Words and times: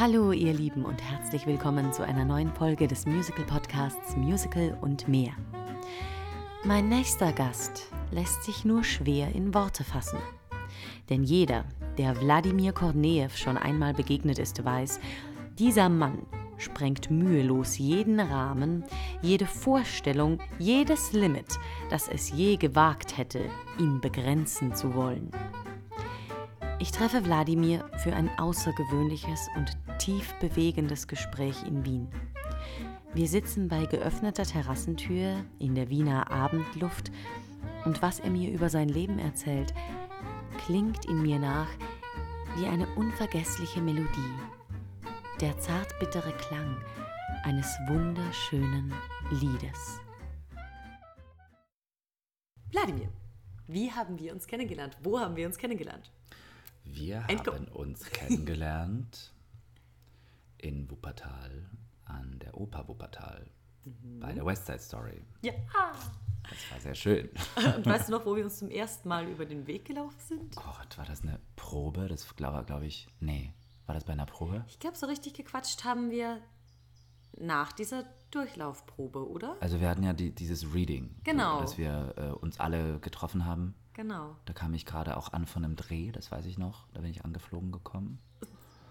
Hallo 0.00 0.30
ihr 0.30 0.52
Lieben 0.52 0.84
und 0.84 1.02
herzlich 1.02 1.44
willkommen 1.48 1.92
zu 1.92 2.04
einer 2.04 2.24
neuen 2.24 2.52
Folge 2.52 2.86
des 2.86 3.04
Musical 3.04 3.44
Podcasts 3.44 4.14
Musical 4.16 4.78
und 4.80 5.08
mehr. 5.08 5.32
Mein 6.62 6.88
nächster 6.88 7.32
Gast 7.32 7.90
lässt 8.12 8.44
sich 8.44 8.64
nur 8.64 8.84
schwer 8.84 9.34
in 9.34 9.52
Worte 9.54 9.82
fassen. 9.82 10.20
Denn 11.10 11.24
jeder, 11.24 11.64
der 11.96 12.20
Wladimir 12.20 12.70
Korneev 12.70 13.36
schon 13.36 13.56
einmal 13.56 13.92
begegnet 13.92 14.38
ist, 14.38 14.64
weiß, 14.64 15.00
dieser 15.58 15.88
Mann 15.88 16.24
sprengt 16.58 17.10
mühelos 17.10 17.76
jeden 17.76 18.20
Rahmen, 18.20 18.84
jede 19.20 19.46
Vorstellung, 19.46 20.38
jedes 20.60 21.12
Limit, 21.12 21.58
das 21.90 22.06
es 22.06 22.30
je 22.30 22.54
gewagt 22.54 23.18
hätte, 23.18 23.40
ihn 23.80 24.00
begrenzen 24.00 24.76
zu 24.76 24.94
wollen. 24.94 25.32
Ich 26.80 26.92
treffe 26.92 27.24
Wladimir 27.24 27.84
für 27.96 28.12
ein 28.12 28.30
außergewöhnliches 28.38 29.48
und 29.56 29.76
tief 29.98 30.32
bewegendes 30.40 31.08
Gespräch 31.08 31.64
in 31.66 31.84
Wien. 31.84 32.08
Wir 33.14 33.26
sitzen 33.26 33.68
bei 33.68 33.86
geöffneter 33.86 34.44
Terrassentür 34.44 35.44
in 35.58 35.74
der 35.74 35.88
Wiener 35.90 36.30
Abendluft 36.30 37.10
und 37.84 38.00
was 38.00 38.20
er 38.20 38.30
mir 38.30 38.50
über 38.50 38.70
sein 38.70 38.88
Leben 38.88 39.18
erzählt, 39.18 39.74
klingt 40.64 41.04
in 41.06 41.22
mir 41.22 41.38
nach 41.38 41.68
wie 42.56 42.66
eine 42.66 42.86
unvergessliche 42.96 43.80
Melodie 43.80 44.34
der 45.40 45.58
zartbittere 45.58 46.32
Klang 46.32 46.76
eines 47.44 47.66
wunderschönen 47.86 48.92
Liedes. 49.30 50.00
Wladimir, 52.70 53.08
wie 53.66 53.90
haben 53.90 54.18
wir 54.18 54.32
uns 54.32 54.46
kennengelernt? 54.46 54.96
Wo 55.02 55.18
haben 55.18 55.36
wir 55.36 55.46
uns 55.46 55.56
kennengelernt? 55.56 56.10
Wir 56.84 57.24
haben 57.26 57.68
uns 57.68 58.04
kennengelernt 58.10 59.32
in 60.58 60.90
Wuppertal 60.90 61.70
an 62.04 62.38
der 62.40 62.56
Oper 62.56 62.88
Wuppertal 62.88 63.50
mhm. 63.84 64.20
bei 64.20 64.32
der 64.32 64.44
West 64.44 64.66
Side 64.66 64.80
Story. 64.80 65.22
Ja. 65.42 65.52
Das 66.42 66.70
war 66.70 66.80
sehr 66.80 66.94
schön. 66.94 67.28
Und 67.76 67.86
weißt 67.86 68.08
du 68.08 68.12
noch, 68.12 68.24
wo 68.24 68.34
wir 68.34 68.44
uns 68.44 68.58
zum 68.58 68.70
ersten 68.70 69.08
Mal 69.08 69.28
über 69.28 69.44
den 69.44 69.66
Weg 69.66 69.84
gelaufen 69.84 70.18
sind? 70.20 70.56
Gott, 70.56 70.96
war 70.96 71.04
das 71.04 71.22
eine 71.22 71.40
Probe? 71.56 72.08
Das 72.08 72.34
glaube 72.36 72.64
glaub 72.64 72.82
ich, 72.82 73.08
nee. 73.20 73.52
War 73.86 73.94
das 73.94 74.04
bei 74.04 74.12
einer 74.12 74.26
Probe? 74.26 74.64
Ich 74.68 74.78
glaube, 74.78 74.96
so 74.96 75.06
richtig 75.06 75.34
gequatscht 75.34 75.84
haben 75.84 76.10
wir 76.10 76.40
nach 77.38 77.72
dieser 77.72 78.04
Durchlaufprobe, 78.30 79.28
oder? 79.28 79.56
Also 79.60 79.80
wir 79.80 79.88
hatten 79.88 80.02
ja 80.02 80.12
die, 80.12 80.34
dieses 80.34 80.74
Reading. 80.74 81.16
Genau. 81.24 81.60
Dass 81.60 81.78
wir 81.78 82.14
äh, 82.16 82.30
uns 82.30 82.60
alle 82.60 82.98
getroffen 83.00 83.46
haben. 83.46 83.74
Genau. 83.94 84.36
Da 84.44 84.52
kam 84.52 84.74
ich 84.74 84.86
gerade 84.86 85.16
auch 85.16 85.32
an 85.32 85.46
von 85.46 85.64
einem 85.64 85.76
Dreh, 85.76 86.12
das 86.12 86.30
weiß 86.30 86.46
ich 86.46 86.58
noch. 86.58 86.88
Da 86.92 87.00
bin 87.00 87.10
ich 87.10 87.24
angeflogen 87.24 87.72
gekommen. 87.72 88.20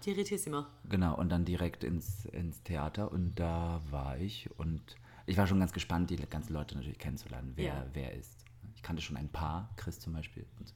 Direttissima. 0.04 0.68
Genau, 0.88 1.16
und 1.16 1.28
dann 1.30 1.44
direkt 1.44 1.84
ins, 1.84 2.24
ins 2.26 2.62
Theater 2.62 3.10
und 3.12 3.34
da 3.36 3.80
war 3.90 4.18
ich 4.18 4.48
und 4.58 4.96
ich 5.26 5.36
war 5.36 5.46
schon 5.46 5.60
ganz 5.60 5.72
gespannt, 5.72 6.10
die 6.10 6.16
ganzen 6.16 6.54
Leute 6.54 6.74
natürlich 6.74 6.98
kennenzulernen, 6.98 7.52
wer 7.56 7.64
ja. 7.66 7.86
wer 7.92 8.14
ist. 8.14 8.44
Ich 8.74 8.82
kannte 8.82 9.02
schon 9.02 9.16
ein 9.16 9.28
paar, 9.28 9.68
Chris 9.76 10.00
zum 10.00 10.12
Beispiel. 10.12 10.46
Und 10.58 10.72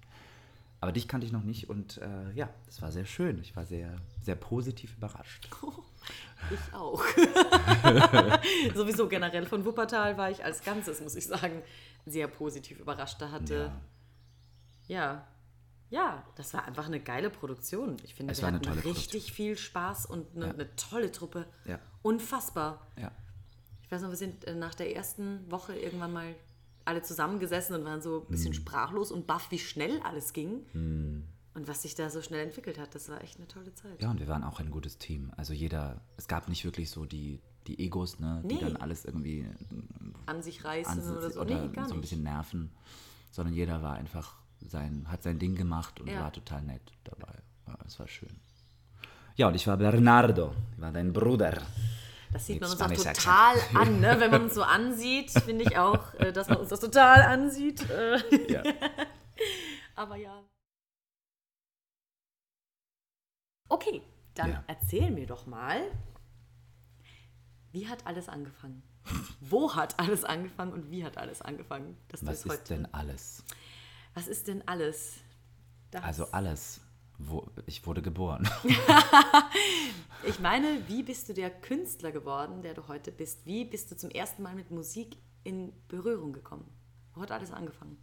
aber 0.83 0.91
dich 0.91 1.07
kannte 1.07 1.25
ich 1.25 1.33
noch 1.33 1.45
nicht 1.45 1.71
und 1.71 1.99
äh, 1.99 2.33
ja, 2.35 2.51
das 2.67 2.83
war 2.83 2.91
sehr 2.91 3.05
schön. 3.05 3.39
Ich 3.39 3.55
war 3.55 3.65
sehr, 3.65 3.95
sehr 4.21 4.35
positiv 4.35 4.97
überrascht. 4.97 5.49
Oh, 6.51 6.55
ich 6.55 6.75
auch. 6.75 7.05
Sowieso 8.75 9.07
generell 9.07 9.47
von 9.47 9.65
Wuppertal 9.65 10.19
war 10.19 10.29
ich 10.29 10.45
als 10.45 10.65
Ganzes, 10.65 11.01
muss 11.01 11.15
ich 11.15 11.25
sagen, 11.25 11.63
sehr 12.05 12.27
positiv 12.27 12.81
überrascht. 12.81 13.23
Da 13.23 13.31
hatte, 13.31 13.71
ja, 14.89 14.97
ja, 14.97 15.27
ja 15.93 16.25
das 16.35 16.53
war 16.55 16.65
einfach 16.65 16.87
eine 16.87 17.01
geile 17.01 17.31
Produktion. 17.31 17.97
Ich 18.03 18.15
finde, 18.15 18.33
es 18.33 18.41
wir 18.41 18.49
hatten 18.49 18.67
richtig 18.67 18.83
Produktion. 18.83 19.35
viel 19.35 19.57
Spaß 19.57 20.07
und 20.07 20.27
eine, 20.35 20.47
ja. 20.47 20.53
eine 20.53 20.77
tolle 20.77 21.13
Truppe. 21.13 21.47
Ja. 21.67 21.79
Unfassbar. 22.03 22.87
Ja. 23.01 23.13
Ich 23.83 23.93
weiß 23.93 24.03
noch, 24.03 24.11
wir 24.11 24.17
sind 24.17 24.45
äh, 24.47 24.55
nach 24.55 24.75
der 24.75 24.97
ersten 24.97 25.49
Woche 25.51 25.77
irgendwann 25.77 26.13
mal 26.13 26.35
alle 26.85 27.03
zusammengesessen 27.03 27.77
und 27.77 27.85
waren 27.85 28.03
so 28.03 28.27
ein 28.27 28.31
bisschen 28.31 28.51
mm. 28.51 28.55
sprachlos 28.55 29.13
und 29.13 29.27
baff, 29.27 29.51
wie 29.51 29.59
schnell 29.59 30.01
alles 30.01 30.33
ging. 30.33 30.65
Mm. 30.73 31.25
Und 31.55 31.69
was 31.69 31.83
sich 31.83 31.95
da 31.95 32.09
so 32.09 32.23
schnell 32.23 32.41
entwickelt 32.41 32.79
hat, 32.79 32.95
das 32.95 33.09
war 33.09 33.21
echt 33.23 33.37
eine 33.37 33.47
tolle 33.47 33.75
Zeit. 33.75 34.01
Ja, 34.01 34.11
und 34.11 34.19
wir 34.19 34.29
waren 34.29 34.43
auch 34.43 34.59
ein 34.59 34.71
gutes 34.71 34.97
Team. 34.97 35.31
Also 35.37 35.53
jeder, 35.53 36.01
es 36.17 36.27
gab 36.27 36.49
nicht 36.49 36.65
wirklich 36.65 36.91
so 36.91 37.05
die, 37.05 37.41
die 37.67 37.79
Egos, 37.79 38.19
ne, 38.19 38.41
nee. 38.43 38.55
die 38.55 38.61
dann 38.61 38.77
alles 38.77 39.05
irgendwie 39.05 39.47
an 40.25 40.43
sich 40.43 40.65
reißen 40.65 41.03
an, 41.03 41.17
oder 41.17 41.31
so. 41.31 41.41
Oder 41.43 41.67
nee, 41.67 41.87
so 41.87 41.95
ein 41.95 42.01
bisschen 42.01 42.23
nerven. 42.23 42.71
Sondern 43.31 43.55
jeder 43.55 43.83
war 43.83 43.95
einfach 43.95 44.42
sein, 44.69 45.07
hat 45.11 45.23
sein 45.23 45.39
Ding 45.39 45.55
gemacht 45.55 46.01
und 46.01 46.09
ja. 46.09 46.21
war 46.23 46.33
total 46.33 46.63
nett 46.63 46.83
dabei. 47.05 47.35
Es 47.87 47.99
war 47.99 48.09
schön. 48.09 48.41
Ja, 49.37 49.49
und 49.49 49.55
ich 49.55 49.67
war 49.67 49.77
Bernardo, 49.77 50.55
ich 50.75 50.81
war 50.81 50.93
dein 50.93 51.13
Bruder. 51.13 51.63
Das 52.33 52.47
sieht 52.47 52.61
man 52.61 52.71
uns 52.71 52.81
auch 52.81 52.91
total 52.91 53.57
an, 53.75 54.01
ne? 54.01 54.17
wenn 54.19 54.31
man 54.31 54.43
uns 54.45 54.55
so 54.55 54.63
ansieht, 54.63 55.31
finde 55.31 55.65
ich 55.65 55.77
auch, 55.77 56.15
äh, 56.15 56.33
dass 56.33 56.49
man 56.49 56.59
uns 56.59 56.71
das 56.71 56.81
total 56.81 57.23
ansieht. 57.23 57.89
Äh. 57.91 58.53
Ja. 58.53 58.63
Aber 59.95 60.17
ja. 60.17 60.43
Okay, 63.69 64.03
dann 64.35 64.51
ja. 64.51 64.65
erzähl 64.67 65.11
mir 65.11 65.27
doch 65.27 65.47
mal, 65.47 65.81
wie 67.73 67.89
hat 67.89 68.07
alles 68.07 68.29
angefangen? 68.29 68.83
Wo 69.41 69.75
hat 69.75 69.99
alles 69.99 70.25
angefangen 70.25 70.73
und 70.73 70.91
wie 70.91 71.05
hat 71.05 71.19
alles 71.19 71.43
angefangen? 71.43 71.97
Was 72.21 72.45
ist 72.45 72.71
denn 72.71 72.87
alles? 72.95 73.45
Was 74.15 74.29
ist 74.29 74.49
denn 74.49 74.67
alles? 74.67 75.21
Das 75.91 76.03
also 76.03 76.27
alles. 76.33 76.81
Wo, 77.19 77.47
ich 77.67 77.87
wurde 77.87 78.03
geboren. 78.03 78.49
ich 80.27 80.41
meine, 80.41 80.89
wie 80.89 81.03
bist 81.03 81.29
du 81.29 81.35
der 81.35 81.51
Künstler 81.51 82.13
geworden, 82.13 82.63
der 82.63 82.75
du 82.75 82.89
heute 82.89 83.13
bist? 83.13 83.47
Wie 83.47 83.65
bist 83.65 83.91
du 83.91 83.97
zum 83.97 84.11
ersten 84.11 84.43
Mal 84.43 84.55
mit 84.55 84.71
Musik 84.71 85.17
in 85.45 85.73
Berührung 85.89 86.33
gekommen? 86.33 86.65
Wo 87.15 87.23
hat 87.23 87.31
alles 87.31 87.53
angefangen? 87.53 87.97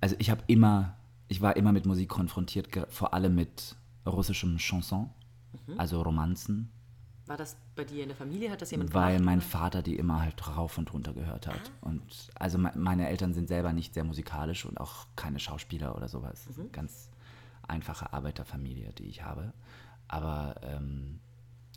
Also 0.00 0.16
ich 0.18 0.30
habe 0.30 0.42
immer, 0.46 0.96
ich 1.28 1.40
war 1.40 1.56
immer 1.56 1.72
mit 1.72 1.86
Musik 1.86 2.08
konfrontiert, 2.08 2.68
vor 2.90 3.14
allem 3.14 3.34
mit 3.34 3.76
russischem 4.06 4.58
Chanson, 4.58 5.10
mhm. 5.66 5.78
also 5.78 6.02
Romanzen, 6.02 6.70
war 7.28 7.36
das 7.36 7.56
bei 7.74 7.84
dir 7.84 8.02
in 8.02 8.08
der 8.08 8.16
Familie? 8.16 8.50
Hat 8.50 8.62
das 8.62 8.70
jemand 8.70 8.94
Weil 8.94 9.18
gemacht, 9.18 9.24
mein? 9.24 9.40
Vater 9.40 9.82
die 9.82 9.96
immer 9.96 10.22
halt 10.22 10.56
rauf 10.56 10.78
und 10.78 10.92
runter 10.92 11.12
gehört 11.12 11.46
hat. 11.46 11.72
Ah. 11.82 11.88
Und 11.88 12.02
also 12.34 12.58
meine 12.58 13.08
Eltern 13.08 13.34
sind 13.34 13.48
selber 13.48 13.72
nicht 13.72 13.94
sehr 13.94 14.04
musikalisch 14.04 14.64
und 14.64 14.80
auch 14.80 15.06
keine 15.16 15.38
Schauspieler 15.38 15.94
oder 15.96 16.08
sowas. 16.08 16.48
Mhm. 16.56 16.72
Ganz 16.72 17.10
einfache 17.66 18.12
Arbeiterfamilie, 18.12 18.92
die 18.94 19.06
ich 19.06 19.22
habe. 19.22 19.52
Aber 20.08 20.56
ähm, 20.62 21.20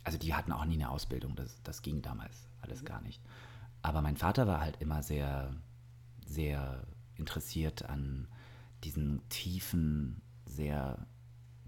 also 0.04 0.18
die 0.18 0.34
hatten 0.34 0.52
auch 0.52 0.64
nie 0.64 0.74
eine 0.74 0.90
Ausbildung. 0.90 1.36
Das, 1.36 1.62
das 1.62 1.82
ging 1.82 2.02
damals 2.02 2.48
alles 2.62 2.82
mhm. 2.82 2.86
gar 2.86 3.00
nicht. 3.02 3.20
Aber 3.82 4.00
mein 4.00 4.16
Vater 4.16 4.46
war 4.46 4.60
halt 4.60 4.80
immer 4.80 5.02
sehr, 5.02 5.54
sehr 6.26 6.84
interessiert 7.16 7.84
an 7.84 8.28
diesen 8.84 9.28
tiefen, 9.28 10.22
sehr 10.46 11.06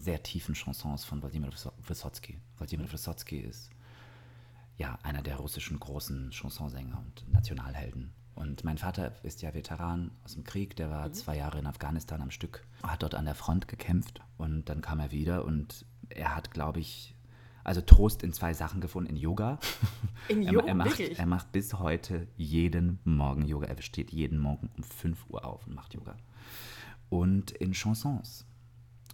sehr 0.04 0.22
tiefen 0.22 0.54
Chansons 0.54 1.04
von 1.04 1.22
Wladimir 1.22 1.50
Wysotsky. 1.86 2.38
Wladimir 2.58 2.92
Wysotsky 2.92 3.40
ist 3.40 3.70
ja 4.76 4.98
einer 5.02 5.22
der 5.22 5.36
russischen 5.36 5.78
großen 5.78 6.30
Chansonsänger 6.32 6.98
und 6.98 7.32
Nationalhelden. 7.32 8.12
Und 8.34 8.64
mein 8.64 8.78
Vater 8.78 9.12
ist 9.22 9.42
ja 9.42 9.54
Veteran 9.54 10.10
aus 10.24 10.34
dem 10.34 10.42
Krieg, 10.42 10.74
der 10.76 10.90
war 10.90 11.08
mhm. 11.08 11.12
zwei 11.12 11.36
Jahre 11.36 11.58
in 11.58 11.66
Afghanistan 11.66 12.20
am 12.20 12.32
Stück, 12.32 12.66
hat 12.82 13.02
dort 13.02 13.14
an 13.14 13.26
der 13.26 13.36
Front 13.36 13.68
gekämpft 13.68 14.20
und 14.38 14.68
dann 14.68 14.80
kam 14.80 14.98
er 14.98 15.12
wieder 15.12 15.44
und 15.44 15.86
er 16.08 16.34
hat, 16.34 16.50
glaube 16.50 16.80
ich, 16.80 17.14
also 17.62 17.80
Trost 17.80 18.22
in 18.22 18.32
zwei 18.32 18.52
Sachen 18.52 18.80
gefunden, 18.80 19.10
in 19.10 19.16
Yoga. 19.16 19.58
In 20.28 20.42
Yoga? 20.42 20.60
er, 20.60 20.68
er, 20.68 20.74
macht, 20.74 21.00
er 21.00 21.26
macht 21.26 21.52
bis 21.52 21.74
heute 21.74 22.26
jeden 22.36 22.98
Morgen 23.04 23.46
Yoga. 23.46 23.66
Er 23.66 23.80
steht 23.82 24.10
jeden 24.10 24.38
Morgen 24.38 24.70
um 24.76 24.82
5 24.82 25.26
Uhr 25.28 25.44
auf 25.44 25.66
und 25.66 25.74
macht 25.74 25.94
Yoga. 25.94 26.16
Und 27.10 27.52
in 27.52 27.72
Chansons 27.72 28.46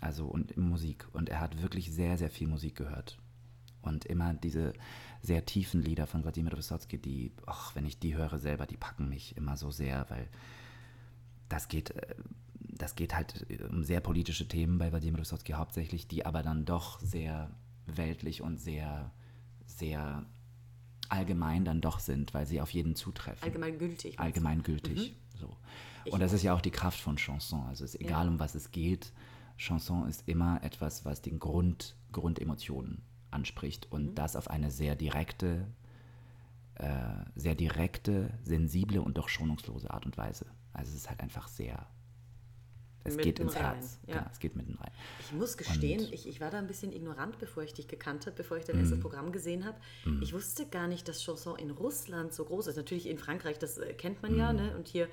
also 0.00 0.26
und 0.26 0.52
in 0.52 0.68
Musik. 0.68 1.06
Und 1.12 1.28
er 1.28 1.40
hat 1.40 1.62
wirklich 1.62 1.92
sehr, 1.92 2.16
sehr 2.18 2.30
viel 2.30 2.48
Musik 2.48 2.76
gehört. 2.76 3.18
Und 3.82 4.04
immer 4.06 4.34
diese 4.34 4.72
sehr 5.22 5.44
tiefen 5.44 5.82
Lieder 5.82 6.06
von 6.06 6.22
Wladimir 6.24 6.56
Wysotsky, 6.56 6.98
die, 6.98 7.32
ach, 7.46 7.74
wenn 7.74 7.86
ich 7.86 7.98
die 7.98 8.16
höre 8.16 8.38
selber, 8.38 8.66
die 8.66 8.76
packen 8.76 9.08
mich 9.08 9.36
immer 9.36 9.56
so 9.56 9.70
sehr, 9.70 10.06
weil 10.08 10.28
das 11.48 11.68
geht, 11.68 11.90
äh, 11.90 12.14
das 12.54 12.94
geht 12.94 13.14
halt 13.14 13.46
um 13.70 13.84
sehr 13.84 14.00
politische 14.00 14.48
Themen 14.48 14.78
bei 14.78 14.90
Wladimir 14.90 15.20
Wysotsky 15.20 15.52
hauptsächlich, 15.52 16.08
die 16.08 16.24
aber 16.24 16.42
dann 16.42 16.64
doch 16.64 17.00
sehr 17.00 17.50
weltlich 17.86 18.42
und 18.42 18.58
sehr, 18.58 19.10
sehr 19.66 20.24
allgemein 21.08 21.64
dann 21.64 21.80
doch 21.80 21.98
sind, 21.98 22.32
weil 22.34 22.46
sie 22.46 22.60
auf 22.60 22.70
jeden 22.70 22.94
zutreffen. 22.94 23.42
Allgemeingültig. 23.42 24.18
Allgemeingültig. 24.18 25.10
Mhm. 25.10 25.38
So. 25.38 25.56
Und 26.10 26.20
das 26.20 26.32
ist 26.32 26.42
ja 26.42 26.54
auch 26.54 26.60
die 26.60 26.70
Kraft 26.70 27.00
von 27.00 27.16
Chanson. 27.16 27.66
Also 27.66 27.84
es 27.84 27.94
ist 27.94 28.00
egal, 28.00 28.26
ja. 28.26 28.30
um 28.30 28.38
was 28.38 28.54
es 28.54 28.70
geht 28.70 29.12
Chanson 29.60 30.08
ist 30.08 30.26
immer 30.26 30.62
etwas, 30.62 31.04
was 31.04 31.20
den 31.20 31.38
Grund, 31.38 31.94
Grundemotionen 32.12 33.02
anspricht 33.32 33.90
und 33.90 34.10
mhm. 34.10 34.14
das 34.14 34.36
auf 34.36 34.48
eine 34.48 34.70
sehr 34.70 34.96
direkte, 34.96 35.66
äh, 36.74 36.88
sehr 37.36 37.54
direkte, 37.54 38.30
sensible 38.42 39.00
und 39.02 39.18
doch 39.18 39.28
schonungslose 39.28 39.90
Art 39.90 40.06
und 40.06 40.16
Weise. 40.16 40.46
Also 40.72 40.90
es 40.90 40.98
ist 40.98 41.08
halt 41.10 41.20
einfach 41.20 41.48
sehr, 41.48 41.86
Es 43.04 43.16
Mitten 43.16 43.22
geht 43.28 43.38
ins 43.40 43.56
rein, 43.56 43.62
Herz. 43.62 43.98
ja. 44.06 44.14
Genau, 44.14 44.26
es 44.30 44.38
geht 44.38 44.56
mitten 44.56 44.74
rein. 44.74 44.90
Ich 45.20 45.32
muss 45.32 45.56
gestehen, 45.56 46.00
Und- 46.00 46.12
ich, 46.12 46.28
ich 46.28 46.40
war 46.40 46.50
da 46.50 46.58
ein 46.58 46.66
bisschen 46.66 46.92
ignorant, 46.92 47.38
bevor 47.38 47.62
ich 47.62 47.72
dich 47.74 47.88
gekannt 47.88 48.26
habe, 48.26 48.36
bevor 48.36 48.56
ich 48.56 48.64
dein 48.64 48.78
erstes 48.78 49.00
Programm 49.00 49.32
gesehen 49.32 49.64
habe. 49.64 49.78
Ich 50.20 50.32
wusste 50.32 50.66
gar 50.66 50.86
nicht, 50.86 51.08
dass 51.08 51.22
Chanson 51.22 51.58
in 51.58 51.70
Russland 51.70 52.32
so 52.32 52.44
groß 52.44 52.68
ist. 52.68 52.76
Natürlich 52.76 53.06
in 53.08 53.18
Frankreich, 53.18 53.58
das 53.58 53.78
äh, 53.78 53.94
kennt 53.94 54.22
man 54.22 54.36
ja, 54.36 54.52
ne? 54.52 54.76
Und 54.76 54.86
hier 54.88 55.08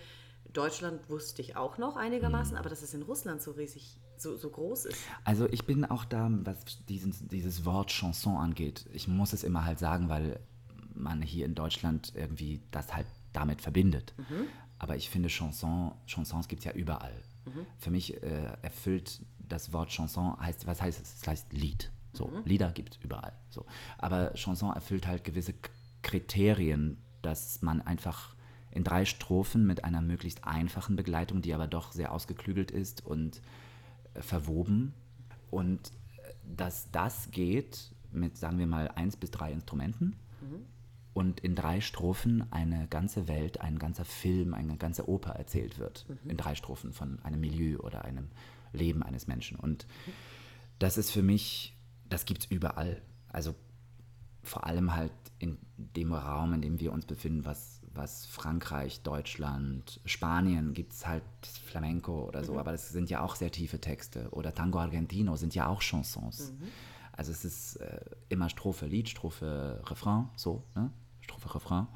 Deutschland 0.54 1.10
wusste 1.10 1.42
ich 1.42 1.56
auch 1.56 1.78
noch 1.78 1.98
einigermaßen, 1.98 2.56
aber 2.56 2.70
dass 2.70 2.82
es 2.82 2.94
in 2.94 3.02
Russland 3.02 3.42
so 3.42 3.52
riesig, 3.52 3.98
so, 4.22 4.36
so 4.36 4.50
groß 4.50 4.86
ist. 4.86 4.98
Also 5.24 5.48
ich 5.50 5.66
bin 5.66 5.86
auch 5.86 6.06
da, 6.06 6.30
was 6.44 6.58
diesen, 6.88 7.14
dieses 7.30 7.66
Wort 7.66 7.92
Chanson 7.92 8.38
angeht. 8.38 8.86
Ich 8.94 9.08
muss 9.08 9.34
es 9.34 9.44
immer 9.44 9.66
halt 9.66 9.80
sagen, 9.80 10.10
weil 10.10 10.40
man 10.94 11.22
hier 11.22 11.46
in 11.46 11.56
Deutschland 11.56 12.14
irgendwie 12.16 12.62
das 12.72 12.94
halt 12.94 13.08
damit 13.34 13.62
verbindet. 13.62 14.14
Aber 14.80 14.96
ich 14.96 15.10
finde 15.10 15.30
Chanson, 15.30 15.92
Chansons 16.06 16.48
gibt 16.48 16.60
es 16.60 16.66
ja 16.66 16.72
überall. 16.72 17.14
Für 17.78 17.92
mich 17.92 18.22
äh, 18.22 18.58
erfüllt 18.62 19.22
das 19.40 19.72
Wort 19.74 19.90
Chanson, 19.90 20.40
heißt, 20.40 20.68
was 20.68 20.82
heißt 20.82 21.02
es? 21.02 21.22
Es 21.22 21.28
heißt 21.28 21.54
Lied. 21.54 21.92
So, 22.14 22.32
Lieder 22.46 22.72
gibt 22.72 22.96
es 22.96 23.04
überall. 23.04 23.34
So. 23.50 23.66
Aber 23.98 24.34
Chanson 24.34 24.74
erfüllt 24.74 25.08
halt 25.08 25.24
gewisse 25.24 25.54
Kriterien, 26.02 26.98
dass 27.22 27.62
man 27.62 27.82
einfach 27.82 28.36
in 28.72 28.84
drei 28.84 29.06
Strophen 29.06 29.66
mit 29.66 29.84
einer 29.84 30.02
möglichst 30.02 30.44
einfachen 30.44 30.96
Begleitung, 30.96 31.42
die 31.42 31.54
aber 31.54 31.68
doch 31.68 31.92
sehr 31.92 32.12
ausgeklügelt 32.12 32.72
ist 32.72 33.06
und 33.06 33.42
verwoben. 34.22 34.94
Und 35.50 35.92
äh, 36.18 36.34
dass 36.56 36.92
das 36.92 37.32
geht 37.32 37.94
mit, 38.12 38.38
sagen 38.38 38.60
wir 38.60 38.68
mal, 38.68 38.88
eins 38.90 39.18
bis 39.18 39.32
drei 39.32 39.52
Instrumenten 39.52 40.16
und 41.18 41.40
in 41.40 41.56
drei 41.56 41.82
Strophen 41.82 42.46
eine 42.52 42.88
ganze 42.88 43.28
Welt, 43.28 43.60
ein 43.60 43.80
ganzer 43.80 44.06
Film, 44.06 44.54
eine 44.54 44.78
ganze 44.78 45.10
Oper 45.10 45.32
erzählt 45.32 45.80
wird. 45.80 46.06
In 46.30 46.38
drei 46.38 46.54
Strophen 46.54 46.94
von 46.94 47.20
einem 47.24 47.42
Milieu 47.42 47.80
oder 47.80 48.06
einem 48.06 48.28
Leben 48.72 49.02
eines 49.02 49.26
Menschen. 49.26 49.58
Und 49.58 49.88
das 50.78 50.98
ist 51.00 51.10
für 51.10 51.24
mich, 51.24 51.76
das 52.08 52.26
gibt 52.26 52.44
es 52.44 52.52
überall. 52.52 53.02
Also 53.30 53.56
vor 54.44 54.68
allem 54.68 54.96
halt 54.96 55.12
in 55.40 55.58
dem 55.78 56.14
Raum, 56.14 56.54
in 56.54 56.62
dem 56.62 56.80
wir 56.80 56.94
uns 56.94 57.08
befinden, 57.08 57.46
was, 57.46 57.77
was 57.98 58.26
Frankreich, 58.26 59.02
Deutschland, 59.02 60.00
Spanien 60.06 60.74
gibt 60.74 60.94
es 60.94 61.08
halt 61.08 61.24
Flamenco 61.66 62.26
oder 62.26 62.44
so, 62.44 62.58
aber 62.60 62.72
das 62.72 62.90
sind 62.90 63.10
ja 63.10 63.22
auch 63.22 63.36
sehr 63.36 63.52
tiefe 63.52 63.80
Texte. 63.80 64.30
Oder 64.32 64.54
Tango 64.54 64.80
Argentino 64.80 65.36
sind 65.36 65.56
ja 65.56 65.68
auch 65.68 65.82
Chansons. 65.82 66.54
Also 67.12 67.32
es 67.32 67.44
ist 67.44 67.78
äh, 67.78 68.00
immer 68.30 68.50
Strophe, 68.50 68.86
Lied, 68.86 69.10
Strophe, 69.10 69.82
Refrain, 69.88 70.30
so, 70.36 70.64
ne? 70.76 70.92
Strophe, 71.22 71.54
Refrain. 71.56 71.88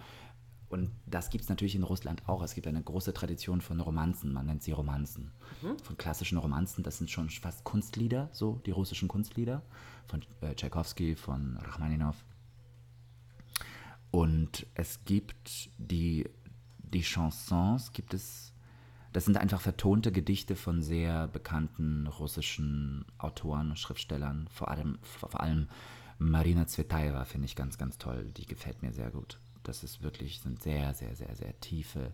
Und 0.69 0.89
das 1.05 1.29
gibt 1.29 1.43
es 1.43 1.49
natürlich 1.49 1.75
in 1.75 1.83
Russland 1.83 2.27
auch. 2.27 2.41
Es 2.41 2.55
gibt 2.55 2.65
eine 2.65 2.81
große 2.81 3.13
Tradition 3.13 3.59
von 3.59 3.79
Romanzen, 3.81 4.31
man 4.31 4.45
nennt 4.45 4.63
sie 4.63 4.71
Romanzen. 4.71 5.31
Von 5.83 5.97
klassischen 5.97 6.37
Romanzen, 6.37 6.81
das 6.81 6.97
sind 6.97 7.11
schon 7.11 7.29
fast 7.29 7.63
Kunstlieder, 7.65 8.29
so 8.31 8.61
die 8.65 8.71
russischen 8.71 9.09
Kunstlieder 9.09 9.61
von 10.07 10.21
äh, 10.39 10.55
Tchaikovsky, 10.55 11.15
von 11.15 11.57
Rachmaninow. 11.57 12.15
Und 14.11 14.67
es 14.75 15.05
gibt 15.05 15.69
die, 15.77 16.29
die 16.79 17.01
Chansons, 17.01 17.93
gibt 17.93 18.13
es, 18.13 18.53
das 19.13 19.25
sind 19.25 19.37
einfach 19.37 19.61
vertonte 19.61 20.11
Gedichte 20.11 20.55
von 20.55 20.81
sehr 20.81 21.27
bekannten 21.27 22.07
russischen 22.07 23.05
Autoren 23.17 23.71
und 23.71 23.79
Schriftstellern, 23.79 24.47
vor 24.51 24.69
allem, 24.69 24.99
vor 25.01 25.39
allem 25.39 25.69
Marina 26.19 26.67
Zvetaeva 26.67 27.25
finde 27.25 27.45
ich 27.45 27.55
ganz, 27.55 27.77
ganz 27.77 27.97
toll, 27.97 28.31
die 28.37 28.45
gefällt 28.45 28.83
mir 28.83 28.93
sehr 28.93 29.09
gut. 29.09 29.39
Das 29.63 29.83
ist 29.83 30.03
wirklich, 30.03 30.39
sind 30.39 30.61
sehr, 30.61 30.93
sehr, 30.93 31.15
sehr, 31.15 31.35
sehr 31.35 31.59
tiefe, 31.61 32.11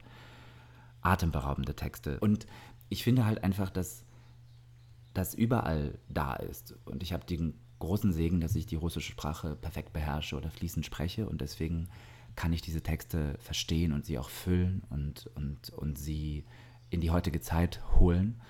atemberaubende 1.01 1.75
Texte. 1.75 2.19
Und 2.19 2.45
ich 2.89 3.03
finde 3.03 3.25
halt 3.25 3.43
einfach, 3.43 3.69
dass 3.69 4.05
das 5.13 5.33
überall 5.33 5.97
da 6.09 6.35
ist. 6.35 6.75
Und 6.85 7.03
ich 7.03 7.11
habe 7.11 7.25
den 7.25 7.59
großen 7.79 8.13
Segen, 8.13 8.41
dass 8.41 8.55
ich 8.55 8.65
die 8.65 8.75
russische 8.75 9.11
Sprache 9.11 9.55
perfekt 9.55 9.93
beherrsche 9.93 10.35
oder 10.35 10.49
fließend 10.49 10.85
spreche. 10.85 11.27
Und 11.27 11.41
deswegen 11.41 11.89
kann 12.35 12.53
ich 12.53 12.61
diese 12.61 12.81
Texte 12.81 13.35
verstehen 13.39 13.93
und 13.93 14.05
sie 14.05 14.19
auch 14.19 14.29
füllen 14.29 14.83
und, 14.89 15.27
und, 15.35 15.69
und 15.71 15.97
sie 15.97 16.45
in 16.89 17.01
die 17.01 17.11
heutige 17.11 17.41
Zeit 17.41 17.81
holen. 17.99 18.41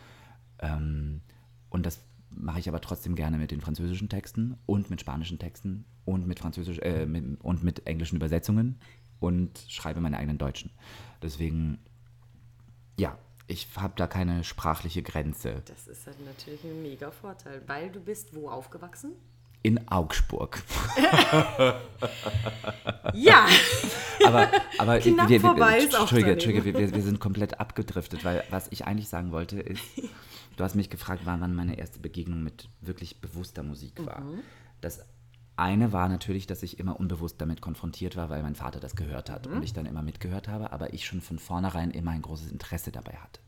Ähm, 0.60 1.22
und 1.70 1.86
das 1.86 2.04
mache 2.30 2.60
ich 2.60 2.70
aber 2.70 2.82
trotzdem 2.82 3.16
gerne 3.16 3.38
mit 3.38 3.52
den 3.52 3.62
französischen 3.62 4.10
Texten 4.10 4.58
und 4.66 4.90
mit 4.90 5.02
spanischen 5.02 5.40
Texten 5.40 5.86
und 6.06 6.28
mit 6.28 6.40
französisch 6.40 6.80
äh, 6.80 7.06
mit, 7.06 7.42
und 7.42 7.64
mit 7.64 7.88
englischen 7.88 8.18
Übersetzungen 8.18 8.78
und 9.20 9.58
schreibe 9.68 10.02
meine 10.02 10.18
eigenen 10.18 10.38
deutschen. 10.38 10.72
Deswegen, 11.22 11.80
ja, 13.00 13.18
ich 13.48 13.68
habe 13.78 13.94
da 13.96 14.08
keine 14.08 14.44
sprachliche 14.44 15.02
Grenze. 15.02 15.62
Das 15.66 15.88
ist 15.88 16.06
halt 16.06 16.24
natürlich 16.26 16.64
ein 16.64 16.82
mega 16.82 17.12
Vorteil, 17.12 17.62
weil 17.68 17.90
du 17.90 18.00
bist 18.00 18.36
wo 18.36 18.50
aufgewachsen? 18.50 19.14
In 19.64 19.88
Augsburg. 19.88 20.62
Ja, 23.14 23.48
Aber, 24.26 24.50
aber 24.78 25.00
Knapp 25.00 25.30
wir, 25.30 25.42
wir, 25.42 25.42
vorbei 25.42 25.78
ist 25.80 25.94
Entschuldige. 25.94 26.32
Entschuldige, 26.32 26.78
wir, 26.78 26.94
wir 26.94 27.02
sind 27.02 27.20
komplett 27.20 27.60
abgedriftet, 27.60 28.24
weil 28.26 28.44
was 28.50 28.68
ich 28.70 28.86
eigentlich 28.86 29.10
sagen 29.10 29.32
wollte 29.32 29.60
ist, 29.60 29.82
du 30.56 30.64
hast 30.64 30.76
mich 30.76 30.90
gefragt, 30.90 31.22
wann 31.26 31.42
wann 31.42 31.56
meine 31.56 31.78
erste 31.78 32.00
Begegnung 32.00 32.44
mit 32.44 32.70
wirklich 32.82 33.22
bewusster 33.22 33.64
Musik 33.64 33.94
war. 34.06 34.22
Mhm. 34.22 34.42
Das 34.82 35.06
eine 35.58 35.92
war 35.92 36.08
natürlich, 36.08 36.48
dass 36.48 36.64
ich 36.64 36.80
immer 36.80 37.00
unbewusst 37.00 37.42
damit 37.42 37.62
konfrontiert 37.62 38.16
war, 38.16 38.30
weil 38.30 38.42
mein 38.44 38.56
Vater 38.56 38.80
das 38.80 38.96
gehört 38.96 39.30
Mhm. 39.30 39.34
hat 39.34 39.48
und 39.48 39.64
ich 39.64 39.74
dann 39.74 39.86
immer 39.86 40.02
mitgehört 40.04 40.48
habe, 40.48 40.72
aber 40.72 40.94
ich 40.94 41.06
schon 41.06 41.22
von 41.22 41.40
vornherein 41.40 41.92
immer 41.92 42.12
ein 42.12 42.22
großes 42.22 42.52
Interesse 42.52 42.92
dabei 42.92 43.14
hatte. 43.18 43.42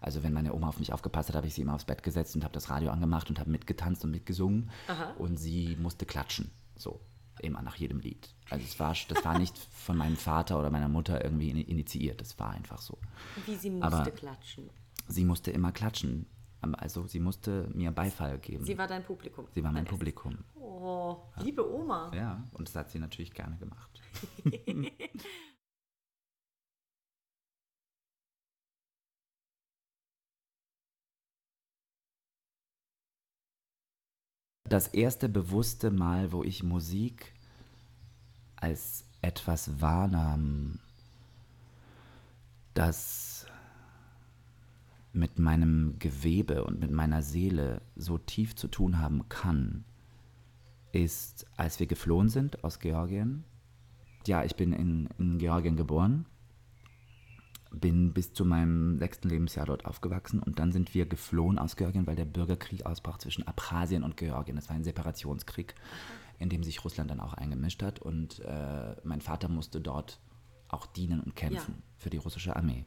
Also 0.00 0.22
wenn 0.22 0.34
meine 0.34 0.52
Oma 0.54 0.68
auf 0.68 0.78
mich 0.78 0.92
aufgepasst 0.92 1.30
hat, 1.30 1.36
habe 1.36 1.46
ich 1.46 1.54
sie 1.54 1.62
immer 1.62 1.74
aufs 1.74 1.86
Bett 1.86 2.02
gesetzt 2.02 2.36
und 2.36 2.44
habe 2.44 2.52
das 2.52 2.68
Radio 2.68 2.90
angemacht 2.90 3.30
und 3.30 3.38
habe 3.40 3.50
mitgetanzt 3.50 4.04
und 4.04 4.10
mitgesungen 4.10 4.70
und 5.18 5.38
sie 5.38 5.76
musste 5.80 6.04
klatschen, 6.04 6.50
so 6.76 7.00
immer 7.40 7.62
nach 7.62 7.76
jedem 7.76 7.98
Lied. 8.00 8.28
Also 8.50 8.64
es 8.64 8.78
war, 8.78 8.94
das 9.08 9.24
war 9.24 9.38
nicht 9.38 9.56
von 9.72 9.96
meinem 9.96 10.16
Vater 10.16 10.58
oder 10.58 10.68
meiner 10.70 10.88
Mutter 10.90 11.24
irgendwie 11.24 11.48
in- 11.50 11.56
initiiert, 11.56 12.20
das 12.20 12.38
war 12.38 12.50
einfach 12.50 12.80
so. 12.82 12.98
wie 13.46 13.56
sie 13.56 13.70
musste 13.70 13.86
Aber- 13.86 14.10
klatschen. 14.10 14.68
Sie 15.08 15.24
musste 15.24 15.50
immer 15.50 15.72
klatschen, 15.72 16.26
also 16.72 17.06
sie 17.06 17.20
musste 17.20 17.68
mir 17.74 17.90
Beifall 17.90 18.38
geben. 18.38 18.64
Sie 18.64 18.78
war 18.78 18.86
dein 18.86 19.02
Publikum. 19.02 19.46
Sie 19.52 19.62
war 19.62 19.72
mein 19.72 19.84
Publikum. 19.84 20.38
Oh, 20.54 21.16
liebe 21.42 21.68
Oma. 21.68 22.10
Ja, 22.14 22.44
und 22.52 22.68
das 22.68 22.76
hat 22.76 22.90
sie 22.90 22.98
natürlich 22.98 23.34
gerne 23.34 23.56
gemacht. 23.58 24.00
Das 34.66 34.88
erste 34.88 35.28
bewusste 35.28 35.90
Mal, 35.90 36.32
wo 36.32 36.42
ich 36.42 36.62
Musik 36.62 37.34
als 38.56 39.04
etwas 39.20 39.80
wahrnahm, 39.80 40.80
das 42.72 43.33
mit 45.14 45.38
meinem 45.38 45.96
Gewebe 45.98 46.64
und 46.64 46.80
mit 46.80 46.90
meiner 46.90 47.22
Seele 47.22 47.82
so 47.94 48.18
tief 48.18 48.56
zu 48.56 48.68
tun 48.68 48.98
haben 48.98 49.28
kann, 49.28 49.84
ist, 50.92 51.46
als 51.56 51.78
wir 51.80 51.86
geflohen 51.86 52.28
sind 52.28 52.64
aus 52.64 52.80
Georgien. 52.80 53.44
Ja, 54.26 54.44
ich 54.44 54.56
bin 54.56 54.72
in, 54.72 55.08
in 55.18 55.38
Georgien 55.38 55.76
geboren, 55.76 56.26
bin 57.70 58.12
bis 58.12 58.32
zu 58.32 58.44
meinem 58.44 58.98
sechsten 58.98 59.28
Lebensjahr 59.28 59.66
dort 59.66 59.84
aufgewachsen 59.84 60.40
und 60.40 60.58
dann 60.58 60.72
sind 60.72 60.94
wir 60.94 61.06
geflohen 61.06 61.58
aus 61.58 61.76
Georgien, 61.76 62.06
weil 62.06 62.16
der 62.16 62.24
Bürgerkrieg 62.24 62.84
ausbrach 62.84 63.18
zwischen 63.18 63.46
Abchasien 63.46 64.02
und 64.02 64.16
Georgien. 64.16 64.56
Das 64.56 64.68
war 64.68 64.76
ein 64.76 64.84
Separationskrieg, 64.84 65.74
in 66.38 66.48
dem 66.48 66.62
sich 66.64 66.84
Russland 66.84 67.10
dann 67.10 67.20
auch 67.20 67.34
eingemischt 67.34 67.82
hat 67.82 68.00
und 68.00 68.40
äh, 68.40 68.96
mein 69.04 69.20
Vater 69.20 69.48
musste 69.48 69.80
dort 69.80 70.20
auch 70.74 70.86
dienen 70.86 71.20
und 71.20 71.34
kämpfen 71.36 71.74
Ja. 71.76 71.82
für 71.96 72.10
die 72.10 72.16
russische 72.18 72.54
Armee. 72.56 72.84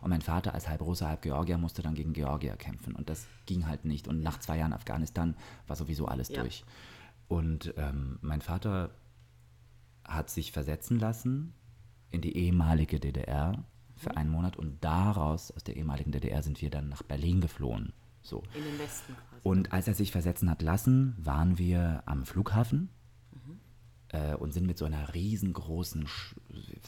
Und 0.00 0.08
mein 0.10 0.22
Vater 0.22 0.54
als 0.54 0.66
halb 0.68 0.80
Russe, 0.80 1.06
halb 1.06 1.20
Georgier 1.22 1.58
musste 1.58 1.82
dann 1.82 1.94
gegen 1.94 2.14
Georgier 2.14 2.56
kämpfen 2.56 2.94
und 2.94 3.10
das 3.10 3.26
ging 3.46 3.66
halt 3.66 3.84
nicht. 3.84 4.08
Und 4.08 4.22
nach 4.22 4.38
zwei 4.40 4.56
Jahren 4.58 4.72
Afghanistan 4.72 5.34
war 5.66 5.76
sowieso 5.76 6.06
alles 6.06 6.28
Ja. 6.30 6.40
durch. 6.42 6.64
Und 7.28 7.74
ähm, 7.76 8.18
mein 8.22 8.40
Vater 8.40 8.90
hat 10.06 10.30
sich 10.30 10.52
versetzen 10.52 10.98
lassen 10.98 11.52
in 12.10 12.22
die 12.22 12.34
ehemalige 12.36 12.98
DDR 12.98 13.62
für 13.96 14.16
einen 14.16 14.30
Monat 14.30 14.56
und 14.56 14.82
daraus, 14.82 15.50
aus 15.50 15.64
der 15.64 15.76
ehemaligen 15.76 16.12
DDR, 16.12 16.42
sind 16.42 16.62
wir 16.62 16.70
dann 16.70 16.88
nach 16.88 17.02
Berlin 17.02 17.40
geflohen. 17.42 17.92
So. 18.22 18.42
In 18.54 18.64
den 18.64 18.78
Westen 18.78 19.12
quasi. 19.14 19.40
Und 19.42 19.72
als 19.72 19.86
er 19.88 19.94
sich 19.94 20.12
versetzen 20.12 20.48
hat 20.48 20.62
lassen, 20.62 21.14
waren 21.18 21.58
wir 21.58 22.02
am 22.06 22.24
Flughafen 22.24 22.88
äh, 24.10 24.34
und 24.34 24.52
sind 24.52 24.66
mit 24.66 24.78
so 24.78 24.84
einer 24.84 25.14
riesengroßen, 25.14 26.06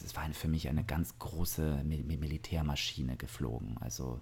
das 0.01 0.15
war 0.15 0.29
für 0.33 0.47
mich 0.47 0.67
eine 0.69 0.83
ganz 0.83 1.17
große 1.19 1.83
Mi 1.83 2.03
Mi- 2.03 2.17
Militärmaschine 2.17 3.17
geflogen. 3.17 3.77
Also 3.79 4.21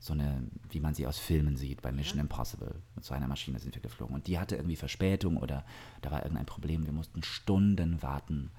so 0.00 0.12
eine, 0.12 0.42
wie 0.70 0.80
man 0.80 0.94
sie 0.94 1.06
aus 1.06 1.18
Filmen 1.18 1.56
sieht, 1.56 1.82
bei 1.82 1.90
Mission 1.90 2.20
Impossible. 2.20 2.82
Mit 2.94 3.04
so 3.04 3.14
einer 3.14 3.26
Maschine 3.26 3.58
sind 3.58 3.74
wir 3.74 3.82
geflogen. 3.82 4.14
Und 4.14 4.26
die 4.26 4.38
hatte 4.38 4.56
irgendwie 4.56 4.76
Verspätung 4.76 5.36
oder 5.36 5.64
da 6.02 6.10
war 6.10 6.22
irgendein 6.22 6.46
Problem. 6.46 6.86
Wir 6.86 6.92
mussten 6.92 7.22
Stunden 7.22 8.00
warten 8.02 8.50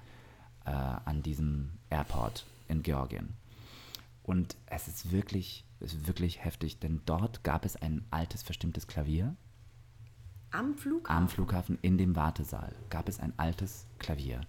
äh, 0.66 0.70
an 0.70 1.22
diesem 1.22 1.70
Airport 1.88 2.44
in 2.68 2.82
Georgien. 2.82 3.34
Und 4.22 4.56
es 4.66 4.86
ist 4.86 5.12
wirklich 5.12 5.64
ist 5.80 6.06
wirklich 6.06 6.44
heftig, 6.44 6.78
denn 6.78 7.00
dort 7.06 7.42
gab 7.42 7.64
es 7.64 7.74
ein 7.74 8.04
altes, 8.10 8.42
verstimmtes 8.42 8.86
Klavier. 8.86 9.34
Am 10.50 10.74
Flughafen? 10.76 11.16
Am 11.16 11.28
Flughafen 11.28 11.78
in 11.82 11.98
dem 11.98 12.16
Wartesaal 12.16 12.74
gab 12.88 13.08
es 13.08 13.20
ein 13.20 13.32
altes 13.36 13.86
Klavier. 13.98 14.40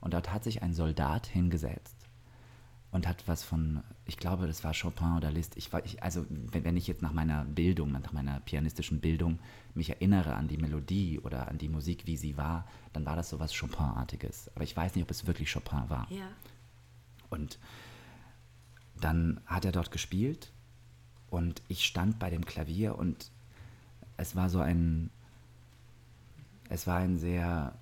Und 0.00 0.14
dort 0.14 0.32
hat 0.32 0.44
sich 0.44 0.62
ein 0.62 0.72
Soldat 0.72 1.26
hingesetzt 1.26 1.96
und 2.92 3.06
hat 3.06 3.28
was 3.28 3.42
von, 3.42 3.82
ich 4.04 4.16
glaube, 4.16 4.46
das 4.46 4.64
war 4.64 4.72
Chopin 4.74 5.16
oder 5.16 5.30
Liszt. 5.30 5.56
Ich, 5.56 5.70
ich, 5.84 6.02
also, 6.02 6.26
wenn, 6.28 6.64
wenn 6.64 6.76
ich 6.76 6.86
jetzt 6.86 7.02
nach 7.02 7.12
meiner 7.12 7.44
Bildung, 7.44 7.92
nach 7.92 8.12
meiner 8.12 8.40
pianistischen 8.40 9.00
Bildung 9.00 9.38
mich 9.74 9.90
erinnere 9.90 10.34
an 10.34 10.48
die 10.48 10.56
Melodie 10.56 11.20
oder 11.20 11.48
an 11.48 11.58
die 11.58 11.68
Musik, 11.68 12.06
wie 12.06 12.16
sie 12.16 12.36
war, 12.36 12.66
dann 12.92 13.06
war 13.06 13.16
das 13.16 13.30
so 13.30 13.38
was 13.38 13.56
Chopin-artiges. 13.56 14.50
Aber 14.54 14.64
ich 14.64 14.76
weiß 14.76 14.94
nicht, 14.94 15.04
ob 15.04 15.10
es 15.10 15.26
wirklich 15.26 15.52
Chopin 15.52 15.88
war. 15.88 16.10
Ja. 16.10 16.28
Und 17.28 17.58
dann 19.00 19.40
hat 19.46 19.64
er 19.64 19.72
dort 19.72 19.92
gespielt 19.92 20.52
und 21.30 21.62
ich 21.68 21.84
stand 21.84 22.18
bei 22.18 22.28
dem 22.28 22.44
Klavier 22.44 22.98
und 22.98 23.30
es 24.16 24.34
war 24.34 24.50
so 24.50 24.60
ein, 24.60 25.10
es 26.70 26.86
war 26.86 26.96
ein 26.96 27.18
sehr, 27.18 27.76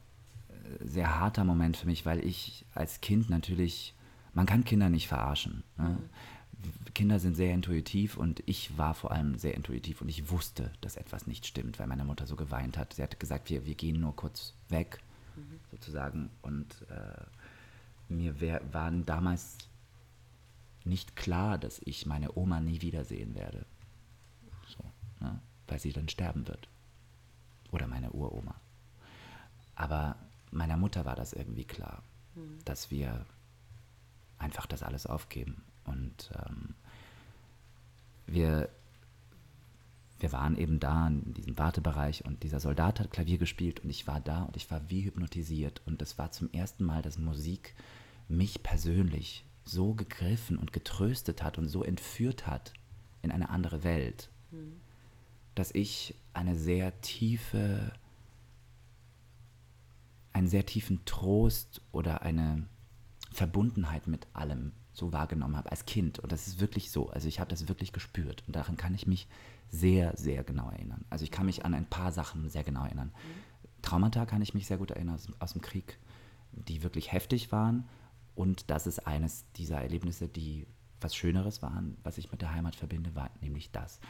sehr 0.80 1.20
harter 1.20 1.44
Moment 1.44 1.76
für 1.76 1.86
mich, 1.86 2.04
weil 2.04 2.24
ich 2.24 2.64
als 2.74 3.00
Kind 3.00 3.30
natürlich, 3.30 3.94
man 4.34 4.46
kann 4.46 4.64
Kinder 4.64 4.88
nicht 4.88 5.06
verarschen. 5.06 5.62
Ne? 5.76 5.90
Mhm. 5.90 6.92
Kinder 6.94 7.20
sind 7.20 7.36
sehr 7.36 7.54
intuitiv 7.54 8.16
und 8.16 8.42
ich 8.46 8.76
war 8.76 8.92
vor 8.94 9.12
allem 9.12 9.38
sehr 9.38 9.54
intuitiv 9.54 10.00
und 10.02 10.08
ich 10.08 10.30
wusste, 10.30 10.72
dass 10.80 10.96
etwas 10.96 11.28
nicht 11.28 11.46
stimmt, 11.46 11.78
weil 11.78 11.86
meine 11.86 12.04
Mutter 12.04 12.26
so 12.26 12.34
geweint 12.34 12.76
hat. 12.76 12.94
Sie 12.94 13.02
hat 13.02 13.20
gesagt, 13.20 13.48
wir, 13.48 13.64
wir 13.64 13.76
gehen 13.76 14.00
nur 14.00 14.16
kurz 14.16 14.54
weg, 14.68 14.98
Mhm. 15.36 15.60
sozusagen. 15.70 16.30
Und 16.42 16.66
äh, 16.90 18.12
mir 18.12 18.40
wär, 18.40 18.60
waren 18.72 19.06
damals 19.06 19.56
nicht 20.84 21.16
klar, 21.16 21.58
dass 21.58 21.80
ich 21.84 22.06
meine 22.06 22.36
Oma 22.36 22.60
nie 22.60 22.80
wiedersehen 22.82 23.34
werde. 23.34 23.66
So, 24.66 24.82
ne? 25.20 25.40
Weil 25.66 25.78
sie 25.78 25.92
dann 25.92 26.08
sterben 26.08 26.48
wird. 26.48 26.68
Oder 27.70 27.86
meine 27.86 28.10
Uroma. 28.10 28.54
Aber 29.78 30.16
meiner 30.50 30.76
Mutter 30.76 31.04
war 31.04 31.14
das 31.14 31.32
irgendwie 31.32 31.64
klar, 31.64 32.02
dass 32.64 32.90
wir 32.90 33.24
einfach 34.36 34.66
das 34.66 34.82
alles 34.82 35.06
aufgeben. 35.06 35.62
Und 35.84 36.30
ähm, 36.34 36.74
wir, 38.26 38.68
wir 40.18 40.32
waren 40.32 40.56
eben 40.56 40.80
da 40.80 41.06
in 41.06 41.32
diesem 41.32 41.56
Wartebereich 41.58 42.24
und 42.24 42.42
dieser 42.42 42.58
Soldat 42.58 42.98
hat 42.98 43.12
Klavier 43.12 43.38
gespielt 43.38 43.80
und 43.80 43.90
ich 43.90 44.08
war 44.08 44.20
da 44.20 44.42
und 44.42 44.56
ich 44.56 44.68
war 44.68 44.90
wie 44.90 45.02
hypnotisiert. 45.02 45.80
Und 45.86 46.02
es 46.02 46.18
war 46.18 46.32
zum 46.32 46.50
ersten 46.52 46.84
Mal, 46.84 47.00
dass 47.00 47.16
Musik 47.16 47.74
mich 48.26 48.64
persönlich 48.64 49.44
so 49.64 49.94
gegriffen 49.94 50.58
und 50.58 50.72
getröstet 50.72 51.44
hat 51.44 51.56
und 51.56 51.68
so 51.68 51.84
entführt 51.84 52.48
hat 52.48 52.72
in 53.22 53.30
eine 53.30 53.48
andere 53.48 53.84
Welt, 53.84 54.28
dass 55.54 55.70
ich 55.72 56.16
eine 56.32 56.56
sehr 56.56 57.00
tiefe, 57.00 57.92
einen 60.38 60.48
sehr 60.48 60.64
tiefen 60.64 61.04
Trost 61.04 61.82
oder 61.90 62.22
eine 62.22 62.64
Verbundenheit 63.32 64.06
mit 64.06 64.28
allem 64.32 64.72
so 64.92 65.12
wahrgenommen 65.12 65.56
habe 65.56 65.70
als 65.70 65.84
Kind. 65.84 66.20
Und 66.20 66.30
das 66.30 66.46
ist 66.46 66.60
wirklich 66.60 66.90
so. 66.92 67.10
Also 67.10 67.26
ich 67.26 67.40
habe 67.40 67.50
das 67.50 67.68
wirklich 67.68 67.92
gespürt. 67.92 68.44
Und 68.46 68.54
daran 68.54 68.76
kann 68.76 68.94
ich 68.94 69.06
mich 69.06 69.28
sehr, 69.68 70.16
sehr 70.16 70.44
genau 70.44 70.70
erinnern. 70.70 71.04
Also 71.10 71.24
ich 71.24 71.32
kann 71.32 71.46
mich 71.46 71.64
an 71.64 71.74
ein 71.74 71.86
paar 71.86 72.12
Sachen 72.12 72.48
sehr 72.48 72.62
genau 72.62 72.84
erinnern. 72.84 73.12
Traumata 73.82 74.26
kann 74.26 74.40
ich 74.40 74.54
mich 74.54 74.66
sehr 74.66 74.78
gut 74.78 74.92
erinnern 74.92 75.16
aus, 75.16 75.28
aus 75.40 75.52
dem 75.52 75.60
Krieg, 75.60 75.98
die 76.52 76.84
wirklich 76.84 77.10
heftig 77.12 77.50
waren. 77.50 77.88
Und 78.36 78.70
das 78.70 78.86
ist 78.86 79.06
eines 79.06 79.44
dieser 79.56 79.80
Erlebnisse, 79.80 80.28
die 80.28 80.66
was 81.00 81.16
Schöneres 81.16 81.62
waren, 81.62 81.96
was 82.04 82.18
ich 82.18 82.30
mit 82.30 82.42
der 82.42 82.52
Heimat 82.52 82.76
verbinde, 82.76 83.14
war 83.14 83.30
nämlich 83.40 83.70
das. 83.72 84.00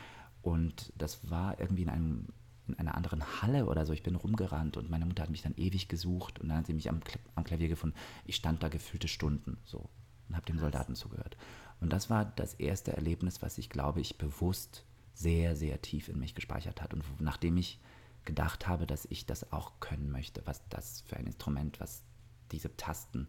Und 0.43 0.93
das 0.97 1.31
war 1.31 1.59
irgendwie 1.59 1.83
in, 1.83 1.89
einem, 1.89 2.27
in 2.69 2.79
einer 2.79 2.95
anderen 2.95 3.43
Halle 3.43 3.67
oder 3.67 3.87
so. 3.87 3.93
Ich 3.93 4.03
bin 4.03 4.15
rumgerannt 4.15 4.77
und 4.77 4.91
meine 4.91 5.07
Mutter 5.07 5.23
hat 5.23 5.31
mich 5.31 5.43
dann 5.43 5.55
ewig 5.57 5.89
gesucht 5.89 6.39
und 6.39 6.49
dann 6.49 6.59
hat 6.59 6.67
sie 6.67 6.75
mich 6.75 6.89
am, 6.89 7.01
am 7.35 7.45
Klavier 7.45 7.69
gefunden. 7.69 7.97
Ich 8.25 8.37
stand 8.37 8.63
da 8.63 8.69
gefühlte 8.69 9.09
Stunden 9.09 9.59
so 9.65 9.89
und 10.29 10.37
habe 10.37 10.47
dem 10.47 10.59
Soldaten 10.59 10.95
zugehört. 10.95 11.37
Und 11.81 11.93
das 11.93 12.11
war 12.11 12.25
das 12.25 12.55
erste 12.55 12.93
Erlebnis, 12.93 13.43
was 13.43 13.59
ich, 13.59 13.71
glaube 13.71 14.01
ich, 14.01 14.19
bewusst 14.19 14.85
sehr, 15.15 15.57
sehr 15.57 15.81
tief 15.83 16.09
in 16.09 16.19
mich 16.19 16.35
gespeichert 16.35 16.83
hat. 16.83 16.95
Und 16.95 17.05
nachdem 17.21 17.57
ich 17.57 17.81
gedacht 18.25 18.67
habe, 18.67 18.87
dass 18.87 19.07
ich 19.07 19.27
das 19.27 19.53
auch 19.53 19.81
können 19.81 20.11
möchte, 20.11 20.47
was 20.47 20.67
das 20.69 21.01
für 21.03 21.17
ein 21.17 21.27
Instrument, 21.27 21.81
was 21.81 22.05
diese 22.53 22.77
Tasten. 22.77 23.29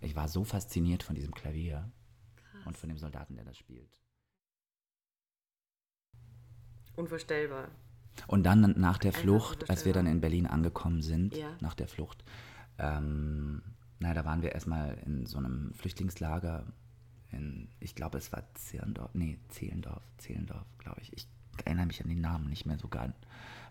Ich 0.00 0.16
war 0.16 0.28
so 0.28 0.44
fasziniert 0.44 1.02
von 1.02 1.14
diesem 1.14 1.34
Klavier 1.34 1.90
und 2.64 2.76
von 2.76 2.88
dem 2.88 2.98
Soldaten, 2.98 3.36
der 3.36 3.44
das 3.44 3.56
spielt. 3.56 3.90
Unvorstellbar. 6.96 7.68
Und 8.26 8.44
dann 8.44 8.74
nach 8.78 8.98
der 8.98 9.12
Flucht, 9.12 9.68
als 9.70 9.84
wir 9.84 9.92
dann 9.92 10.06
in 10.06 10.20
Berlin 10.20 10.46
angekommen 10.46 11.02
sind, 11.02 11.36
Ja. 11.36 11.48
nach 11.60 11.74
der 11.74 11.88
Flucht, 11.88 12.24
ähm, 12.78 13.62
na, 13.98 14.14
da 14.14 14.24
waren 14.24 14.42
wir 14.42 14.52
erstmal 14.52 14.96
in 15.04 15.26
so 15.26 15.38
einem 15.38 15.72
Flüchtlingslager 15.74 16.64
in, 17.32 17.68
ich 17.78 17.94
glaube, 17.94 18.18
es 18.18 18.32
war 18.32 18.42
Zirndorf, 18.54 19.10
nee, 19.14 19.38
Zehlendorf, 19.48 20.02
Zehlendorf, 20.18 20.66
glaube 20.78 21.00
ich. 21.02 21.12
Ich 21.12 21.28
erinnere 21.64 21.86
mich 21.86 22.02
an 22.02 22.08
den 22.08 22.20
Namen 22.20 22.48
nicht 22.48 22.66
mehr 22.66 22.78
so 22.78 22.88
gar. 22.88 23.12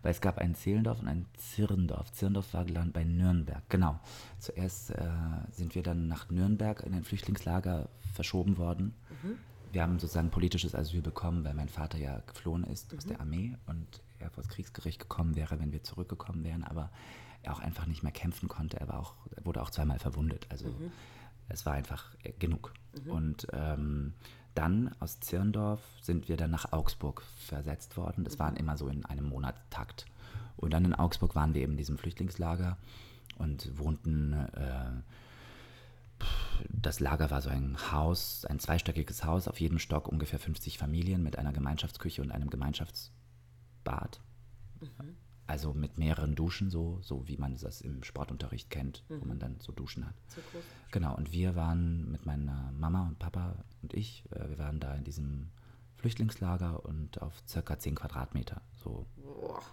Weil 0.01 0.11
es 0.11 0.21
gab 0.21 0.37
ein 0.37 0.55
Zehlendorf 0.55 0.99
und 1.01 1.07
ein 1.09 1.25
Zirndorf. 1.35 2.11
Zirndorf 2.13 2.53
war 2.53 2.63
gelandet 2.63 2.93
bei 2.93 3.03
Nürnberg, 3.03 3.63
genau. 3.69 3.99
Zuerst 4.37 4.91
äh, 4.91 5.09
sind 5.51 5.75
wir 5.75 5.83
dann 5.83 6.07
nach 6.07 6.29
Nürnberg 6.29 6.83
in 6.83 6.93
ein 6.93 7.03
Flüchtlingslager 7.03 7.89
verschoben 8.13 8.57
worden. 8.57 8.93
Wir 9.73 9.81
haben 9.81 9.99
sozusagen 9.99 10.29
politisches 10.29 10.73
Asyl 10.73 11.01
bekommen, 11.01 11.43
weil 11.43 11.53
mein 11.53 11.67
Vater 11.69 11.97
ja 11.97 12.21
geflohen 12.27 12.63
ist 12.63 12.95
aus 12.95 13.05
der 13.05 13.19
Armee 13.19 13.55
und 13.67 14.01
er 14.19 14.29
vor 14.29 14.43
das 14.43 14.51
Kriegsgericht 14.51 14.99
gekommen 14.99 15.35
wäre, 15.35 15.59
wenn 15.59 15.71
wir 15.71 15.83
zurückgekommen 15.83 16.43
wären, 16.43 16.63
aber 16.63 16.91
er 17.41 17.53
auch 17.53 17.59
einfach 17.59 17.85
nicht 17.85 18.03
mehr 18.03 18.11
kämpfen 18.11 18.49
konnte. 18.49 18.79
Er, 18.79 18.87
war 18.87 18.99
auch, 18.99 19.15
er 19.35 19.45
wurde 19.45 19.61
auch 19.61 19.69
zweimal 19.69 19.99
verwundet. 19.99 20.47
Also 20.49 20.73
es 21.47 21.65
war 21.65 21.73
einfach 21.73 22.15
äh, 22.23 22.31
genug. 22.33 22.73
Und 23.07 23.47
ähm, 23.53 24.13
dann 24.55 24.95
aus 24.99 25.19
Zirndorf 25.19 25.81
sind 26.01 26.27
wir 26.27 26.37
dann 26.37 26.51
nach 26.51 26.71
Augsburg 26.71 27.23
versetzt 27.37 27.97
worden. 27.97 28.23
Das 28.23 28.39
waren 28.39 28.55
immer 28.55 28.77
so 28.77 28.87
in 28.87 29.05
einem 29.05 29.29
Monatstakt. 29.29 30.05
Und 30.57 30.73
dann 30.73 30.85
in 30.85 30.93
Augsburg 30.93 31.35
waren 31.35 31.53
wir 31.53 31.61
eben 31.61 31.73
in 31.73 31.77
diesem 31.77 31.97
Flüchtlingslager 31.97 32.77
und 33.37 33.77
wohnten 33.77 34.33
äh, 34.33 35.01
das 36.69 36.99
Lager 36.99 37.31
war 37.31 37.41
so 37.41 37.49
ein 37.49 37.77
Haus, 37.91 38.45
ein 38.45 38.59
zweistöckiges 38.59 39.23
Haus, 39.23 39.47
auf 39.47 39.59
jedem 39.59 39.79
Stock 39.79 40.07
ungefähr 40.09 40.39
50 40.39 40.77
Familien 40.77 41.23
mit 41.23 41.37
einer 41.37 41.53
Gemeinschaftsküche 41.53 42.21
und 42.21 42.31
einem 42.31 42.49
Gemeinschaftsbad. 43.89 44.21
Also 45.47 45.73
mit 45.73 45.97
mehreren 45.97 46.35
Duschen, 46.35 46.69
so, 46.69 46.99
so 47.01 47.27
wie 47.27 47.37
man 47.37 47.57
das 47.57 47.81
im 47.81 48.03
Sportunterricht 48.03 48.69
kennt, 48.69 49.03
wo 49.09 49.25
man 49.25 49.39
dann 49.39 49.59
so 49.59 49.71
Duschen 49.71 50.05
hat. 50.05 50.13
So. 50.27 50.41
Genau, 50.91 51.15
und 51.15 51.31
wir 51.31 51.55
waren 51.55 52.11
mit 52.11 52.27
meiner 52.27 52.71
Mama 52.73 53.07
und 53.07 53.17
Papa 53.17 53.55
und 53.81 53.95
ich, 53.95 54.23
äh, 54.29 54.47
wir 54.47 54.59
waren 54.59 54.79
da 54.79 54.93
in 54.93 55.03
diesem 55.03 55.49
Flüchtlingslager 55.97 56.85
und 56.85 57.19
auf 57.21 57.41
circa 57.47 57.79
10 57.79 57.95
Quadratmeter. 57.95 58.61
So. 58.75 59.07
Boah. 59.17 59.63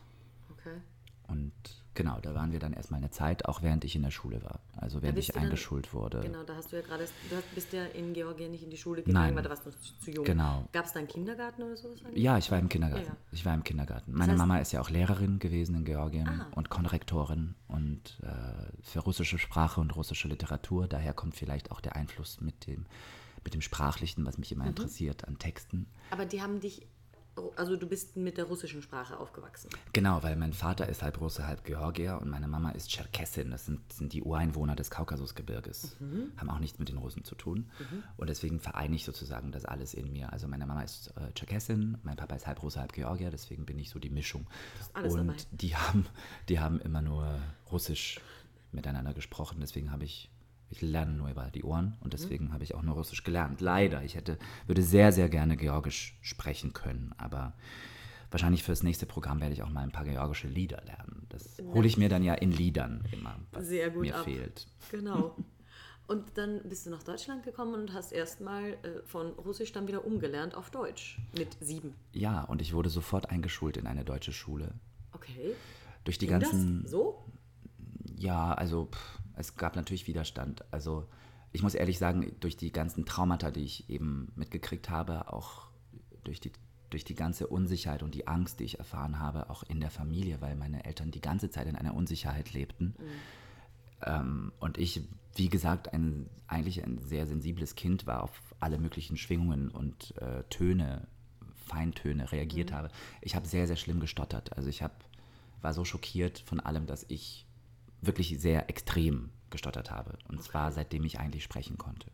Okay. 0.50 0.80
Und 1.28 1.52
genau, 1.94 2.20
da 2.20 2.34
waren 2.34 2.52
wir 2.52 2.58
dann 2.60 2.72
erstmal 2.72 2.98
eine 2.98 3.10
Zeit, 3.10 3.46
auch 3.46 3.62
während 3.62 3.84
ich 3.84 3.96
in 3.96 4.02
der 4.02 4.10
Schule 4.10 4.42
war. 4.44 4.60
Also 4.76 5.02
während 5.02 5.18
ich 5.18 5.26
du 5.28 5.32
dann- 5.32 5.44
eingeschult 5.44 5.92
wurde. 5.92 6.20
Genau, 6.20 6.44
da 6.44 6.54
hast 6.54 6.70
du 6.72 6.76
ja 6.76 6.82
gerade, 6.82 7.04
du 7.04 7.36
bist 7.54 7.72
ja 7.72 7.84
in 7.86 8.12
Georgien 8.14 8.50
nicht 8.52 8.62
in 8.62 8.70
die 8.70 8.76
Schule 8.76 9.02
gegangen, 9.02 9.26
Nein. 9.28 9.36
weil 9.36 9.42
da 9.42 9.50
warst 9.50 9.66
du 9.66 9.70
noch 9.70 9.78
zu, 9.78 9.98
zu 9.98 10.10
jung. 10.12 10.24
Genau. 10.24 10.68
Gab 10.72 10.84
es 10.84 10.92
da 10.92 11.00
einen 11.00 11.08
Kindergarten 11.08 11.62
oder 11.62 11.76
sowas? 11.76 11.98
eigentlich? 12.04 12.22
Ja, 12.22 12.38
ich 12.38 12.50
war 12.50 12.58
im 12.58 12.68
Kindergarten. 12.68 13.04
Ja, 13.06 13.10
ja. 13.12 13.16
Ich 13.32 13.44
war 13.44 13.54
im 13.54 13.64
Kindergarten. 13.64 14.12
Meine 14.12 14.34
heißt- 14.34 14.36
Mama 14.36 14.58
ist 14.58 14.72
ja 14.72 14.80
auch 14.80 14.90
Lehrerin 14.90 15.38
gewesen 15.38 15.74
in 15.74 15.84
Georgien 15.84 16.28
Ah. 16.28 16.46
und 16.54 16.68
Konrektorin 16.70 17.54
und 17.68 18.18
äh, 18.22 18.82
für 18.82 19.00
russische 19.00 19.38
Sprache 19.38 19.80
und 19.80 19.94
russische 19.96 20.28
Literatur. 20.28 20.86
Daher 20.86 21.12
kommt 21.12 21.34
vielleicht 21.34 21.70
auch 21.72 21.80
der 21.80 21.96
Einfluss 21.96 22.40
mit 22.40 22.66
dem, 22.66 22.86
mit 23.44 23.54
dem 23.54 23.62
Sprachlichen, 23.62 24.24
was 24.26 24.38
mich 24.38 24.52
immer 24.52 24.64
Mhm. 24.64 24.70
interessiert, 24.70 25.26
an 25.26 25.38
Texten. 25.38 25.86
Aber 26.10 26.24
die 26.26 26.42
haben 26.42 26.60
dich, 26.60 26.86
also 27.56 27.76
du 27.76 27.86
bist 27.86 28.16
mit 28.16 28.38
der 28.38 28.44
russischen 28.44 28.82
Sprache 28.82 29.18
aufgewachsen. 29.18 29.70
Genau, 29.92 30.22
weil 30.22 30.36
mein 30.36 30.52
Vater 30.52 30.88
ist 30.88 31.02
halb 31.02 31.20
Russe, 31.20 31.46
halb 31.46 31.64
Georgier 31.64 32.18
und 32.20 32.30
meine 32.30 32.48
Mama 32.48 32.70
ist 32.70 32.88
Tscherkessin. 32.88 33.50
Das 33.50 33.66
sind, 33.66 33.92
sind 33.92 34.12
die 34.12 34.22
Ureinwohner 34.22 34.76
des 34.76 34.90
Kaukasusgebirges. 34.90 35.96
Haben 36.36 36.50
auch 36.50 36.58
nichts 36.58 36.78
mit 36.78 36.88
den 36.88 36.98
Russen 36.98 37.24
zu 37.24 37.34
tun. 37.34 37.70
Und 38.16 38.28
deswegen 38.28 38.60
vereine 38.60 38.96
ich 38.96 39.04
sozusagen 39.04 39.52
das 39.52 39.64
alles 39.64 39.94
in 39.94 40.12
mir. 40.12 40.32
Also 40.32 40.48
meine 40.48 40.66
Mama 40.66 40.82
ist 40.82 41.12
äh, 41.16 41.32
Tscherkessin, 41.34 41.98
mein 42.02 42.16
Papa 42.16 42.34
ist 42.36 42.46
halb 42.46 42.62
Russe, 42.62 42.80
halb 42.80 42.92
Georgier. 42.92 43.30
Deswegen 43.30 43.66
bin 43.66 43.78
ich 43.78 43.90
so 43.90 43.98
die 43.98 44.10
Mischung. 44.10 44.46
alles 44.94 45.14
und 45.14 45.26
dabei. 45.26 45.38
die 45.52 45.76
haben, 45.76 46.06
die 46.48 46.60
haben 46.60 46.80
immer 46.80 47.02
nur 47.02 47.38
Russisch 47.70 48.20
miteinander 48.72 49.14
gesprochen. 49.14 49.58
Deswegen 49.60 49.90
habe 49.90 50.04
ich, 50.04 50.30
ich 50.68 50.82
lerne 50.82 51.12
nur 51.12 51.28
über 51.30 51.50
die 51.50 51.62
Ohren 51.64 51.96
und 52.00 52.12
deswegen 52.12 52.52
habe 52.52 52.64
ich 52.64 52.74
auch 52.74 52.82
nur 52.82 52.94
Russisch 52.96 53.22
gelernt. 53.22 53.60
Leider, 53.60 54.02
ich 54.02 54.14
hätte, 54.16 54.38
würde 54.66 54.82
sehr, 54.82 55.12
sehr 55.12 55.28
gerne 55.28 55.56
Georgisch 55.56 56.18
sprechen 56.22 56.72
können, 56.72 57.14
aber 57.18 57.52
wahrscheinlich 58.30 58.62
fürs 58.62 58.82
nächste 58.82 59.06
Programm 59.06 59.40
werde 59.40 59.54
ich 59.54 59.62
auch 59.62 59.70
mal 59.70 59.82
ein 59.82 59.92
paar 59.92 60.04
georgische 60.04 60.48
Lieder 60.48 60.82
lernen. 60.84 61.26
Das 61.28 61.58
hole 61.72 61.86
ich 61.86 61.96
mir 61.96 62.08
dann 62.08 62.22
ja 62.22 62.34
in 62.34 62.50
Liedern 62.52 63.04
immer, 63.12 63.38
was 63.52 63.66
Sehr 63.68 63.90
gut 63.90 64.02
mir 64.02 64.16
ab. 64.16 64.24
fehlt. 64.24 64.66
Genau. 64.90 65.36
Und 66.08 66.38
dann 66.38 66.60
bist 66.68 66.86
du 66.86 66.90
nach 66.90 67.02
Deutschland 67.02 67.42
gekommen 67.42 67.74
und 67.74 67.92
hast 67.92 68.12
erstmal 68.12 68.74
äh, 68.74 69.02
von 69.06 69.32
Russisch 69.32 69.72
dann 69.72 69.88
wieder 69.88 70.04
umgelernt 70.06 70.54
auf 70.54 70.70
Deutsch 70.70 71.18
mit 71.36 71.56
sieben. 71.60 71.94
Ja, 72.12 72.42
und 72.44 72.62
ich 72.62 72.74
wurde 72.74 72.90
sofort 72.90 73.30
eingeschult 73.30 73.76
in 73.76 73.88
eine 73.88 74.04
deutsche 74.04 74.32
Schule. 74.32 74.74
Okay. 75.12 75.56
Durch 76.04 76.16
die 76.18 76.28
Ging 76.28 76.38
ganzen. 76.38 76.82
das 76.82 76.92
so? 76.92 77.24
Ja, 78.16 78.54
also 78.54 78.86
pff, 78.92 79.18
es 79.36 79.56
gab 79.56 79.76
natürlich 79.76 80.06
Widerstand. 80.06 80.64
Also 80.72 81.06
ich 81.52 81.62
muss 81.62 81.74
ehrlich 81.74 81.98
sagen, 81.98 82.34
durch 82.40 82.56
die 82.56 82.72
ganzen 82.72 83.06
Traumata, 83.06 83.50
die 83.50 83.64
ich 83.64 83.88
eben 83.88 84.32
mitgekriegt 84.34 84.90
habe, 84.90 85.32
auch 85.32 85.68
durch 86.24 86.40
die, 86.40 86.52
durch 86.90 87.04
die 87.04 87.14
ganze 87.14 87.46
Unsicherheit 87.46 88.02
und 88.02 88.14
die 88.14 88.26
Angst, 88.26 88.60
die 88.60 88.64
ich 88.64 88.78
erfahren 88.78 89.18
habe, 89.18 89.48
auch 89.50 89.62
in 89.62 89.80
der 89.80 89.90
Familie, 89.90 90.40
weil 90.40 90.56
meine 90.56 90.84
Eltern 90.84 91.10
die 91.10 91.20
ganze 91.20 91.50
Zeit 91.50 91.66
in 91.66 91.76
einer 91.76 91.94
Unsicherheit 91.94 92.52
lebten. 92.52 92.94
Ähm, 94.02 94.52
und 94.58 94.78
ich, 94.78 95.02
wie 95.34 95.48
gesagt, 95.48 95.92
ein, 95.92 96.28
eigentlich 96.46 96.84
ein 96.84 96.98
sehr 96.98 97.26
sensibles 97.26 97.74
Kind 97.74 98.06
war, 98.06 98.22
auf 98.22 98.32
alle 98.60 98.78
möglichen 98.78 99.16
Schwingungen 99.16 99.70
und 99.70 100.14
äh, 100.18 100.42
Töne, 100.50 101.06
Feintöne 101.66 102.30
reagiert 102.32 102.72
habe. 102.72 102.90
Ich 103.20 103.34
habe 103.34 103.46
sehr, 103.46 103.66
sehr 103.66 103.76
schlimm 103.76 104.00
gestottert. 104.00 104.56
Also 104.56 104.68
ich 104.68 104.82
hab, 104.82 105.04
war 105.62 105.74
so 105.74 105.84
schockiert 105.84 106.38
von 106.40 106.60
allem, 106.60 106.86
dass 106.86 107.04
ich 107.08 107.45
wirklich 108.06 108.38
sehr 108.40 108.68
extrem 108.68 109.30
gestottert 109.50 109.90
habe. 109.90 110.18
Und 110.28 110.42
zwar 110.42 110.72
seitdem 110.72 111.04
ich 111.04 111.18
eigentlich 111.18 111.44
sprechen 111.44 111.78
konnte. 111.78 112.10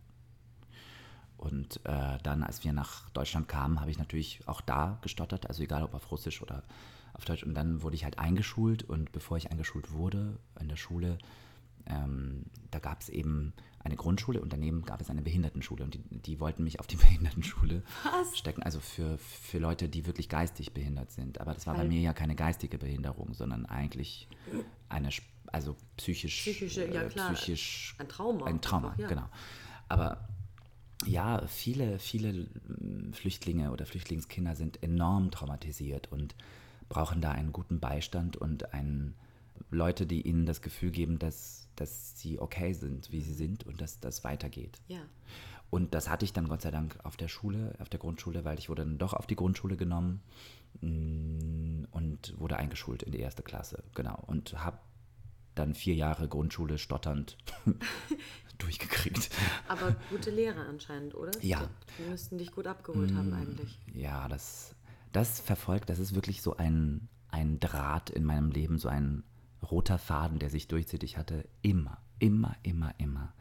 Und 1.37 1.85
äh, 1.85 2.19
dann, 2.23 2.45
als 2.45 2.63
wir 2.63 2.73
nach 2.73 3.11
Deutschland 3.11 3.49
kamen, 3.49 3.81
habe 3.81 3.91
ich 3.91 3.99
natürlich 3.99 4.47
auch 4.47 4.61
da 4.61 4.99
gestottert, 5.03 5.49
also 5.49 5.63
egal 5.63 5.83
ob 5.83 5.95
auf 5.95 6.11
Russisch 6.13 6.41
oder 6.41 6.63
auf 7.15 7.25
Deutsch. 7.25 7.43
Und 7.43 7.55
dann 7.55 7.83
wurde 7.83 7.97
ich 7.97 8.05
halt 8.05 8.19
eingeschult 8.19 8.85
und 8.85 9.11
bevor 9.11 9.37
ich 9.37 9.51
eingeschult 9.51 9.91
wurde 9.91 10.39
in 10.61 10.69
der 10.69 10.77
Schule, 10.77 11.19
ähm, 11.87 12.45
da 12.71 12.79
gab 12.79 13.01
es 13.01 13.09
eben 13.09 13.55
eine 13.85 13.97
Grundschule 13.97 14.41
und 14.41 14.53
daneben 14.53 14.85
gab 14.85 15.01
es 15.01 15.11
eine 15.11 15.23
Behindertenschule. 15.23 15.85
Und 15.85 15.95
die, 15.95 16.01
die 16.11 16.41
wollten 16.41 16.65
mich 16.65 16.81
auf 16.81 16.87
die 16.87 16.97
Behindertenschule 17.05 17.83
Was? 18.05 18.39
stecken, 18.39 18.63
also 18.63 18.81
für, 18.81 19.19
für 19.19 19.59
Leute, 19.59 19.89
die 19.89 20.07
wirklich 20.07 20.29
geistig 20.29 20.73
behindert 20.73 21.11
sind. 21.11 21.41
Aber 21.41 21.55
das 21.55 21.67
war 21.67 21.75
bei 21.75 21.81
Weil- 21.81 21.89
mir 21.89 22.01
ja 22.01 22.13
keine 22.13 22.35
geistige 22.35 22.79
Behinderung, 22.79 23.35
sondern 23.35 23.67
eigentlich 23.67 24.29
eine, 24.89 25.09
also 25.47 25.77
psychisch, 25.97 26.41
Psychische, 26.43 26.87
ja 26.93 27.03
äh, 27.03 27.09
klar. 27.09 27.33
psychisch 27.33 27.95
Ein 27.99 28.09
Trauma 28.09 28.47
Ein 28.47 28.61
Trauma, 28.61 28.89
einfach, 28.89 28.99
ja. 29.01 29.09
genau. 29.09 29.29
Aber 29.89 30.29
ja, 31.05 31.45
viele, 31.49 31.99
viele 31.99 32.33
mm, 32.33 33.13
Flüchtlinge 33.13 33.73
oder 33.73 33.87
Flüchtlingskinder 33.87 34.55
sind 34.55 34.83
enorm 34.83 35.31
traumatisiert 35.33 36.11
und 36.13 36.35
brauchen 36.89 37.21
da 37.21 37.33
einen 37.33 37.53
guten 37.53 37.81
Beistand 37.81 38.37
und 38.37 38.73
einen, 38.73 39.15
Leute, 39.73 40.07
die 40.07 40.23
ihnen 40.23 40.47
das 40.47 40.63
Gefühl 40.63 40.91
geben, 40.91 41.19
dass, 41.19 41.69
dass 41.77 42.19
sie 42.21 42.39
okay 42.39 42.73
sind, 42.75 43.11
wie 43.11 43.21
sie 43.21 43.35
sind 43.35 43.67
und 43.67 43.81
dass 43.81 44.01
das 44.01 44.23
weitergeht. 44.23 44.79
Ja. 44.87 45.01
Und 45.71 45.95
das 45.95 46.11
hatte 46.11 46.27
ich 46.27 46.35
dann 46.35 46.49
Gott 46.49 46.61
sei 46.61 46.71
Dank 46.71 46.99
auf 47.03 47.17
der 47.17 47.29
Schule, 47.29 47.75
auf 47.79 47.89
der 47.89 47.99
Grundschule, 47.99 48.45
weil 48.45 48.59
ich 48.59 48.69
wurde 48.69 48.85
dann 48.85 48.99
doch 48.99 49.15
auf 49.15 49.27
die 49.27 49.37
Grundschule 49.37 49.79
genommen 49.79 50.23
mm, 50.83 51.85
und 51.91 52.39
wurde 52.39 52.57
eingeschult 52.57 53.03
in 53.03 53.13
die 53.13 53.21
erste 53.21 53.43
Klasse, 53.43 53.83
genau. 53.95 54.23
Und 54.27 54.63
habe 54.63 54.79
dann 55.55 55.75
vier 55.75 55.95
Jahre 55.95 56.29
Grundschule 56.29 56.77
stotternd 56.77 57.39
durchgekriegt. 58.59 59.31
Aber 59.69 59.97
gute 60.11 60.31
Lehrer 60.31 60.67
anscheinend, 60.69 61.15
oder? 61.15 61.33
Ja. 61.41 61.69
Die 61.99 62.11
müssten 62.11 62.37
dich 62.37 62.53
gut 62.53 62.67
abgeholt 62.67 63.15
haben 63.15 63.33
eigentlich. 63.33 63.81
Ja, 63.95 64.29
das, 64.29 64.75
das 65.13 65.41
verfolgt, 65.41 65.89
das 65.89 65.99
ist 65.99 66.15
wirklich 66.15 66.43
so 66.43 66.55
ein, 66.57 67.09
ein 67.29 67.61
Draht 67.61 68.11
in 68.11 68.25
meinem 68.25 68.51
Leben, 68.51 68.79
so 68.79 68.89
ein 68.89 69.25
roter 69.71 69.99
Faden, 69.99 70.39
der 70.39 70.51
sich 70.51 70.69
durchzieht. 70.69 71.03
Ich 71.03 71.17
hatte 71.17 71.49
immer, 71.63 71.99
immer, 72.19 72.57
immer, 72.63 72.95
immer 72.99 73.33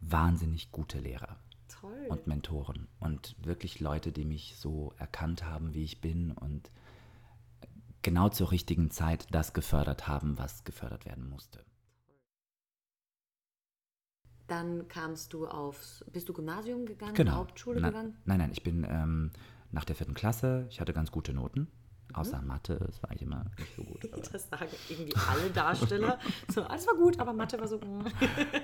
wahnsinnig 0.00 0.70
gute 0.70 1.00
Lehrer 1.00 1.36
Toll. 1.68 2.06
und 2.08 2.26
Mentoren 2.26 2.88
und 3.00 3.34
wirklich 3.44 3.80
Leute, 3.80 4.12
die 4.12 4.24
mich 4.24 4.56
so 4.58 4.92
erkannt 4.98 5.44
haben, 5.44 5.74
wie 5.74 5.84
ich 5.84 6.00
bin 6.00 6.32
und 6.32 6.70
genau 8.02 8.28
zur 8.28 8.50
richtigen 8.52 8.90
Zeit 8.90 9.26
das 9.32 9.52
gefördert 9.52 10.06
haben, 10.06 10.38
was 10.38 10.64
gefördert 10.64 11.04
werden 11.04 11.28
musste. 11.28 11.64
Dann 14.46 14.88
kamst 14.88 15.34
du 15.34 15.46
aufs, 15.46 16.04
bist 16.10 16.28
du 16.28 16.32
Gymnasium 16.32 16.86
gegangen, 16.86 17.14
Genau. 17.14 17.32
Hauptschule 17.34 17.80
Na- 17.80 17.88
gegangen? 17.88 18.16
Nein, 18.24 18.38
nein, 18.38 18.50
ich 18.52 18.62
bin 18.62 18.86
ähm, 18.88 19.30
nach 19.72 19.84
der 19.84 19.94
vierten 19.94 20.14
Klasse, 20.14 20.66
ich 20.70 20.80
hatte 20.80 20.94
ganz 20.94 21.10
gute 21.12 21.34
Noten, 21.34 21.68
außer 22.14 22.40
Mathe, 22.42 22.78
das 22.84 23.02
war 23.02 23.12
ich 23.12 23.22
immer 23.22 23.44
nicht 23.58 23.76
so 23.76 23.82
gut. 23.82 24.08
Das 24.32 24.48
sagen 24.48 24.66
irgendwie 24.88 25.14
alle 25.28 25.50
Darsteller. 25.50 26.18
So, 26.48 26.62
alles 26.62 26.86
war 26.86 26.94
gut, 26.94 27.18
aber 27.20 27.32
Mathe 27.32 27.58
war 27.60 27.68
so. 27.68 27.78
mm. 27.78 28.04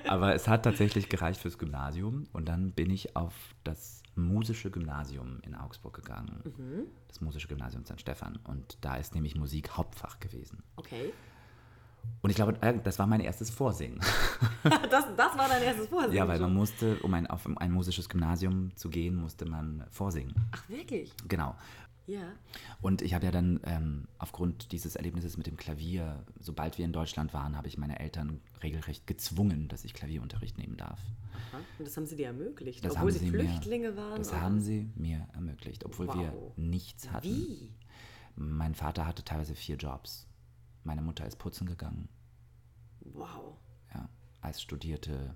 aber 0.06 0.34
es 0.34 0.48
hat 0.48 0.62
tatsächlich 0.64 1.08
gereicht 1.08 1.40
fürs 1.40 1.58
Gymnasium 1.58 2.26
und 2.32 2.48
dann 2.48 2.72
bin 2.72 2.90
ich 2.90 3.16
auf 3.16 3.34
das 3.62 4.02
musische 4.16 4.70
Gymnasium 4.70 5.40
in 5.42 5.54
Augsburg 5.54 5.94
gegangen. 5.94 6.42
Mhm. 6.44 6.86
Das 7.08 7.20
musische 7.20 7.48
Gymnasium 7.48 7.84
St. 7.84 8.00
Stephan. 8.00 8.38
Und 8.44 8.78
da 8.80 8.96
ist 8.96 9.14
nämlich 9.14 9.34
Musik 9.34 9.76
Hauptfach 9.76 10.20
gewesen. 10.20 10.62
Okay. 10.76 11.12
Und 12.22 12.30
ich 12.30 12.36
glaube, 12.36 12.56
äh, 12.62 12.78
das 12.82 12.98
war 12.98 13.06
mein 13.06 13.20
erstes 13.20 13.50
Vorsingen. 13.50 14.00
Das, 14.90 15.04
das 15.16 15.36
war 15.36 15.46
dein 15.48 15.62
erstes 15.62 15.88
Vorsingen. 15.88 16.16
Ja, 16.16 16.26
weil 16.26 16.38
man 16.38 16.54
musste, 16.54 16.96
um 17.00 17.12
ein, 17.12 17.26
auf 17.26 17.46
ein 17.56 17.70
musisches 17.70 18.08
Gymnasium 18.08 18.74
zu 18.76 18.88
gehen, 18.88 19.16
musste 19.16 19.44
man 19.44 19.84
vorsingen. 19.90 20.34
Ach, 20.52 20.68
wirklich? 20.70 21.12
Genau. 21.28 21.54
Ja. 22.06 22.32
Und 22.82 23.00
ich 23.00 23.14
habe 23.14 23.24
ja 23.24 23.30
dann 23.32 23.60
ähm, 23.64 24.08
aufgrund 24.18 24.72
dieses 24.72 24.94
Erlebnisses 24.94 25.36
mit 25.38 25.46
dem 25.46 25.56
Klavier, 25.56 26.24
sobald 26.38 26.76
wir 26.76 26.84
in 26.84 26.92
Deutschland 26.92 27.32
waren, 27.32 27.56
habe 27.56 27.66
ich 27.68 27.78
meine 27.78 27.98
Eltern 27.98 28.42
regelrecht 28.62 29.06
gezwungen, 29.06 29.68
dass 29.68 29.84
ich 29.86 29.94
Klavierunterricht 29.94 30.58
nehmen 30.58 30.76
darf. 30.76 31.00
Aha. 31.32 31.60
Und 31.78 31.86
das 31.86 31.96
haben 31.96 32.04
sie 32.06 32.16
dir 32.16 32.26
ermöglicht, 32.26 32.84
Das 32.84 32.94
obwohl 32.96 33.10
sie 33.12 33.20
sie 33.20 33.30
Flüchtlinge 33.30 33.92
mir, 33.92 33.96
waren. 33.96 34.18
Das 34.18 34.28
oder? 34.30 34.40
haben 34.42 34.60
sie 34.60 34.90
mir 34.96 35.26
ermöglicht, 35.32 35.84
obwohl 35.84 36.08
wir 36.08 36.32
Wow. 36.32 36.52
nichts 36.56 37.10
hatten. 37.10 37.26
Wie? 37.28 37.72
Mein 38.36 38.74
Vater 38.74 39.06
hatte 39.06 39.24
teilweise 39.24 39.54
vier 39.54 39.76
Jobs. 39.76 40.26
Meine 40.82 41.00
Mutter 41.00 41.26
ist 41.26 41.36
putzen 41.38 41.66
gegangen, 41.66 42.08
Wow. 43.00 43.56
ja, 43.94 44.08
als 44.42 44.60
studierte 44.60 45.34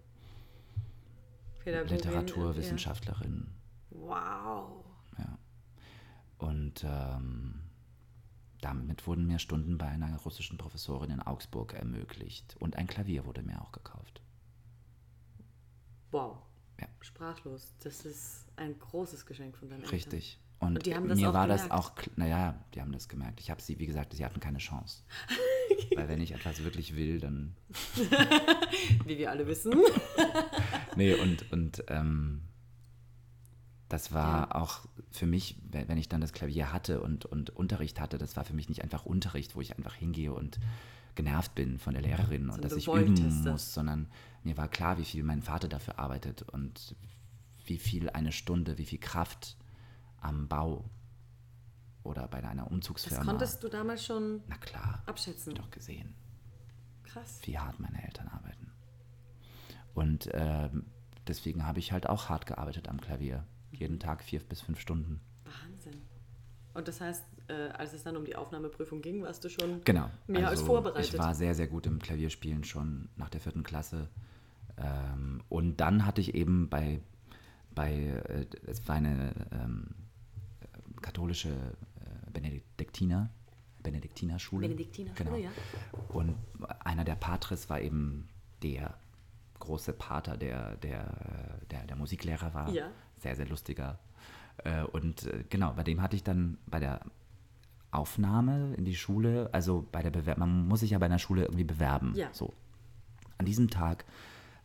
Literaturwissenschaftlerin. 1.65 3.47
Ja. 3.91 3.99
Wow. 4.01 4.85
Und 6.39 6.85
ähm, 6.85 7.61
damit 8.61 9.07
wurden 9.07 9.27
mir 9.27 9.39
Stunden 9.39 9.77
bei 9.79 9.87
einer 9.87 10.17
russischen 10.19 10.57
Professorin 10.59 11.11
in 11.11 11.21
Augsburg 11.21 11.75
ermöglicht. 11.75 12.57
Und 12.59 12.77
ein 12.77 12.87
Klavier 12.87 13.25
wurde 13.27 13.43
mir 13.43 13.61
auch 13.61 13.73
gekauft. 13.73 14.23
Wow. 16.11 16.39
Ja. 16.81 16.87
Sprachlos. 17.01 17.75
Das 17.83 18.05
ist 18.05 18.47
ein 18.57 18.79
großes 18.79 19.27
Geschenk 19.27 19.57
von 19.57 19.69
deinen 19.69 19.81
Eltern. 19.81 19.91
Richtig. 19.95 20.39
Und, 20.61 20.77
Und 20.89 21.09
das 21.09 21.19
mir 21.19 21.31
auch 21.31 21.35
war 21.35 21.47
das 21.47 21.63
gemerkt? 21.65 21.85
auch, 21.85 21.97
kl- 21.97 22.11
naja, 22.17 22.55
die 22.75 22.81
haben 22.81 22.91
das 22.91 23.09
gemerkt. 23.09 23.39
Ich 23.41 23.49
habe 23.51 23.63
sie, 23.63 23.79
wie 23.79 23.87
gesagt, 23.87 24.13
sie 24.13 24.25
hatten 24.25 24.41
keine 24.41 24.59
Chance. 24.59 25.05
Weil 25.95 26.09
wenn 26.09 26.21
ich 26.21 26.33
etwas 26.33 26.65
wirklich 26.65 26.97
will, 26.97 27.21
dann. 27.21 27.55
Wie 29.05 29.19
wir 29.19 29.31
alle 29.31 29.47
wissen. 29.47 29.73
Nee, 30.97 31.15
und, 31.15 31.53
und 31.53 31.85
ähm, 31.87 32.43
das 33.89 34.13
war 34.13 34.55
auch 34.57 34.81
für 35.11 35.27
mich, 35.27 35.57
we- 35.71 35.85
wenn 35.89 35.97
ich 35.99 36.09
dann 36.09 36.21
das 36.21 36.33
Klavier 36.33 36.73
hatte 36.73 37.01
und, 37.01 37.25
und 37.25 37.51
Unterricht 37.51 38.01
hatte, 38.01 38.19
das 38.19 38.37
war 38.37 38.45
für 38.45 38.53
mich 38.55 38.69
nicht 38.69 38.83
einfach 38.83 39.07
Unterricht, 39.07 39.57
wo 39.57 39.61
ich 39.61 39.77
einfach 39.77 39.95
hingehe 39.95 40.33
und 40.33 40.59
genervt 41.15 41.55
bin 41.55 41.79
von 41.79 41.95
der 41.95 42.03
Lehrerin 42.03 42.43
und 42.45 42.53
Sondern 42.53 42.69
dass 42.71 42.79
ich 42.79 42.87
üben 42.89 43.17
das. 43.17 43.35
muss, 43.53 43.75
sondern 43.75 44.09
mir 44.45 44.57
war 44.57 44.69
klar, 44.69 44.99
wie 44.99 45.05
viel 45.05 45.25
mein 45.25 45.43
Vater 45.43 45.69
dafür 45.69 45.99
arbeitet 45.99 46.43
und 46.43 46.95
wie 47.65 47.79
viel 47.79 48.09
eine 48.11 48.31
Stunde, 48.33 48.79
wie 48.79 48.85
viel 48.87 49.01
Kraft 49.01 49.57
am 50.21 50.49
Bau 50.49 50.85
oder 52.05 52.29
bei 52.29 52.39
einer 52.45 52.63
Das 52.65 52.73
Umzugsfirma. 52.73 53.25
konntest 53.25 53.63
du 53.65 53.69
damals 53.69 54.05
schon 54.05 54.43
Na 54.49 54.57
klar, 54.59 55.03
abschätzen. 55.07 55.55
doch 55.55 55.71
gesehen 55.71 56.15
Krass. 57.05 57.41
wie 57.45 57.59
hart 57.59 57.81
meine 57.81 58.03
Eltern 58.05 58.29
arbeiten. 58.29 58.71
Und 59.95 60.29
ähm, 60.33 60.87
deswegen 61.27 61.67
habe 61.67 61.79
ich 61.81 61.91
halt 61.93 62.09
auch 62.09 62.29
hart 62.29 62.47
gearbeitet 62.47 62.89
am 62.89 63.01
Klavier. 63.01 63.45
Jeden 63.73 63.99
Tag 63.99 64.23
vier 64.23 64.41
bis 64.41 64.61
fünf 64.61 64.81
Stunden. 64.81 65.21
Wahnsinn. 65.45 66.01
Und 66.75 66.89
das 66.89 67.01
heißt, 67.01 67.25
äh, 67.49 67.69
als 67.71 67.93
es 67.93 68.05
dann 68.05 68.17
um 68.17 68.25
die 68.25 68.37
Aufnahmeprüfung 68.37 69.03
ging, 69.03 69.23
warst 69.23 69.45
du 69.45 69.49
schon 69.49 69.83
Genau. 69.85 70.11
mehr 70.27 70.49
als 70.49 70.63
vorbereitet. 70.63 71.13
Ich 71.13 71.19
war 71.19 71.35
sehr, 71.35 71.55
sehr 71.55 71.67
gut 71.67 71.87
im 71.87 71.99
Klavierspielen 71.99 72.65
schon 72.65 73.09
nach 73.17 73.31
der 73.31 73.41
vierten 73.41 73.63
Klasse. 73.63 74.09
Ähm, 74.77 75.43
und 75.49 75.79
dann 75.79 76.07
hatte 76.07 76.21
ich 76.21 76.35
eben 76.35 76.69
bei, 76.69 77.01
bei 77.75 77.93
äh, 77.95 78.47
es 78.67 78.87
war 78.87 78.97
eine 78.97 79.33
ähm, 79.51 79.89
katholische 81.03 81.49
äh, 81.51 82.31
Benediktiner, 82.33 83.31
Benediktinerschule. 83.83 84.69
Benediktinerschule, 84.69 85.31
genau. 85.31 85.43
ja. 85.43 85.51
Und 86.09 86.37
einer 86.81 87.05
der 87.05 87.17
Patres 87.17 87.69
war 87.71 87.81
eben 87.81 88.29
der 88.63 88.99
große 89.59 89.93
Pater, 89.93 90.37
der, 90.37 90.77
der, 90.77 91.59
der, 91.71 91.87
der 91.87 91.97
Musiklehrer 91.97 92.55
war. 92.55 92.71
Ja. 92.71 92.91
Sehr, 93.19 93.37
sehr 93.37 93.47
lustiger. 93.47 93.99
Äh, 94.65 94.83
Und 94.83 95.25
äh, 95.27 95.45
genau, 95.49 95.73
bei 95.75 95.85
dem 95.85 96.03
hatte 96.03 96.17
ich 96.17 96.25
dann 96.25 96.59
bei 96.67 96.81
der 96.81 97.01
Aufnahme 97.91 98.75
in 98.75 98.85
die 98.85 98.97
Schule, 98.97 99.49
also 99.53 99.87
bei 99.91 100.03
der 100.03 100.11
Bewerbung, 100.11 100.41
man 100.41 100.69
muss 100.69 100.81
sich 100.81 100.91
ja 100.91 100.99
bei 100.99 101.07
einer 101.07 101.19
Schule 101.19 101.43
irgendwie 101.45 101.65
bewerben. 101.65 102.13
Ja. 102.15 102.29
So. 102.33 102.53
An 103.39 103.47
diesem 103.47 103.71
Tag 103.71 104.05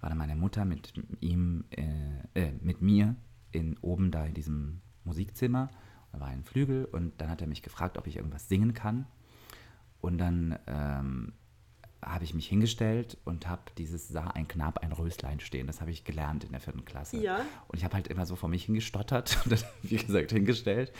war 0.01 0.09
dann 0.09 0.17
meine 0.17 0.35
Mutter 0.35 0.65
mit 0.65 0.93
ihm, 1.21 1.63
äh, 1.69 1.85
äh, 2.33 2.51
mit 2.61 2.81
mir 2.81 3.15
in, 3.51 3.77
oben 3.79 4.11
da 4.11 4.25
in 4.25 4.33
diesem 4.33 4.81
Musikzimmer. 5.05 5.69
Da 6.11 6.19
war 6.19 6.27
ein 6.27 6.43
Flügel 6.43 6.85
und 6.85 7.19
dann 7.21 7.29
hat 7.29 7.41
er 7.41 7.47
mich 7.47 7.61
gefragt, 7.61 7.97
ob 7.97 8.07
ich 8.07 8.17
irgendwas 8.17 8.49
singen 8.49 8.73
kann. 8.73 9.07
Und 10.01 10.17
dann 10.17 10.59
ähm, 10.67 11.33
habe 12.05 12.23
ich 12.23 12.33
mich 12.33 12.47
hingestellt 12.47 13.17
und 13.25 13.47
habe 13.47 13.61
dieses 13.77 14.07
sah 14.07 14.27
ein 14.27 14.47
Knab 14.47 14.79
ein 14.79 14.91
Röslein 14.91 15.39
stehen. 15.39 15.67
Das 15.67 15.81
habe 15.81 15.91
ich 15.91 16.03
gelernt 16.03 16.43
in 16.43 16.51
der 16.51 16.59
vierten 16.59 16.85
Klasse. 16.85 17.17
Ja. 17.17 17.41
Und 17.67 17.77
ich 17.77 17.83
habe 17.83 17.95
halt 17.95 18.07
immer 18.07 18.25
so 18.25 18.35
vor 18.35 18.49
mich 18.49 18.65
hingestottert 18.65 19.37
und 19.45 19.51
dann, 19.51 19.59
wie 19.81 19.97
gesagt, 19.97 20.31
hingestellt 20.31 20.91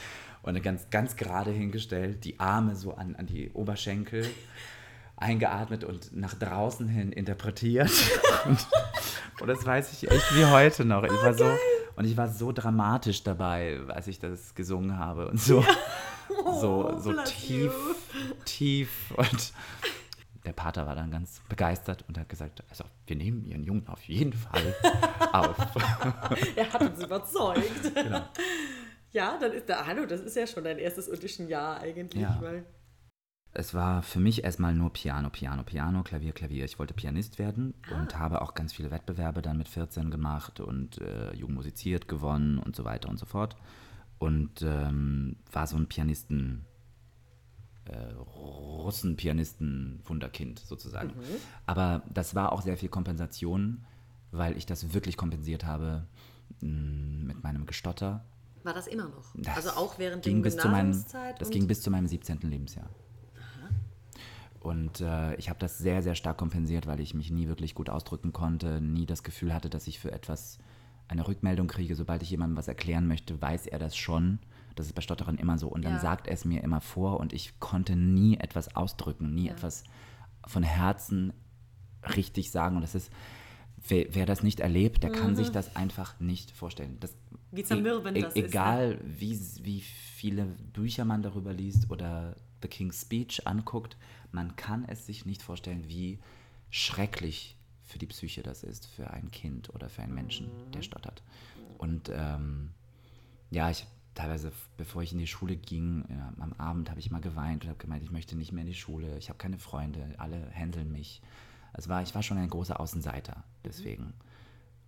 und 0.42 0.62
ganz, 0.62 0.89
ganz 0.89 1.16
gerade 1.16 1.52
hingestellt, 1.52 2.24
die 2.26 2.39
Arme 2.39 2.76
so 2.76 2.94
an, 2.94 3.16
an 3.16 3.26
die 3.26 3.52
Oberschenkel 3.52 4.30
eingeatmet 5.16 5.84
und 5.84 6.16
nach 6.16 6.34
draußen 6.34 6.88
hin 6.88 7.12
interpretiert. 7.12 7.92
und, 8.46 8.68
und 9.39 9.48
das 9.48 9.66
weiß 9.66 9.94
ich 9.94 10.10
echt 10.10 10.36
wie 10.36 10.46
heute 10.46 10.86
noch. 10.86 11.04
Ich 11.04 11.12
war 11.12 11.34
so, 11.34 11.50
und 11.96 12.06
ich 12.06 12.18
war 12.18 12.28
so 12.28 12.52
dramatisch 12.52 13.24
dabei, 13.24 13.80
als 13.88 14.08
ich 14.08 14.20
das 14.20 14.56
gesungen 14.56 14.98
habe 14.98 15.30
und 15.30 15.39
so, 15.39 15.63
so, 16.60 16.89
Oh, 16.92 17.00
so 17.00 17.12
bless 17.12 17.30
tief, 17.30 17.74
you. 17.74 18.36
tief 18.46 18.89
und 19.16 19.54
der 20.45 20.53
Pater 20.53 20.86
war 20.88 20.95
dann 20.95 21.10
ganz 21.12 21.41
begeistert 21.49 22.03
und 22.08 22.17
hat 22.17 22.27
gesagt, 22.29 22.63
also 22.69 22.84
wir 23.08 23.15
nehmen 23.15 23.45
Ihren 23.45 23.63
Jungen 23.63 23.88
auf 23.88 24.01
jeden 24.03 24.34
Fall 24.34 24.75
auf. 25.32 25.56
Er 26.56 26.71
hat 26.73 26.82
uns 26.82 27.03
überzeugt. 27.03 27.93
Genau. 27.95 28.21
Ja, 29.12 29.38
dann 29.39 29.51
ist 29.51 29.69
da, 29.69 29.86
hallo, 29.86 30.06
das 30.06 30.21
ist 30.21 30.36
ja 30.36 30.47
schon 30.47 30.63
dein 30.63 30.79
erstes 30.79 31.10
Audition-Jahr 31.10 31.79
eigentlich. 31.79 32.21
Ja. 32.21 32.41
Es 33.56 33.75
war 33.75 34.01
für 34.01 34.19
mich 34.19 34.43
erstmal 34.43 34.73
nur 34.73 34.91
Piano, 34.91 35.29
Piano, 35.29 35.62
Piano, 35.63 36.01
Klavier, 36.01 36.34
Klavier. 36.34 36.65
Ich 36.65 36.79
wollte 36.79 36.95
Pianist 36.95 37.38
werden 37.38 37.75
Ah. 37.91 38.01
und 38.01 38.17
habe 38.17 38.41
auch 38.41 38.56
ganz 38.56 38.73
viele 38.73 38.89
Wettbewerbe 38.89 39.43
dann 39.43 39.60
mit 39.60 39.67
14 39.67 40.10
gemacht 40.10 40.60
und 40.60 40.99
äh, 40.99 41.32
Jugend 41.36 41.58
musiziert 41.58 42.08
gewonnen 42.08 42.58
und 42.58 42.75
so 42.75 42.84
weiter 42.84 43.10
und 43.10 43.17
so 43.19 43.27
fort. 43.27 43.56
Und 44.17 44.63
ähm, 44.63 45.36
war 45.51 45.67
so 45.67 45.77
ein 45.77 45.88
Pianisten, 45.88 46.65
äh, 47.86 48.12
Russen-Pianisten-Wunderkind 48.13 50.60
sozusagen. 50.60 51.10
Mhm. 51.10 51.24
Aber 51.65 52.04
das 52.13 52.36
war 52.36 52.52
auch 52.52 52.62
sehr 52.62 52.78
viel 52.78 52.89
Kompensation, 52.89 53.86
weil 54.32 54.58
ich 54.58 54.65
das 54.65 54.93
wirklich 54.93 55.15
kompensiert 55.17 55.65
habe 55.65 56.06
mh, 56.62 57.26
mit 57.26 57.43
meinem 57.43 57.65
Gestotter. 57.65 58.24
war 58.63 58.74
das 58.74 58.88
immer 58.88 59.10
noch? 59.10 59.34
Das 59.36 59.58
also 59.58 59.72
auch 59.72 60.00
während 60.00 60.24
ging 60.24 60.38
der 60.38 60.43
bis 60.43 60.58
zu 60.58 60.69
meinem? 60.69 61.04
Das 61.39 61.50
ging 61.50 61.67
bis 61.67 61.82
zu 61.82 61.91
meinem 61.91 62.08
17. 62.08 62.39
Lebensjahr. 62.41 62.89
Und 64.63 65.02
äh, 65.02 65.36
ich 65.36 65.50
habe 65.50 65.60
das 65.60 65.78
sehr, 65.78 66.02
sehr 66.02 66.15
stark 66.15 66.38
kompensiert, 66.38 66.88
weil 66.88 67.02
ich 67.02 67.13
mich 67.13 67.30
nie 67.30 67.50
wirklich 67.50 67.76
gut 67.76 67.89
ausdrücken 67.89 68.32
konnte, 68.32 68.80
nie 68.80 69.06
das 69.06 69.24
Gefühl 69.24 69.54
hatte, 69.54 69.69
dass 69.69 69.88
ich 69.88 70.00
für 70.00 70.13
etwas 70.13 70.58
eine 71.10 71.28
Rückmeldung 71.28 71.67
kriege. 71.67 71.96
Sobald 71.96 72.24
ich 72.24 72.30
jemandem 72.30 72.56
was 72.56 72.69
erklären 72.69 73.06
möchte, 73.06 73.41
weiß 73.41 73.67
er 73.67 73.78
das 73.78 73.98
schon. 73.98 74.39
Das 74.76 74.88
ist 74.88 74.94
bei 74.94 75.02
Stotterern 75.02 75.38
immer 75.38 75.58
so. 75.58 75.68
Und 75.68 75.84
dann 75.84 75.94
Ja. 75.96 76.00
sagt 76.00 76.28
er 76.28 76.34
es 76.34 76.46
mir 76.46 76.64
immer 76.64 76.82
vor 76.82 77.20
und 77.20 77.34
ich 77.34 77.60
konnte 77.60 77.96
nie 77.96 78.38
etwas 78.38 78.76
ausdrücken, 78.76 79.34
nie 79.34 79.48
Ja. 79.48 79.54
etwas 79.54 79.84
von 80.46 80.64
Herzen 80.64 81.34
richtig 82.16 82.52
sagen. 82.52 82.76
Und 82.76 82.82
das 82.82 82.96
ist, 82.96 83.12
wer, 83.88 84.06
wer 84.14 84.26
das 84.26 84.44
nicht 84.44 84.60
erlebt, 84.60 85.04
der 85.04 85.10
kann 85.12 85.36
sich 85.36 85.52
das 85.52 85.76
einfach 85.76 86.20
nicht 86.20 86.52
vorstellen. 86.52 86.98
Das, 87.00 87.12
Mhm. 87.14 87.38
Wie 87.52 87.64
zermürbend 87.64 88.18
e 88.18 88.22
das 88.22 88.34
ist, 88.34 88.42
ne? 88.42 88.48
Egal, 88.48 89.00
wie, 89.04 89.40
wie 89.62 89.82
viele 89.82 90.46
Bücher 90.46 91.06
man 91.06 91.22
darüber 91.22 91.54
liest 91.54 91.90
oder 91.92 92.36
The 92.64 92.68
King's 92.68 93.02
Speech 93.02 93.46
anguckt, 93.46 93.96
man 94.32 94.56
kann 94.56 94.86
es 94.86 95.06
sich 95.06 95.26
nicht 95.26 95.44
vorstellen, 95.44 95.88
wie 95.88 96.18
schrecklich 96.72 97.56
für 97.84 98.00
die 98.00 98.08
Psyche 98.08 98.42
das 98.42 98.64
ist, 98.64 98.88
für 98.88 99.12
ein 99.12 99.30
Kind 99.30 99.74
oder 99.76 99.90
für 99.90 100.02
einen 100.02 100.16
Menschen, 100.16 100.50
der 100.74 100.80
Mhm. 100.80 100.84
stottert. 100.84 101.22
Und 101.78 102.10
ähm, 102.14 102.72
ja, 103.52 103.70
ich 103.70 103.86
teilweise, 104.15 104.52
bevor 104.78 105.02
ich 105.02 105.12
in 105.12 105.19
die 105.19 105.28
Schule 105.28 105.56
ging, 105.56 106.06
ja, 106.10 106.34
am 106.39 106.54
Abend 106.54 106.89
habe 106.89 106.99
ich 106.99 107.12
mal 107.12 107.21
geweint 107.21 107.63
und 107.63 107.69
habe 107.69 107.80
gemeint, 107.80 108.04
ich 108.04 108.12
möchte 108.12 108.36
nicht 108.36 108.52
mehr 108.52 108.62
in 108.62 108.69
die 108.69 108.76
Schule, 108.76 109.17
ich 109.17 109.30
habe 109.30 109.38
keine 109.38 109.58
Freunde, 109.58 110.15
alle 110.17 110.49
händeln 110.49 110.91
mich. 110.91 111.21
Es 111.73 111.89
war, 111.89 112.02
ich 112.04 112.13
war 112.13 112.21
schon 112.21 112.38
ein 112.38 112.49
großer 112.49 112.80
Außenseiter, 112.80 113.43
deswegen. 113.65 114.13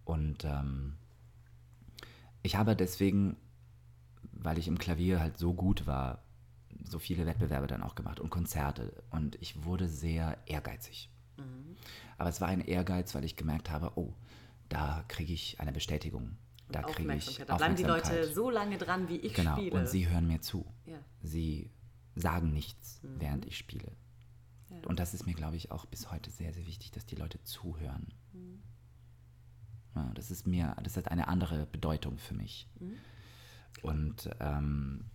Und 0.03 0.43
ähm, 0.45 0.97
ich 2.43 2.55
habe 2.55 2.75
deswegen, 2.75 3.37
weil 4.31 4.59
ich 4.59 4.67
im 4.67 4.77
Klavier 4.77 5.19
halt 5.19 5.37
so 5.37 5.53
gut 5.53 5.87
war, 5.87 6.21
so 6.83 6.99
viele 6.99 7.25
Wettbewerbe 7.25 7.67
dann 7.67 7.81
auch 7.81 7.95
gemacht 7.95 8.19
und 8.19 8.29
Konzerte. 8.29 9.03
Und 9.09 9.41
ich 9.41 9.63
wurde 9.63 9.87
sehr 9.87 10.37
ehrgeizig. 10.45 11.09
Aber 12.17 12.29
es 12.29 12.41
war 12.41 12.47
ein 12.47 12.61
Ehrgeiz, 12.61 13.15
weil 13.15 13.25
ich 13.25 13.35
gemerkt 13.35 13.71
habe, 13.71 13.93
oh, 13.95 14.13
da 14.69 15.03
kriege 15.07 15.33
ich 15.33 15.59
eine 15.59 15.71
Bestätigung. 15.71 16.37
Da 16.69 16.81
kriege 16.81 17.13
ich. 17.15 17.37
Da 17.45 17.57
bleiben 17.57 17.75
die 17.75 17.83
Leute 17.83 18.33
so 18.33 18.49
lange 18.49 18.77
dran, 18.77 19.07
wie 19.07 19.17
ich 19.17 19.33
Genau, 19.33 19.55
spiele. 19.55 19.79
und 19.79 19.87
sie 19.87 20.07
hören 20.09 20.27
mir 20.27 20.41
zu. 20.41 20.65
Ja. 20.85 20.97
Sie 21.21 21.69
sagen 22.15 22.51
nichts, 22.51 22.99
während 23.03 23.45
ich 23.45 23.57
spiele. 23.57 23.91
Und 24.85 24.99
das 24.99 25.13
ist 25.13 25.25
mir, 25.25 25.33
glaube 25.33 25.55
ich, 25.55 25.71
auch 25.71 25.85
bis 25.85 26.11
heute 26.11 26.29
sehr, 26.31 26.53
sehr 26.53 26.65
wichtig, 26.65 26.91
dass 26.91 27.05
die 27.05 27.15
Leute 27.15 27.41
zuhören. 27.43 28.13
Ja, 29.95 30.11
das 30.15 30.31
ist 30.31 30.45
mir, 30.47 30.75
das 30.83 30.97
hat 30.97 31.09
eine 31.09 31.27
andere 31.27 31.65
Bedeutung 31.67 32.17
für 32.17 32.33
mich. 32.33 32.67
Und 33.81 34.29
ähm, 34.39 35.05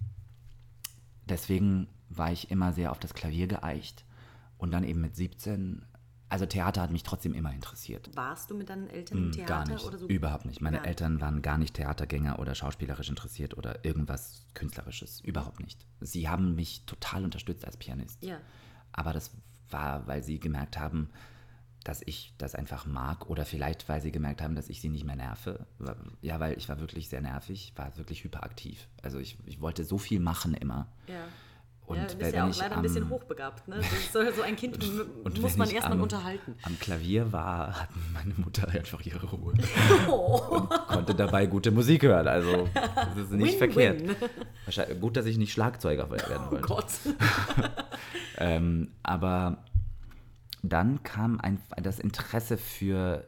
deswegen 1.28 1.88
war 2.08 2.32
ich 2.32 2.50
immer 2.50 2.72
sehr 2.72 2.90
auf 2.92 2.98
das 2.98 3.12
Klavier 3.14 3.46
geeicht. 3.46 4.04
Und 4.58 4.70
dann 4.72 4.84
eben 4.84 5.00
mit 5.00 5.16
17, 5.16 5.84
also 6.30 6.46
Theater 6.46 6.80
hat 6.80 6.90
mich 6.92 7.02
trotzdem 7.02 7.34
immer 7.34 7.52
interessiert. 7.52 8.08
Warst 8.14 8.50
du 8.50 8.54
mit 8.54 8.70
deinen 8.70 8.88
Eltern 8.88 9.18
im 9.18 9.28
Mm, 9.28 9.32
Theater 9.32 9.54
Gar 9.54 9.68
nicht, 9.68 9.84
oder 9.84 9.98
so? 9.98 10.06
überhaupt 10.06 10.46
nicht. 10.46 10.60
Meine 10.62 10.78
nicht. 10.78 10.86
Eltern 10.86 11.20
waren 11.20 11.42
gar 11.42 11.58
nicht 11.58 11.74
Theatergänger 11.74 12.38
oder 12.38 12.54
schauspielerisch 12.54 13.08
interessiert 13.10 13.58
oder 13.58 13.84
irgendwas 13.84 14.46
Künstlerisches. 14.54 15.20
Überhaupt 15.20 15.60
nicht. 15.60 15.84
Sie 16.00 16.28
haben 16.28 16.54
mich 16.54 16.86
total 16.86 17.24
unterstützt 17.24 17.64
als 17.66 17.76
Pianist. 17.76 18.22
Ja. 18.24 18.38
Aber 18.92 19.12
das 19.12 19.32
war, 19.68 20.06
weil 20.06 20.22
sie 20.22 20.40
gemerkt 20.40 20.78
haben, 20.78 21.10
dass 21.84 22.02
ich 22.04 22.34
das 22.38 22.54
einfach 22.54 22.86
mag 22.86 23.28
oder 23.30 23.44
vielleicht, 23.46 23.88
weil 23.88 24.00
sie 24.02 24.12
gemerkt 24.12 24.42
haben, 24.42 24.54
dass 24.54 24.68
ich 24.68 24.80
sie 24.80 24.88
nicht 24.90 25.04
mehr 25.04 25.16
nerve. 25.16 25.66
Ja, 26.20 26.38
weil 26.38 26.56
ich 26.58 26.68
war 26.68 26.78
wirklich 26.78 27.08
sehr 27.08 27.22
nervig, 27.22 27.72
war 27.76 27.96
wirklich 27.96 28.22
hyperaktiv. 28.22 28.86
Also 29.02 29.18
ich, 29.18 29.38
ich 29.46 29.60
wollte 29.60 29.84
so 29.84 29.96
viel 29.98 30.20
machen 30.20 30.54
immer. 30.54 30.88
Ja. 31.06 31.24
Und 31.90 31.96
ja, 31.98 32.04
du 32.06 32.16
bist 32.16 32.32
ja 32.32 32.46
auch 32.48 32.56
leider 32.56 32.76
ein 32.76 32.82
bisschen 32.82 33.02
am- 33.02 33.10
hochbegabt. 33.10 33.66
Ne? 33.68 33.80
So 34.12 34.20
so 34.32 34.42
ein 34.42 34.54
Kind 34.56 34.82
m- 34.84 35.10
Und 35.24 35.40
muss 35.40 35.56
man 35.56 35.68
erstmal 35.68 35.94
am- 35.98 36.02
unterhalten. 36.02 36.54
Am 36.62 36.78
Klavier 36.78 37.32
war, 37.32 37.80
hatte 37.82 37.92
meine 38.14 38.32
Mutter 38.34 38.68
einfach 38.68 39.00
ihre 39.02 39.26
Ruhe. 39.26 39.54
Oh. 40.08 40.38
konnte 40.88 41.14
dabei 41.14 41.46
gute 41.46 41.70
Musik 41.72 42.02
hören. 42.04 42.28
Also 42.28 42.68
das 42.74 43.16
ist 43.16 43.32
nicht 43.32 43.52
Win, 43.52 43.58
verkehrt. 43.58 44.00
win. 44.88 45.00
Gut, 45.00 45.16
dass 45.16 45.26
ich 45.26 45.36
nicht 45.36 45.52
Schlagzeuger 45.52 46.10
werden 46.10 46.36
Oh 46.46 46.50
wollte. 46.52 46.66
Gott. 46.66 46.86
Ähm, 48.38 48.92
aber 49.02 49.58
dann 50.62 51.02
kam 51.02 51.38
ein, 51.40 51.60
das 51.82 51.98
Interesse 51.98 52.56
für 52.56 53.26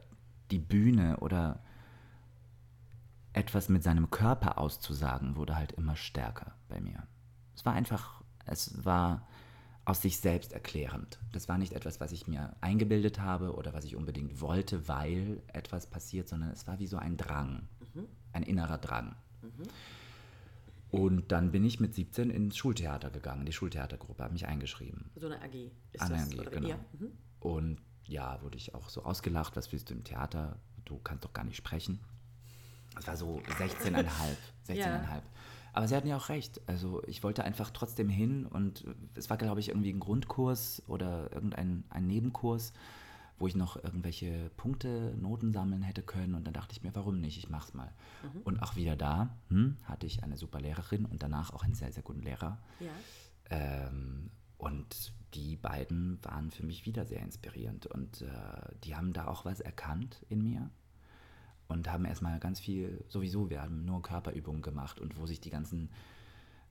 die 0.51 0.59
Bühne 0.59 1.19
oder 1.21 1.61
etwas 3.35 3.69
mit 3.69 3.83
seinem 3.83 4.11
Körper 4.11 4.57
auszusagen, 4.59 5.37
wurde 5.37 5.57
halt 5.57 5.73
immer 5.73 5.97
stärker 5.97 6.53
bei 6.69 6.81
mir. 6.81 7.03
Es 7.55 7.67
war 7.67 7.75
einfach, 7.75 8.22
es 8.47 8.85
war 8.85 9.27
aus 9.85 10.01
sich 10.01 10.19
selbst 10.19 10.53
erklärend. 10.53 11.19
Das 11.33 11.49
war 11.49 11.59
nicht 11.59 11.73
etwas, 11.73 12.01
was 12.01 12.13
ich 12.13 12.27
mir 12.29 12.55
eingebildet 12.61 13.21
habe 13.21 13.55
oder 13.55 13.73
was 13.73 13.85
ich 13.85 13.97
unbedingt 13.97 14.41
wollte, 14.41 14.87
weil 14.87 15.43
etwas 15.49 15.87
passiert, 15.87 16.29
sondern 16.29 16.51
es 16.51 16.67
war 16.67 16.79
wie 16.79 16.87
so 16.87 16.99
ein 16.99 17.17
Drang, 17.17 17.69
ein 18.33 18.45
innerer 18.45 18.79
Drang. 18.79 19.17
Und 20.91 21.33
dann 21.33 21.51
bin 21.51 21.65
ich 21.65 21.81
mit 21.81 21.95
17 21.95 22.31
ins 22.31 22.57
Schultheater 22.57 23.11
gegangen, 23.11 23.47
die 23.47 23.53
Schultheatergruppe, 23.53 24.23
habe 24.23 24.35
mich 24.35 24.47
eingeschrieben. 24.47 25.11
So 25.17 25.27
eine 25.27 25.41
AG. 25.41 25.71
Ist 25.93 26.03
An 26.03 26.11
das, 26.11 26.39
AG, 26.39 26.51
genau. 26.51 26.69
Ja. 26.69 26.79
Mhm. 26.99 27.13
Und 27.41 27.79
ja, 28.05 28.41
wurde 28.43 28.59
ich 28.59 28.75
auch 28.75 28.91
so 28.91 29.03
ausgelacht, 29.03 29.57
was 29.57 29.73
willst 29.73 29.89
du 29.91 29.95
im 29.95 30.05
Theater? 30.05 30.59
Du 30.85 30.99
kannst 30.99 31.25
doch 31.25 31.33
gar 31.33 31.45
nicht 31.45 31.57
sprechen. 31.57 31.99
Es 32.99 33.07
war 33.07 33.17
so 33.17 33.41
16,5, 33.59 34.05
16,5. 34.69 34.75
Ja. 34.75 35.23
Aber 35.73 35.89
sie 35.89 35.97
hatten 35.97 36.09
ja 36.09 36.17
auch 36.17 36.29
recht. 36.29 36.61
Also 36.67 37.03
ich 37.07 37.23
wollte 37.23 37.45
einfach 37.45 37.71
trotzdem 37.71 38.09
hin 38.09 38.47
und 38.47 38.85
es 39.15 39.31
war, 39.31 39.37
glaube 39.37 39.61
ich, 39.61 39.69
irgendwie 39.69 39.93
ein 39.93 40.01
Grundkurs 40.01 40.83
oder 40.87 41.33
irgendein 41.33 41.85
ein 41.89 42.07
Nebenkurs, 42.07 42.73
wo 43.39 43.47
ich 43.47 43.57
noch 43.57 43.83
irgendwelche 43.83 44.51
Punkte, 44.57 45.15
Noten 45.19 45.53
sammeln 45.53 45.83
hätte 45.83 46.03
können. 46.03 46.35
Und 46.35 46.47
dann 46.47 46.55
dachte 46.55 46.73
ich 46.73 46.83
mir, 46.83 46.95
warum 46.95 47.21
nicht? 47.21 47.39
Ich 47.39 47.49
mach's 47.49 47.75
mal. 47.75 47.91
Und 48.45 48.63
auch 48.63 48.77
wieder 48.77 48.97
da 48.97 49.31
hm, 49.49 49.77
hatte 49.85 50.07
ich 50.07 50.23
eine 50.23 50.37
super 50.37 50.61
Lehrerin 50.61 51.07
und 51.07 51.23
danach 51.23 51.53
auch 51.53 51.65
einen 51.65 51.75
sehr, 51.75 51.93
sehr 51.93 52.03
guten 52.03 52.23
Lehrer. 52.23 52.59
Ja. 52.81 52.91
Ähm, 53.51 54.31
und 54.59 55.13
die 55.35 55.57
beiden 55.57 56.19
waren 56.23 56.51
für 56.51 56.65
mich 56.65 56.87
wieder 56.87 57.07
sehr 57.07 57.21
inspirierend 57.21 57.87
und 57.87 58.23
äh, 58.23 58.29
die 58.85 58.95
haben 58.95 59.13
da 59.13 59.27
auch 59.27 59.45
was 59.45 59.61
erkannt 59.61 60.25
in 60.29 60.43
mir 60.43 60.71
und 61.73 61.91
haben 61.91 62.05
erstmal 62.05 62.39
ganz 62.39 62.61
viel, 62.61 63.05
sowieso, 63.09 63.51
wir 63.51 63.63
haben 63.63 63.85
nur 63.85 64.03
Körperübungen 64.03 64.63
gemacht 64.63 65.01
und 65.01 65.19
wo 65.19 65.27
sich 65.27 65.41
die 65.41 65.51
ganzen 65.51 65.89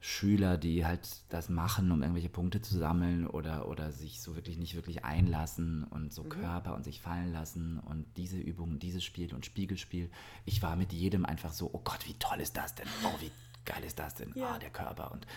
Schüler, 0.04 0.58
die 0.58 0.84
halt 0.84 1.08
das 1.30 1.50
machen, 1.50 1.92
um 1.92 2.02
irgendwelche 2.02 2.30
Punkte 2.30 2.60
zu 2.60 2.76
sammeln 2.76 3.28
oder, 3.28 3.68
oder 3.68 3.92
sich 3.92 4.20
so 4.20 4.36
wirklich 4.36 4.58
nicht 4.58 4.76
wirklich 4.76 5.06
einlassen 5.06 5.84
und 5.84 6.12
so 6.12 6.24
Körper 6.24 6.74
und 6.76 6.84
sich 6.84 7.02
fallen 7.02 7.32
lassen 7.32 7.78
und 7.80 8.06
diese 8.18 8.38
Übungen, 8.38 8.80
dieses 8.80 9.04
Spiel 9.04 9.34
und 9.36 9.46
Spiegelspiel. 9.46 10.10
Ich 10.46 10.64
war 10.64 10.76
mit 10.76 10.92
jedem 10.92 11.24
einfach 11.24 11.54
so, 11.54 11.70
oh 11.72 11.82
Gott, 11.84 12.08
wie 12.08 12.16
toll 12.16 12.40
ist 12.40 12.58
das 12.58 12.74
denn? 12.74 12.88
Oh, 13.06 13.22
wie 13.22 13.32
geil 13.64 13.84
ist 13.84 14.00
das 14.00 14.16
denn? 14.16 14.32
Ja. 14.34 14.56
Ah, 14.56 14.60
der 14.60 14.72
Körper. 14.72 15.12
Und, 15.12 15.28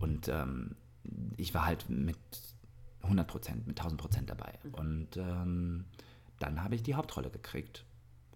und 0.00 0.26
ähm, 0.28 0.74
ich 1.36 1.54
war 1.54 1.64
halt 1.64 1.88
mit 1.88 2.18
100 3.02 3.28
Prozent, 3.28 3.66
mit 3.68 3.78
1000 3.78 4.00
Prozent 4.00 4.28
dabei. 4.28 4.58
Und 4.72 5.16
ähm, 5.16 5.84
dann 6.40 6.64
habe 6.64 6.74
ich 6.74 6.82
die 6.82 6.96
Hauptrolle 6.96 7.30
gekriegt 7.30 7.84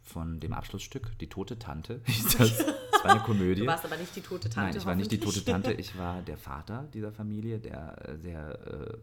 von 0.08 0.40
dem 0.40 0.52
Abschlussstück, 0.52 1.18
Die 1.18 1.28
tote 1.28 1.58
Tante. 1.58 2.00
hieß 2.06 2.36
das. 2.38 2.56
Das 2.56 3.04
war 3.04 3.12
eine 3.12 3.20
Komödie. 3.20 3.60
Du 3.60 3.66
warst 3.66 3.84
aber 3.84 3.96
nicht 3.96 4.14
die 4.16 4.20
tote 4.20 4.48
Tante. 4.48 4.70
Nein, 4.70 4.76
ich 4.76 4.86
war 4.86 4.94
nicht 4.94 5.12
die 5.12 5.20
tote. 5.20 5.44
Tante, 5.44 5.72
ich 5.72 5.96
war 5.96 6.22
der 6.22 6.36
Vater 6.36 6.88
dieser 6.92 7.12
Familie, 7.12 7.60
der 7.60 8.08
äh, 8.08 8.16
sehr 8.18 8.66
äh, 8.66 8.98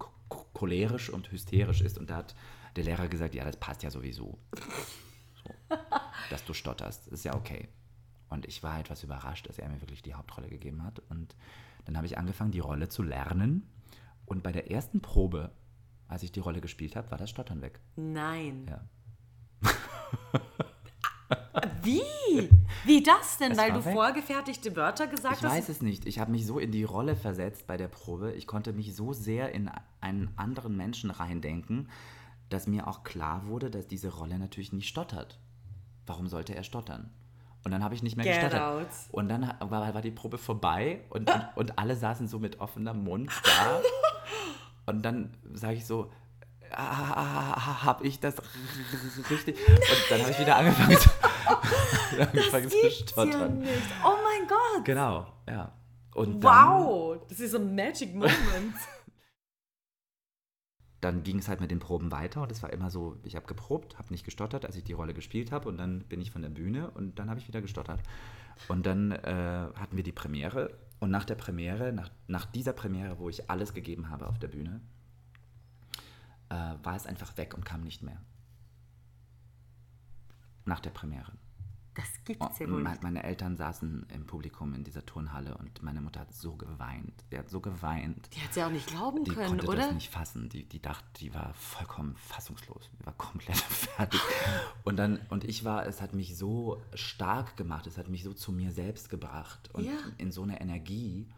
cholerisch 0.54 1.10
und 1.10 1.32
hysterisch 1.32 1.82
ist. 1.82 1.98
Und 1.98 2.10
da 2.10 2.18
hat 2.18 2.36
der 2.76 2.84
Lehrer 2.84 3.08
gesagt, 3.08 3.36
ja, 3.36 3.46
das 3.46 3.58
passt 3.58 3.84
ja 3.84 3.91
sowieso. 3.91 4.38
So, 5.44 5.56
dass 6.30 6.44
du 6.44 6.54
stotterst, 6.54 7.08
ist 7.08 7.24
ja 7.24 7.36
okay. 7.36 7.70
Und 8.30 8.46
ich 8.48 8.63
war 8.63 8.80
etwas 8.80 9.04
überrascht, 9.04 9.48
dass 9.48 9.60
er 9.60 9.70
mir 9.70 9.80
wirklich 9.82 10.02
die 10.02 10.13
Hauptrolle 10.13 10.50
gegeben 10.50 10.84
hat. 10.84 11.02
Und 11.10 11.36
dann 11.86 11.96
habe 11.96 12.08
ich 12.08 12.18
angefangen, 12.18 12.52
die 12.52 12.60
Rolle 12.60 12.89
zu 12.89 13.04
lernen. 13.04 13.63
Und 14.26 14.44
bei 14.44 14.52
der 14.52 14.72
ersten 14.72 15.02
Probe, 15.02 15.52
als 16.08 16.24
ich 16.24 16.32
die 16.32 16.39
Rolle 16.39 16.60
gespielt 16.60 16.96
habe, 16.96 17.12
war 17.12 17.18
das 17.18 17.30
Stottern 17.30 17.62
weg. 17.62 17.80
Nein. 17.96 18.65
Ja. 18.68 18.84
Wie? 21.82 22.02
Wie 22.84 23.02
das 23.04 23.38
denn? 23.38 23.54
Es 23.54 23.58
Weil 23.58 23.71
du 23.71 23.84
weg. 23.86 23.93
vorgefertigte 23.93 24.76
Wörter 24.76 25.08
gesagt 25.08 25.38
Ich 25.38 25.43
hast? 25.43 25.52
weiß 25.52 25.69
es 25.69 25.82
nicht. 25.82 26.06
Ich 26.06 26.19
habe 26.19 26.32
mich 26.32 26.45
so 26.45 26.60
in 26.60 26.71
die 26.71 26.84
Rolle 26.84 27.15
versetzt 27.15 27.67
bei 27.67 27.78
der 27.78 27.88
Probe. 27.88 28.34
Ich 28.34 28.48
konnte 28.48 28.74
mich 28.74 28.95
so 28.95 29.13
sehr 29.13 29.52
in 29.54 29.69
einen 30.02 30.30
anderen 30.36 30.76
Menschen 30.78 31.12
reindenken, 31.12 31.89
dass 32.50 32.67
mir 32.67 32.88
auch 32.88 33.04
klar 33.04 33.48
wurde, 33.48 33.71
dass 33.71 33.88
diese 33.88 34.10
Rolle 34.10 34.38
natürlich 34.38 34.74
nicht 34.74 34.88
stottert. 34.88 35.39
Warum 36.06 36.28
sollte 36.28 36.56
er 36.56 36.63
stottern? 36.63 37.10
Und 37.63 37.71
dann 37.71 37.84
habe 37.84 37.95
ich 37.95 38.04
nicht 38.04 38.15
mehr 38.15 38.26
Get 38.26 38.36
gestottert. 38.41 38.62
out. 38.62 38.88
Und 39.12 39.28
dann 39.28 39.52
war, 39.60 39.93
war 39.93 40.02
die 40.02 40.12
Probe 40.12 40.38
vorbei 40.38 41.02
und, 41.10 41.32
und, 41.34 41.43
und 41.56 41.80
alle 41.80 41.95
saßen 41.95 42.28
so 42.28 42.38
mit 42.38 42.60
offenem 42.60 43.04
Mund 43.04 43.32
da. 43.43 43.82
und 44.91 45.02
dann 45.04 45.32
sage 45.54 45.74
ich 45.76 45.86
so, 45.86 46.12
ah, 46.78 47.84
habe 47.84 48.06
ich 48.06 48.20
das 48.20 48.36
richtig? 49.30 49.58
Und 49.68 49.80
dann 50.10 50.22
habe 50.22 50.32
ich 50.32 50.40
wieder 50.40 50.58
angefangen 50.58 50.98
zu, 50.98 51.10
angefangen 52.20 52.70
zu 52.70 52.78
Gibt's 52.82 53.00
ja 53.00 53.06
stottern. 53.06 53.60
nicht. 53.60 53.72
Oh 54.04 54.16
mein 54.24 54.48
Gott. 54.48 54.86
Genau, 54.86 55.28
ja. 55.48 55.74
Und 56.14 56.44
dann, 56.44 56.68
Wow. 56.68 57.26
Das 57.28 57.40
ist 57.40 57.56
ein 57.56 57.76
Magic 57.76 58.14
Moment. 58.14 58.34
dann 61.02 61.24
ging 61.24 61.38
es 61.38 61.48
halt 61.48 61.62
mit 61.62 61.70
den 61.70 61.80
Proben 61.80 62.12
weiter 62.12 62.42
und 62.42 62.52
es 62.52 62.64
war 62.64 62.74
immer 62.74 62.90
so, 62.90 63.18
ich 63.24 63.36
habe 63.36 63.46
geprobt, 63.46 63.98
habe 64.00 64.12
nicht 64.12 64.26
gestottert, 64.26 64.66
als 64.66 64.76
ich 64.76 64.84
die 64.84 64.94
Rolle 64.94 65.14
gespielt 65.14 65.52
habe 65.52 65.70
und 65.70 65.78
dann 65.78 66.00
bin 66.00 66.20
ich 66.20 66.32
von 66.32 66.42
der 66.42 66.50
Bühne 66.50 66.90
und 66.92 67.20
dann 67.20 67.30
habe 67.30 67.40
ich 67.40 67.48
wieder 67.48 67.62
gestottert. 67.62 68.02
Und 68.70 68.86
dann 68.86 69.12
äh, 69.12 69.68
hatten 69.76 69.98
wir 69.98 70.04
die 70.04 70.12
Premiere 70.12 70.78
und 71.00 71.12
nach 71.12 71.26
der 71.26 71.36
Premiere, 71.36 71.94
nach, 71.94 72.10
nach 72.28 72.46
dieser 72.46 72.74
Premiere, 72.74 73.20
wo 73.20 73.30
ich 73.30 73.50
alles 73.50 73.74
gegeben 73.74 74.10
habe 74.10 74.28
auf 74.28 74.40
der 74.40 74.48
Bühne, 74.48 74.82
äh, 76.56 76.86
war 76.86 76.96
es 76.96 77.06
einfach 77.06 77.36
weg 77.38 77.54
und 77.54 77.65
kam 77.65 77.82
nicht 77.82 78.02
mehr. 78.02 78.22
Nach 80.65 80.80
der 80.80 80.89
Premiere. 80.89 81.32
Das 81.94 82.08
gibt's 82.26 82.60
ja 82.60 82.70
wohl 82.70 82.84
nicht. 82.84 83.04
Meine 83.04 83.24
Eltern 83.24 83.56
saßen 83.56 84.08
im 84.13 84.26
Publikum 84.26 84.74
in 84.74 84.84
dieser 84.84 85.06
Turnhalle 85.06 85.56
und 85.58 85.82
meine 85.82 86.02
Mutter 86.02 86.20
hat 86.22 86.34
so 86.34 86.58
geweint. 86.58 87.13
Die 87.32 87.38
hat 87.38 87.50
so 87.50 87.62
geweint. 87.62 88.28
Die 88.36 88.41
hat 88.41 88.54
sie 88.54 88.63
auch 88.63 88.70
nicht 88.70 88.88
glauben 88.88 89.24
Die 89.24 89.32
können, 89.32 89.48
konnte 89.48 89.68
oder? 89.68 89.78
das 89.84 89.94
nicht 89.94 90.10
fassen. 90.12 90.50
Die, 90.50 90.68
die 90.68 90.82
dachte, 90.82 91.06
die 91.22 91.34
war 91.34 91.54
vollkommen 91.54 92.18
fassungslos. 92.18 92.89
Die 93.00 93.06
war 93.06 93.13
komplett 93.13 93.56
fertig. 93.58 94.20
Und 94.84 94.98
dann, 94.98 95.20
und 95.30 95.46
ich 95.46 95.63
war, 95.63 95.86
es 95.86 96.02
hat 96.02 96.13
mich 96.13 96.36
so 96.38 96.82
stark 96.96 97.56
gemacht, 97.56 97.88
es 97.88 97.98
hat 97.98 98.10
mich 98.10 98.24
so 98.24 98.34
zu 98.34 98.52
mir 98.52 98.72
selbst 98.74 99.10
gebracht 99.10 99.70
und 99.74 99.86
Ja. 99.86 99.94
in 100.18 100.34
so 100.34 100.44
eine 100.44 100.60
Energie, 100.60 101.30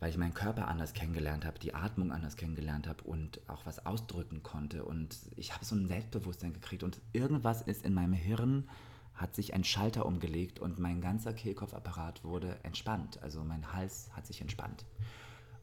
weil 0.00 0.10
ich 0.10 0.16
meinen 0.16 0.34
Körper 0.34 0.68
anders 0.68 0.92
kennengelernt 0.92 1.44
habe, 1.44 1.58
die 1.58 1.74
Atmung 1.74 2.12
anders 2.12 2.36
kennengelernt 2.36 2.86
habe 2.86 3.04
und 3.04 3.40
auch 3.48 3.64
was 3.66 3.86
ausdrücken 3.86 4.42
konnte. 4.42 4.84
Und 4.84 5.18
ich 5.36 5.54
habe 5.54 5.64
so 5.64 5.74
ein 5.74 5.86
Selbstbewusstsein 5.86 6.52
gekriegt 6.52 6.82
und 6.82 7.00
irgendwas 7.12 7.62
ist 7.62 7.84
in 7.84 7.94
meinem 7.94 8.12
Hirn, 8.12 8.68
hat 9.14 9.34
sich 9.34 9.54
ein 9.54 9.64
Schalter 9.64 10.06
umgelegt 10.06 10.58
und 10.58 10.78
mein 10.78 11.00
ganzer 11.00 11.32
Kehlkopfapparat 11.32 12.24
wurde 12.24 12.58
entspannt. 12.64 13.22
Also 13.22 13.44
mein 13.44 13.72
Hals 13.72 14.10
hat 14.12 14.26
sich 14.26 14.40
entspannt. 14.40 14.84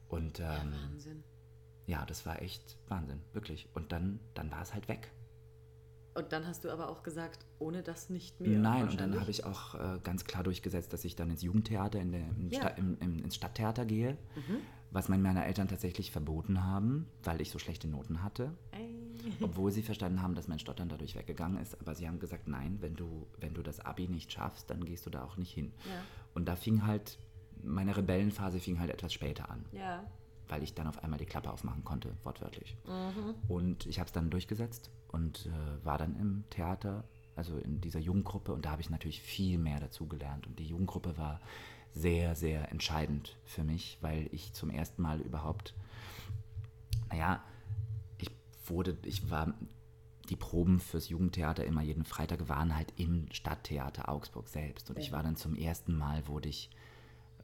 Und 0.07 0.39
ähm, 0.39 0.73
Wahnsinn. 0.91 1.23
ja, 1.85 2.05
das 2.05 2.25
war 2.25 2.41
echt 2.41 2.77
Wahnsinn, 2.87 3.21
wirklich. 3.33 3.69
Und 3.73 3.91
dann, 3.91 4.19
dann 4.33 4.51
war 4.51 4.61
es 4.61 4.73
halt 4.73 4.87
weg. 4.87 5.11
Und 6.15 6.31
dann 6.31 6.45
hast 6.47 6.63
du 6.63 6.71
aber 6.71 6.89
auch 6.89 7.03
gesagt, 7.03 7.45
ohne 7.61 7.83
das 7.83 8.09
nicht 8.09 8.39
mehr. 8.41 8.59
Nein, 8.59 8.89
und 8.89 8.99
dann 8.99 9.19
habe 9.19 9.31
ich 9.31 9.45
auch 9.45 9.75
äh, 9.75 9.99
ganz 10.03 10.25
klar 10.25 10.43
durchgesetzt, 10.43 10.91
dass 10.93 11.05
ich 11.05 11.15
dann 11.15 11.29
ins 11.29 11.41
Jugendtheater, 11.41 11.99
in 11.99 12.11
der, 12.11 12.21
im 12.37 12.49
Ja. 12.49 12.59
Sta 12.59 12.67
im, 12.69 12.97
im, 12.99 13.23
ins 13.23 13.35
Stadttheater 13.35 13.85
gehe, 13.85 14.17
was 14.91 15.07
meine, 15.07 15.23
meine 15.23 15.45
Eltern 15.45 15.67
tatsächlich 15.67 16.11
verboten 16.11 16.63
haben, 16.63 17.07
weil 17.23 17.39
ich 17.39 17.49
so 17.51 17.59
schlechte 17.59 17.87
Noten 17.87 18.23
hatte. 18.23 18.51
Ey. 18.71 18.95
Obwohl 19.41 19.71
sie 19.71 19.83
verstanden 19.83 20.21
haben, 20.21 20.33
dass 20.35 20.47
mein 20.47 20.59
Stottern 20.59 20.89
dadurch 20.89 21.15
weggegangen 21.15 21.61
ist. 21.61 21.79
Aber 21.79 21.93
sie 21.95 22.07
haben 22.07 22.19
gesagt, 22.19 22.47
nein, 22.47 22.77
wenn 22.81 22.95
du, 22.95 23.27
wenn 23.39 23.53
du 23.53 23.61
das 23.61 23.79
Abi 23.79 24.07
nicht 24.07 24.31
schaffst, 24.33 24.69
dann 24.69 24.83
gehst 24.83 25.05
du 25.05 25.09
da 25.11 25.23
auch 25.23 25.37
nicht 25.37 25.53
hin. 25.53 25.71
Ja. 25.85 26.01
Und 26.33 26.47
da 26.47 26.55
fing 26.55 26.85
halt, 26.87 27.19
meine 27.63 27.95
Rebellenphase 27.95 28.59
fing 28.59 28.79
halt 28.79 28.89
etwas 28.89 29.13
später 29.13 29.49
an. 29.49 29.63
Ja. 29.71 30.03
weil 30.49 30.63
ich 30.63 30.73
dann 30.73 30.87
auf 30.87 31.01
einmal 31.01 31.17
die 31.17 31.25
Klappe 31.25 31.49
aufmachen 31.49 31.85
konnte, 31.85 32.13
wortwörtlich. 32.23 32.75
Mhm. 32.85 33.35
Und 33.47 33.85
ich 33.85 33.99
habe 33.99 34.07
es 34.07 34.11
dann 34.11 34.29
durchgesetzt 34.29 34.91
und 35.07 35.45
äh, 35.45 35.85
war 35.85 35.97
dann 35.97 36.17
im 36.17 36.43
Theater, 36.49 37.05
also 37.35 37.57
in 37.57 37.81
dieser 37.81 37.99
Jugendgruppe 37.99 38.53
und 38.53 38.65
da 38.65 38.71
habe 38.71 38.81
ich 38.81 38.89
natürlich 38.89 39.21
viel 39.21 39.57
mehr 39.57 39.79
dazu 39.79 40.07
gelernt. 40.07 40.47
Und 40.47 40.59
die 40.59 40.67
Jugendgruppe 40.67 41.17
war 41.17 41.39
sehr, 41.93 42.35
sehr 42.35 42.71
entscheidend 42.71 43.37
für 43.45 43.63
mich, 43.63 43.97
weil 44.01 44.29
ich 44.31 44.53
zum 44.53 44.69
ersten 44.69 45.01
Mal 45.01 45.19
überhaupt, 45.21 45.73
naja, 47.09 47.43
ich 48.17 48.29
wurde, 48.65 48.97
ich 49.03 49.29
war, 49.29 49.53
die 50.29 50.35
Proben 50.35 50.79
fürs 50.79 51.09
Jugendtheater 51.09 51.65
immer 51.65 51.81
jeden 51.81 52.05
Freitag 52.05 52.47
waren 52.47 52.75
halt 52.75 52.93
im 52.95 53.27
Stadttheater 53.31 54.07
Augsburg 54.07 54.47
selbst. 54.47 54.89
Und 54.89 54.97
ich 54.97 55.11
war 55.11 55.23
dann 55.23 55.35
zum 55.35 55.55
ersten 55.55 55.97
Mal, 55.97 56.27
wurde 56.27 56.47
ich 56.47 56.69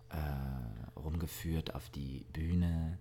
äh, 0.09 0.99
rumgeführt 0.99 1.75
auf 1.75 1.89
die 1.89 2.25
Bühne. 2.31 2.97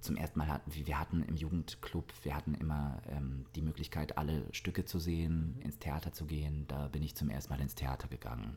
Zum 0.00 0.16
ersten 0.16 0.38
Mal 0.38 0.48
hatten 0.48 0.72
wir, 0.74 0.98
hatten 0.98 1.22
im 1.22 1.36
Jugendclub, 1.36 2.12
wir 2.22 2.36
hatten 2.36 2.54
immer 2.54 3.02
ähm, 3.08 3.46
die 3.56 3.62
Möglichkeit, 3.62 4.16
alle 4.16 4.46
Stücke 4.52 4.84
zu 4.84 4.98
sehen, 4.98 5.56
ins 5.60 5.78
Theater 5.78 6.12
zu 6.12 6.26
gehen. 6.26 6.66
Da 6.68 6.88
bin 6.88 7.02
ich 7.02 7.16
zum 7.16 7.30
ersten 7.30 7.52
Mal 7.52 7.60
ins 7.60 7.74
Theater 7.74 8.08
gegangen. 8.08 8.56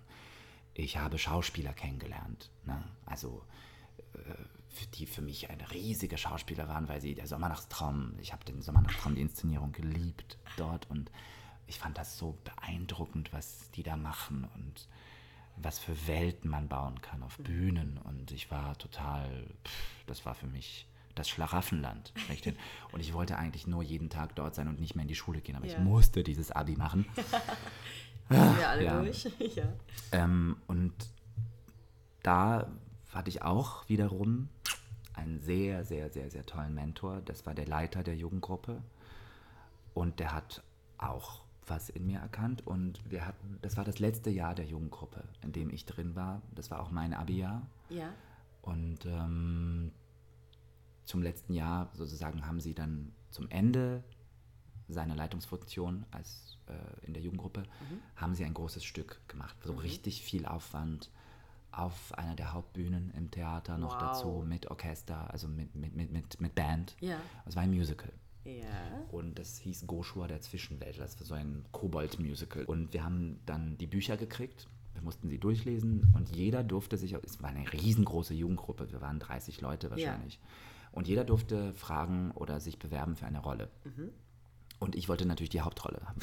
Ich 0.73 0.97
habe 0.97 1.17
Schauspieler 1.17 1.73
kennengelernt. 1.73 2.51
Ne? 2.65 2.84
Also 3.06 3.43
äh, 4.13 4.36
die 4.93 5.06
für 5.06 5.21
mich 5.21 5.49
eine 5.49 5.69
riesige 5.71 6.17
Schauspieler 6.17 6.67
waren, 6.67 6.88
weil 6.88 7.01
sie 7.01 7.13
der 7.13 7.27
Sommernachtstraum, 7.27 8.13
ich 8.19 8.32
habe 8.32 8.45
den 8.45 8.62
Sommernachtstraum, 8.62 9.15
die 9.15 9.21
Inszenierung 9.21 9.71
geliebt 9.71 10.38
dort 10.58 10.89
und 10.89 11.12
ich 11.67 11.77
fand 11.77 11.97
das 11.97 12.17
so 12.17 12.38
beeindruckend, 12.43 13.34
was 13.34 13.69
die 13.71 13.84
da 13.84 13.95
machen 13.95 14.47
und 14.56 14.88
was 15.58 15.80
für 15.80 16.08
Welten 16.08 16.49
man 16.49 16.67
bauen 16.67 17.01
kann 17.01 17.23
auf 17.23 17.38
Bühnen. 17.38 17.97
Und 17.97 18.32
ich 18.32 18.49
war 18.51 18.77
total, 18.77 19.47
pff, 19.65 20.06
das 20.06 20.25
war 20.25 20.36
für 20.36 20.47
mich 20.47 20.88
das 21.15 21.30
Schlaraffenland. 21.30 22.13
schlechthin. 22.26 22.56
Und 22.91 23.00
ich 23.00 23.13
wollte 23.13 23.38
eigentlich 23.38 23.67
nur 23.67 23.84
jeden 23.84 24.10
Tag 24.10 24.36
dort 24.36 24.56
sein 24.56 24.67
und 24.67 24.80
nicht 24.80 24.95
mehr 24.95 25.04
in 25.04 25.08
die 25.10 25.15
Schule 25.15 25.41
gehen, 25.41 25.56
aber 25.56 25.65
Ja. 25.65 25.74
ich 25.74 25.80
musste 25.80 26.24
dieses 26.24 26.52
Abi 26.52 26.76
machen. 26.76 27.06
Sind 28.30 28.58
wir 28.58 28.69
alle 28.69 28.84
ja. 28.84 29.02
durch? 29.02 29.24
ja. 29.56 29.65
Ähm, 30.13 30.58
und 30.67 30.93
da 32.24 32.67
hatte 33.12 33.30
ich 33.30 33.41
auch 33.41 33.88
wiederum 33.89 34.47
einen 35.13 35.39
sehr, 35.41 35.84
sehr, 35.84 36.10
sehr, 36.10 36.30
sehr 36.32 36.45
tollen 36.45 36.74
Mentor. 36.74 37.21
Das 37.26 37.45
war 37.45 37.54
der 37.54 37.67
Leiter 37.67 38.04
der 38.04 38.15
Jugendgruppe. 38.15 38.82
Und 39.93 40.19
der 40.19 40.34
hat 40.34 40.63
auch 40.97 41.41
was 41.67 41.89
in 41.89 42.06
mir 42.08 42.19
erkannt. 42.19 42.65
Und 42.65 43.02
wir 43.10 43.26
hatten, 43.26 43.60
das 43.62 43.76
war 43.76 43.84
das 43.84 44.00
letzte 44.00 44.30
Jahr 44.30 44.56
der 44.56 44.65
Jugendgruppe, 44.65 45.24
in 45.43 45.52
dem 45.52 45.69
ich 45.69 45.86
drin 45.86 46.15
war. 46.15 46.41
Das 46.56 46.71
war 46.71 46.82
auch 46.82 46.91
mein 46.91 47.13
Abi-Jahr. 47.13 47.62
Ja. 47.89 48.13
Und 48.62 49.06
ähm, 49.06 49.91
zum 51.05 51.21
letzten 51.21 51.53
Jahr 51.53 51.89
sozusagen 51.93 52.45
haben 52.45 52.59
sie 52.59 52.73
dann 52.73 53.11
zum 53.29 53.49
Ende 53.49 54.03
seiner 54.87 55.15
Leitungsfunktion 55.15 56.05
als 56.11 56.57
äh, 56.67 57.05
in 57.05 57.13
der 57.13 57.23
Jugendgruppe 57.23 57.63
haben 58.15 58.35
sie 58.35 58.43
ein 58.43 58.53
großes 58.53 58.83
Stück 58.83 59.21
gemacht. 59.27 59.55
So 59.63 59.73
richtig 59.73 60.21
viel 60.21 60.45
Aufwand 60.45 61.09
auf 61.71 62.13
einer 62.17 62.35
der 62.35 62.53
Hauptbühnen 62.53 63.11
im 63.11 63.31
Theater 63.31 63.77
noch 63.77 63.93
Wow. 63.93 64.01
dazu 64.01 64.43
mit 64.45 64.69
Orchester, 64.69 65.31
also 65.31 65.47
mit, 65.47 65.73
mit, 65.75 65.95
mit, 65.95 66.11
mit, 66.11 66.41
mit 66.41 66.55
Band. 66.55 66.95
Ja. 66.99 67.17
Es 67.45 67.55
war 67.55 67.63
ein 67.63 67.71
Musical. 67.71 68.11
Ja. 68.43 69.05
Und 69.11 69.39
das 69.39 69.59
hieß 69.59 69.87
Goshua 69.87 70.27
der 70.27 70.41
Zwischenwelt. 70.41 70.99
Das 70.99 71.17
war 71.19 71.25
so 71.25 71.35
ein 71.35 71.63
Kobold-Musical. 71.71 72.65
Und 72.65 72.91
wir 72.91 73.03
haben 73.03 73.39
dann 73.45 73.77
die 73.77 73.87
Bücher 73.87 74.17
gekriegt 74.17 74.67
wir 74.93 75.01
mussten 75.01 75.29
sie 75.29 75.37
durchlesen 75.37 76.11
und 76.15 76.29
jeder 76.29 76.63
durfte 76.63 76.97
sich, 76.97 77.13
es 77.13 77.41
war 77.41 77.49
eine 77.49 77.71
riesengroße 77.71 78.33
Jugendgruppe, 78.33 78.91
wir 78.91 79.01
waren 79.01 79.19
30 79.19 79.61
Leute 79.61 79.89
wahrscheinlich. 79.89 80.35
Ja. 80.35 80.41
Und 80.91 81.08
jeder 81.08 81.23
durfte 81.23 81.73
fragen 81.73 82.32
oder 82.32 82.60
sich 82.60 82.77
bewerben 82.80 83.15
für 83.15 83.25
eine 83.25 83.39
Rolle. 83.39 83.69
Mhm. 83.84 84.10
Und 84.80 84.95
ich 84.95 85.08
wollte 85.08 85.25
natürlich 85.25 85.49
die 85.49 85.62
Hauptrolle 85.62 86.01
haben. 86.06 86.19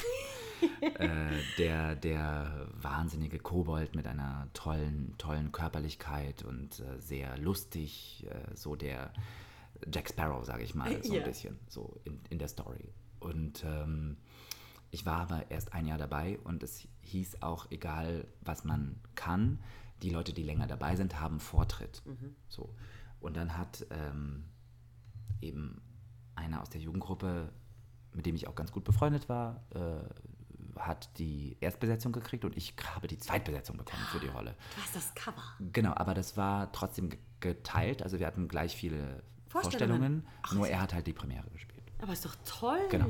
äh, 0.99 1.31
der, 1.59 1.95
der 1.95 2.67
wahnsinnige 2.73 3.39
Kobold 3.39 3.95
mit 3.95 4.07
einer 4.07 4.49
tollen, 4.53 5.15
tollen 5.17 5.53
Körperlichkeit 5.53 6.43
und 6.43 6.81
äh, 6.81 7.01
sehr 7.01 7.39
lustig, 7.39 8.27
äh, 8.29 8.55
so 8.55 8.75
der 8.75 9.13
Jack 9.93 10.09
Sparrow, 10.09 10.45
sage 10.45 10.65
ich 10.65 10.75
mal, 10.75 11.03
so 11.03 11.13
yeah. 11.13 11.23
ein 11.23 11.29
bisschen, 11.29 11.59
so 11.69 12.01
in, 12.05 12.21
in 12.31 12.39
der 12.39 12.49
Story. 12.49 12.93
Und 13.21 13.65
ähm, 13.65 14.17
ich 14.91 15.07
war 15.07 15.21
aber 15.21 15.51
erst 15.51 15.73
ein 15.73 15.87
Jahr 15.87 15.99
dabei 15.99 16.39
und 16.45 16.63
es 16.63 16.89
hieß 17.03 17.43
auch, 17.43 17.71
egal 17.71 18.27
was 18.41 18.65
man 18.65 19.01
kann, 19.15 19.61
die 20.03 20.11
Leute, 20.11 20.33
die 20.33 20.43
länger 20.43 20.67
dabei 20.67 20.97
sind, 20.97 21.21
haben 21.21 21.41
Vortritt. 21.41 22.03
Mhm. 22.05 22.35
So. 22.49 22.75
Und 23.21 23.37
dann 23.37 23.57
hat 23.57 23.87
ähm, 23.91 24.45
eben 25.41 25.81
einer 26.35 26.63
aus 26.63 26.71
der 26.71 26.81
Jugendgruppe, 26.81 27.53
mit 28.13 28.27
dem 28.27 28.35
ich 28.35 28.47
auch 28.49 28.55
ganz 28.55 28.73
gut 28.73 28.85
befreundet 28.85 29.29
war, 29.29 29.65
äh, 29.75 30.79
hat 30.79 31.19
die 31.19 31.57
Erstbesetzung 31.61 32.13
gekriegt 32.13 32.45
und 32.45 32.57
ich 32.57 32.75
habe 32.95 33.09
die 33.09 33.19
Zweitbesetzung 33.19 33.77
bekommen 33.77 34.03
für 34.11 34.21
die 34.21 34.29
Rolle. 34.29 34.55
Du 34.77 34.83
hast 34.83 34.95
das 34.95 35.15
Cover. 35.15 35.43
Genau, 35.73 35.93
aber 35.95 36.15
das 36.15 36.37
war 36.37 36.71
trotzdem 36.73 37.11
geteilt. 37.41 38.03
Also 38.03 38.19
wir 38.19 38.27
hatten 38.27 38.49
gleich 38.49 38.77
viele 38.77 39.23
Vorstellungen, 39.49 40.23
Vorstellungen 40.23 40.27
nur 40.55 40.69
er 40.69 40.81
hat 40.81 40.95
halt 40.95 41.07
die 41.07 41.13
Premiere 41.13 41.49
gespielt. 41.51 41.79
Aber 42.01 42.13
ist 42.13 42.25
doch 42.25 42.37
toll. 42.45 42.79
Genau. 42.91 43.09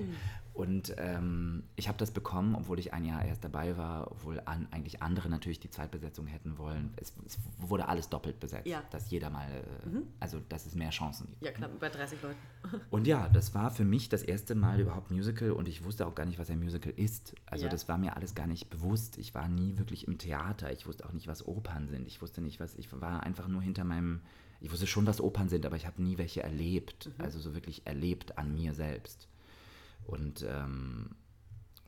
Und 0.58 0.92
ähm, 0.96 1.62
ich 1.76 1.86
habe 1.86 1.98
das 1.98 2.10
bekommen, 2.10 2.56
obwohl 2.56 2.80
ich 2.80 2.92
ein 2.92 3.04
Jahr 3.04 3.24
erst 3.24 3.44
dabei 3.44 3.76
war, 3.76 4.10
obwohl 4.10 4.42
an, 4.44 4.66
eigentlich 4.72 5.00
andere 5.00 5.28
natürlich 5.28 5.60
die 5.60 5.70
Zweitbesetzung 5.70 6.26
hätten 6.26 6.58
wollen. 6.58 6.92
Es, 6.96 7.12
es 7.24 7.38
wurde 7.58 7.86
alles 7.86 8.08
doppelt 8.08 8.40
besetzt, 8.40 8.66
ja. 8.66 8.82
dass 8.90 9.08
jeder 9.08 9.30
mal, 9.30 9.46
äh, 9.48 9.88
mhm. 9.88 10.08
also 10.18 10.40
dass 10.48 10.66
es 10.66 10.74
mehr 10.74 10.90
Chancen 10.90 11.28
gibt. 11.28 11.44
Ja, 11.44 11.52
knapp 11.52 11.78
bei 11.78 11.88
30 11.88 12.20
Leuten. 12.20 12.40
und 12.90 13.06
ja, 13.06 13.28
das 13.28 13.54
war 13.54 13.70
für 13.70 13.84
mich 13.84 14.08
das 14.08 14.24
erste 14.24 14.56
Mal 14.56 14.80
überhaupt 14.80 15.12
Musical 15.12 15.52
und 15.52 15.68
ich 15.68 15.84
wusste 15.84 16.04
auch 16.08 16.16
gar 16.16 16.26
nicht, 16.26 16.40
was 16.40 16.50
ein 16.50 16.58
Musical 16.58 16.92
ist. 16.96 17.36
Also 17.46 17.66
ja. 17.66 17.70
das 17.70 17.88
war 17.88 17.96
mir 17.96 18.16
alles 18.16 18.34
gar 18.34 18.48
nicht 18.48 18.68
bewusst. 18.68 19.16
Ich 19.16 19.36
war 19.36 19.46
nie 19.46 19.78
wirklich 19.78 20.08
im 20.08 20.18
Theater. 20.18 20.72
Ich 20.72 20.88
wusste 20.88 21.06
auch 21.06 21.12
nicht, 21.12 21.28
was 21.28 21.46
Opern 21.46 21.86
sind. 21.86 22.08
Ich 22.08 22.20
wusste 22.20 22.40
nicht, 22.40 22.58
was, 22.58 22.74
ich 22.74 22.88
war 23.00 23.22
einfach 23.22 23.46
nur 23.46 23.62
hinter 23.62 23.84
meinem, 23.84 24.22
ich 24.60 24.72
wusste 24.72 24.88
schon, 24.88 25.06
was 25.06 25.20
Opern 25.20 25.48
sind, 25.48 25.64
aber 25.66 25.76
ich 25.76 25.86
habe 25.86 26.02
nie 26.02 26.18
welche 26.18 26.42
erlebt. 26.42 27.12
Mhm. 27.16 27.24
Also 27.24 27.38
so 27.38 27.54
wirklich 27.54 27.86
erlebt 27.86 28.38
an 28.38 28.52
mir 28.52 28.74
selbst. 28.74 29.27
Und 30.08 30.42
ähm, 30.48 31.10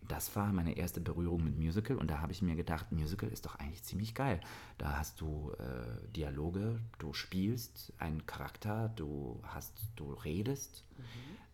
das 0.07 0.37
war 0.37 0.53
meine 0.53 0.77
erste 0.77 1.01
Berührung 1.01 1.43
mit 1.43 1.57
Musical 1.57 1.97
und 1.97 2.11
da 2.11 2.21
habe 2.21 2.33
ich 2.33 2.43
mir 2.43 2.55
gedacht, 2.55 2.93
Musical 2.93 3.31
ist 3.31 3.47
doch 3.47 3.55
eigentlich 3.55 3.83
ziemlich 3.83 4.15
geil. 4.15 4.41
Da 4.77 4.99
hast 4.99 5.23
du 5.23 5.53
äh, 5.59 6.07
Dialoge, 6.15 6.81
du 6.99 7.15
spielst 7.15 7.95
einen 7.99 8.27
Charakter, 8.27 8.91
du 8.91 9.41
hast, 9.43 9.73
du 9.97 10.13
redest, 10.13 10.85
mhm. 10.99 11.03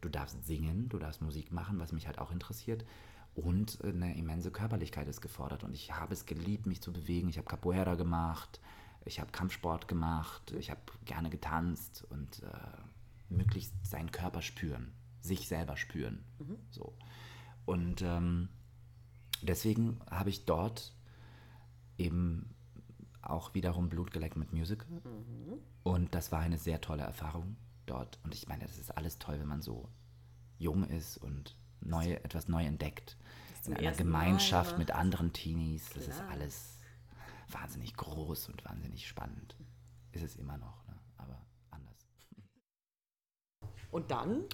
du 0.00 0.09
darfst 0.09 0.44
singen, 0.44 0.88
du 0.88 0.98
darfst 0.98 1.22
Musik 1.22 1.52
machen, 1.52 1.79
was 1.79 1.92
mich 1.92 2.09
halt 2.09 2.18
auch 2.18 2.33
interessiert. 2.33 2.85
Und 3.37 3.79
eine 3.85 4.16
immense 4.16 4.50
Körperlichkeit 4.50 5.07
ist 5.07 5.20
gefordert. 5.20 5.62
Und 5.62 5.74
ich 5.74 5.92
habe 5.92 6.14
es 6.14 6.26
geliebt, 6.26 6.66
mich 6.66 6.81
zu 6.81 6.92
bewegen. 6.92 7.29
Ich 7.29 7.37
habe 7.37 7.46
Capoeira 7.46 7.94
gemacht, 7.94 8.61
ich 9.05 9.20
habe 9.20 9.31
Kampfsport 9.31 9.87
gemacht, 9.87 10.52
ich 10.59 10.70
habe 10.70 10.81
gerne 11.05 11.31
getanzt 11.31 12.05
und 12.09 12.42
äh, 12.42 12.48
möglichst 13.29 13.74
seinen 13.87 14.11
Körper 14.11 14.42
spüren 14.42 14.92
sich 15.26 15.48
selber 15.48 15.76
spüren. 15.76 16.24
Mhm. 16.38 16.58
So. 16.70 16.96
Und 17.64 18.02
ähm, 18.02 18.48
deswegen 19.42 20.00
habe 20.10 20.30
ich 20.30 20.44
dort 20.44 20.94
eben 21.98 22.54
auch 23.22 23.54
wiederum 23.54 23.88
Blut 23.88 24.12
geleckt 24.12 24.36
mit 24.36 24.52
Musical. 24.52 24.88
Mhm. 24.88 25.58
Und 25.82 26.14
das 26.14 26.32
war 26.32 26.40
eine 26.40 26.58
sehr 26.58 26.80
tolle 26.80 27.02
Erfahrung 27.02 27.56
dort. 27.86 28.18
Und 28.24 28.34
ich 28.34 28.48
meine, 28.48 28.64
das 28.64 28.78
ist 28.78 28.96
alles 28.96 29.18
toll, 29.18 29.38
wenn 29.38 29.48
man 29.48 29.62
so 29.62 29.88
jung 30.58 30.84
ist 30.84 31.18
und 31.18 31.56
neu, 31.80 32.12
etwas 32.12 32.48
neu 32.48 32.64
entdeckt. 32.64 33.16
In 33.66 33.74
einer 33.74 33.92
Gemeinschaft 33.92 34.72
Mal, 34.72 34.78
mit 34.78 34.90
anderen 34.92 35.32
Teenies. 35.32 35.90
Das 35.90 36.04
Klar. 36.04 36.16
ist 36.16 36.22
alles 36.30 36.78
wahnsinnig 37.50 37.94
groß 37.96 38.48
und 38.48 38.64
wahnsinnig 38.64 39.06
spannend. 39.08 39.56
Ist 40.12 40.22
es 40.22 40.36
immer 40.36 40.56
noch, 40.56 40.86
ne? 40.86 40.94
aber 41.16 41.44
anders. 41.70 41.96
Und 43.90 44.10
dann? 44.10 44.44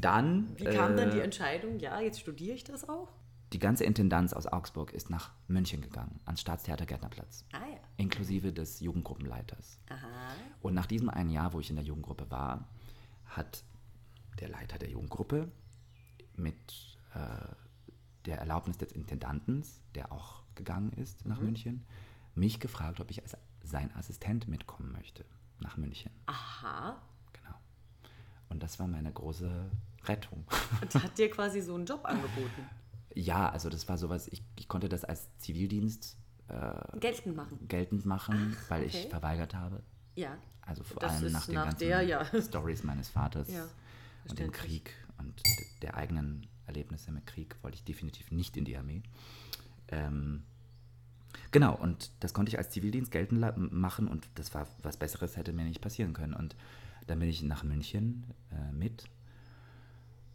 Dann. 0.00 0.48
Wie 0.56 0.64
kam 0.64 0.92
äh, 0.92 0.96
dann 0.96 1.10
die 1.10 1.18
äh, 1.18 1.24
Entscheidung, 1.24 1.78
ja, 1.78 2.00
jetzt 2.00 2.20
studiere 2.20 2.54
ich 2.54 2.64
das 2.64 2.88
auch? 2.88 3.08
Die 3.52 3.58
ganze 3.58 3.84
Intendanz 3.84 4.32
aus 4.32 4.46
Augsburg 4.46 4.92
ist 4.92 5.10
nach 5.10 5.32
München 5.48 5.80
gegangen, 5.80 6.20
ans 6.24 6.40
Staatstheater 6.40 6.86
Gärtnerplatz. 6.86 7.44
Ah, 7.52 7.58
ja. 7.58 7.78
Inklusive 7.96 8.52
des 8.52 8.78
Jugendgruppenleiters. 8.80 9.80
Aha. 9.88 10.34
Und 10.62 10.74
nach 10.74 10.86
diesem 10.86 11.10
einen 11.10 11.30
Jahr, 11.30 11.52
wo 11.52 11.58
ich 11.58 11.68
in 11.68 11.76
der 11.76 11.84
Jugendgruppe 11.84 12.30
war, 12.30 12.68
hat 13.26 13.64
der 14.38 14.48
Leiter 14.50 14.78
der 14.78 14.90
Jugendgruppe 14.90 15.50
mit 16.36 16.98
äh, 17.14 17.54
der 18.26 18.38
Erlaubnis 18.38 18.78
des 18.78 18.92
Intendantens, 18.92 19.80
der 19.96 20.12
auch 20.12 20.44
gegangen 20.54 20.92
ist 20.92 21.26
nach 21.26 21.38
mhm. 21.38 21.46
München, 21.46 21.86
mich 22.36 22.60
gefragt, 22.60 23.00
ob 23.00 23.10
ich 23.10 23.20
als 23.22 23.36
sein 23.64 23.94
Assistent 23.96 24.46
mitkommen 24.46 24.92
möchte 24.92 25.24
nach 25.58 25.76
München. 25.76 26.12
Aha. 26.26 27.00
Und 28.50 28.62
das 28.62 28.78
war 28.78 28.86
meine 28.86 29.10
große 29.10 29.70
Rettung. 30.06 30.44
Und 30.80 30.94
hat 30.94 31.18
dir 31.18 31.30
quasi 31.30 31.60
so 31.60 31.74
einen 31.74 31.86
Job 31.86 32.04
angeboten? 32.04 32.68
Ja, 33.14 33.50
also 33.50 33.68
das 33.68 33.88
war 33.88 33.98
sowas, 33.98 34.28
ich, 34.28 34.42
ich 34.56 34.68
konnte 34.68 34.88
das 34.88 35.04
als 35.04 35.28
Zivildienst 35.38 36.16
äh, 36.48 36.98
geltend 36.98 37.36
machen, 37.36 37.58
geltend 37.68 38.06
machen 38.06 38.56
Ach, 38.58 38.70
weil 38.70 38.84
okay. 38.84 38.98
ich 39.04 39.08
verweigert 39.08 39.54
habe. 39.54 39.82
Ja. 40.14 40.36
Also 40.62 40.84
vor 40.84 41.00
das 41.00 41.14
allem 41.14 41.32
nach 41.32 41.46
den 41.46 41.54
nach 41.54 41.64
ganzen 41.64 41.78
der, 41.80 42.02
ja. 42.02 42.24
Stories 42.40 42.84
meines 42.84 43.08
Vaters 43.08 43.48
ja, 43.52 43.66
und 44.28 44.38
dem 44.38 44.52
Krieg 44.52 44.94
und 45.18 45.42
der 45.82 45.96
eigenen 45.96 46.46
Erlebnisse 46.66 47.10
mit 47.10 47.26
Krieg 47.26 47.56
wollte 47.62 47.76
ich 47.76 47.84
definitiv 47.84 48.30
nicht 48.30 48.56
in 48.56 48.64
die 48.64 48.76
Armee. 48.76 49.02
Ähm, 49.88 50.44
genau, 51.50 51.74
und 51.74 52.12
das 52.20 52.32
konnte 52.32 52.50
ich 52.50 52.58
als 52.58 52.70
Zivildienst 52.70 53.10
geltend 53.10 53.72
machen 53.72 54.06
und 54.06 54.28
das 54.36 54.54
war 54.54 54.68
was 54.82 54.96
Besseres 54.96 55.36
hätte 55.36 55.52
mir 55.52 55.64
nicht 55.64 55.80
passieren 55.80 56.12
können. 56.12 56.34
Und 56.34 56.54
dann 57.06 57.18
bin 57.18 57.28
ich 57.28 57.42
nach 57.42 57.64
München 57.64 58.24
äh, 58.52 58.72
mit. 58.72 59.04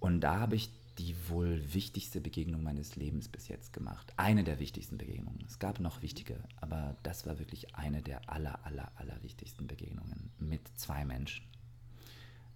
Und 0.06 0.22
da 0.22 0.40
habe 0.40 0.56
ich 0.56 0.70
die 1.00 1.16
wohl 1.30 1.74
wichtigste 1.74 2.22
Begegnung 2.22 2.62
meines 2.62 2.96
Lebens 2.96 3.28
bis 3.28 3.48
jetzt 3.48 3.74
gemacht. 3.74 4.14
Eine 4.18 4.44
der 4.44 4.60
wichtigsten 4.60 5.00
Begegnungen. 5.00 5.44
Es 5.48 5.58
gab 5.58 5.80
noch 5.80 6.04
wichtige, 6.04 6.38
aber 6.62 6.96
das 7.02 7.26
war 7.26 7.40
wirklich 7.40 7.76
eine 7.76 8.04
der 8.04 8.30
aller, 8.30 8.64
aller, 8.68 8.92
aller 8.98 9.24
wichtigsten 9.24 9.66
Begegnungen 9.66 10.30
mit 10.38 10.62
zwei 10.78 11.04
Menschen. 11.06 11.48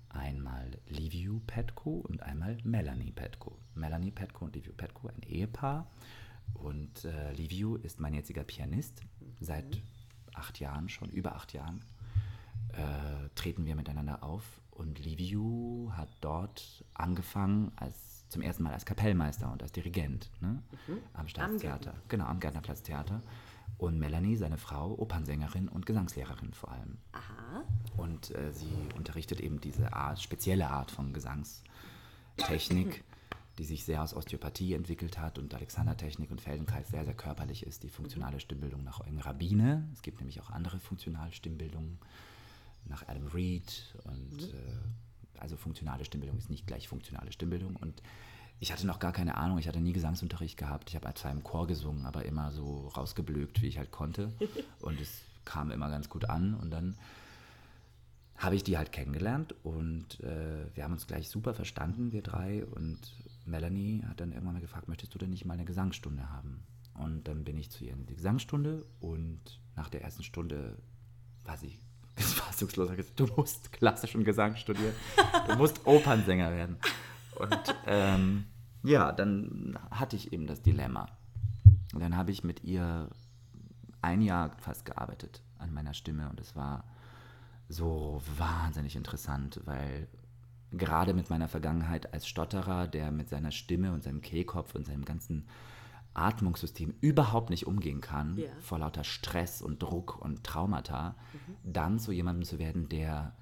Einmal 0.10 0.78
Liviu 0.90 1.40
Petko 1.48 2.06
und 2.08 2.22
einmal 2.22 2.60
Melanie 2.64 3.12
Petko. 3.12 3.58
Melanie 3.74 4.12
Petko 4.12 4.46
und 4.46 4.56
Liviu 4.56 4.74
Petko, 4.74 5.08
ein 5.08 5.24
Ehepaar. 5.24 5.90
Und 6.54 7.04
äh, 7.04 7.34
Liviu 7.34 7.78
ist 7.78 8.00
mein 8.00 8.14
jetziger 8.14 8.44
Pianist 8.44 9.02
seit 9.40 9.82
acht 10.36 10.60
Jahren 10.60 10.88
schon, 10.88 11.10
über 11.10 11.34
acht 11.36 11.54
Jahren 11.54 11.84
äh, 12.74 13.30
treten 13.34 13.66
wir 13.66 13.76
miteinander 13.76 14.22
auf 14.22 14.62
und 14.80 14.98
Liviu 14.98 15.92
hat 15.92 16.08
dort 16.22 16.86
angefangen 16.94 17.74
als 17.76 18.28
zum 18.30 18.42
ersten 18.42 18.64
Mal 18.64 18.74
als 18.74 18.86
Kapellmeister 18.86 19.52
und 19.52 19.62
als 19.62 19.74
Dirigent 19.74 20.30
ne? 20.40 20.64
mhm. 20.88 21.00
am 21.14 21.28
Staatstheater. 21.28 21.92
Am 21.92 22.02
genau, 22.08 22.26
am 22.26 22.40
Gärtnerplatz 22.40 22.82
Theater. 22.82 23.22
Und 23.78 24.00
Melanie, 24.00 24.38
seine 24.38 24.58
Frau, 24.58 24.98
Opernsängerin 24.98 25.68
und 25.68 25.86
Gesangslehrerin 25.86 26.54
vor 26.54 26.72
allem. 26.72 26.98
Aha. 27.12 27.64
Und 27.98 28.34
äh, 28.36 28.54
sie 28.54 28.72
unterrichtet 28.96 29.42
eben 29.42 29.60
diese 29.60 29.92
Art, 29.94 30.22
spezielle 30.22 30.70
Art 30.70 30.92
von 30.92 31.12
Gesangstechnik, 31.12 33.04
die 33.58 33.66
sich 33.66 33.84
sehr 33.84 34.02
aus 34.02 34.14
Osteopathie 34.14 34.76
entwickelt 34.76 35.18
hat 35.18 35.40
und 35.40 35.54
Alexandertechnik 35.54 36.32
und 36.32 36.40
Feldenkreis 36.40 36.90
sehr, 36.90 37.04
sehr 37.04 37.16
körperlich 37.16 37.66
ist. 37.66 37.84
Die 37.84 37.90
funktionale 37.90 38.36
mhm. 38.36 38.42
Stimmbildung 38.42 38.84
nach 38.86 39.02
Eugen 39.02 39.20
Rabine. 39.20 39.90
Es 39.92 40.04
gibt 40.04 40.20
nämlich 40.20 40.40
auch 40.40 40.52
andere 40.52 40.80
funktionale 40.80 41.34
Stimmbildungen 41.34 42.00
nach 42.86 43.08
Adam 43.08 43.28
Reed 43.28 43.94
und 44.06 44.42
mhm. 44.42 44.50
äh, 44.50 45.40
also 45.40 45.58
funktionale 45.58 46.06
Stimmbildung 46.06 46.38
ist 46.38 46.50
nicht 46.50 46.68
gleich 46.68 46.88
funktionale 46.88 47.32
Stimmbildung 47.32 47.76
und 47.76 48.02
ich 48.62 48.74
hatte 48.74 48.86
noch 48.86 49.00
gar 49.00 49.14
keine 49.14 49.36
Ahnung, 49.38 49.58
ich 49.58 49.68
hatte 49.68 49.80
nie 49.80 49.94
Gesangsunterricht 49.94 50.58
gehabt. 50.58 50.90
Ich 50.90 50.96
habe 50.96 51.14
zwar 51.14 51.32
im 51.32 51.44
Chor 51.44 51.66
gesungen, 51.66 52.06
aber 52.06 52.26
immer 52.26 52.52
so 52.52 52.90
rausgeblökt, 52.90 53.62
wie 53.62 53.68
ich 53.68 53.78
halt 53.78 53.92
konnte. 53.92 54.34
Und 54.82 55.00
es 55.00 55.22
kam 55.46 55.72
immer 55.72 55.90
ganz 55.90 56.10
gut 56.10 56.26
an. 56.26 56.56
Und 56.56 56.70
dann 56.72 56.98
habe 58.36 58.56
ich 58.56 58.64
die 58.64 58.78
halt 58.78 58.92
kennengelernt 58.94 59.54
und 59.64 60.22
äh, 60.22 60.74
wir 60.74 60.86
haben 60.86 60.94
uns 60.94 61.08
gleich 61.08 61.28
super 61.28 61.54
verstanden, 61.54 62.14
wir 62.14 62.22
drei. 62.22 62.66
Und 62.66 63.00
Melanie 63.46 64.02
hat 64.08 64.22
dann 64.22 64.32
irgendwann 64.32 64.54
mal 64.54 64.62
gefragt, 64.62 64.88
möchtest 64.88 65.14
du 65.14 65.20
denn 65.20 65.30
nicht 65.30 65.44
mal 65.44 65.56
eine 65.56 65.66
Gesangsstunde 65.66 66.30
haben? 66.30 66.64
Und 66.94 67.28
dann 67.28 67.44
bin 67.44 67.58
ich 67.58 67.70
zu 67.70 67.84
ihr 67.84 67.92
in 67.92 68.06
die 68.06 68.16
Gesangsstunde 68.16 68.86
und 69.02 69.42
nach 69.76 69.90
der 69.90 70.04
ersten 70.04 70.24
Stunde 70.24 70.78
war 71.44 71.58
sie 71.58 71.80
ist 72.20 72.34
fassungslos. 72.34 72.90
Du 73.16 73.28
musst 73.36 73.72
klassischen 73.72 74.24
Gesang 74.24 74.56
studieren. 74.56 74.94
Du 75.48 75.56
musst 75.56 75.86
Opernsänger 75.86 76.52
werden. 76.52 76.78
Und 77.36 77.76
ähm, 77.88 78.46
ja, 78.84 79.12
dann 79.12 79.78
hatte 79.92 80.16
ich 80.16 80.34
eben 80.34 80.48
das 80.48 80.62
Dilemma. 80.62 81.08
Und 81.94 82.02
dann 82.02 82.16
habe 82.16 82.32
ich 82.32 82.44
mit 82.44 82.64
ihr 82.64 83.10
ein 84.02 84.22
Jahr 84.22 84.52
fast 84.60 84.86
gearbeitet 84.86 85.42
an 85.58 85.74
meiner 85.74 85.94
Stimme 85.94 86.30
und 86.30 86.40
es 86.40 86.56
war 86.56 86.86
so 87.68 88.22
wahnsinnig 88.38 88.96
interessant, 88.96 89.60
weil 89.66 90.08
gerade 90.72 91.14
mit 91.14 91.30
meiner 91.30 91.48
Vergangenheit 91.48 92.14
als 92.14 92.28
Stotterer, 92.28 92.88
der 92.88 93.12
mit 93.12 93.30
seiner 93.30 93.52
Stimme 93.52 93.92
und 93.92 94.04
seinem 94.04 94.22
Kehlkopf 94.22 94.76
und 94.76 94.86
seinem 94.86 95.06
ganzen 95.06 95.48
Atmungssystem 96.14 96.94
überhaupt 97.02 97.50
nicht 97.50 97.68
umgehen 97.68 98.02
kann, 98.02 98.38
Ja. 98.38 98.48
vor 98.60 98.80
lauter 98.80 99.04
Stress 99.04 99.62
und 99.62 99.82
Druck 99.82 100.20
und 100.22 100.44
Traumata, 100.44 101.16
dann 101.64 102.00
zu 102.00 102.12
jemandem 102.12 102.44
zu 102.46 102.60
werden, 102.60 102.90
der 102.90 103.34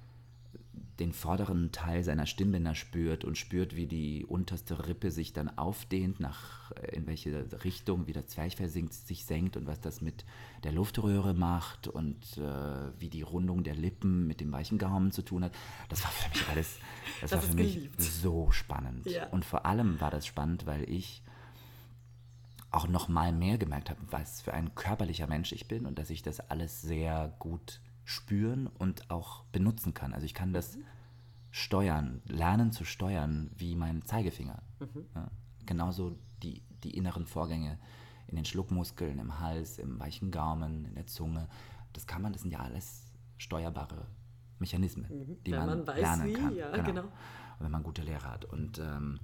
den 0.98 1.12
vorderen 1.12 1.70
Teil 1.70 2.02
seiner 2.02 2.26
Stimmbänder 2.26 2.74
spürt 2.74 3.24
und 3.24 3.38
spürt, 3.38 3.76
wie 3.76 3.86
die 3.86 4.26
unterste 4.26 4.88
Rippe 4.88 5.12
sich 5.12 5.32
dann 5.32 5.56
aufdehnt, 5.56 6.18
nach 6.18 6.72
äh, 6.72 6.96
in 6.96 7.06
welche 7.06 7.46
Richtung, 7.62 8.08
wie 8.08 8.12
das 8.12 8.26
Zwerchfell 8.26 8.68
sinkt, 8.68 8.92
sich 8.92 9.24
senkt 9.24 9.56
und 9.56 9.68
was 9.68 9.80
das 9.80 10.00
mit 10.00 10.24
der 10.64 10.72
Luftröhre 10.72 11.34
macht 11.34 11.86
und 11.86 12.36
äh, 12.38 12.90
wie 12.98 13.10
die 13.10 13.22
Rundung 13.22 13.62
der 13.62 13.76
Lippen 13.76 14.26
mit 14.26 14.40
dem 14.40 14.50
weichen 14.50 14.76
Gaumen 14.76 15.12
zu 15.12 15.22
tun 15.22 15.44
hat. 15.44 15.52
Das 15.88 16.02
war 16.02 16.10
für 16.10 16.30
mich 16.30 16.48
alles, 16.48 16.78
das, 17.20 17.30
war 17.30 17.38
Das 17.38 17.44
für 17.46 17.50
ist 17.52 17.56
mich 17.58 17.74
geliebt. 17.76 18.00
so 18.02 18.50
spannend. 18.50 19.06
Ja. 19.06 19.28
Und 19.28 19.44
vor 19.44 19.66
allem 19.66 20.00
war 20.00 20.10
das 20.10 20.26
spannend, 20.26 20.66
weil 20.66 20.82
ich 20.90 21.22
auch 22.70 22.86
noch 22.88 23.08
mal 23.08 23.32
mehr 23.32 23.58
gemerkt 23.58 23.90
habe, 23.90 24.00
was 24.10 24.42
für 24.42 24.52
ein 24.52 24.74
körperlicher 24.74 25.26
Mensch 25.26 25.52
ich 25.52 25.68
bin 25.68 25.86
und 25.86 25.98
dass 25.98 26.10
ich 26.10 26.22
das 26.22 26.40
alles 26.40 26.82
sehr 26.82 27.34
gut 27.38 27.80
spüren 28.04 28.66
und 28.66 29.10
auch 29.10 29.44
benutzen 29.44 29.94
kann. 29.94 30.12
Also 30.12 30.26
ich 30.26 30.34
kann 30.34 30.52
das 30.52 30.78
steuern, 31.50 32.22
lernen 32.26 32.72
zu 32.72 32.84
steuern 32.84 33.50
wie 33.56 33.74
mein 33.74 34.02
Zeigefinger. 34.04 34.62
Ja, 35.14 35.30
genauso 35.66 36.16
die, 36.42 36.62
die 36.84 36.96
inneren 36.96 37.26
Vorgänge 37.26 37.78
in 38.26 38.36
den 38.36 38.44
Schluckmuskeln, 38.44 39.18
im 39.18 39.40
Hals, 39.40 39.78
im 39.78 39.98
weichen 39.98 40.30
Gaumen, 40.30 40.84
in 40.84 40.94
der 40.94 41.06
Zunge. 41.06 41.48
Das 41.94 42.06
kann 42.06 42.22
man, 42.22 42.32
das 42.32 42.42
sind 42.42 42.50
ja 42.50 42.60
alles 42.60 43.10
steuerbare 43.38 44.06
Mechanismen, 44.58 45.38
die 45.46 45.52
Wenn 45.52 45.60
man, 45.60 45.68
man 45.68 45.86
weiß, 45.86 46.00
lernen 46.00 46.26
wie, 46.26 46.32
kann. 46.34 46.54
ja, 46.54 46.76
genau. 46.82 47.02
Und 47.02 47.10
wenn 47.60 47.70
man 47.70 47.82
gute 47.82 48.02
Lehrer 48.02 48.30
hat. 48.30 48.44
Und 48.44 48.78
ähm, 48.78 49.20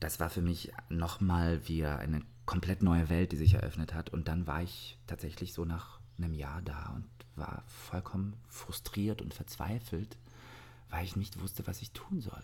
das 0.00 0.20
war 0.20 0.30
für 0.30 0.42
mich 0.42 0.72
nochmal 0.88 1.68
wieder 1.68 1.98
eine 1.98 2.22
komplett 2.46 2.82
neue 2.82 3.08
Welt, 3.10 3.32
die 3.32 3.36
sich 3.36 3.54
eröffnet 3.54 3.92
hat. 3.94 4.10
Und 4.10 4.28
dann 4.28 4.46
war 4.46 4.62
ich 4.62 4.96
tatsächlich 5.06 5.52
so 5.52 5.64
nach 5.64 5.98
einem 6.18 6.32
Jahr 6.34 6.62
da 6.62 6.92
und 6.94 7.04
war 7.34 7.62
vollkommen 7.66 8.34
frustriert 8.48 9.20
und 9.20 9.34
verzweifelt, 9.34 10.16
weil 10.90 11.04
ich 11.04 11.16
nicht 11.16 11.40
wusste, 11.42 11.66
was 11.66 11.82
ich 11.82 11.90
tun 11.90 12.20
soll. 12.20 12.42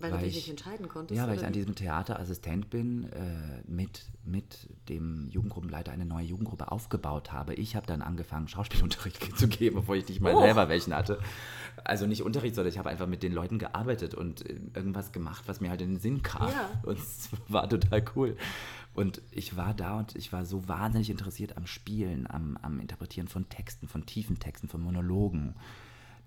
Weil, 0.00 0.10
Weil 0.10 0.18
du 0.18 0.24
dich 0.24 0.36
ich- 0.38 0.42
nicht 0.48 0.50
entscheiden 0.50 0.88
konntest. 0.88 1.16
Ja, 1.16 1.28
weil 1.28 1.36
ich 1.36 1.44
an 1.46 1.52
diesem 1.52 1.76
Theater 1.76 2.18
Assistent 2.18 2.68
bin, 2.68 3.04
äh, 3.12 3.62
mit, 3.68 4.06
mit 4.24 4.68
dem 4.88 5.28
Jugendgruppenleiter 5.30 5.92
eine 5.92 6.04
neue 6.04 6.24
Jugendgruppe 6.24 6.72
aufgebaut 6.72 7.30
habe. 7.30 7.54
Ich 7.54 7.76
habe 7.76 7.86
dann 7.86 8.02
angefangen, 8.02 8.48
Schauspielunterricht 8.48 9.22
zu 9.38 9.46
geben, 9.46 9.78
obwohl 9.78 9.98
ich 9.98 10.08
nicht 10.08 10.20
mal 10.20 10.34
Oh. 10.34 10.40
selber 10.40 10.68
welchen 10.68 10.92
hatte. 10.94 11.20
Also 11.84 12.06
nicht 12.06 12.22
Unterricht, 12.22 12.56
sondern 12.56 12.72
ich 12.72 12.78
habe 12.78 12.90
einfach 12.90 13.06
mit 13.06 13.22
den 13.22 13.32
Leuten 13.32 13.60
gearbeitet 13.60 14.14
und 14.14 14.44
äh, 14.50 14.58
irgendwas 14.74 15.12
gemacht, 15.12 15.44
was 15.46 15.60
mir 15.60 15.70
halt 15.70 15.80
in 15.80 15.90
den 15.94 16.00
Sinn 16.00 16.22
kam. 16.24 16.48
Ja. 16.50 16.70
Und 16.82 16.98
es 16.98 17.28
war 17.46 17.68
total 17.68 18.04
cool. 18.16 18.36
Und 18.94 19.20
ich 19.32 19.56
war 19.56 19.74
da 19.74 19.98
und 19.98 20.14
ich 20.14 20.32
war 20.32 20.44
so 20.44 20.68
wahnsinnig 20.68 21.10
interessiert 21.10 21.56
am 21.56 21.66
Spielen, 21.66 22.30
am, 22.30 22.56
am 22.62 22.78
Interpretieren 22.80 23.28
von 23.28 23.48
Texten, 23.48 23.88
von 23.88 24.06
tiefen 24.06 24.38
Texten, 24.38 24.68
von 24.68 24.80
Monologen. 24.80 25.56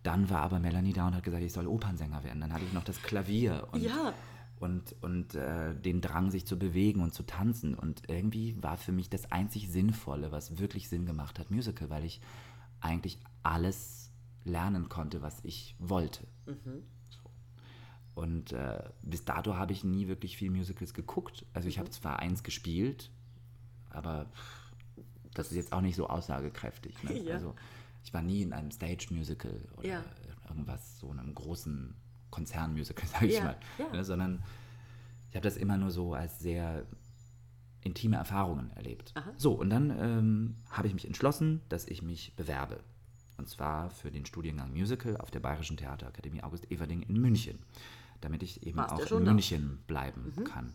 Dann 0.04 0.30
war 0.30 0.42
aber 0.42 0.60
Melanie 0.60 0.94
da 0.94 1.08
und 1.08 1.16
hat 1.16 1.24
gesagt, 1.24 1.44
ich 1.44 1.54
soll 1.54 1.66
Opernsänger 1.68 2.24
werden. 2.24 2.42
Dann 2.42 2.54
hatte 2.54 2.66
ich 2.66 2.74
noch 2.74 2.84
das 2.84 3.02
Klavier 3.02 3.68
und, 3.72 3.82
Ja. 3.82 4.14
und, 4.60 4.96
und 5.02 5.34
äh, 5.36 5.76
den 5.76 6.02
Drang, 6.02 6.30
sich 6.30 6.46
zu 6.46 6.60
bewegen 6.60 7.02
und 7.02 7.14
zu 7.14 7.24
tanzen. 7.24 7.74
Und 7.74 8.04
irgendwie 8.10 8.62
war 8.62 8.78
für 8.78 8.92
mich 8.92 9.10
das 9.10 9.32
einzig 9.32 9.70
Sinnvolle, 9.70 10.32
was 10.34 10.60
wirklich 10.60 10.90
Sinn 10.90 11.06
gemacht 11.06 11.40
hat, 11.40 11.52
Musical, 11.52 11.90
weil 11.90 12.04
ich 12.04 12.22
eigentlich 12.82 13.18
alles 13.44 14.12
lernen 14.44 14.90
konnte, 14.90 15.22
was 15.22 15.40
ich 15.44 15.76
wollte. 15.80 16.28
So. 16.46 16.84
Und 18.18 18.52
äh, 18.52 18.82
bis 19.04 19.26
dato 19.26 19.58
habe 19.58 19.74
ich 19.74 19.84
nie 19.84 20.08
wirklich 20.08 20.38
viel 20.38 20.50
Musicals 20.50 20.96
geguckt. 20.96 21.46
Also 21.54 21.70
ich 21.70 21.78
habe 21.78 21.92
zwar 21.92 22.18
eins 22.18 22.42
gespielt, 22.42 23.12
aber 23.92 24.26
das 25.36 25.52
ist 25.52 25.56
jetzt 25.56 25.72
auch 25.72 25.82
nicht 25.82 25.96
so 25.96 26.08
aussagekräftig. 26.10 27.04
Ne? 27.04 27.20
Ja. 27.26 27.36
Also 27.36 27.54
ich 28.04 28.12
war 28.16 28.24
nie 28.24 28.42
in 28.42 28.54
einem 28.54 28.72
Stage-Musical 28.72 29.62
oder 29.78 29.88
Ja. 29.88 30.04
irgendwas, 30.50 31.00
so 31.00 31.12
einem 31.12 31.36
großen 31.36 31.94
Konzernmusical, 32.32 33.08
sage 33.14 33.28
ich 33.28 33.36
Ja, 33.36 33.44
mal. 33.44 33.58
Ne? 33.92 34.04
Sondern 34.04 34.42
ich 35.30 35.36
habe 35.36 35.44
das 35.44 35.56
immer 35.56 35.78
nur 35.78 35.92
so 35.92 36.16
als 36.16 36.40
sehr 36.40 36.88
intime 37.82 38.16
Erfahrungen 38.18 38.72
erlebt. 38.72 39.12
Aha. 39.14 39.32
So, 39.38 39.54
und 39.54 39.70
dann 39.70 39.92
ähm, 39.92 40.56
habe 40.72 40.88
ich 40.88 40.96
mich 40.96 41.06
entschlossen, 41.06 41.62
dass 41.70 41.86
ich 41.86 42.02
mich 42.02 42.36
bewerbe. 42.36 42.80
Und 43.38 43.48
zwar 43.48 43.92
für 43.92 44.10
den 44.10 44.26
Studiengang 44.26 44.72
Musical 44.74 45.18
auf 45.18 45.30
der 45.30 45.40
Bayerischen 45.40 45.78
Theaterakademie 45.78 46.42
August 46.42 46.72
Everding 46.72 47.04
in 47.04 47.22
München. 47.22 47.60
Damit 48.22 48.44
ich 48.44 48.66
eben 48.66 48.78
Warst 48.78 48.94
auch 48.94 49.00
in 49.00 49.06
da. 49.06 49.20
Mhm. 49.20 49.26
München 49.26 49.80
bleiben 49.88 50.34
kann. 50.46 50.74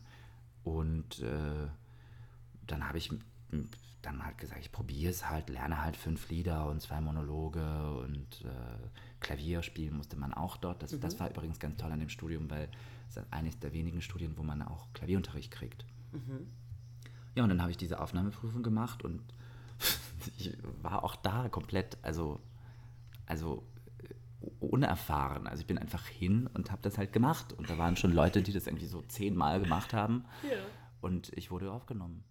Und 0.64 1.18
äh, 1.20 1.68
dann 2.66 2.86
habe 2.86 2.99
ich 2.99 3.11
dann 4.01 4.24
halt 4.24 4.38
gesagt, 4.38 4.61
ich 4.61 4.72
probiere 4.72 5.11
es 5.11 5.28
halt, 5.28 5.49
lerne 5.49 5.80
halt 5.82 5.97
fünf 5.97 6.28
Lieder 6.28 6.66
und 6.68 6.80
zwei 6.80 7.01
Monologe 7.01 7.99
und 7.99 8.45
äh, 8.45 8.88
Klavier 9.20 9.62
spielen 9.62 9.97
musste 9.97 10.16
man 10.16 10.34
auch 10.34 10.57
dort. 10.57 10.82
Das, 10.82 10.93
Mhm. 10.93 11.01
das 11.01 11.20
war 11.20 11.30
übrigens 11.30 11.59
ganz 11.61 11.76
toll 11.76 11.93
an 11.93 12.01
dem 12.01 12.09
Studium, 12.09 12.51
weil 12.51 12.68
es 13.09 13.16
ist 13.16 13.32
eines 13.32 13.59
der 13.61 13.72
wenigen 13.72 14.01
Studien, 14.03 14.36
wo 14.36 14.43
man 14.43 14.62
auch 14.62 14.93
Klavierunterricht 14.93 15.51
kriegt. 15.53 15.84
Mhm. 16.12 16.47
Ja, 17.34 17.45
und 17.45 17.49
dann 17.49 17.61
habe 17.62 17.70
ich 17.70 17.76
diese 17.76 18.01
Aufnahmeprüfung 18.01 18.62
gemacht 18.62 19.05
und 19.05 19.22
ich 20.38 20.57
war 20.82 21.05
auch 21.05 21.16
da 21.16 21.49
komplett, 21.49 21.97
also, 22.03 22.40
also 23.26 23.64
unerfahren. 24.61 25.47
Also 25.47 25.62
ich 25.62 25.66
bin 25.66 25.78
einfach 25.78 26.07
hin 26.07 26.49
und 26.53 26.70
habe 26.70 26.82
das 26.82 26.99
halt 26.99 27.12
gemacht. 27.12 27.53
Und 27.53 27.70
da 27.70 27.78
waren 27.78 27.97
schon 27.97 28.12
Leute, 28.12 28.43
die 28.43 28.53
das 28.53 28.66
irgendwie 28.66 28.86
so 28.86 29.03
zehnmal 29.03 29.61
gemacht 29.61 29.95
haben. 29.95 30.24
Ja. 30.43 30.59
Und 31.01 31.32
ich 31.34 31.51
wurde 31.51 31.70
aufgenommen. 31.72 32.24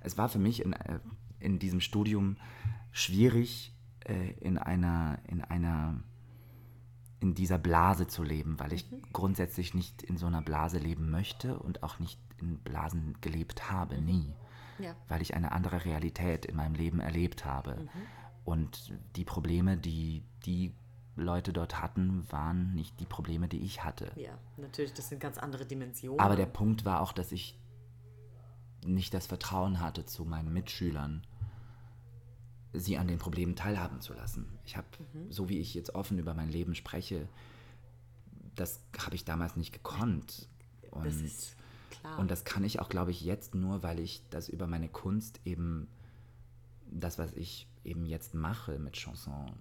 Es 0.00 0.18
war 0.18 0.28
für 0.28 0.38
mich 0.38 0.62
in, 0.62 0.74
äh, 0.74 1.00
in 1.40 1.58
diesem 1.58 1.80
Studium 1.80 2.36
schwierig, 2.92 3.74
äh, 4.04 4.32
in 4.40 4.58
einer, 4.58 5.18
in 5.26 5.42
einer, 5.42 6.02
in 7.20 7.34
dieser 7.34 7.58
Blase 7.58 8.06
zu 8.06 8.22
leben, 8.22 8.60
weil 8.60 8.72
ich 8.72 8.86
grundsätzlich 9.12 9.74
nicht 9.74 10.02
in 10.02 10.18
so 10.18 10.26
einer 10.26 10.42
Blase 10.42 10.78
leben 10.78 11.10
möchte 11.10 11.58
und 11.58 11.82
auch 11.82 11.98
nicht 11.98 12.20
in 12.38 12.58
Blasen 12.58 13.16
gelebt 13.20 13.70
habe, 13.70 14.00
nie. 14.00 14.34
Ja. 14.78 14.94
Weil 15.08 15.22
ich 15.22 15.34
eine 15.34 15.52
andere 15.52 15.84
Realität 15.84 16.44
in 16.44 16.56
meinem 16.56 16.74
Leben 16.74 17.00
erlebt 17.00 17.44
habe. 17.44 17.88
Und 18.44 18.92
die 19.16 19.24
Probleme, 19.24 19.76
die 19.76 20.22
die 20.44 20.74
Leute 21.16 21.52
dort 21.52 21.80
hatten, 21.80 22.30
waren 22.30 22.74
nicht 22.74 22.98
die 23.00 23.06
Probleme, 23.06 23.48
die 23.48 23.60
ich 23.60 23.84
hatte. 23.84 24.10
Ja, 24.16 24.36
natürlich, 24.56 24.92
das 24.92 25.08
sind 25.08 25.20
ganz 25.20 25.38
andere 25.38 25.64
Dimensionen. 25.64 26.20
Aber 26.20 26.36
der 26.36 26.46
Punkt 26.46 26.84
war 26.84 27.00
auch, 27.00 27.12
dass 27.12 27.32
ich 27.32 27.58
nicht 28.84 29.14
das 29.14 29.26
Vertrauen 29.26 29.80
hatte 29.80 30.04
zu 30.04 30.24
meinen 30.24 30.52
Mitschülern, 30.52 31.22
sie 32.72 32.98
an 32.98 33.06
den 33.06 33.18
Problemen 33.18 33.54
teilhaben 33.54 34.00
zu 34.00 34.12
lassen. 34.12 34.58
Ich 34.66 34.76
habe, 34.76 34.86
so 35.30 35.48
wie 35.48 35.58
ich 35.58 35.74
jetzt 35.74 35.94
offen 35.94 36.18
über 36.18 36.34
mein 36.34 36.50
Leben 36.50 36.74
spreche, 36.74 37.28
das 38.56 38.80
habe 38.98 39.14
ich 39.14 39.24
damals 39.24 39.56
nicht 39.56 39.72
gekonnt. 39.72 40.48
Und, 40.90 41.06
das 41.06 41.16
ist 41.16 41.56
klar. 41.90 42.18
und 42.18 42.30
das 42.30 42.44
kann 42.44 42.64
ich 42.64 42.80
auch, 42.80 42.88
glaube 42.88 43.10
ich, 43.10 43.20
jetzt 43.20 43.54
nur, 43.54 43.82
weil 43.82 44.00
ich 44.00 44.22
das 44.30 44.48
über 44.48 44.66
meine 44.66 44.88
Kunst 44.88 45.40
eben, 45.44 45.88
das, 47.00 47.18
was 47.18 47.32
ich 47.34 47.66
eben 47.84 48.06
jetzt 48.06 48.34
mache 48.34 48.78
mit 48.78 48.94
Chanson, 48.94 49.52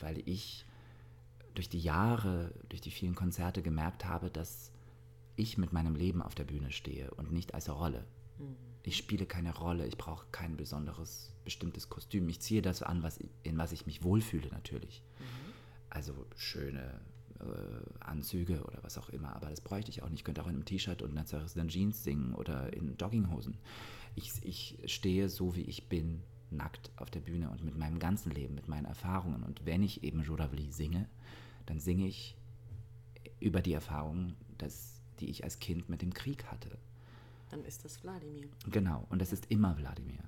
weil 0.00 0.22
ich 0.28 0.66
durch 1.54 1.68
die 1.68 1.80
Jahre, 1.80 2.52
durch 2.68 2.80
die 2.80 2.90
vielen 2.90 3.14
Konzerte 3.14 3.62
gemerkt 3.62 4.04
habe, 4.04 4.30
dass 4.30 4.72
ich 5.36 5.58
mit 5.58 5.72
meinem 5.72 5.94
Leben 5.94 6.22
auf 6.22 6.34
der 6.34 6.44
Bühne 6.44 6.70
stehe 6.70 7.10
und 7.12 7.32
nicht 7.32 7.54
als 7.54 7.68
Rolle. 7.68 8.04
Ich 8.82 8.96
spiele 8.96 9.26
keine 9.26 9.54
Rolle, 9.54 9.86
ich 9.86 9.98
brauche 9.98 10.26
kein 10.30 10.56
besonderes, 10.56 11.32
bestimmtes 11.44 11.88
Kostüm. 11.88 12.28
Ich 12.28 12.40
ziehe 12.40 12.62
das 12.62 12.82
an, 12.82 13.02
was, 13.02 13.18
in 13.42 13.58
was 13.58 13.72
ich 13.72 13.86
mich 13.86 14.02
wohlfühle 14.02 14.48
natürlich. 14.48 15.02
Also 15.90 16.14
schöne 16.36 17.00
äh, 17.40 18.04
Anzüge 18.04 18.62
oder 18.62 18.78
was 18.82 18.98
auch 18.98 19.08
immer, 19.10 19.34
aber 19.34 19.50
das 19.50 19.60
bräuchte 19.60 19.90
ich 19.90 20.02
auch 20.02 20.08
nicht. 20.08 20.20
Ich 20.20 20.24
könnte 20.24 20.42
auch 20.42 20.46
in 20.46 20.54
einem 20.54 20.64
T-Shirt 20.64 21.02
und 21.02 21.10
einer 21.10 21.26
zerrissenen 21.26 21.68
Jeans 21.68 22.04
singen 22.04 22.34
oder 22.34 22.72
in 22.72 22.96
Jogginghosen. 22.96 23.58
Ich, 24.14 24.32
ich 24.42 24.78
stehe 24.86 25.28
so, 25.28 25.54
wie 25.54 25.62
ich 25.62 25.88
bin, 25.88 26.22
nackt 26.50 26.90
auf 26.96 27.10
der 27.10 27.20
Bühne 27.20 27.50
und 27.50 27.64
mit 27.64 27.76
meinem 27.76 27.98
ganzen 27.98 28.30
Leben, 28.30 28.54
mit 28.54 28.68
meinen 28.68 28.86
Erfahrungen. 28.86 29.42
Und 29.42 29.64
wenn 29.66 29.82
ich 29.82 30.02
eben 30.02 30.22
Juravli 30.22 30.70
singe, 30.72 31.08
dann 31.66 31.80
singe 31.80 32.06
ich 32.06 32.36
über 33.40 33.60
die 33.60 33.72
Erfahrungen, 33.72 34.34
dass, 34.56 35.00
die 35.20 35.28
ich 35.28 35.44
als 35.44 35.58
Kind 35.58 35.88
mit 35.88 36.02
dem 36.02 36.14
Krieg 36.14 36.44
hatte. 36.46 36.78
Dann 37.50 37.64
ist 37.64 37.84
das 37.84 38.02
Wladimir. 38.02 38.48
Genau, 38.70 39.06
und 39.10 39.20
das 39.20 39.32
ist 39.32 39.50
immer 39.50 39.76
Wladimir. 39.78 40.22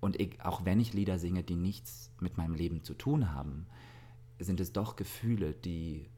Und 0.00 0.20
ich, 0.20 0.40
auch 0.40 0.64
wenn 0.64 0.80
ich 0.80 0.92
Lieder 0.92 1.18
singe, 1.18 1.42
die 1.42 1.56
nichts 1.56 2.10
mit 2.20 2.36
meinem 2.36 2.54
Leben 2.54 2.82
zu 2.82 2.94
tun 2.94 3.32
haben, 3.32 3.66
sind 4.38 4.60
es 4.60 4.72
doch 4.72 4.96
Gefühle, 4.96 5.52
die, 5.52 6.08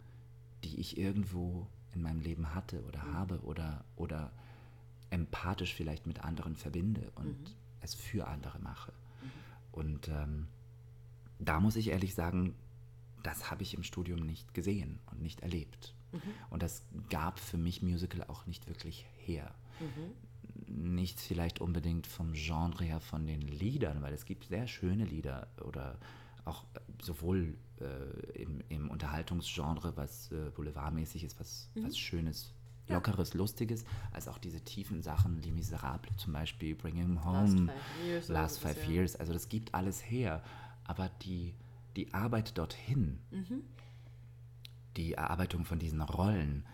die 0.65 0.79
ich 0.81 0.99
irgendwo 0.99 1.67
in 1.95 2.03
meinem 2.03 2.21
Leben 2.21 2.55
hatte 2.55 2.83
oder 2.85 3.03
habe 3.13 3.41
oder, 3.41 3.85
oder 3.97 4.33
empathisch 5.11 5.75
vielleicht 5.75 6.07
mit 6.07 6.25
anderen 6.25 6.57
verbinde 6.57 7.11
und 7.15 7.57
es 7.81 7.95
für 7.95 8.27
andere 8.27 8.59
mache. 8.59 8.93
Und 9.79 10.09
ähm, 10.09 10.49
da 11.39 11.61
muss 11.61 11.77
ich 11.77 11.89
ehrlich 11.89 12.15
sagen, 12.15 12.55
das 13.23 13.51
habe 13.51 13.63
ich 13.63 13.75
im 13.75 13.83
Studium 13.83 14.21
nicht 14.21 14.55
gesehen 14.55 14.99
und 15.11 15.23
nicht 15.23 15.41
erlebt. 15.41 15.95
Und 16.51 16.63
das 16.63 16.85
gab 17.11 17.39
für 17.39 17.59
mich 17.59 17.83
Musical 17.83 18.25
auch 18.25 18.47
nicht 18.47 18.67
wirklich 18.67 19.07
her. 19.19 19.55
Nicht 20.67 21.21
vielleicht 21.21 21.61
unbedingt 21.61 22.07
vom 22.07 22.33
Genre 22.33 22.85
her, 22.85 23.01
von 23.01 23.27
den 23.27 23.43
Liedern, 23.43 24.03
weil 24.03 24.15
es 24.15 24.25
gibt 24.25 24.45
sehr 24.45 24.67
schöne 24.67 25.05
Lieder 25.05 25.49
oder 25.65 25.99
auch 26.45 26.65
äh, 26.75 26.81
sowohl 27.03 27.57
äh, 27.81 28.43
im, 28.43 28.63
im 28.69 28.91
Unterhaltungsgenre, 28.91 29.97
was 29.97 30.33
äh, 30.33 30.51
boulevardmäßig 30.51 31.25
ist, 31.25 31.39
was, 31.39 31.71
was 31.75 31.99
Schönes, 31.99 32.55
Lockeres, 32.89 33.35
Lustiges, 33.35 33.85
als 34.13 34.29
auch 34.29 34.39
diese 34.39 34.61
tiefen 34.61 35.03
Sachen, 35.03 35.41
Les 35.43 35.53
Miserables 35.53 36.17
zum 36.17 36.33
Beispiel, 36.33 36.75
Bring 36.75 36.97
Him 36.97 37.25
Home, 37.25 37.67
Five 37.67 38.07
Years 38.07 38.29
Last 38.29 38.59
Five 38.61 38.83
ja. 38.85 38.91
Years, 38.91 39.17
also 39.17 39.33
das 39.33 39.49
gibt 39.49 39.75
alles 39.75 40.01
her. 40.11 40.43
Aber 40.85 41.11
die, 41.23 41.55
die 41.97 42.13
Arbeit 42.15 42.57
dorthin, 42.57 43.19
die 44.97 45.13
Erarbeitung 45.15 45.65
von 45.65 45.79
diesen 45.79 46.01
Rollen, 46.01 46.65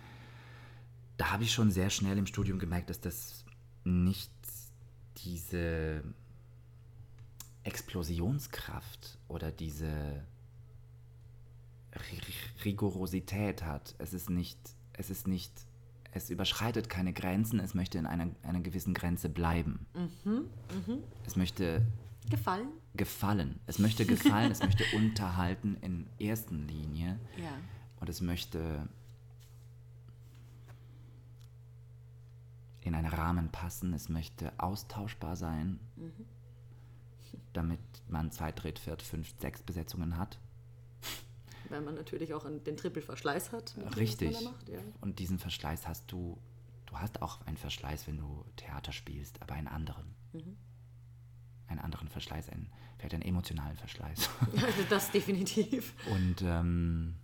da 1.16 1.30
habe 1.32 1.44
ich 1.44 1.52
schon 1.52 1.70
sehr 1.70 1.90
schnell 1.90 2.16
im 2.18 2.26
Studium 2.26 2.58
gemerkt, 2.58 2.90
dass 2.90 3.00
das 3.00 3.44
nicht 3.84 4.30
diese 5.18 6.02
Explosionskraft 7.64 9.18
oder 9.28 9.50
diese 9.50 10.22
Ri- 11.92 12.64
Rigorosität 12.64 13.62
hat. 13.64 13.94
Es 13.98 14.12
ist 14.12 14.30
nicht, 14.30 14.58
es 14.92 15.10
ist 15.10 15.26
nicht, 15.28 15.52
es 16.14 16.30
überschreitet 16.30 16.88
keine 16.88 17.12
Grenzen, 17.12 17.58
es 17.58 17.74
möchte 17.74 17.98
in 17.98 18.06
einer, 18.06 18.28
einer 18.44 18.60
gewissen 18.60 18.94
Grenze 18.94 19.28
bleiben. 19.28 19.86
Es 21.26 21.34
möchte 21.34 21.82
Gefallen? 22.30 22.68
gefallen. 22.94 23.60
Es 23.66 23.80
möchte 23.80 24.06
gefallen, 24.06 24.52
es 24.52 24.60
möchte 24.60 24.84
unterhalten 24.96 25.76
in 25.82 26.06
ersten 26.18 26.68
Linie. 26.68 27.18
Ja. 27.36 27.50
Und 28.00 28.08
es 28.08 28.20
möchte 28.20 28.88
in 32.82 32.94
einen 32.94 33.12
Rahmen 33.12 33.48
passen, 33.50 33.92
es 33.92 34.08
möchte 34.08 34.52
austauschbar 34.58 35.34
sein, 35.34 35.80
damit 37.52 37.80
man 38.08 38.30
zwei, 38.30 38.52
dritt, 38.52 38.78
viert, 38.78 39.02
fünf, 39.02 39.34
sechs 39.40 39.62
Besetzungen 39.62 40.16
hat. 40.16 40.38
Weil 41.68 41.80
man 41.80 41.94
natürlich 41.94 42.34
auch 42.34 42.44
den 42.44 42.76
Trippelverschleiß 42.76 43.52
hat. 43.52 43.76
dem, 43.76 43.88
Richtig. 43.88 44.36
Da 44.36 44.50
macht, 44.50 44.68
ja. 44.68 44.78
Und 45.00 45.18
diesen 45.18 45.38
Verschleiß 45.38 45.86
hast 45.88 46.10
du, 46.10 46.38
du 46.86 46.98
hast 46.98 47.22
auch 47.22 47.44
einen 47.46 47.56
Verschleiß, 47.56 48.06
wenn 48.06 48.18
du 48.18 48.44
Theater 48.56 48.92
spielst, 48.92 49.40
aber 49.42 49.54
einen 49.54 49.68
anderen. 49.68 50.14
Einen 51.66 51.80
anderen 51.80 52.08
Verschleiß, 52.08 52.50
einen, 52.50 52.70
vielleicht 52.98 53.14
einen 53.14 53.22
emotionalen 53.22 53.76
Verschleiß. 53.76 54.28
Also 54.54 54.82
das 54.88 55.10
definitiv. 55.10 55.94
Und 56.10 56.42
ähm, 56.42 57.14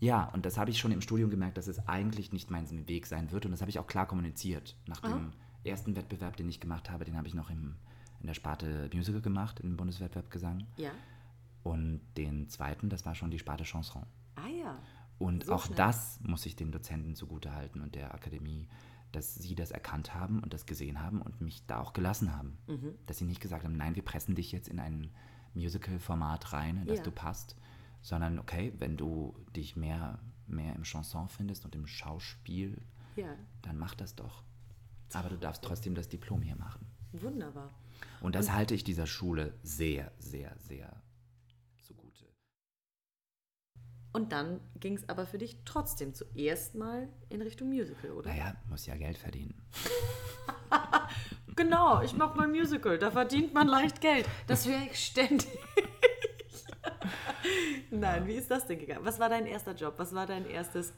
ja, 0.00 0.24
und 0.32 0.46
das 0.46 0.58
habe 0.58 0.70
ich 0.70 0.78
schon 0.78 0.92
im 0.92 1.00
Studium 1.00 1.30
gemerkt, 1.30 1.56
dass 1.56 1.66
es 1.66 1.88
eigentlich 1.88 2.32
nicht 2.32 2.50
mein 2.50 2.88
Weg 2.88 3.06
sein 3.06 3.32
wird. 3.32 3.46
Und 3.46 3.52
das 3.52 3.60
habe 3.60 3.70
ich 3.70 3.78
auch 3.78 3.86
klar 3.86 4.06
kommuniziert. 4.06 4.76
Nach 4.86 5.00
dem 5.00 5.32
ersten 5.64 5.96
Wettbewerb, 5.96 6.36
den 6.36 6.48
ich 6.48 6.60
gemacht 6.60 6.90
habe, 6.90 7.04
den 7.04 7.16
habe 7.16 7.26
ich 7.26 7.34
noch 7.34 7.50
im, 7.50 7.76
in 8.20 8.26
der 8.26 8.34
Sparte 8.34 8.88
Musical 8.94 9.20
gemacht, 9.20 9.60
im 9.60 9.76
Bundeswettbewerb 9.76 10.30
Gesang. 10.30 10.66
Ja. 10.76 10.90
Und 11.62 12.00
den 12.16 12.48
zweiten, 12.48 12.88
das 12.88 13.04
war 13.04 13.14
schon 13.14 13.30
die 13.30 13.38
Sparte 13.38 13.64
Chanson. 13.64 14.06
Ah 14.36 14.48
ja. 14.48 14.78
Und 15.18 15.44
So 15.44 15.54
auch 15.54 15.64
schnell. 15.66 15.76
das 15.76 16.20
muss 16.20 16.46
ich 16.46 16.54
den 16.56 16.70
Dozenten 16.70 17.14
zugutehalten 17.14 17.80
und 17.82 17.94
der 17.94 18.14
Akademie, 18.14 18.68
dass 19.12 19.34
sie 19.34 19.54
das 19.54 19.70
erkannt 19.70 20.14
haben 20.14 20.40
und 20.40 20.52
das 20.54 20.66
gesehen 20.66 21.02
haben 21.02 21.20
und 21.20 21.40
mich 21.40 21.66
da 21.66 21.80
auch 21.80 21.92
gelassen 21.92 22.36
haben. 22.36 22.58
Mhm. 22.68 22.94
Dass 23.06 23.18
sie 23.18 23.24
nicht 23.24 23.40
gesagt 23.40 23.64
haben, 23.64 23.76
nein, 23.76 23.96
wir 23.96 24.04
pressen 24.04 24.34
dich 24.34 24.52
jetzt 24.52 24.68
in 24.68 24.78
ein 24.78 25.10
Musical-Format 25.54 26.52
rein, 26.52 26.78
in 26.78 26.86
das 26.86 26.98
Ja. 26.98 27.04
du 27.04 27.10
passt, 27.10 27.56
sondern 28.00 28.38
okay, 28.38 28.72
wenn 28.78 28.96
du 28.96 29.34
dich 29.56 29.74
mehr, 29.76 30.20
mehr 30.46 30.74
im 30.76 30.82
Chanson 30.84 31.28
findest 31.28 31.64
und 31.64 31.74
im 31.74 31.86
Schauspiel, 31.86 32.80
Ja. 33.16 33.34
dann 33.62 33.76
mach 33.76 33.94
das 33.94 34.14
doch. 34.14 34.42
Aber 35.14 35.30
du 35.30 35.36
darfst 35.38 35.64
trotzdem 35.64 35.94
das 35.94 36.08
Diplom 36.08 36.42
hier 36.42 36.56
machen. 36.56 36.86
Wunderbar. 37.12 37.70
Und 38.20 38.34
das 38.34 38.52
halte 38.52 38.74
ich 38.74 38.84
dieser 38.84 39.06
Schule 39.06 39.54
sehr, 39.62 40.12
sehr, 40.18 40.54
sehr 40.58 41.02
Und 44.18 44.32
dann 44.32 44.58
ging 44.80 44.96
es 44.96 45.08
aber 45.08 45.26
für 45.26 45.38
dich 45.38 45.58
trotzdem 45.64 46.12
zuerst 46.12 46.74
mal 46.74 47.08
in 47.28 47.40
Richtung 47.40 47.68
Musical, 47.68 48.10
oder? 48.10 48.30
Naja, 48.30 48.56
muss 48.68 48.84
ja 48.86 48.96
Geld 48.96 49.16
verdienen. 49.16 49.54
Genau, 51.54 52.02
ich 52.02 52.14
mache 52.14 52.36
mal 52.36 52.46
Musical, 52.46 52.98
da 52.98 53.10
verdient 53.10 53.52
man 53.52 53.66
leicht 53.66 54.00
Geld. 54.00 54.28
Das 54.46 54.68
höre 54.68 54.80
ich 54.82 55.06
ständig. 55.06 55.48
Nein, 57.90 58.28
wie 58.28 58.34
ist 58.34 58.48
das 58.48 58.64
denn 58.68 58.78
gegangen? 58.78 59.04
Was 59.04 59.18
war 59.18 59.28
dein 59.28 59.44
erster 59.44 59.74
Job? 59.74 59.94
Was 59.96 60.14
war 60.14 60.24
dein 60.26 60.46
erstes 60.46 60.92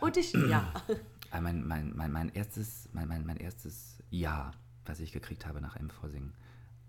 Audition? 0.00 0.48
Ja. 0.48 0.72
Ah, 1.32 1.40
Mein, 1.40 1.66
mein, 1.66 1.96
mein, 1.96 2.12
mein, 2.12 2.28
erstes, 2.28 2.88
mein, 2.92 3.08
mein, 3.08 3.26
mein 3.26 3.38
erstes 3.38 4.00
Jahr, 4.10 4.52
was 4.84 5.00
ich 5.00 5.10
gekriegt 5.10 5.46
habe 5.46 5.60
nach 5.60 5.74
M-Vorsing. 5.74 6.32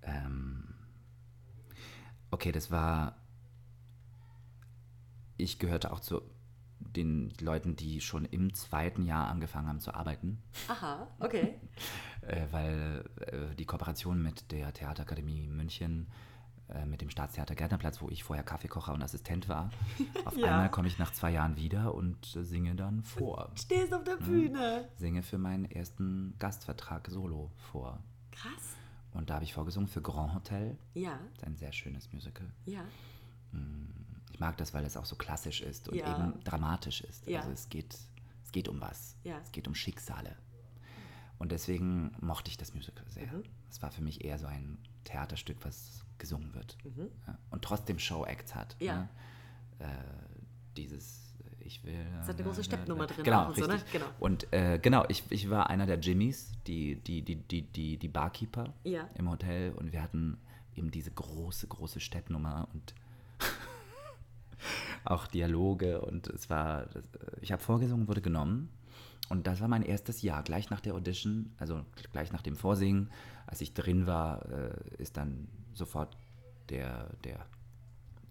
Ähm, 0.03 0.75
okay, 2.29 2.51
das 2.51 2.69
war. 2.69 3.15
Ich 5.37 5.59
gehörte 5.59 5.91
auch 5.91 5.99
zu 5.99 6.21
den 6.79 7.33
Leuten, 7.41 7.75
die 7.75 7.99
schon 8.01 8.25
im 8.25 8.53
zweiten 8.53 9.03
Jahr 9.05 9.27
angefangen 9.27 9.67
haben 9.67 9.79
zu 9.79 9.93
arbeiten, 9.93 10.41
Aha, 10.67 11.07
okay. 11.19 11.55
äh, 12.21 12.45
weil 12.51 13.03
äh, 13.21 13.55
die 13.55 13.65
Kooperation 13.65 14.21
mit 14.21 14.51
der 14.51 14.71
Theaterakademie 14.73 15.47
München, 15.47 16.07
äh, 16.69 16.85
mit 16.85 17.01
dem 17.01 17.09
Staatstheater 17.09 17.55
Gärtnerplatz, 17.55 18.01
wo 18.01 18.09
ich 18.09 18.23
vorher 18.23 18.43
Kaffeekocher 18.45 18.93
und 18.93 19.01
Assistent 19.01 19.49
war, 19.49 19.71
auf 20.25 20.37
Ja. 20.37 20.47
einmal 20.47 20.71
komme 20.71 20.87
ich 20.87 20.97
nach 20.99 21.11
zwei 21.11 21.31
Jahren 21.31 21.55
wieder 21.57 21.93
und 21.95 22.25
singe 22.25 22.75
dann 22.75 23.03
vor. 23.03 23.51
Stehst 23.55 23.93
auf 23.93 24.03
der 24.03 24.17
Bühne. 24.17 24.87
singe 24.97 25.21
für 25.23 25.37
meinen 25.37 25.65
ersten 25.65 26.35
Gastvertrag 26.39 27.07
solo 27.09 27.51
vor. 27.71 27.99
Krass. 28.31 28.75
Und 29.13 29.29
da 29.29 29.35
habe 29.35 29.45
ich 29.45 29.53
vorgesungen 29.53 29.87
für 29.87 30.01
Grand 30.01 30.33
Hotel. 30.33 30.77
Ja, 30.93 31.19
Das 31.31 31.37
ist 31.39 31.43
ein 31.45 31.55
sehr 31.55 31.71
schönes 31.73 32.11
Musical. 32.13 32.47
ja. 32.65 32.83
Ich 34.35 34.41
mag 34.41 34.57
das, 34.57 34.73
weil 34.73 34.83
es 34.83 34.97
auch 34.97 35.05
so 35.05 35.15
klassisch 35.15 35.61
ist 35.61 35.87
und 35.87 35.95
Ja. 35.95 36.13
eben 36.13 36.43
dramatisch 36.43 36.99
ist. 36.99 37.25
Ja. 37.25 37.39
Also 37.39 37.51
es 37.51 37.69
geht, 37.69 37.93
es 38.43 38.51
geht 38.51 38.67
um 38.67 38.81
was. 38.81 39.15
Ja. 39.23 39.37
Es 39.39 39.53
geht 39.53 39.65
um 39.65 39.73
Schicksale. 39.73 40.35
Und 41.39 41.53
deswegen 41.53 42.13
mochte 42.19 42.51
ich 42.51 42.57
das 42.57 42.73
Musical 42.73 43.05
sehr. 43.07 43.31
Mhm. 43.31 43.43
Es 43.69 43.81
war 43.81 43.91
für 43.91 44.01
mich 44.01 44.25
eher 44.25 44.37
so 44.37 44.45
ein 44.45 44.77
Theaterstück, 45.05 45.59
was 45.63 46.03
gesungen 46.17 46.53
wird. 46.53 46.75
Mhm. 46.83 47.07
Und 47.49 47.61
trotzdem 47.63 47.97
Show-Acts 47.97 48.55
hat. 48.55 48.75
Ja. 48.81 49.03
Ne? 49.03 49.09
Äh, 49.79 49.85
dieses 50.75 51.33
Ich 51.61 51.81
will. 51.85 52.05
Es 52.21 52.27
hat 52.27 52.35
eine 52.35 52.43
große 52.43 52.65
Steppnummer 52.65 53.07
drin 53.07 53.23
Genau, 53.23 53.47
und 53.47 53.55
so, 53.55 53.63
richtig. 53.63 53.85
ne? 53.85 53.99
Genau. 53.99 54.05
Und 54.19 54.51
äh, 54.51 54.79
genau, 54.81 55.05
ich, 55.07 55.23
ich 55.29 55.49
war 55.49 55.69
einer 55.69 55.85
der 55.85 55.97
Jimmys, 55.99 56.51
die, 56.67 56.97
die, 56.97 57.21
die, 57.21 57.37
die, 57.37 57.61
die, 57.61 57.97
die 57.97 58.07
Barkeeper 58.09 58.73
Ja. 58.83 59.09
im 59.15 59.29
Hotel. 59.29 59.71
Und 59.71 59.93
wir 59.93 60.01
hatten 60.03 60.37
eben 60.75 60.91
diese 60.91 61.11
große, 61.11 61.67
große 61.67 62.01
Steppnummer 62.01 62.67
und 62.73 62.93
auch 65.05 65.27
Dialoge. 65.27 66.01
Und 66.01 66.27
es 66.27 66.49
war, 66.49 66.83
äh, 66.83 67.01
ich 67.41 67.51
habe 67.51 67.61
vorgesungen, 67.61 68.07
wurde 68.07 68.21
genommen. 68.21 68.69
Und 69.29 69.47
das 69.47 69.59
war 69.59 69.67
mein 69.67 69.81
erstes 69.81 70.21
Jahr, 70.21 70.43
gleich 70.43 70.69
nach 70.69 70.81
der 70.81 70.93
Audition, 70.93 71.53
also 71.57 71.83
gleich 72.11 72.31
nach 72.31 72.41
dem 72.43 72.55
Vorsingen. 72.55 73.09
Als 73.47 73.61
ich 73.61 73.73
drin 73.73 74.05
war, 74.05 74.45
äh, 74.51 74.75
ist 74.97 75.17
dann 75.17 75.47
sofort 75.73 76.17
der, 76.69 77.09
der, 77.23 77.45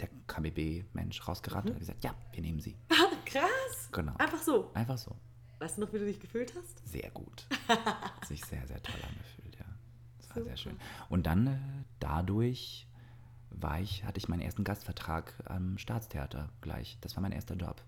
der 0.01 0.09
KBB-Mensch 0.27 1.27
rausgerannt 1.27 1.67
und 1.67 1.73
hat 1.75 1.81
gesagt, 1.81 2.05
ja, 2.05 2.15
wir 2.33 2.43
nehmen 2.43 2.61
sie. 2.61 2.77
Krass. 3.25 3.89
Genau. 3.91 4.15
Einfach 4.19 4.43
so. 4.43 4.71
Einfach 4.75 4.99
so. 4.99 5.17
Weißt 5.59 5.79
du 5.79 5.83
noch, 5.83 5.93
wie 5.93 5.99
du 5.99 6.05
dich 6.05 6.21
gefühlt 6.21 6.53
hast? 6.57 6.87
Sehr 6.87 7.11
gut. 7.11 7.47
Hat 7.69 8.27
sich 8.27 8.45
sehr, 8.45 8.67
sehr 8.67 8.83
toll 8.83 9.01
angefühlt, 9.09 9.57
ja. 9.59 9.65
Das 10.19 10.37
war 10.37 10.43
sehr 10.43 10.57
schön. 10.57 10.77
Und 11.09 11.27
dann 11.27 11.47
äh, 11.47 11.59
dadurch 12.01 12.87
war 13.61 13.81
ich, 13.81 14.05
hatte 14.05 14.19
ich 14.19 14.29
meinen 14.29 14.43
ersten 14.43 14.65
Gastvertrag 14.65 15.35
am 15.47 15.79
Staatstheater 15.79 16.49
gleich. 16.61 16.99
Das 17.01 17.17
war 17.17 17.23
mein 17.23 17.33
erster 17.33 17.55
Job. 17.57 17.83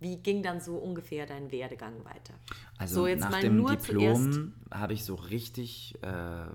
Wie 0.00 0.16
ging 0.16 0.42
dann 0.42 0.60
so 0.60 0.76
ungefähr 0.76 1.26
dein 1.26 1.50
Werdegang 1.52 2.04
weiter? 2.04 2.34
Also 2.76 2.96
so, 3.02 3.06
jetzt 3.06 3.20
nach 3.20 3.38
dem. 3.40 3.64
Diplom 3.66 4.52
habe 4.70 4.94
ich 4.94 5.04
so 5.04 5.14
richtig, 5.14 5.94
äh, 6.02 6.46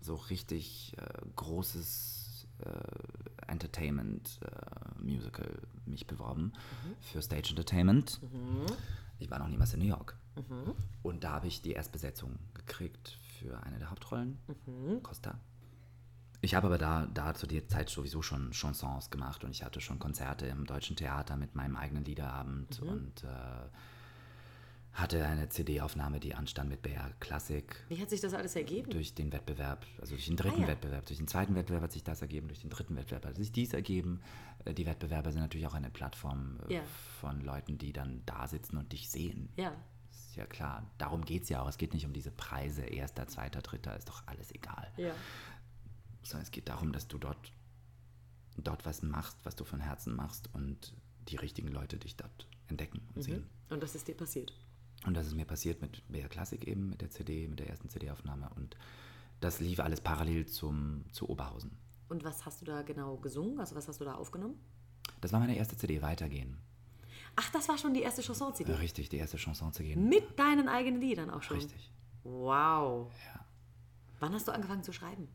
so 0.00 0.14
richtig 0.14 0.94
äh, 0.96 1.02
großes 1.36 2.46
äh, 2.64 3.50
Entertainment 3.50 4.40
äh, 4.42 5.02
Musical 5.02 5.58
mich 5.86 6.06
beworben 6.06 6.44
Mhm. 6.54 6.94
für 7.00 7.20
Stage 7.20 7.50
Entertainment. 7.50 8.20
Ich 9.18 9.30
war 9.30 9.38
noch 9.38 9.48
niemals 9.48 9.74
in 9.74 9.80
New 9.80 9.86
York. 9.86 10.16
Mhm. 10.36 10.72
Und 11.02 11.24
da 11.24 11.32
habe 11.32 11.46
ich 11.46 11.60
die 11.62 11.72
Erstbesetzung 11.72 12.38
gekriegt 12.54 13.18
für 13.38 13.62
eine 13.64 13.78
der 13.78 13.90
Hauptrollen, 13.90 14.38
Mhm. 14.66 15.02
Costa. 15.02 15.38
Ich 16.44 16.54
habe 16.54 16.66
aber 16.66 16.76
da, 16.78 17.06
da 17.06 17.34
zu 17.34 17.46
der 17.46 17.66
Zeit 17.68 17.88
sowieso 17.88 18.20
schon 18.20 18.52
Chansons 18.52 19.08
gemacht 19.10 19.44
und 19.44 19.50
ich 19.52 19.64
hatte 19.64 19.80
schon 19.80 19.98
Konzerte 19.98 20.44
im 20.46 20.66
Deutschen 20.66 20.94
Theater 20.94 21.36
mit 21.36 21.54
meinem 21.54 21.74
eigenen 21.76 22.04
Liederabend 22.04 22.82
Mhm. 22.82 22.88
und 22.88 23.24
äh, 23.24 23.26
hatte 24.92 25.26
eine 25.26 25.48
CD-Aufnahme, 25.48 26.20
die 26.20 26.34
anstand 26.34 26.68
mit 26.68 26.82
BR 26.82 27.10
Classic. 27.18 27.64
Wie 27.88 28.00
hat 28.00 28.10
sich 28.10 28.20
das 28.20 28.32
alles 28.34 28.54
ergeben? 28.56 28.90
Durch 28.90 29.14
den 29.14 29.32
Wettbewerb, 29.32 29.86
also 30.00 30.14
durch 30.14 30.26
den 30.26 30.36
dritten 30.36 30.58
Ah, 30.58 30.62
ja. 30.62 30.68
Wettbewerb. 30.68 31.06
Durch 31.06 31.18
den 31.18 31.26
zweiten 31.28 31.54
Wettbewerb 31.56 31.82
hat 31.84 31.92
sich 31.92 32.04
das 32.04 32.20
ergeben, 32.22 32.46
durch 32.48 32.60
den 32.60 32.70
dritten 32.70 32.94
Wettbewerb 32.94 33.24
hat 33.26 33.36
sich 33.36 33.50
dies 33.50 33.72
ergeben. 33.72 34.20
Äh, 34.66 34.74
Die 34.74 34.84
Wettbewerbe 34.86 35.32
sind 35.32 35.40
natürlich 35.40 35.66
auch 35.66 35.74
eine 35.74 35.90
Plattform 35.90 36.60
äh, 36.68 36.74
Ja. 36.74 36.82
von 37.20 37.40
Leuten, 37.40 37.78
die 37.78 37.92
dann 37.94 38.22
da 38.26 38.46
sitzen 38.46 38.76
und 38.76 38.92
dich 38.92 39.08
sehen. 39.10 39.48
Ja. 39.56 39.72
Ist 40.10 40.36
ja 40.36 40.46
klar, 40.46 40.84
darum 40.98 41.24
geht 41.24 41.44
es 41.44 41.48
ja 41.48 41.62
auch. 41.62 41.68
Es 41.68 41.78
geht 41.78 41.94
nicht 41.94 42.06
um 42.06 42.12
diese 42.12 42.30
Preise, 42.30 42.82
erster, 42.82 43.26
zweiter, 43.26 43.62
dritter, 43.62 43.96
ist 43.96 44.08
doch 44.08 44.22
alles 44.26 44.52
egal. 44.52 44.92
Ja. 44.96 45.12
Sondern 46.24 46.42
es 46.42 46.50
geht 46.50 46.68
darum, 46.68 46.92
dass 46.92 47.06
du 47.06 47.18
dort, 47.18 47.52
dort 48.56 48.84
was 48.84 49.02
machst, 49.02 49.38
was 49.44 49.56
du 49.56 49.64
von 49.64 49.80
Herzen 49.80 50.16
machst 50.16 50.48
und 50.52 50.94
die 51.28 51.36
richtigen 51.36 51.68
Leute 51.68 51.96
dich 51.96 52.16
dort 52.16 52.48
entdecken 52.68 53.00
und 53.14 53.22
sehen. 53.22 53.46
Und 53.70 53.82
das 53.82 53.94
ist 53.94 54.08
dir 54.08 54.16
passiert. 54.16 54.52
Und 55.06 55.14
das 55.14 55.26
ist 55.26 55.34
mir 55.34 55.44
passiert 55.44 55.82
mit 55.82 56.02
BR 56.08 56.28
Classic 56.28 56.62
eben, 56.66 56.88
mit 56.88 57.00
der 57.00 57.10
CD, 57.10 57.46
mit 57.46 57.60
der 57.60 57.68
ersten 57.68 57.88
CD-Aufnahme. 57.88 58.50
Und 58.56 58.76
das 59.40 59.60
lief 59.60 59.80
alles 59.80 60.00
parallel 60.00 60.46
zum, 60.46 61.04
zu 61.12 61.28
Oberhausen. 61.28 61.76
Und 62.08 62.24
was 62.24 62.46
hast 62.46 62.62
du 62.62 62.64
da 62.64 62.82
genau 62.82 63.16
gesungen? 63.16 63.58
Also 63.60 63.74
was 63.74 63.88
hast 63.88 64.00
du 64.00 64.04
da 64.04 64.14
aufgenommen? 64.14 64.58
Das 65.20 65.32
war 65.32 65.40
meine 65.40 65.56
erste 65.56 65.76
CD, 65.76 66.00
Weitergehen. 66.02 66.58
Ach, 67.36 67.50
das 67.50 67.68
war 67.68 67.76
schon 67.76 67.94
die 67.94 68.02
erste 68.02 68.22
Chanson-CD. 68.22 68.72
Richtig, 68.74 69.08
die 69.08 69.16
erste 69.16 69.36
Chanson 69.36 69.72
zu 69.72 69.82
gehen. 69.82 70.08
Mit 70.08 70.38
deinen 70.38 70.68
eigenen 70.68 71.00
Liedern 71.00 71.30
auch 71.30 71.42
schon. 71.42 71.56
Richtig. 71.56 71.90
Wow. 72.22 73.12
Ja. 73.26 73.44
Wann 74.20 74.32
hast 74.32 74.46
du 74.46 74.52
angefangen 74.52 74.84
zu 74.84 74.92
schreiben? 74.92 75.28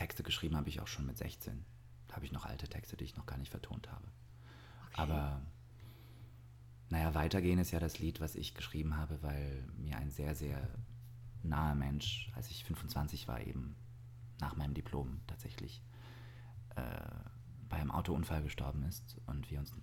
Texte 0.00 0.22
geschrieben 0.22 0.56
habe 0.56 0.70
ich 0.70 0.80
auch 0.80 0.86
schon 0.86 1.04
mit 1.04 1.18
16. 1.18 1.62
Da 2.08 2.16
habe 2.16 2.24
ich 2.24 2.32
noch 2.32 2.46
alte 2.46 2.66
Texte, 2.68 2.96
die 2.96 3.04
ich 3.04 3.16
noch 3.16 3.26
gar 3.26 3.36
nicht 3.36 3.50
vertont 3.50 3.92
habe. 3.92 4.08
Aber 4.94 5.42
naja, 6.88 7.14
Weitergehen 7.14 7.58
ist 7.58 7.70
ja 7.70 7.80
das 7.80 7.98
Lied, 7.98 8.18
was 8.18 8.34
ich 8.34 8.54
geschrieben 8.54 8.96
habe, 8.96 9.22
weil 9.22 9.68
mir 9.76 9.98
ein 9.98 10.10
sehr, 10.10 10.34
sehr 10.34 10.70
naher 11.42 11.74
Mensch, 11.74 12.30
als 12.34 12.50
ich 12.50 12.64
25 12.64 13.28
war, 13.28 13.42
eben 13.42 13.76
nach 14.40 14.56
meinem 14.56 14.72
Diplom 14.72 15.20
tatsächlich 15.26 15.82
äh, 16.76 16.80
bei 17.68 17.76
einem 17.76 17.90
Autounfall 17.90 18.42
gestorben 18.42 18.82
ist 18.84 19.20
und 19.26 19.50
wir 19.50 19.58
uns 19.58 19.74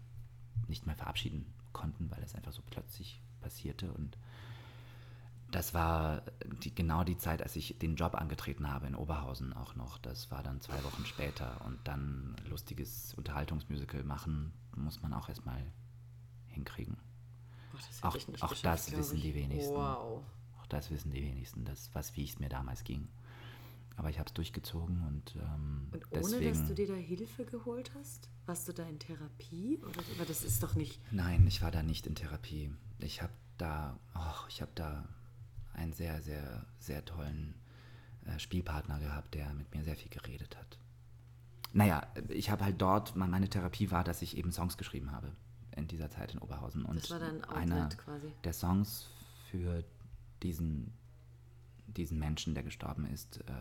nicht 0.67 0.87
mehr 0.87 0.95
verabschieden 0.95 1.53
konnten, 1.73 2.09
weil 2.09 2.23
es 2.23 2.33
einfach 2.33 2.53
so 2.53 2.63
plötzlich 2.63 3.21
passierte. 3.39 3.93
Und 3.93 4.17
das 5.51 5.73
war 5.73 6.23
die, 6.63 6.73
genau 6.75 7.03
die 7.03 7.17
Zeit, 7.17 7.41
als 7.41 7.55
ich 7.55 7.77
den 7.79 7.95
Job 7.95 8.15
angetreten 8.15 8.69
habe 8.69 8.87
in 8.87 8.95
Oberhausen 8.95 9.53
auch 9.53 9.75
noch. 9.75 9.97
Das 9.97 10.29
war 10.31 10.43
dann 10.43 10.59
zwei 10.61 10.83
Wochen 10.83 11.05
später. 11.05 11.61
Und 11.65 11.79
dann 11.87 12.35
lustiges 12.49 13.13
Unterhaltungsmusical 13.15 14.03
machen, 14.03 14.53
muss 14.75 15.01
man 15.01 15.13
auch 15.13 15.29
erstmal 15.29 15.63
hinkriegen. 16.47 16.97
Boah, 17.71 17.79
das 17.87 18.03
Auch- 18.41 18.43
auch 18.43 18.53
das 18.61 18.91
wissen 18.91 19.21
die 19.21 19.33
wenigsten. 19.35 19.73
Wow. 19.75 20.23
Auch 20.59 20.65
das 20.67 20.91
wissen 20.91 21.11
die 21.11 21.21
wenigsten, 21.23 21.63
das, 21.65 21.89
was, 21.93 22.15
wie 22.17 22.25
es 22.25 22.39
mir 22.39 22.49
damals 22.49 22.83
ging. 22.83 23.07
Aber 23.95 24.09
ich 24.11 24.19
habe 24.19 24.27
es 24.27 24.33
durchgezogen 24.33 25.01
und, 25.07 25.35
ähm, 25.37 25.87
Und 25.91 26.11
ohne, 26.11 26.21
deswegen. 26.21 26.51
dass 26.59 26.67
du 26.67 26.75
dir 26.75 26.87
da 26.87 26.93
Hilfe 26.93 27.45
geholt 27.45 27.91
hast? 27.95 28.29
Warst 28.45 28.67
du 28.67 28.73
da 28.73 28.83
in 28.83 28.99
Therapie? 28.99 29.79
Oder? 29.81 30.01
Aber 30.15 30.25
das 30.25 30.43
ist 30.43 30.61
doch 30.61 30.75
nicht... 30.75 31.01
Nein, 31.11 31.47
ich 31.47 31.61
war 31.63 31.71
da 31.71 31.81
nicht 31.81 32.05
in 32.05 32.13
Therapie. 32.13 32.71
Ich 32.99 33.23
habe 33.23 33.33
da, 33.57 33.97
och, 34.13 34.45
ich 34.49 34.61
habe 34.61 34.71
da 34.75 35.07
einen 35.77 35.93
sehr, 35.93 36.21
sehr, 36.21 36.65
sehr 36.79 37.05
tollen 37.05 37.55
äh, 38.25 38.37
Spielpartner 38.39 38.99
gehabt, 38.99 39.33
der 39.33 39.53
mit 39.53 39.73
mir 39.73 39.83
sehr 39.83 39.95
viel 39.95 40.09
geredet 40.09 40.57
hat. 40.57 40.77
Naja, 41.73 42.07
ich 42.29 42.49
habe 42.49 42.63
halt 42.65 42.81
dort, 42.81 43.15
meine 43.15 43.49
Therapie 43.49 43.91
war, 43.91 44.03
dass 44.03 44.21
ich 44.21 44.37
eben 44.37 44.51
Songs 44.51 44.77
geschrieben 44.77 45.11
habe 45.11 45.31
in 45.75 45.87
dieser 45.87 46.09
Zeit 46.09 46.33
in 46.33 46.39
Oberhausen. 46.39 46.83
Und 46.85 46.97
Das 46.97 47.11
war 47.11 47.21
Outlet 47.21 47.49
einer 47.55 47.89
quasi. 47.89 48.33
der 48.43 48.53
Songs 48.53 49.07
für 49.51 49.83
diesen, 50.41 50.93
diesen 51.85 52.17
Menschen, 52.19 52.53
der 52.55 52.63
gestorben 52.63 53.05
ist, 53.05 53.41
äh, 53.41 53.53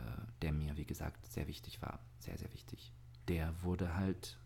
der 0.43 0.53
mir, 0.53 0.77
wie 0.77 0.87
gesagt, 0.87 1.27
sehr 1.27 1.47
wichtig 1.47 1.83
war, 1.83 2.01
sehr, 2.19 2.39
sehr 2.39 2.53
wichtig, 2.55 2.93
der 3.29 3.63
wurde 3.63 3.95
halt 3.95 4.39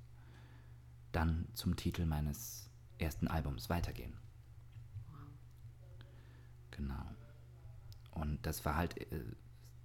dann 1.13 1.47
zum 1.55 1.77
Titel 1.77 2.07
meines 2.07 2.71
ersten 2.99 3.29
Albums 3.29 3.69
Weitergehen. 3.71 4.15
Genau. 6.71 7.05
Und 8.13 8.45
das 8.47 8.65
war 8.65 8.77
halt, 8.77 8.99
äh, 9.13 9.25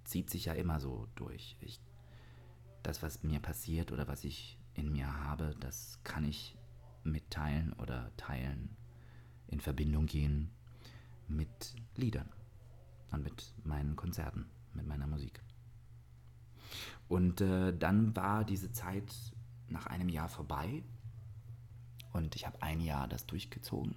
zieht 0.04 0.30
sich 0.30 0.46
ja 0.46 0.54
immer 0.54 0.80
so 0.80 1.06
durch. 1.14 1.56
Ich, 1.60 1.80
das, 2.82 3.02
was 3.02 3.22
mir 3.22 3.40
passiert 3.40 3.92
oder 3.92 4.08
was 4.08 4.24
ich 4.24 4.58
in 4.74 4.92
mir 4.92 5.24
habe, 5.24 5.54
das 5.60 6.00
kann 6.04 6.24
ich 6.24 6.56
mitteilen 7.02 7.72
oder 7.74 8.10
teilen, 8.16 8.76
in 9.48 9.60
Verbindung 9.60 10.06
gehen 10.06 10.50
mit 11.28 11.74
Liedern 11.94 12.28
und 13.12 13.22
mit 13.22 13.54
meinen 13.64 13.96
Konzerten, 13.96 14.46
mit 14.74 14.86
meiner 14.86 15.06
Musik. 15.06 15.40
Und 17.08 17.40
äh, 17.40 17.76
dann 17.76 18.14
war 18.16 18.44
diese 18.44 18.72
Zeit 18.72 19.12
nach 19.68 19.86
einem 19.86 20.08
Jahr 20.08 20.28
vorbei 20.28 20.82
und 22.12 22.34
ich 22.34 22.46
habe 22.46 22.60
ein 22.62 22.80
Jahr 22.80 23.08
das 23.08 23.26
durchgezogen. 23.26 23.94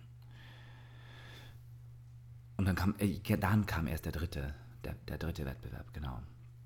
Und 2.60 2.66
dann 2.66 2.76
kam, 2.76 2.94
dann 3.40 3.66
kam 3.66 3.88
erst 3.88 4.04
der 4.04 4.12
dritte, 4.12 4.54
der, 4.84 4.94
der 5.08 5.18
dritte 5.18 5.46
Wettbewerb, 5.46 5.94
genau. 5.94 6.20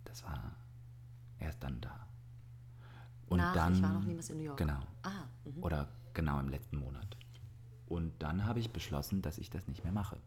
Das 0.05 0.23
war 0.23 0.55
erst 1.37 1.61
dann 1.61 1.79
da. 1.81 2.07
Und 3.27 3.37
Nach, 3.37 3.53
dann, 3.53 3.75
ich 3.75 3.81
war 3.83 3.93
noch 3.93 4.03
niemals 4.03 4.27
in 4.31 4.37
New 4.37 4.43
York. 4.43 4.57
Genau. 4.57 4.79
Ah, 5.03 5.25
mhm. 5.45 5.63
Oder 5.63 5.87
genau 6.15 6.39
im 6.39 6.49
letzten 6.49 6.77
Monat. 6.77 7.15
Und 7.85 8.11
dann 8.23 8.43
habe 8.43 8.59
ich 8.59 8.71
beschlossen, 8.71 9.21
dass 9.21 9.37
ich 9.37 9.51
das 9.51 9.67
nicht 9.67 9.83
mehr 9.83 9.93
mache. 9.93 10.17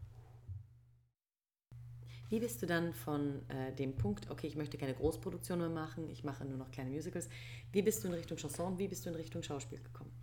Wie 2.29 2.39
bist 2.39 2.61
du 2.61 2.65
dann 2.65 2.93
von 2.93 3.41
äh, 3.49 3.75
dem 3.75 3.97
Punkt, 3.97 4.29
okay, 4.29 4.47
ich 4.47 4.55
möchte 4.55 4.77
keine 4.77 4.93
Großproduktion 4.93 5.59
mehr 5.59 5.67
machen, 5.67 6.09
ich 6.09 6.23
mache 6.23 6.45
nur 6.45 6.57
noch 6.57 6.71
kleine 6.71 6.91
Musicals, 6.91 7.27
wie 7.73 7.81
bist 7.81 8.05
du 8.05 8.07
in 8.07 8.13
Richtung 8.13 8.37
Chanson, 8.37 8.79
wie 8.79 8.87
bist 8.87 9.05
du 9.05 9.09
in 9.09 9.17
Richtung 9.17 9.43
Schauspiel 9.43 9.81
gekommen? 9.83 10.13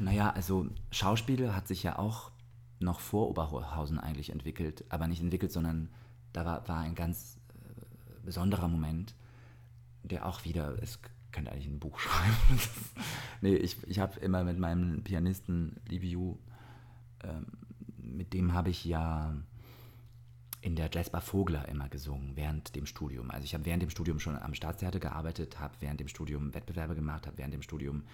Naja, 0.00 0.30
also 0.30 0.66
Schauspiel 0.90 1.54
hat 1.54 1.68
sich 1.68 1.84
ja 1.84 1.96
auch 1.96 2.32
noch 2.80 3.00
vor 3.00 3.28
Oberhausen 3.28 3.98
eigentlich 3.98 4.30
entwickelt, 4.30 4.84
aber 4.88 5.06
nicht 5.06 5.20
entwickelt, 5.20 5.52
sondern 5.52 5.90
da 6.32 6.44
war, 6.44 6.68
war 6.68 6.78
ein 6.78 6.94
ganz 6.94 7.38
äh, 7.48 8.24
besonderer 8.24 8.68
Moment, 8.68 9.14
der 10.02 10.26
auch 10.26 10.44
wieder, 10.44 10.82
es 10.82 10.98
könnte 11.30 11.52
eigentlich 11.52 11.66
ein 11.66 11.78
Buch 11.78 11.98
schreiben. 12.00 12.60
nee, 13.40 13.54
ich, 13.54 13.76
ich 13.86 13.98
habe 13.98 14.18
immer 14.20 14.44
mit 14.44 14.58
meinem 14.58 15.04
Pianisten 15.04 15.76
Libiu, 15.88 16.38
ähm, 17.22 17.46
mit 17.98 18.32
dem 18.32 18.54
habe 18.54 18.70
ich 18.70 18.84
ja 18.84 19.34
in 20.62 20.76
der 20.76 20.90
Jazzbar 20.92 21.22
Vogler 21.22 21.68
immer 21.68 21.88
gesungen, 21.88 22.36
während 22.36 22.74
dem 22.76 22.86
Studium. 22.86 23.30
Also 23.30 23.44
ich 23.44 23.54
habe 23.54 23.64
während 23.64 23.82
dem 23.82 23.90
Studium 23.90 24.20
schon 24.20 24.36
am 24.36 24.54
Staatstheater 24.54 25.00
gearbeitet, 25.00 25.58
habe 25.58 25.74
während 25.80 26.00
dem 26.00 26.08
Studium 26.08 26.54
Wettbewerbe 26.54 26.94
gemacht, 26.94 27.26
habe 27.26 27.38
während 27.38 27.54
dem 27.54 27.62
Studium 27.62 28.04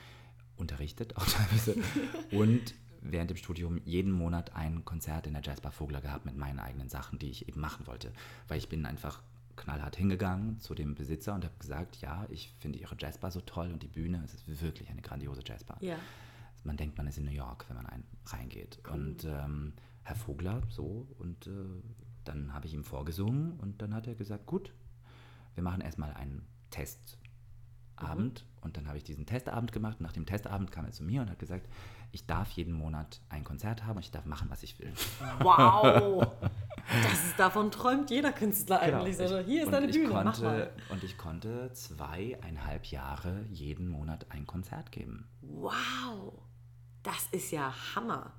unterrichtet, 0.56 1.16
auch 1.16 1.26
teilweise. 1.26 1.76
und 2.30 2.74
während 3.10 3.30
dem 3.30 3.36
Studium 3.36 3.80
jeden 3.84 4.12
Monat 4.12 4.54
ein 4.54 4.84
Konzert 4.84 5.26
in 5.26 5.34
der 5.34 5.42
Jazzbar 5.42 5.72
Vogler 5.72 6.00
gehabt 6.00 6.26
mit 6.26 6.36
meinen 6.36 6.58
eigenen 6.58 6.88
Sachen, 6.88 7.18
die 7.18 7.30
ich 7.30 7.48
eben 7.48 7.60
machen 7.60 7.86
wollte. 7.86 8.12
Weil 8.48 8.58
ich 8.58 8.68
bin 8.68 8.86
einfach 8.86 9.22
knallhart 9.56 9.96
hingegangen 9.96 10.60
zu 10.60 10.74
dem 10.74 10.94
Besitzer 10.94 11.34
und 11.34 11.44
habe 11.44 11.54
gesagt, 11.58 11.96
ja, 12.00 12.26
ich 12.28 12.52
finde 12.58 12.78
ihre 12.78 12.96
Jazzbar 12.98 13.30
so 13.30 13.40
toll 13.40 13.72
und 13.72 13.82
die 13.82 13.88
Bühne, 13.88 14.22
es 14.24 14.34
ist 14.34 14.62
wirklich 14.62 14.90
eine 14.90 15.02
grandiose 15.02 15.42
Jazzbar. 15.44 15.78
Ja. 15.80 15.96
Man 16.62 16.76
denkt, 16.76 16.98
man 16.98 17.06
ist 17.06 17.18
in 17.18 17.24
New 17.24 17.30
York, 17.30 17.64
wenn 17.68 17.76
man 17.76 17.86
ein, 17.86 18.04
reingeht. 18.26 18.80
Und 18.90 19.24
ähm, 19.24 19.72
Herr 20.02 20.16
Vogler, 20.16 20.62
so, 20.68 21.06
und 21.18 21.46
äh, 21.46 21.50
dann 22.24 22.52
habe 22.52 22.66
ich 22.66 22.74
ihm 22.74 22.84
vorgesungen 22.84 23.52
und 23.60 23.80
dann 23.82 23.94
hat 23.94 24.06
er 24.06 24.14
gesagt, 24.14 24.46
gut, 24.46 24.72
wir 25.54 25.62
machen 25.62 25.80
erstmal 25.80 26.12
einen 26.12 26.46
Testabend. 26.70 28.44
Und 28.60 28.76
dann 28.76 28.88
habe 28.88 28.98
ich 28.98 29.04
diesen 29.04 29.26
Testabend 29.26 29.72
gemacht. 29.72 30.00
Nach 30.00 30.12
dem 30.12 30.26
Testabend 30.26 30.72
kam 30.72 30.84
er 30.84 30.92
zu 30.92 31.04
mir 31.04 31.22
und 31.22 31.30
hat 31.30 31.38
gesagt, 31.38 31.68
ich 32.12 32.26
darf 32.26 32.50
jeden 32.52 32.72
Monat 32.72 33.20
ein 33.28 33.44
Konzert 33.44 33.84
haben 33.84 33.96
und 33.96 34.04
ich 34.04 34.10
darf 34.10 34.24
machen, 34.24 34.48
was 34.50 34.62
ich 34.62 34.78
will. 34.78 34.92
Wow! 35.40 36.26
das 37.02 37.24
ist, 37.24 37.38
davon 37.38 37.70
träumt 37.70 38.10
jeder 38.10 38.32
Künstler 38.32 38.80
Genau. 38.80 38.98
eigentlich. 38.98 39.16
So, 39.16 39.38
hier 39.38 39.64
ist 39.64 39.72
deine 39.72 39.86
ich 39.86 39.96
Bühne, 39.96 40.08
mach 40.14 40.24
konnte, 40.24 40.42
mal. 40.42 40.70
Und 40.90 41.04
ich 41.04 41.16
konnte 41.18 41.72
zweieinhalb 41.72 42.86
Jahre 42.86 43.44
jeden 43.50 43.88
Monat 43.88 44.26
ein 44.30 44.46
Konzert 44.46 44.92
geben. 44.92 45.28
Wow! 45.42 46.32
Das 47.02 47.28
ist 47.32 47.50
ja 47.52 47.72
Hammer. 47.94 48.32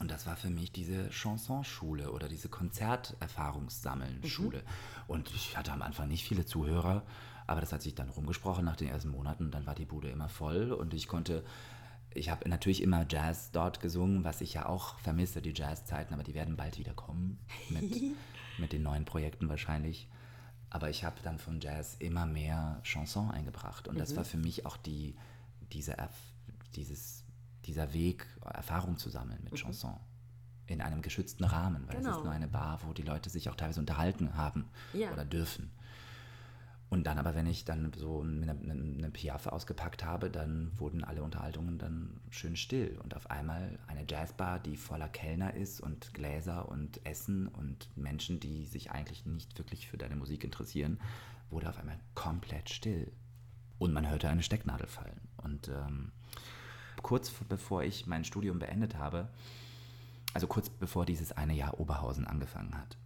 Und 0.00 0.10
das 0.10 0.26
war 0.26 0.36
für 0.36 0.50
mich 0.50 0.72
diese 0.72 1.10
Chansonschule 1.10 2.10
oder 2.10 2.28
diese 2.28 2.48
Konzerterfahrungssammeln-Schule. 2.48 4.62
Und 5.06 5.30
ich 5.34 5.56
hatte 5.56 5.70
am 5.72 5.82
Anfang 5.82 6.08
nicht 6.08 6.26
viele 6.26 6.44
Zuhörer, 6.44 7.04
aber 7.46 7.60
das 7.60 7.72
hat 7.72 7.82
sich 7.82 7.94
dann 7.94 8.08
rumgesprochen 8.08 8.64
nach 8.64 8.74
den 8.76 8.88
ersten 8.88 9.10
Monaten. 9.10 9.52
Dann 9.52 9.64
war 9.66 9.76
die 9.76 9.84
Bude 9.84 10.08
immer 10.08 10.28
voll 10.28 10.72
und 10.72 10.92
ich 10.94 11.06
konnte, 11.06 11.44
ich 12.14 12.30
habe 12.30 12.48
natürlich 12.48 12.82
immer 12.82 13.06
Jazz 13.08 13.50
dort 13.52 13.80
gesungen, 13.80 14.24
was 14.24 14.40
ich 14.40 14.54
ja 14.54 14.66
auch 14.66 14.98
vermisse, 15.00 15.40
die 15.42 15.52
Jazzzeiten, 15.54 16.14
aber 16.14 16.22
die 16.22 16.34
werden 16.34 16.56
bald 16.56 16.78
wieder 16.78 16.94
kommen 16.94 17.38
mit, 17.70 17.92
mit 18.58 18.72
den 18.72 18.82
neuen 18.82 19.04
Projekten 19.04 19.48
wahrscheinlich. 19.48 20.08
Aber 20.70 20.88
ich 20.90 21.04
habe 21.04 21.16
dann 21.22 21.38
von 21.38 21.60
Jazz 21.60 21.96
immer 21.98 22.24
mehr 22.26 22.80
Chanson 22.82 23.30
eingebracht 23.30 23.88
und 23.88 23.98
das 23.98 24.16
war 24.16 24.24
für 24.24 24.38
mich 24.38 24.64
auch 24.64 24.76
die, 24.78 25.14
diese, 25.72 25.96
dieses 26.74 27.24
dieser 27.66 27.92
Weg, 27.92 28.26
Erfahrung 28.44 28.96
zu 28.98 29.08
sammeln 29.08 29.38
mit 29.44 29.54
Chanson. 29.54 29.96
In 30.66 30.80
einem 30.80 31.00
geschützten 31.02 31.44
Rahmen, 31.44 31.86
weil 31.86 31.96
es 31.98 32.04
Genau. 32.04 32.16
ist 32.18 32.24
nur 32.24 32.32
eine 32.32 32.48
Bar, 32.48 32.80
wo 32.84 32.92
die 32.92 33.02
Leute 33.02 33.30
sich 33.30 33.48
auch 33.50 33.54
teilweise 33.54 33.78
unterhalten 33.80 34.34
haben 34.34 34.68
Ja. 34.92 35.12
oder 35.12 35.24
dürfen. 35.24 35.70
Und 36.92 37.04
dann 37.04 37.18
aber, 37.18 37.34
wenn 37.34 37.46
ich 37.46 37.64
dann 37.64 37.90
so 37.96 38.20
eine, 38.20 38.50
eine, 38.50 38.72
eine 38.74 39.10
Piaffe 39.10 39.54
ausgepackt 39.54 40.04
habe, 40.04 40.28
dann 40.28 40.72
wurden 40.76 41.04
alle 41.04 41.22
Unterhaltungen 41.22 41.78
dann 41.78 42.20
schön 42.28 42.54
still. 42.54 43.00
Und 43.02 43.16
auf 43.16 43.30
einmal 43.30 43.78
eine 43.86 44.04
Jazzbar, 44.06 44.58
die 44.58 44.76
voller 44.76 45.08
Kellner 45.08 45.54
ist 45.54 45.80
und 45.80 46.12
Gläser 46.12 46.68
und 46.68 47.00
Essen 47.06 47.48
und 47.48 47.88
Menschen, 47.96 48.40
die 48.40 48.66
sich 48.66 48.90
eigentlich 48.90 49.24
nicht 49.24 49.56
wirklich 49.56 49.88
für 49.88 49.96
deine 49.96 50.16
Musik 50.16 50.44
interessieren, 50.44 51.00
wurde 51.48 51.70
auf 51.70 51.78
einmal 51.78 51.98
komplett 52.14 52.68
still. 52.68 53.10
Und 53.78 53.94
man 53.94 54.10
hörte 54.10 54.28
eine 54.28 54.42
Stecknadel 54.42 54.86
fallen. 54.86 55.22
Und 55.38 55.68
ähm, 55.68 56.12
kurz 57.00 57.30
bevor 57.30 57.84
ich 57.84 58.06
mein 58.06 58.26
Studium 58.26 58.58
beendet 58.58 58.98
habe, 58.98 59.30
also 60.34 60.46
kurz 60.46 60.68
bevor 60.68 61.06
dieses 61.06 61.32
eine 61.32 61.54
Jahr 61.54 61.80
Oberhausen 61.80 62.26
angefangen 62.26 62.76
hat, 62.76 62.98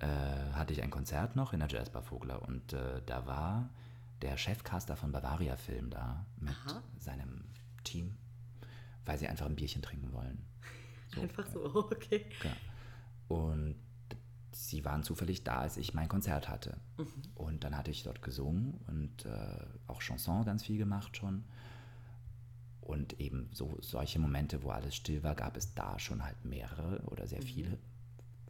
äh, 0.00 0.06
hatte 0.54 0.72
ich 0.72 0.82
ein 0.82 0.90
Konzert 0.90 1.36
noch 1.36 1.52
in 1.52 1.60
der 1.60 1.68
Jazzbar 1.68 2.02
Vogler 2.02 2.42
und 2.42 2.72
äh, 2.72 3.02
da 3.04 3.26
war 3.26 3.70
der 4.22 4.36
Chefcaster 4.36 4.96
von 4.96 5.12
Bavaria 5.12 5.56
Film 5.56 5.90
da 5.90 6.26
mit 6.38 6.54
Aha. 6.66 6.82
seinem 6.98 7.44
Team, 7.84 8.16
weil 9.04 9.18
sie 9.18 9.28
einfach 9.28 9.46
ein 9.46 9.56
Bierchen 9.56 9.82
trinken 9.82 10.12
wollen. 10.12 10.44
Einfach 11.20 11.46
so, 11.46 11.74
okay. 11.90 12.24
Ja. 12.44 12.52
Und 13.36 13.76
sie 14.52 14.84
waren 14.84 15.02
zufällig 15.02 15.42
da, 15.42 15.58
als 15.58 15.76
ich 15.76 15.92
mein 15.92 16.08
Konzert 16.08 16.48
hatte. 16.48 16.78
Und 17.34 17.64
dann 17.64 17.76
hatte 17.76 17.90
ich 17.90 18.02
dort 18.04 18.22
gesungen 18.22 18.74
und 18.86 19.24
äh, 19.26 19.66
auch 19.86 20.00
Chanson 20.00 20.44
ganz 20.44 20.62
viel 20.62 20.78
gemacht 20.78 21.16
schon. 21.16 21.44
Und 22.80 23.20
eben 23.20 23.50
so 23.52 23.76
solche 23.80 24.18
Momente, 24.18 24.62
wo 24.62 24.70
alles 24.70 24.94
still 24.94 25.22
war, 25.22 25.34
gab 25.34 25.56
es 25.56 25.74
da 25.74 25.98
schon 25.98 26.24
halt 26.24 26.44
mehrere 26.44 27.00
oder 27.06 27.26
sehr 27.26 27.42
viele, 27.42 27.78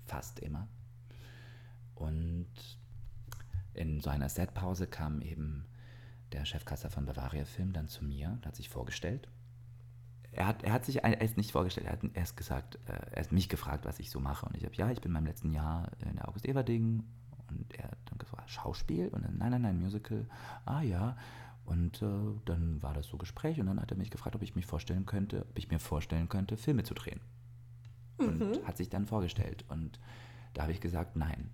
fast 0.05 0.41
immer. 0.41 0.69
Und 2.01 2.49
in 3.75 4.01
so 4.01 4.11
einer 4.11 4.29
Setpause 4.29 4.87
kam 4.87 5.21
eben 5.21 5.67
der 6.33 6.45
Chefkasser 6.45 6.91
von 6.91 7.05
Bavaria 7.05 7.45
Film 7.45 7.73
dann 7.73 7.89
zu 7.89 8.05
mir 8.05 8.31
und 8.31 8.47
hat 8.47 8.57
sich 8.57 8.69
vorgestellt. 8.69 9.29
Er 10.33 10.47
hat, 10.47 10.63
er 10.63 10.73
hat 10.73 10.85
sich 10.85 11.03
erst 11.03 11.37
nicht 11.37 11.53
vorgestellt, 11.53 11.87
er 11.87 11.93
hat 11.93 12.05
erst 12.15 12.37
gesagt, 12.37 12.77
äh, 12.87 12.93
er 13.13 13.25
hat 13.25 13.33
mich 13.33 13.49
gefragt, 13.49 13.85
was 13.85 13.99
ich 13.99 14.11
so 14.11 14.21
mache. 14.21 14.47
Und 14.47 14.57
ich 14.57 14.65
habe, 14.65 14.75
ja, 14.77 14.91
ich 14.91 15.01
bin 15.01 15.11
in 15.11 15.15
meinem 15.15 15.27
letzten 15.27 15.51
Jahr 15.51 15.91
in 16.09 16.17
der 16.17 16.29
August 16.29 16.47
Everding. 16.47 17.05
Und 17.49 17.75
er 17.77 17.85
hat 17.85 17.99
dann 18.07 18.19
gesagt, 18.19 18.49
Schauspiel? 18.49 19.09
Und 19.09 19.25
dann, 19.25 19.37
nein, 19.39 19.51
nein, 19.51 19.63
nein, 19.63 19.79
Musical. 19.81 20.27
Ah 20.65 20.83
ja. 20.83 21.17
Und 21.65 22.01
äh, 22.01 22.07
dann 22.45 22.83
war 22.83 22.95
das 22.95 23.09
so 23.09 23.17
Gespräch 23.17 23.61
und 23.61 23.67
dann 23.67 23.81
hat 23.81 23.91
er 23.91 23.97
mich 23.97 24.11
gefragt, 24.11 24.37
ob 24.37 24.43
ich 24.43 24.55
mich 24.55 24.67
vorstellen 24.67 25.05
könnte, 25.05 25.47
ob 25.51 25.59
ich 25.59 25.71
mir 25.71 25.79
vorstellen 25.79 26.29
könnte, 26.29 26.57
Filme 26.57 26.85
zu 26.85 26.95
drehen. 26.95 27.21
Und 28.19 28.67
hat 28.67 28.77
sich 28.77 28.89
dann 28.89 29.07
vorgestellt. 29.07 29.65
Und 29.69 29.99
da 30.55 30.63
habe 30.63 30.73
ich 30.73 30.81
gesagt, 30.81 31.17
nein. 31.17 31.51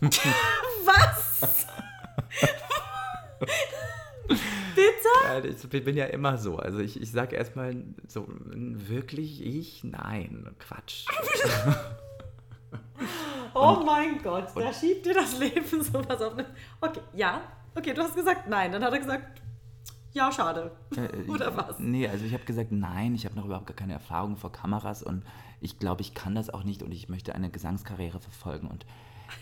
Was? 0.00 1.66
Bitte? 4.74 5.48
Ich 5.48 5.84
bin 5.84 5.96
ja 5.96 6.06
immer 6.06 6.38
so. 6.38 6.56
Also 6.56 6.78
ich, 6.78 7.00
ich 7.00 7.10
sage 7.10 7.36
erstmal 7.36 7.84
so, 8.06 8.26
wirklich 8.28 9.44
ich? 9.44 9.84
Nein, 9.84 10.54
Quatsch. 10.58 11.06
Oh 13.54 13.82
mein 13.84 14.22
Gott, 14.22 14.48
da 14.54 14.72
schiebt 14.72 15.06
dir 15.06 15.14
das 15.14 15.38
Leben 15.38 15.82
sowas 15.82 16.20
auf. 16.20 16.34
Okay, 16.80 17.00
ja. 17.14 17.40
Okay, 17.74 17.94
du 17.94 18.02
hast 18.02 18.14
gesagt 18.14 18.48
nein. 18.48 18.72
Dann 18.72 18.84
hat 18.84 18.92
er 18.92 18.98
gesagt, 18.98 19.42
ja, 20.12 20.32
schade. 20.32 20.72
Äh, 20.96 21.30
Oder 21.30 21.56
was? 21.56 21.78
Nee, 21.78 22.08
also 22.08 22.24
ich 22.24 22.32
habe 22.34 22.44
gesagt, 22.44 22.72
nein, 22.72 23.14
ich 23.14 23.24
habe 23.24 23.36
noch 23.36 23.44
überhaupt 23.44 23.66
gar 23.66 23.76
keine 23.76 23.92
Erfahrung 23.94 24.36
vor 24.36 24.52
Kameras 24.52 25.02
und 25.02 25.24
ich 25.60 25.78
glaube, 25.78 26.02
ich 26.02 26.14
kann 26.14 26.34
das 26.34 26.50
auch 26.50 26.64
nicht 26.64 26.82
und 26.82 26.92
ich 26.92 27.08
möchte 27.08 27.34
eine 27.34 27.50
Gesangskarriere 27.50 28.20
verfolgen 28.20 28.68
und 28.68 28.86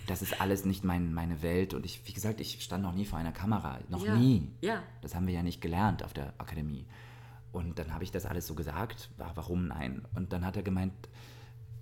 das 0.09 0.21
ist 0.23 0.41
alles 0.41 0.65
nicht 0.65 0.83
mein, 0.85 1.13
meine 1.15 1.43
Welt 1.43 1.73
und 1.75 1.85
ich, 1.87 2.01
wie 2.07 2.13
gesagt, 2.13 2.41
ich 2.41 2.63
stand 2.63 2.83
noch 2.83 2.93
nie 2.95 3.05
vor 3.05 3.19
einer 3.19 3.33
Kamera, 3.33 3.79
noch 3.89 4.05
Ja. 4.05 4.17
nie. 4.17 4.49
Ja. 4.61 4.83
Das 5.01 5.15
haben 5.15 5.27
wir 5.27 5.35
ja 5.35 5.43
nicht 5.45 5.61
gelernt 5.61 6.03
auf 6.03 6.13
der 6.13 6.35
Akademie. 6.39 6.87
Und 7.53 7.79
dann 7.79 7.95
habe 7.95 8.03
ich 8.05 8.11
das 8.11 8.27
alles 8.27 8.47
so 8.47 8.55
gesagt, 8.55 9.11
wa- 9.17 9.31
warum 9.37 9.69
nein? 9.69 10.03
Und 10.15 10.33
dann 10.33 10.45
hat 10.45 10.57
er 10.57 10.63
gemeint, 10.63 10.93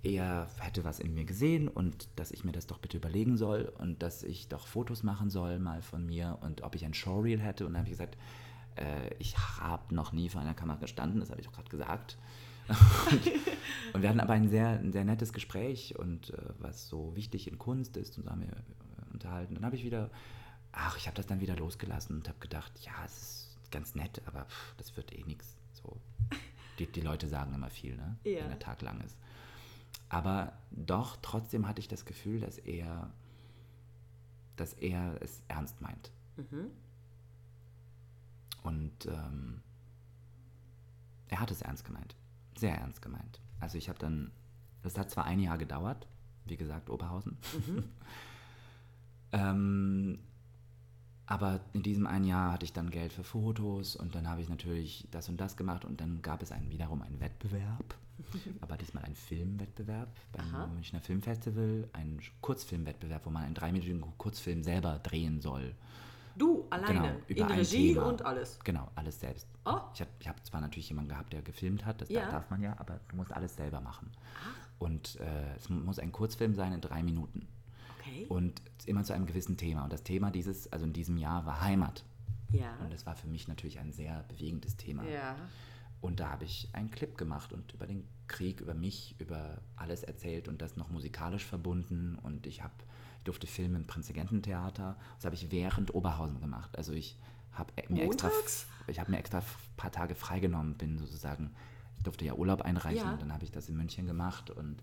er 0.03 0.47
hätte 0.59 0.83
was 0.83 0.99
in 0.99 1.15
mir 1.15 1.25
gesehen 1.25 1.67
und 1.67 2.07
dass 2.15 2.29
ich 2.31 2.43
mir 2.43 2.51
das 2.51 2.67
doch 2.67 2.77
bitte 2.77 2.97
überlegen 2.97 3.37
soll 3.37 3.73
und 3.79 4.03
dass 4.03 4.21
ich 4.21 4.47
doch 4.49 4.67
Fotos 4.67 5.01
machen 5.01 5.31
soll 5.31 5.57
mal 5.57 5.81
von 5.81 6.05
mir 6.05 6.37
und 6.41 6.61
ob 6.61 6.75
ich 6.75 6.85
ein 6.85 6.93
Showreel 6.93 7.41
hätte. 7.41 7.65
Und 7.65 7.73
dann 7.73 7.79
habe 7.81 7.87
ich 7.89 7.97
gesagt, 7.97 8.15
äh, 8.75 9.13
ich 9.17 9.35
habe 9.59 9.95
noch 9.95 10.11
nie 10.13 10.29
vor 10.29 10.41
einer 10.41 10.53
Kamera 10.53 10.77
gestanden, 10.77 11.19
das 11.21 11.31
habe 11.31 11.41
ich 11.41 11.47
doch 11.47 11.53
gerade 11.53 11.69
gesagt. 11.69 12.17
Und, 12.67 13.31
und 13.93 14.01
wir 14.01 14.09
hatten 14.09 14.19
aber 14.19 14.33
ein 14.33 14.49
sehr, 14.49 14.79
ein 14.79 14.91
sehr 14.91 15.05
nettes 15.05 15.33
Gespräch 15.33 15.97
und 15.97 16.31
äh, 16.31 16.37
was 16.59 16.87
so 16.87 17.15
wichtig 17.15 17.47
in 17.47 17.57
Kunst 17.57 17.97
ist 17.97 18.17
und 18.17 18.23
so 18.23 18.31
haben 18.31 18.41
wir 18.41 18.49
äh, 18.49 19.13
unterhalten. 19.13 19.55
Dann 19.55 19.65
habe 19.65 19.75
ich 19.75 19.83
wieder, 19.83 20.09
ach, 20.71 20.97
ich 20.97 21.07
habe 21.07 21.15
das 21.15 21.27
dann 21.27 21.41
wieder 21.41 21.55
losgelassen 21.55 22.17
und 22.17 22.27
habe 22.27 22.39
gedacht, 22.39 22.71
ja, 22.81 22.93
es 23.05 23.21
ist 23.21 23.71
ganz 23.71 23.95
nett, 23.95 24.21
aber 24.25 24.45
pff, 24.45 24.75
das 24.77 24.95
wird 24.97 25.13
eh 25.13 25.23
nichts. 25.23 25.55
So. 25.73 25.97
Die, 26.79 26.87
die 26.87 27.01
Leute 27.01 27.27
sagen 27.27 27.53
immer 27.53 27.69
viel, 27.69 27.95
ne? 27.95 28.17
Ja. 28.23 28.41
wenn 28.41 28.49
der 28.49 28.59
Tag 28.59 28.81
lang 28.81 28.99
ist. 29.01 29.17
Aber 30.09 30.53
doch, 30.71 31.17
trotzdem 31.21 31.67
hatte 31.67 31.79
ich 31.79 31.87
das 31.87 32.05
Gefühl, 32.05 32.39
dass 32.39 32.57
er, 32.57 33.11
dass 34.55 34.73
er 34.73 35.21
es 35.21 35.41
ernst 35.47 35.81
meint. 35.81 36.11
Und 38.63 39.05
ähm, 39.05 39.61
er 41.27 41.39
hat 41.39 41.51
es 41.51 41.61
ernst 41.61 41.85
gemeint. 41.85 42.15
Sehr 42.57 42.75
ernst 42.77 43.01
gemeint. 43.01 43.39
Also 43.59 43.77
ich 43.77 43.89
habe 43.89 43.99
dann, 43.99 44.31
das 44.83 44.97
hat 44.97 45.09
zwar 45.09 45.25
ein 45.25 45.39
Jahr 45.39 45.57
gedauert, 45.57 46.07
wie 46.45 46.57
gesagt, 46.57 46.89
Oberhausen. 46.89 47.37
ähm, 49.31 50.19
aber 51.27 51.61
in 51.73 51.81
diesem 51.81 52.05
einen 52.05 52.25
Jahr 52.25 52.53
hatte 52.53 52.65
ich 52.65 52.73
dann 52.73 52.91
Geld 52.91 53.11
für 53.11 53.23
Fotos 53.23 53.95
und 53.95 54.13
dann 54.13 54.29
habe 54.29 54.41
ich 54.41 54.49
natürlich 54.49 55.07
das 55.11 55.27
und 55.27 55.37
das 55.37 55.57
gemacht 55.57 55.83
und 55.83 55.99
dann 55.99 56.21
gab 56.21 56.43
es 56.43 56.51
einen, 56.51 56.69
wiederum 56.69 57.01
einen 57.01 57.19
Wettbewerb, 57.19 57.95
aber 58.61 58.77
diesmal 58.77 59.03
einen 59.05 59.15
Filmwettbewerb 59.15 60.15
beim 60.31 60.53
Aha. 60.53 60.67
Münchner 60.67 61.01
Filmfestival, 61.01 61.89
einen 61.93 62.21
Kurzfilmwettbewerb, 62.41 63.25
wo 63.25 63.31
man 63.31 63.43
einen 63.43 63.55
dreiminütigen 63.55 64.03
Kurzfilm 64.17 64.63
selber 64.63 64.99
drehen 64.99 65.41
soll. 65.41 65.73
Du 66.37 66.65
alleine. 66.69 67.17
über 67.27 67.39
in 67.41 67.45
ein 67.45 67.59
Regie 67.59 67.93
Thema. 67.93 68.07
und 68.07 68.25
alles. 68.25 68.59
Genau, 68.63 68.89
alles 68.95 69.19
selbst. 69.19 69.47
Oh. 69.65 69.79
Ich 69.93 70.01
habe 70.01 70.11
ich 70.19 70.27
hab 70.27 70.45
zwar 70.45 70.61
natürlich 70.61 70.89
jemanden 70.89 71.09
gehabt, 71.09 71.31
der 71.33 71.41
gefilmt 71.41 71.85
hat, 71.85 72.01
das 72.01 72.09
Ja. 72.09 72.29
darf- 72.29 72.49
man 72.49 72.61
ja, 72.61 72.75
aber 72.79 72.99
du 73.07 73.15
musst 73.15 73.31
alles 73.31 73.55
selber 73.55 73.81
machen. 73.81 74.11
Und 74.77 75.19
äh, 75.21 75.55
es 75.55 75.69
muss 75.69 75.99
ein 75.99 76.11
Kurzfilm 76.11 76.53
sein 76.53 76.73
in 76.73 76.81
drei 76.81 77.01
Minuten. 77.03 77.47
Okay. 77.99 78.25
Und 78.27 78.61
immer 78.85 79.03
zu 79.03 79.13
einem 79.13 79.25
gewissen 79.25 79.57
Thema. 79.57 79.83
Und 79.85 79.93
das 79.93 80.03
Thema 80.03 80.29
dieses, 80.31 80.71
also 80.71 80.85
in 80.85 80.93
diesem 80.93 81.17
Jahr, 81.17 81.45
war 81.45 81.61
Heimat. 81.61 82.03
ja. 82.51 82.75
Und 82.83 82.91
das 82.93 83.05
war 83.05 83.15
für 83.15 83.27
mich 83.27 83.47
natürlich 83.47 83.79
ein 83.79 83.91
sehr 83.91 84.23
bewegendes 84.27 84.75
Thema. 84.77 85.03
Ja. 85.05 85.35
Und 86.01 86.19
da 86.19 86.29
habe 86.29 86.43
ich 86.43 86.69
einen 86.73 86.91
Clip 86.91 87.17
gemacht 87.17 87.51
und 87.53 87.73
über 87.73 87.87
den 87.87 88.05
Krieg, 88.27 88.59
über 88.61 88.73
mich, 88.75 89.15
über 89.19 89.57
alles 89.75 90.03
erzählt 90.03 90.47
und 90.47 90.61
das 90.61 90.75
noch 90.75 90.89
musikalisch 90.89 91.45
verbunden. 91.45 92.19
Und 92.21 92.45
ich, 92.45 92.61
hab, 92.63 92.71
ich 92.83 92.85
durfte 93.25 93.47
filmen 93.47 93.75
im 93.75 93.87
Prinzregententheater. 93.87 94.95
Das 95.17 95.25
habe 95.25 95.35
ich 95.35 95.51
während 95.51 95.93
Oberhausen 95.93 96.39
gemacht. 96.39 96.77
Also 96.77 96.93
ich 96.93 97.17
habe 97.51 97.71
mir 97.89 98.03
extra, 98.03 98.29
ich 98.87 98.99
habe 98.99 99.11
mir 99.11 99.17
extra 99.19 99.39
ein 99.39 99.43
paar 99.77 99.91
Tage 99.91 100.15
freigenommen, 100.15 100.75
bin 100.75 100.97
sozusagen, 100.97 101.51
ich 101.97 102.03
durfte 102.03 102.23
ja 102.25 102.33
Urlaub 102.33 102.61
einreichen 102.61 103.05
Ja. 103.05 103.13
und 103.13 103.21
dann 103.21 103.33
habe 103.33 103.43
ich 103.43 103.51
das 103.51 103.67
in 103.69 103.75
München 103.77 104.05
gemacht 104.07 104.49
und 104.49 104.81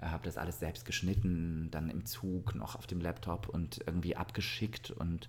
äh, 0.00 0.06
habe 0.06 0.24
das 0.24 0.36
alles 0.36 0.58
selbst 0.58 0.84
geschnitten, 0.84 1.68
dann 1.70 1.88
im 1.90 2.04
Zug 2.06 2.54
noch 2.54 2.74
auf 2.76 2.86
dem 2.86 3.00
Laptop 3.00 3.48
und 3.48 3.80
irgendwie 3.86 4.16
abgeschickt 4.16 4.90
und 4.90 5.28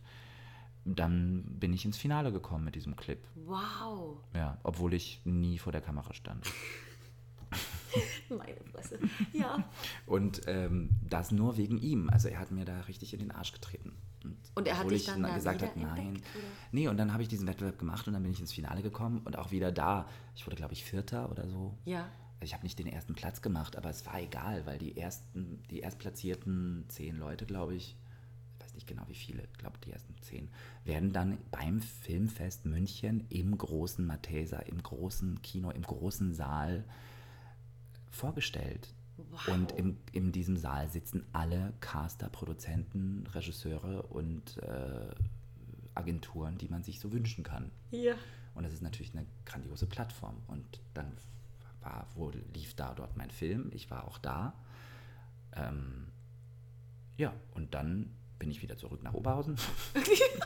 dann 0.83 1.43
bin 1.59 1.73
ich 1.73 1.85
ins 1.85 1.97
Finale 1.97 2.31
gekommen 2.31 2.65
mit 2.65 2.73
diesem 2.75 2.95
Clip. 2.95 3.19
Wow. 3.35 4.17
Ja, 4.33 4.57
obwohl 4.63 4.93
ich 4.95 5.21
nie 5.25 5.59
vor 5.59 5.71
der 5.71 5.81
Kamera 5.81 6.13
stand. 6.13 6.45
Meine 8.29 8.57
Fresse. 8.71 8.99
Ja. 9.33 9.63
Und 10.05 10.41
ähm, 10.47 10.89
das 11.09 11.31
nur 11.31 11.57
wegen 11.57 11.77
ihm. 11.77 12.09
Also 12.09 12.27
er 12.27 12.39
hat 12.39 12.51
mir 12.51 12.65
da 12.65 12.81
richtig 12.81 13.13
in 13.13 13.19
den 13.19 13.31
Arsch 13.31 13.51
getreten. 13.51 13.93
Und 14.53 14.67
er 14.67 14.77
hat 14.77 14.89
dich 14.89 15.01
ich 15.01 15.05
dann 15.07 15.23
da 15.23 15.35
gesagt 15.35 15.61
habe, 15.61 15.79
nein. 15.79 15.97
entdeckt? 15.97 16.27
Nee, 16.71 16.87
und 16.87 16.97
dann 16.97 17.11
habe 17.13 17.23
ich 17.23 17.29
diesen 17.29 17.47
Wettbewerb 17.47 17.79
gemacht 17.79 18.07
und 18.07 18.13
dann 18.13 18.23
bin 18.23 18.31
ich 18.31 18.39
ins 18.39 18.51
Finale 18.51 18.81
gekommen 18.81 19.21
und 19.23 19.37
auch 19.37 19.51
wieder 19.51 19.71
da. 19.71 20.07
Ich 20.35 20.45
wurde, 20.45 20.55
glaube 20.55 20.73
ich, 20.73 20.83
Vierter 20.83 21.31
oder 21.31 21.47
so. 21.47 21.77
Ja. 21.85 22.09
Also 22.35 22.45
ich 22.49 22.53
habe 22.53 22.63
nicht 22.63 22.79
den 22.79 22.87
ersten 22.87 23.13
Platz 23.13 23.41
gemacht, 23.41 23.75
aber 23.75 23.89
es 23.89 24.05
war 24.05 24.19
egal, 24.19 24.65
weil 24.65 24.77
die 24.77 24.97
ersten, 24.97 25.61
die 25.69 25.79
erstplatzierten 25.79 26.85
zehn 26.87 27.17
Leute, 27.17 27.45
glaube 27.45 27.75
ich, 27.75 27.95
ich 28.57 28.65
weiß 28.65 28.73
nicht 28.73 28.87
genau 28.87 29.03
wie 29.07 29.15
viele, 29.15 29.43
ich 29.43 29.57
glaube 29.57 29.77
die 29.85 29.91
ersten 29.91 30.15
zehn, 30.21 30.49
werden 30.83 31.13
dann 31.13 31.37
beim 31.51 31.81
Filmfest 31.81 32.65
München 32.65 33.25
im 33.29 33.57
großen 33.57 34.05
Matheser, 34.05 34.65
im 34.67 34.81
großen 34.81 35.41
Kino, 35.41 35.71
im 35.71 35.83
großen 35.83 36.33
Saal 36.33 36.83
vorgestellt. 38.11 38.93
Und 39.47 39.71
im, 39.73 39.97
in 40.11 40.31
diesem 40.31 40.57
Saal 40.57 40.89
sitzen 40.89 41.25
alle 41.31 41.73
Caster, 41.79 42.29
Produzenten, 42.29 43.25
Regisseure 43.33 44.03
und 44.03 44.57
äh, 44.57 45.13
Agenturen, 45.95 46.57
die 46.57 46.67
man 46.67 46.83
sich 46.83 46.99
so 46.99 47.11
wünschen 47.11 47.43
kann. 47.43 47.71
Ja. 47.91 48.15
Und 48.55 48.63
das 48.63 48.73
ist 48.73 48.81
natürlich 48.81 49.13
eine 49.13 49.25
grandiose 49.45 49.85
Plattform. 49.85 50.35
Und 50.47 50.81
dann 50.93 51.11
war, 51.81 52.07
wo 52.15 52.31
lief 52.53 52.75
da 52.75 52.93
dort 52.93 53.15
mein 53.17 53.31
Film, 53.31 53.69
ich 53.73 53.89
war 53.89 54.05
auch 54.05 54.17
da. 54.17 54.53
Ähm, 55.53 56.07
ja, 57.17 57.33
und 57.53 57.73
dann 57.73 58.11
bin 58.39 58.49
ich 58.51 58.61
wieder 58.61 58.77
zurück 58.77 59.03
nach 59.03 59.13
Oberhausen. 59.13 59.55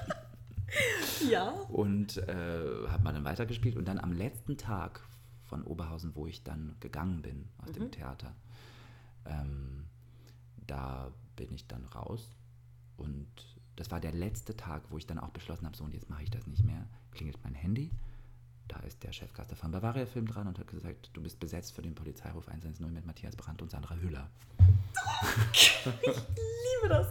ja. 1.29 1.49
Und 1.69 2.17
äh, 2.17 2.87
habe 2.87 3.03
mal 3.03 3.13
dann 3.13 3.23
weitergespielt. 3.23 3.77
Und 3.77 3.87
dann 3.87 3.99
am 3.99 4.13
letzten 4.13 4.57
Tag 4.57 5.01
von 5.45 5.63
Oberhausen, 5.63 6.15
wo 6.15 6.27
ich 6.27 6.43
dann 6.43 6.75
gegangen 6.79 7.21
bin 7.21 7.47
aus 7.57 7.69
mhm. 7.69 7.73
dem 7.73 7.91
Theater, 7.91 8.35
ähm, 9.25 9.85
da 10.67 11.11
bin 11.35 11.53
ich 11.53 11.67
dann 11.67 11.85
raus. 11.85 12.35
Und 12.97 13.27
das 13.75 13.91
war 13.91 13.99
der 13.99 14.13
letzte 14.13 14.55
Tag, 14.55 14.83
wo 14.89 14.97
ich 14.97 15.05
dann 15.05 15.19
auch 15.19 15.29
beschlossen 15.29 15.65
habe, 15.65 15.75
so 15.75 15.83
und 15.83 15.93
jetzt 15.93 16.09
mache 16.09 16.23
ich 16.23 16.31
das 16.31 16.47
nicht 16.47 16.63
mehr. 16.63 16.87
Klingelt 17.11 17.39
mein 17.43 17.53
Handy. 17.53 17.91
Da 18.67 18.79
ist 18.79 19.03
der 19.03 19.11
Chefgaster 19.11 19.55
von 19.55 19.71
Bavaria 19.71 20.05
Film 20.05 20.27
dran 20.27 20.47
und 20.47 20.57
hat 20.57 20.67
gesagt, 20.67 21.11
du 21.13 21.21
bist 21.21 21.39
besetzt 21.39 21.75
für 21.75 21.81
den 21.81 21.93
Polizeiruf 21.93 22.47
110 22.47 22.91
mit 22.91 23.05
Matthias 23.05 23.35
Brandt 23.35 23.61
und 23.61 23.69
Sandra 23.69 23.95
Hüller. 23.95 24.29
ich 25.51 25.85
liebe 25.85 26.89
das. 26.89 27.07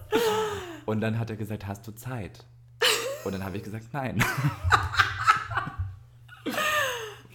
Und 0.85 1.01
dann 1.01 1.19
hat 1.19 1.31
er 1.31 1.37
gesagt, 1.37 1.67
hast 1.67 1.87
du 1.87 1.93
Zeit? 1.93 2.45
Und 3.25 3.33
dann 3.33 3.45
habe 3.45 3.57
ich 3.57 3.63
gesagt, 3.63 3.93
nein. 3.93 4.23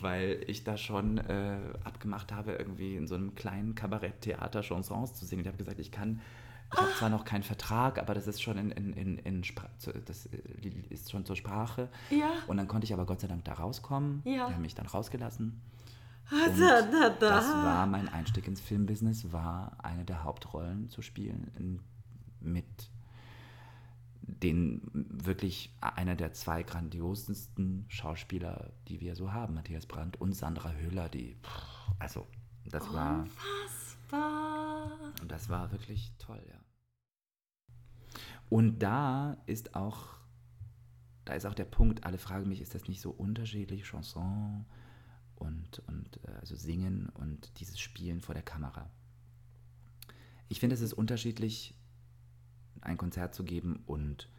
Weil 0.01 0.43
ich 0.47 0.63
da 0.63 0.77
schon 0.77 1.17
äh, 1.17 1.57
abgemacht 1.83 2.31
habe, 2.31 2.53
irgendwie 2.53 2.95
in 2.95 3.07
so 3.07 3.15
einem 3.15 3.35
kleinen 3.35 3.75
Kabaretttheater 3.75 4.61
Chansons 4.61 5.13
zu 5.13 5.25
singen. 5.25 5.41
Ich 5.41 5.47
habe 5.47 5.57
gesagt, 5.57 5.79
ich 5.79 5.91
kann, 5.91 6.21
ich 6.71 6.79
habe 6.79 6.91
zwar 6.97 7.09
noch 7.09 7.25
keinen 7.25 7.43
Vertrag, 7.43 7.99
aber 7.99 8.13
das 8.13 8.27
ist 8.27 8.41
schon 8.41 8.57
in, 8.57 8.71
in, 8.71 8.93
in, 8.93 9.17
in 9.19 9.43
das 10.05 10.25
äh, 10.27 10.37
ist 10.89 11.11
schon 11.11 11.25
zur 11.25 11.35
Sprache. 11.35 11.89
Ja. 12.09 12.31
Und 12.47 12.57
dann 12.57 12.67
konnte 12.67 12.85
ich 12.85 12.93
aber 12.93 13.05
Gott 13.05 13.21
sei 13.21 13.27
Dank 13.27 13.43
da 13.45 13.53
rauskommen. 13.53 14.21
Ja. 14.25 14.47
Die 14.47 14.53
haben 14.53 14.61
mich 14.61 14.75
dann 14.75 14.85
rausgelassen. 14.85 15.61
Und 16.31 16.59
da, 16.59 16.81
da, 16.83 17.09
da. 17.09 17.29
das 17.29 17.47
war 17.47 17.87
mein 17.87 18.07
Einstieg 18.07 18.47
ins 18.47 18.61
Filmbusiness, 18.61 19.31
war 19.31 19.77
eine 19.81 20.05
der 20.05 20.23
Hauptrollen 20.23 20.89
zu 20.89 21.01
spielen 21.01 21.51
in, 21.57 21.79
mit 22.39 22.65
den 24.29 24.81
wirklich 24.93 25.75
einer 25.81 26.15
der 26.15 26.33
zwei 26.33 26.63
grandiosesten 26.63 27.85
Schauspieler, 27.87 28.71
die 28.87 29.01
wir 29.01 29.15
so 29.15 29.33
haben, 29.33 29.55
Matthias 29.55 29.85
Brandt 29.85 30.19
und 30.21 30.33
Sandra 30.33 30.71
Höhler, 30.73 31.09
die, 31.09 31.37
also 31.97 32.27
das 32.65 32.91
war, 32.93 33.23
Unfassbar. 33.23 34.91
und 35.21 35.31
das 35.31 35.49
war 35.49 35.71
wirklich 35.71 36.13
toll, 36.19 36.41
ja. 36.47 36.59
Und 38.49 38.79
da 38.79 39.37
ist 39.45 39.75
auch, 39.75 40.17
da 41.25 41.33
ist 41.33 41.45
auch 41.45 41.53
der 41.53 41.65
Punkt, 41.65 42.03
alle 42.03 42.17
fragen 42.17 42.49
mich, 42.49 42.61
ist 42.61 42.73
das 42.73 42.87
nicht 42.87 43.01
so 43.01 43.11
unterschiedlich, 43.11 43.83
Chanson 43.83 44.65
und, 45.35 45.79
und 45.87 46.19
äh, 46.25 46.31
also 46.39 46.55
Singen 46.55 47.09
und 47.09 47.59
dieses 47.59 47.79
Spielen 47.79 48.21
vor 48.21 48.33
der 48.33 48.43
Kamera? 48.43 48.89
Ich 50.47 50.59
finde, 50.59 50.73
es 50.73 50.81
ist 50.81 50.93
unterschiedlich, 50.93 51.75
ein 52.81 52.97
Konzert 52.97 53.33
zu 53.35 53.43
geben 53.43 53.83
und 53.85 54.29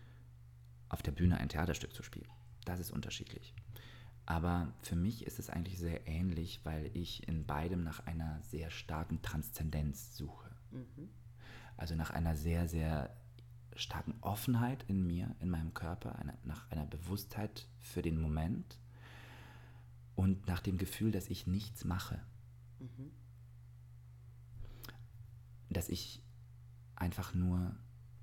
auf 0.88 1.02
der 1.02 1.12
Bühne 1.12 1.38
ein 1.38 1.48
Theaterstück 1.48 1.94
zu 1.94 2.02
spielen. 2.02 2.30
Das 2.64 2.80
ist 2.80 2.90
unterschiedlich. 2.90 3.54
Aber 4.26 4.72
für 4.80 4.96
mich 4.96 5.26
ist 5.26 5.38
es 5.38 5.50
eigentlich 5.50 5.78
sehr 5.78 6.06
ähnlich, 6.06 6.60
weil 6.64 6.90
ich 6.94 7.26
in 7.26 7.46
beidem 7.46 7.82
nach 7.82 8.06
einer 8.06 8.40
sehr 8.42 8.70
starken 8.70 9.22
Transzendenz 9.22 10.16
suche. 10.16 10.50
Mhm. 10.70 11.08
Also 11.76 11.96
nach 11.96 12.10
einer 12.10 12.36
sehr, 12.36 12.68
sehr 12.68 13.16
starken 13.74 14.14
Offenheit 14.20 14.84
in 14.88 15.06
mir, 15.06 15.34
in 15.40 15.50
meinem 15.50 15.74
Körper, 15.74 16.16
eine, 16.16 16.36
nach 16.44 16.70
einer 16.70 16.86
Bewusstheit 16.86 17.66
für 17.80 18.02
den 18.02 18.20
Moment 18.20 18.78
und 20.14 20.46
nach 20.46 20.60
dem 20.60 20.76
Gefühl, 20.76 21.12
dass 21.12 21.28
ich 21.28 21.46
nichts 21.46 21.84
mache. 21.84 22.20
Mhm. 22.78 23.10
Dass 25.70 25.88
ich 25.88 26.22
einfach 26.94 27.34
nur 27.34 27.74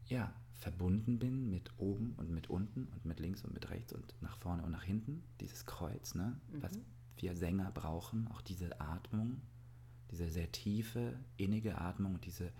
ja, 0.09 0.33
verbunden 0.53 1.19
bin 1.19 1.49
mit 1.49 1.71
oben 1.77 2.13
und 2.17 2.31
mit 2.31 2.49
unten 2.49 2.87
und 2.87 3.05
mit 3.05 3.19
links 3.19 3.43
und 3.43 3.53
mit 3.53 3.69
rechts 3.69 3.93
und 3.93 4.13
nach 4.21 4.37
vorne 4.37 4.63
und 4.63 4.71
nach 4.71 4.83
hinten. 4.83 5.23
Dieses 5.39 5.65
Kreuz, 5.65 6.15
ne? 6.15 6.39
Mhm. 6.51 6.63
was 6.63 6.79
wir 7.17 7.35
Sänger 7.35 7.71
brauchen, 7.71 8.27
auch 8.29 8.41
diese 8.41 8.79
Atmung, 8.79 9.41
diese 10.11 10.29
sehr 10.29 10.51
tiefe, 10.51 11.19
innige 11.37 11.79
Atmung 11.79 12.15
und 12.15 12.25
diese, 12.25 12.51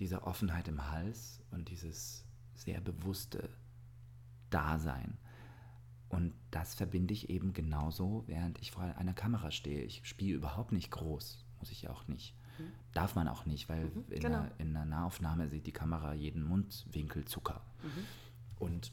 diese 0.00 0.22
Offenheit 0.24 0.68
im 0.68 0.90
Hals 0.90 1.40
und 1.50 1.68
dieses 1.68 2.24
sehr 2.54 2.80
bewusste 2.80 3.48
Dasein. 4.50 5.16
Und 6.08 6.34
das 6.50 6.74
verbinde 6.74 7.14
ich 7.14 7.30
eben 7.30 7.54
genauso, 7.54 8.24
während 8.26 8.60
ich 8.60 8.70
vor 8.70 8.82
einer 8.82 9.14
Kamera 9.14 9.50
stehe. 9.50 9.82
Ich 9.84 10.02
spiele 10.06 10.36
überhaupt 10.36 10.72
nicht 10.72 10.90
groß, 10.90 11.44
muss 11.58 11.70
ich 11.70 11.88
auch 11.88 12.06
nicht. 12.06 12.34
Darf 12.92 13.14
man 13.14 13.28
auch 13.28 13.46
nicht, 13.46 13.68
weil 13.68 13.86
Mhm, 13.86 14.04
in, 14.10 14.20
genau. 14.20 14.38
einer, 14.38 14.50
in 14.58 14.76
einer 14.76 14.84
Nahaufnahme 14.84 15.48
sieht 15.48 15.66
die 15.66 15.72
Kamera 15.72 16.14
jeden 16.14 16.42
Mundwinkel 16.42 17.24
Zucker. 17.24 17.62
Mhm. 17.82 18.04
Und 18.58 18.92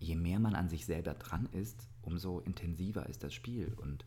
je 0.00 0.16
mehr 0.16 0.40
man 0.40 0.54
an 0.54 0.68
sich 0.68 0.86
selber 0.86 1.14
dran 1.14 1.46
ist, 1.52 1.88
umso 2.02 2.40
intensiver 2.40 3.08
ist 3.08 3.22
das 3.22 3.32
Spiel 3.32 3.74
und 3.80 4.04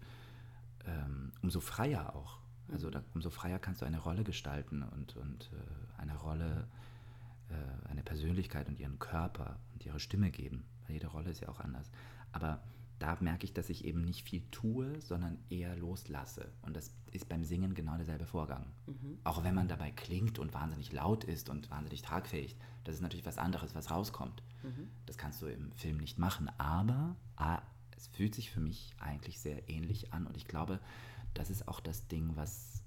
ähm, 0.86 1.32
umso 1.41 1.59
freier 1.59 2.15
auch. 2.15 2.39
Also 2.71 2.89
da, 2.89 3.03
umso 3.13 3.30
freier 3.30 3.59
kannst 3.59 3.82
du 3.82 3.86
eine 3.86 3.99
Rolle 3.99 4.23
gestalten 4.23 4.84
und, 4.84 5.15
und 5.15 5.51
äh, 5.53 6.01
eine 6.01 6.17
Rolle, 6.17 6.67
äh, 7.49 7.89
eine 7.89 8.01
Persönlichkeit 8.03 8.67
und 8.67 8.80
ihren 8.80 8.97
Körper 8.97 9.59
und 9.73 9.86
ihre 9.86 9.99
Stimme 9.99 10.32
geben. 10.32 10.65
Weil 10.86 10.93
jede 10.93 11.07
Rolle 11.07 11.30
ist 11.30 11.41
ja 11.41 11.49
auch 11.49 11.59
anders. 11.59 11.91
Aber 12.32 12.61
da 13.00 13.18
merke 13.20 13.46
ich, 13.46 13.54
dass 13.54 13.70
ich 13.70 13.86
eben 13.86 14.02
nicht 14.02 14.28
viel 14.28 14.41
tue, 14.52 15.00
sondern 15.02 15.38
eher 15.50 15.76
loslasse. 15.76 16.52
Und 16.62 16.76
das 16.76 16.93
ist 17.12 17.28
beim 17.28 17.43
Singen 17.43 17.74
genau 17.74 17.98
derselbe 17.98 18.26
Vorgang. 18.26 18.66
Mhm. 18.88 19.20
Auch 19.24 19.43
wenn 19.43 19.56
man 19.56 19.68
dabei 19.68 19.91
klingt 19.91 20.39
und 20.39 20.54
wahnsinnig 20.54 20.91
laut 20.93 21.24
ist 21.24 21.50
und 21.50 21.70
wahnsinnig 21.70 22.02
tragfähig, 22.02 22.56
das 22.84 22.96
ist 22.96 23.02
natürlich 23.02 23.26
was 23.26 23.38
anderes, 23.38 23.76
was 23.76 23.91
rauskommt. 23.91 24.43
Mhm. 24.64 24.89
Das 25.06 25.18
kannst 25.18 25.41
du 25.41 25.48
im 25.48 25.72
Film 25.74 25.98
nicht 25.98 26.18
machen. 26.18 26.50
Aber 26.58 27.16
ah, 27.36 27.62
es 27.96 28.08
fühlt 28.08 28.34
sich 28.34 28.50
für 28.50 28.62
mich 28.62 28.93
eigentlich 29.00 29.39
sehr 29.39 29.70
ähnlich 29.70 30.14
an. 30.14 30.26
Und 30.26 30.38
ich 30.38 30.48
glaube, 30.48 30.80
das 31.34 31.50
ist 31.50 31.68
auch 31.68 31.82
das 31.82 32.08
Ding, 32.08 32.32
was 32.36 32.82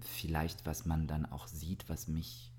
vielleicht, 0.00 0.66
was 0.66 0.86
man 0.86 1.06
dann 1.06 1.24
auch 1.24 1.46
sieht, 1.46 1.88
was 1.88 2.08
mich 2.08 2.52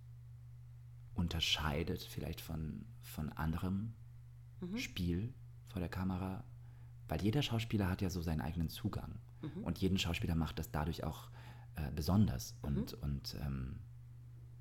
unterscheidet, 1.15 2.01
vielleicht 2.01 2.39
von, 2.39 2.85
von 3.01 3.29
anderem 3.29 3.93
Mhm. 4.61 4.77
Spiel 4.77 5.33
vor 5.75 5.81
der 5.81 5.89
Kamera. 5.89 6.41
Weil 7.09 7.21
jeder 7.21 7.41
Schauspieler 7.41 7.89
hat 7.89 8.01
ja 8.01 8.09
so 8.09 8.21
seinen 8.21 8.39
eigenen 8.39 8.69
Zugang. 8.69 9.19
Mhm. 9.41 9.63
Und 9.65 9.77
jeden 9.79 9.97
Schauspieler 9.97 10.33
macht 10.33 10.57
das 10.57 10.71
dadurch 10.71 11.03
auch 11.03 11.29
äh, 11.75 11.91
besonders 11.93 12.55
und, 12.61 12.93
und 13.03 13.35
ähm, 13.45 13.75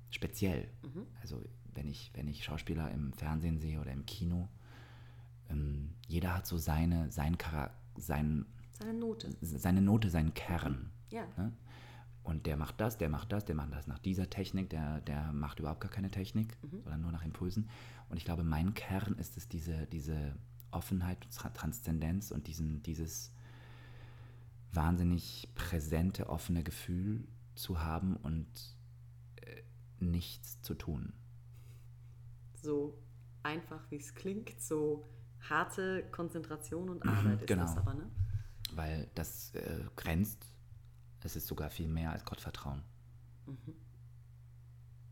speziell. 0.09 0.67
Mhm. 0.83 1.07
Also 1.21 1.41
wenn 1.73 1.87
ich, 1.87 2.11
wenn 2.13 2.27
ich 2.27 2.43
Schauspieler 2.43 2.91
im 2.91 3.13
Fernsehen 3.13 3.57
sehe 3.59 3.79
oder 3.79 3.93
im 3.93 4.05
Kino, 4.05 4.49
ähm, 5.49 5.93
jeder 6.05 6.35
hat 6.35 6.45
so 6.45 6.57
seine, 6.57 7.09
sein 7.11 7.37
sein, 7.97 8.45
Seine 8.77 8.93
Note. 8.93 9.29
seine 9.41 9.81
Note, 9.81 10.09
seinen 10.09 10.33
Kern. 10.33 10.91
Ja. 11.11 11.25
Ne? 11.37 11.53
Und 12.23 12.45
der 12.45 12.57
macht 12.57 12.81
das, 12.81 12.97
der 12.97 13.07
macht 13.09 13.31
das, 13.31 13.45
der 13.45 13.55
macht 13.55 13.71
das 13.71 13.87
nach 13.87 13.99
dieser 13.99 14.29
Technik, 14.29 14.69
der, 14.69 14.99
der 15.01 15.31
macht 15.31 15.59
überhaupt 15.59 15.79
gar 15.79 15.91
keine 15.91 16.11
Technik, 16.11 16.57
Mhm. 16.63 16.81
sondern 16.81 17.01
nur 17.01 17.11
nach 17.13 17.23
Impulsen. 17.23 17.69
Und 18.09 18.17
ich 18.17 18.25
glaube, 18.25 18.43
mein 18.43 18.73
Kern 18.73 19.13
ist 19.17 19.37
es, 19.37 19.47
diese, 19.47 19.87
diese 19.87 20.35
Offenheit, 20.75 21.25
Tra- 21.31 21.53
Transzendenz 21.53 22.31
und 22.31 22.47
diesen, 22.47 22.83
dieses 22.83 23.31
wahnsinnig 24.73 25.49
präsente, 25.55 26.29
offene 26.29 26.63
Gefühl 26.63 27.27
zu 27.55 27.81
haben 27.81 28.17
und 28.17 28.47
äh, 29.37 29.63
nichts 29.99 30.61
zu 30.61 30.73
tun. 30.73 31.13
So 32.61 32.97
einfach 33.43 33.89
wie 33.89 33.97
es 33.97 34.13
klingt, 34.13 34.59
so 34.59 35.07
harte 35.49 36.03
Konzentration 36.11 36.89
und 36.89 37.07
Arbeit 37.07 37.41
ist 37.41 37.47
genau. 37.47 37.63
das 37.63 37.77
aber, 37.77 37.93
ne? 37.93 38.09
Weil 38.73 39.09
das 39.15 39.53
äh, 39.55 39.85
grenzt, 39.95 40.45
es 41.21 41.35
ist 41.35 41.47
sogar 41.47 41.69
viel 41.69 41.87
mehr 41.87 42.11
als 42.11 42.25
Gottvertrauen. 42.25 42.83
Mhm. 43.45 43.75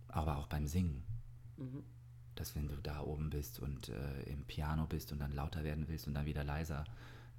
Aber 0.08 0.38
auch 0.38 0.48
beim 0.48 0.68
Singen. 0.68 1.04
Mhm. 1.58 1.84
Dass 2.36 2.56
wenn 2.56 2.68
du 2.68 2.76
da 2.78 3.02
oben 3.02 3.30
bist 3.30 3.60
und 3.60 3.90
äh, 3.90 4.24
im 4.24 4.44
Piano 4.46 4.86
bist 4.86 5.12
und 5.12 5.20
dann 5.20 5.32
lauter 5.32 5.64
werden 5.64 5.88
willst 5.88 6.08
und 6.08 6.14
dann 6.14 6.26
wieder 6.26 6.44
leiser, 6.44 6.84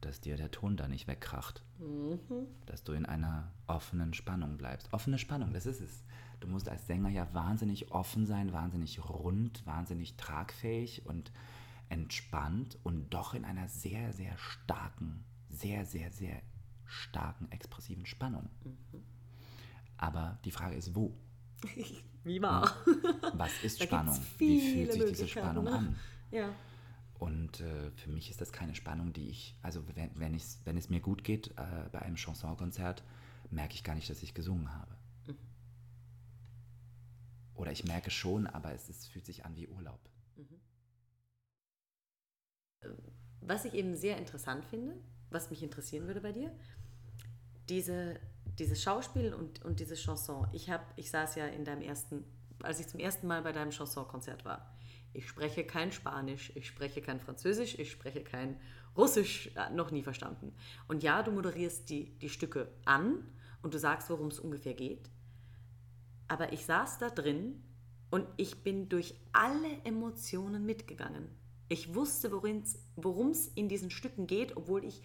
dass 0.01 0.21
dir 0.21 0.37
der 0.37 0.51
Ton 0.51 0.77
da 0.77 0.89
nicht 0.89 1.09
wegkracht. 1.09 1.63
Mhm. 1.79 2.19
Dass 2.67 2.85
du 2.85 2.93
in 2.93 3.07
einer 3.07 3.51
offenen 3.67 4.15
Spannung 4.15 4.59
bleibst. 4.59 4.93
Offene 4.93 5.19
Spannung, 5.19 5.53
das 5.53 5.67
ist 5.67 5.81
es. 5.81 6.05
Du 6.41 6.49
musst 6.49 6.69
als 6.69 6.87
Sänger 6.87 7.09
ja 7.09 7.33
wahnsinnig 7.33 7.91
offen 7.93 8.27
sein, 8.27 8.53
wahnsinnig 8.53 9.09
rund, 9.09 9.65
wahnsinnig 9.67 10.17
tragfähig 10.17 11.07
und 11.07 11.33
entspannt 11.89 12.79
und 12.83 13.11
doch 13.15 13.35
in 13.35 13.45
einer 13.45 13.69
sehr, 13.69 14.13
sehr 14.13 14.37
starken, 14.37 15.25
sehr, 15.49 15.87
sehr, 15.87 16.11
sehr 16.11 16.43
starken 16.85 17.51
expressiven 17.51 18.07
Spannung. 18.07 18.51
Mhm. 18.65 19.03
Aber 19.97 20.39
die 20.45 20.51
Frage 20.51 20.75
ist, 20.75 20.95
wo? 20.95 21.17
Wie 22.25 22.41
wahr. 22.41 22.75
Was 23.35 23.63
ist 23.63 23.81
Da 23.81 23.85
Spannung? 23.87 24.19
Wie 24.39 24.61
fühlt 24.61 24.93
sich 24.93 25.05
diese 25.05 25.29
Spannung 25.29 25.65
ne? 25.65 25.73
an? 25.73 25.97
Ja. 26.31 26.55
Und 27.19 27.61
äh, 27.61 27.91
für 27.93 28.11
mich 28.11 28.31
ist 28.31 28.41
das 28.41 28.53
keine 28.53 28.75
Spannung, 28.75 29.13
die 29.13 29.29
ich, 29.29 29.57
also 29.63 29.85
wenn, 29.95 30.11
wenn, 30.19 30.41
wenn 30.65 30.77
es 30.77 30.91
mir 30.91 31.01
gut 31.01 31.25
geht 31.25 31.49
äh, 31.57 31.89
bei 31.93 32.01
einem 32.03 32.17
Chansonkonzert, 32.17 33.03
merke 33.51 33.75
ich 33.75 33.85
gar 33.85 33.95
nicht, 33.95 34.11
dass 34.11 34.23
ich 34.23 34.35
gesungen 34.35 34.73
habe. 34.75 34.97
Mhm. 35.27 35.39
Oder 37.55 37.73
ich 37.73 37.85
merke 37.85 38.11
schon, 38.11 38.47
aber 38.47 38.73
es, 38.73 38.89
es 38.89 39.07
fühlt 39.07 39.27
sich 39.27 39.45
an 39.45 39.55
wie 39.57 39.69
Urlaub. 39.69 40.01
Mhm. 40.37 40.61
Was 43.41 43.65
ich 43.65 43.75
eben 43.75 43.97
sehr 43.97 44.19
interessant 44.19 44.65
finde, 44.65 44.97
was 45.31 45.51
mich 45.51 45.63
interessieren 45.63 46.07
würde 46.07 46.21
bei 46.21 46.33
dir, 46.33 46.55
diese, 47.69 48.19
dieses 48.59 48.83
Schauspiel 48.83 49.35
und, 49.35 49.65
und 49.65 49.81
diese 49.81 49.97
Chanson. 49.97 50.47
Ich, 50.53 50.71
hab, 50.71 50.93
ich 50.97 51.11
saß 51.11 51.37
ja 51.37 51.47
in 51.47 51.65
deinem 51.65 51.83
ersten, 51.83 52.25
als 52.63 52.81
ich 52.81 52.89
zum 52.89 53.01
ersten 53.01 53.27
Mal 53.27 53.43
bei 53.43 53.53
deinem 53.53 53.73
Chansonkonzert 53.73 54.45
war. 54.45 54.75
Ich 55.13 55.29
spreche 55.29 55.65
kein 55.65 55.93
Spanisch, 55.93 56.53
ich 56.55 56.67
spreche 56.67 57.01
kein 57.01 57.21
Französisch, 57.21 57.79
ich 57.79 57.91
spreche 57.91 58.25
kein 58.25 58.61
Russisch, 58.97 59.51
äh, 59.57 59.71
noch 59.71 59.91
nie 59.91 60.03
verstanden. 60.03 60.55
Und 60.89 61.03
ja, 61.03 61.23
du 61.23 61.31
moderierst 61.31 61.89
die, 61.89 62.19
die 62.19 62.29
Stücke 62.29 62.69
an 62.85 63.25
und 63.63 63.75
du 63.75 63.79
sagst, 63.79 64.11
worum 64.11 64.29
es 64.29 64.41
ungefähr 64.41 64.75
geht. 64.75 65.11
Aber 66.29 66.53
ich 66.53 66.65
saß 66.65 66.99
da 66.99 67.11
drin 67.11 67.63
und 68.11 68.27
ich 68.37 68.63
bin 68.63 68.89
durch 68.89 69.15
alle 69.33 69.83
Emotionen 69.85 70.65
mitgegangen. 70.65 71.29
Ich 71.69 71.95
wusste, 71.95 72.31
worum 72.31 73.31
es 73.31 73.49
in 73.49 73.69
diesen 73.69 73.91
Stücken 73.91 74.27
geht, 74.27 74.57
obwohl 74.57 74.85
ich 74.85 75.03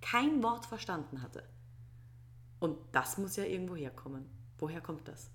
kein 0.00 0.42
Wort 0.42 0.66
verstanden 0.66 1.22
hatte. 1.22 1.42
Und 2.62 2.78
das 2.92 3.18
muss 3.18 3.34
ja 3.34 3.42
irgendwo 3.42 3.74
herkommen. 3.74 4.24
Woher 4.58 4.80
kommt 4.80 5.08
das? 5.08 5.32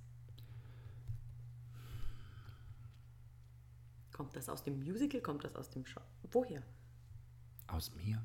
Kommt 4.14 4.34
das 4.38 4.48
aus 4.48 4.64
dem 4.64 4.80
Musical? 4.80 5.20
Kommt 5.20 5.44
das 5.44 5.54
aus 5.58 5.70
dem 5.70 5.86
Show? 5.86 6.00
Woher? 6.32 6.64
Aus 7.68 7.94
mir. 7.96 8.24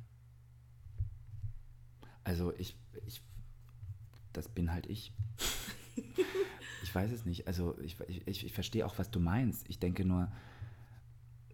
Also 2.22 2.55
ich, 2.57 2.76
ich, 3.05 3.20
das 4.32 4.48
bin 4.48 4.72
halt 4.72 4.86
ich. 4.86 5.12
ich 6.84 6.94
weiß 6.94 7.11
es 7.11 7.24
nicht. 7.24 7.48
Also 7.48 7.76
ich, 7.80 7.98
ich, 8.09 8.46
ich 8.46 8.53
verstehe 8.53 8.86
auch, 8.86 8.98
was 8.98 9.11
du 9.11 9.18
meinst. 9.18 9.68
Ich 9.68 9.80
denke 9.80 10.05
nur, 10.05 10.30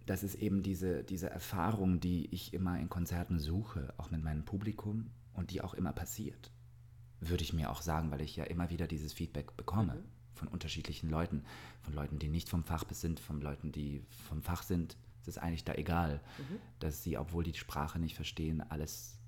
das 0.04 0.22
ist 0.22 0.34
eben 0.34 0.62
diese, 0.62 1.02
diese 1.02 1.30
Erfahrung, 1.30 1.98
die 1.98 2.26
ich 2.26 2.52
immer 2.52 2.78
in 2.78 2.90
Konzerten 2.90 3.38
suche, 3.38 3.94
auch 3.96 4.10
mit 4.10 4.22
meinem 4.22 4.44
Publikum 4.44 5.10
und 5.32 5.50
die 5.50 5.62
auch 5.62 5.72
immer 5.72 5.94
passiert. 5.94 6.52
Würde 7.20 7.42
ich 7.42 7.52
mir 7.52 7.70
auch 7.70 7.82
sagen, 7.82 8.10
weil 8.10 8.20
ich 8.20 8.36
ja 8.36 8.44
immer 8.44 8.70
wieder 8.70 8.86
dieses 8.86 9.12
Feedback 9.12 9.56
bekomme 9.56 9.94
mhm. 9.94 10.04
von 10.34 10.48
unterschiedlichen 10.48 11.10
Leuten, 11.10 11.44
von 11.80 11.94
Leuten, 11.94 12.18
die 12.18 12.28
nicht 12.28 12.48
vom 12.48 12.64
Fach 12.64 12.84
sind, 12.90 13.20
von 13.20 13.40
Leuten, 13.40 13.72
die 13.72 14.02
vom 14.28 14.42
Fach 14.42 14.62
sind. 14.62 14.96
Es 15.22 15.28
ist 15.28 15.38
eigentlich 15.38 15.64
da 15.64 15.74
egal, 15.74 16.20
mhm. 16.38 16.58
dass 16.78 17.02
sie, 17.02 17.18
obwohl 17.18 17.44
die 17.44 17.54
Sprache 17.54 17.98
nicht 17.98 18.14
verstehen, 18.14 18.60
alles 18.60 19.18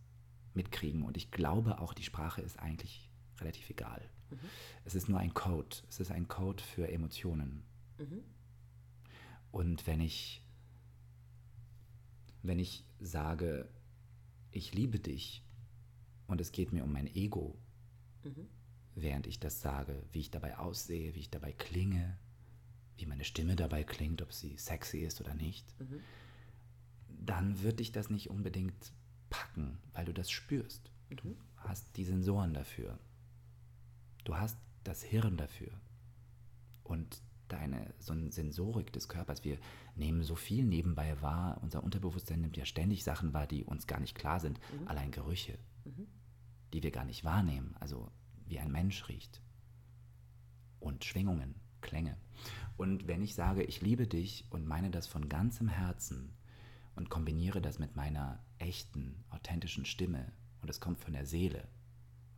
mitkriegen. 0.54 1.02
Und 1.02 1.16
ich 1.16 1.30
glaube 1.30 1.80
auch, 1.80 1.94
die 1.94 2.04
Sprache 2.04 2.42
ist 2.42 2.58
eigentlich 2.58 3.10
relativ 3.40 3.70
egal. 3.70 4.02
Mhm. 4.30 4.38
Es 4.84 4.94
ist 4.94 5.08
nur 5.08 5.18
ein 5.18 5.34
Code. 5.34 5.76
Es 5.88 6.00
ist 6.00 6.10
ein 6.10 6.28
Code 6.28 6.62
für 6.62 6.88
Emotionen. 6.88 7.62
Mhm. 7.98 8.22
Und 9.50 9.86
wenn 9.86 10.00
ich 10.00 10.42
wenn 12.42 12.58
ich 12.58 12.84
sage, 13.00 13.68
ich 14.50 14.74
liebe 14.74 14.98
dich 14.98 15.42
und 16.26 16.40
es 16.40 16.52
geht 16.52 16.72
mir 16.72 16.84
um 16.84 16.92
mein 16.92 17.06
Ego, 17.14 17.58
mhm. 18.24 18.48
während 18.94 19.26
ich 19.26 19.40
das 19.40 19.60
sage, 19.60 20.02
wie 20.12 20.20
ich 20.20 20.30
dabei 20.30 20.58
aussehe, 20.58 21.14
wie 21.14 21.20
ich 21.20 21.30
dabei 21.30 21.52
klinge, 21.52 22.18
wie 22.96 23.06
meine 23.06 23.24
Stimme 23.24 23.56
dabei 23.56 23.84
klingt, 23.84 24.22
ob 24.22 24.32
sie 24.32 24.56
sexy 24.56 24.98
ist 24.98 25.20
oder 25.20 25.34
nicht, 25.34 25.66
mhm. 25.80 26.00
dann 27.08 27.62
wird 27.62 27.80
dich 27.80 27.92
das 27.92 28.10
nicht 28.10 28.30
unbedingt 28.30 28.92
packen, 29.30 29.78
weil 29.92 30.04
du 30.04 30.12
das 30.12 30.30
spürst. 30.30 30.90
Mhm. 31.08 31.16
Du 31.16 31.36
hast 31.56 31.96
die 31.96 32.04
Sensoren 32.04 32.54
dafür. 32.54 32.98
Du 34.24 34.36
hast 34.36 34.58
das 34.84 35.02
Hirn 35.02 35.36
dafür. 35.36 35.72
Und 36.82 37.22
deine 37.48 37.92
so 37.98 38.12
eine 38.12 38.30
Sensorik 38.30 38.92
des 38.92 39.08
Körpers. 39.08 39.44
Wir 39.44 39.58
nehmen 39.96 40.22
so 40.22 40.34
viel 40.34 40.64
nebenbei 40.64 41.20
wahr. 41.20 41.58
Unser 41.62 41.82
Unterbewusstsein 41.82 42.40
nimmt 42.40 42.56
ja 42.56 42.64
ständig 42.64 43.04
Sachen 43.04 43.32
wahr, 43.32 43.46
die 43.46 43.64
uns 43.64 43.86
gar 43.86 44.00
nicht 44.00 44.14
klar 44.14 44.40
sind. 44.40 44.58
Mhm. 44.80 44.88
Allein 44.88 45.10
Gerüche, 45.10 45.58
mhm. 45.84 46.06
Die 46.72 46.82
wir 46.82 46.90
gar 46.90 47.04
nicht 47.04 47.24
wahrnehmen. 47.24 47.74
Also 47.80 48.10
wie 48.46 48.58
ein 48.58 48.72
Mensch 48.72 49.08
riecht. 49.08 49.40
Und 50.78 51.04
Schwingungen, 51.04 51.54
Klänge. 51.80 52.16
Und 52.76 53.06
wenn 53.06 53.22
ich 53.22 53.34
sage, 53.34 53.62
ich 53.62 53.80
liebe 53.80 54.06
dich 54.06 54.46
und 54.50 54.66
meine 54.66 54.90
das 54.90 55.06
von 55.06 55.28
ganzem 55.28 55.68
Herzen 55.68 56.32
und 56.94 57.10
kombiniere 57.10 57.60
das 57.60 57.78
mit 57.78 57.96
meiner 57.96 58.42
echten, 58.58 59.24
authentischen 59.30 59.84
Stimme 59.84 60.32
und 60.62 60.70
es 60.70 60.80
kommt 60.80 60.98
von 60.98 61.12
der 61.12 61.26
Seele, 61.26 61.68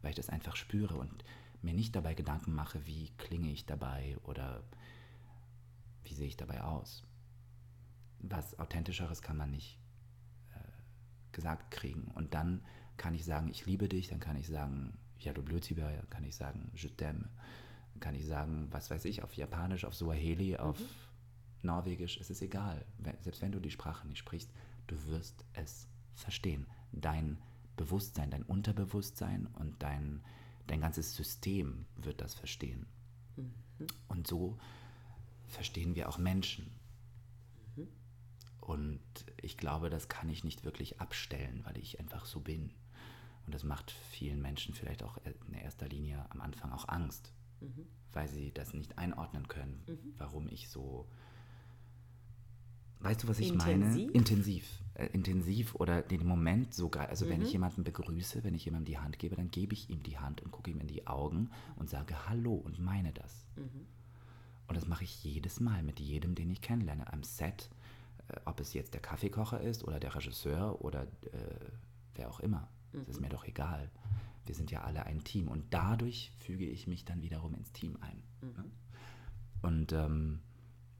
weil 0.00 0.10
ich 0.10 0.16
das 0.16 0.28
einfach 0.28 0.56
spüre 0.56 0.96
und 0.96 1.24
mir 1.62 1.74
nicht 1.74 1.94
dabei 1.94 2.14
Gedanken 2.14 2.54
mache, 2.54 2.86
wie 2.86 3.10
klinge 3.18 3.50
ich 3.50 3.66
dabei 3.66 4.16
oder 4.24 4.64
wie 6.04 6.14
sehe 6.14 6.26
ich 6.26 6.36
dabei 6.36 6.62
aus? 6.62 7.04
Was 8.18 8.58
authentischeres 8.58 9.22
kann 9.22 9.36
man 9.36 9.50
nicht 9.50 9.78
äh, 10.54 11.32
gesagt 11.32 11.70
kriegen. 11.70 12.10
Und 12.14 12.34
dann 12.34 12.62
kann 12.96 13.14
ich 13.14 13.24
sagen, 13.24 13.48
ich 13.48 13.66
liebe 13.66 13.88
dich, 13.88 14.08
dann 14.08 14.20
kann 14.20 14.36
ich 14.36 14.48
sagen, 14.48 14.98
ja, 15.18 15.32
du 15.32 15.42
Blödsiber, 15.42 15.90
dann 15.90 16.10
kann 16.10 16.24
ich 16.24 16.36
sagen, 16.36 16.70
je 16.74 16.88
t'aime, 16.88 17.28
dann 17.92 18.00
kann 18.00 18.14
ich 18.14 18.26
sagen, 18.26 18.68
was 18.70 18.90
weiß 18.90 19.04
ich, 19.04 19.22
auf 19.22 19.34
Japanisch, 19.34 19.84
auf 19.84 19.94
Swahili, 19.94 20.56
auf 20.56 20.78
mhm. 20.78 20.86
Norwegisch, 21.62 22.18
es 22.18 22.30
ist 22.30 22.42
egal. 22.42 22.84
Selbst 23.20 23.40
wenn 23.40 23.52
du 23.52 23.60
die 23.60 23.70
Sprache 23.70 24.06
nicht 24.08 24.18
sprichst, 24.18 24.50
du 24.88 25.06
wirst 25.06 25.44
es 25.52 25.88
verstehen. 26.14 26.66
Dein 26.90 27.38
Bewusstsein, 27.76 28.30
dein 28.30 28.42
Unterbewusstsein 28.42 29.46
und 29.46 29.82
dein, 29.82 30.22
dein 30.66 30.80
ganzes 30.80 31.14
System 31.14 31.86
wird 31.96 32.20
das 32.20 32.34
verstehen. 32.34 32.86
Mhm. 33.36 33.52
Und 34.08 34.26
so 34.26 34.58
verstehen 35.46 35.94
wir 35.94 36.08
auch 36.08 36.18
Menschen. 36.18 36.70
Mhm. 37.76 37.88
Und 38.60 39.00
ich 39.40 39.56
glaube, 39.56 39.90
das 39.90 40.08
kann 40.08 40.28
ich 40.28 40.44
nicht 40.44 40.64
wirklich 40.64 41.00
abstellen, 41.00 41.60
weil 41.64 41.78
ich 41.78 42.00
einfach 42.00 42.26
so 42.26 42.40
bin. 42.40 42.72
Und 43.46 43.54
das 43.54 43.64
macht 43.64 43.90
vielen 43.90 44.40
Menschen 44.40 44.74
vielleicht 44.74 45.02
auch 45.02 45.18
in 45.46 45.54
erster 45.54 45.88
Linie 45.88 46.24
am 46.30 46.40
Anfang 46.40 46.72
auch 46.72 46.88
Angst, 46.88 47.32
mhm. 47.60 47.86
weil 48.12 48.28
sie 48.28 48.52
das 48.52 48.72
nicht 48.72 48.98
einordnen 48.98 49.48
können, 49.48 49.82
mhm. 49.86 50.14
warum 50.18 50.48
ich 50.48 50.68
so. 50.68 51.08
Weißt 53.00 53.24
du, 53.24 53.28
was 53.28 53.40
ich 53.40 53.48
intensiv? 53.48 54.06
meine? 54.06 54.12
Intensiv. 54.12 54.82
Äh, 54.94 55.06
intensiv 55.06 55.74
oder 55.74 56.02
den 56.02 56.24
Moment 56.24 56.72
sogar. 56.72 57.08
Also, 57.08 57.28
wenn 57.28 57.40
ich 57.40 57.48
mhm. 57.48 57.52
jemanden 57.52 57.84
begrüße, 57.84 58.44
wenn 58.44 58.54
ich 58.54 58.64
jemandem 58.64 58.92
die 58.92 58.98
Hand 58.98 59.18
gebe, 59.18 59.34
dann 59.34 59.50
gebe 59.50 59.74
ich 59.74 59.90
ihm 59.90 60.04
die 60.04 60.18
Hand 60.18 60.40
und 60.40 60.52
gucke 60.52 60.70
ihm 60.70 60.78
in 60.78 60.86
die 60.86 61.06
Augen 61.08 61.50
und 61.74 61.90
sage 61.90 62.28
Hallo 62.28 62.54
und 62.54 62.78
meine 62.78 63.12
das. 63.12 63.44
Mhm. 63.56 63.86
Und 64.68 64.76
das 64.76 64.86
mache 64.86 65.04
ich 65.04 65.24
jedes 65.24 65.60
Mal 65.60 65.82
mit 65.82 65.98
jedem, 65.98 66.34
den 66.34 66.48
ich 66.50 66.60
kennenlerne. 66.60 67.12
Am 67.12 67.24
Set, 67.24 67.68
äh, 68.28 68.40
ob 68.44 68.60
es 68.60 68.72
jetzt 68.72 68.94
der 68.94 69.00
Kaffeekocher 69.00 69.60
ist 69.60 69.82
oder 69.82 69.98
der 69.98 70.14
Regisseur 70.14 70.80
oder 70.80 71.02
äh, 71.02 71.70
wer 72.14 72.30
auch 72.30 72.40
immer. 72.40 72.68
Das 72.92 73.08
ist 73.08 73.16
mhm. 73.16 73.22
mir 73.22 73.28
doch 73.28 73.44
egal. 73.44 73.90
Wir 74.44 74.54
sind 74.54 74.70
ja 74.70 74.82
alle 74.82 75.06
ein 75.06 75.24
Team. 75.24 75.48
Und 75.48 75.72
dadurch 75.72 76.32
füge 76.38 76.66
ich 76.66 76.86
mich 76.86 77.04
dann 77.04 77.22
wiederum 77.22 77.54
ins 77.54 77.72
Team 77.72 77.96
ein. 78.00 78.22
Mhm. 78.40 78.52
Ne? 78.56 78.70
Und 79.62 79.92
ähm, 79.92 80.40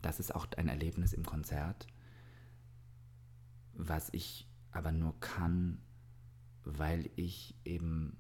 das 0.01 0.20
ist 0.20 0.34
auch 0.34 0.47
ein 0.57 0.68
Erlebnis 0.68 1.12
im 1.12 1.24
Konzert, 1.24 1.86
was 3.74 4.09
ich 4.12 4.49
aber 4.70 4.93
nur 4.93 5.18
kann, 5.20 5.80
weil 6.64 7.11
ich 7.16 7.57
eben 7.64 8.16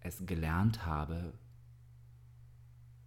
es 0.00 0.24
gelernt 0.26 0.86
habe, 0.86 1.34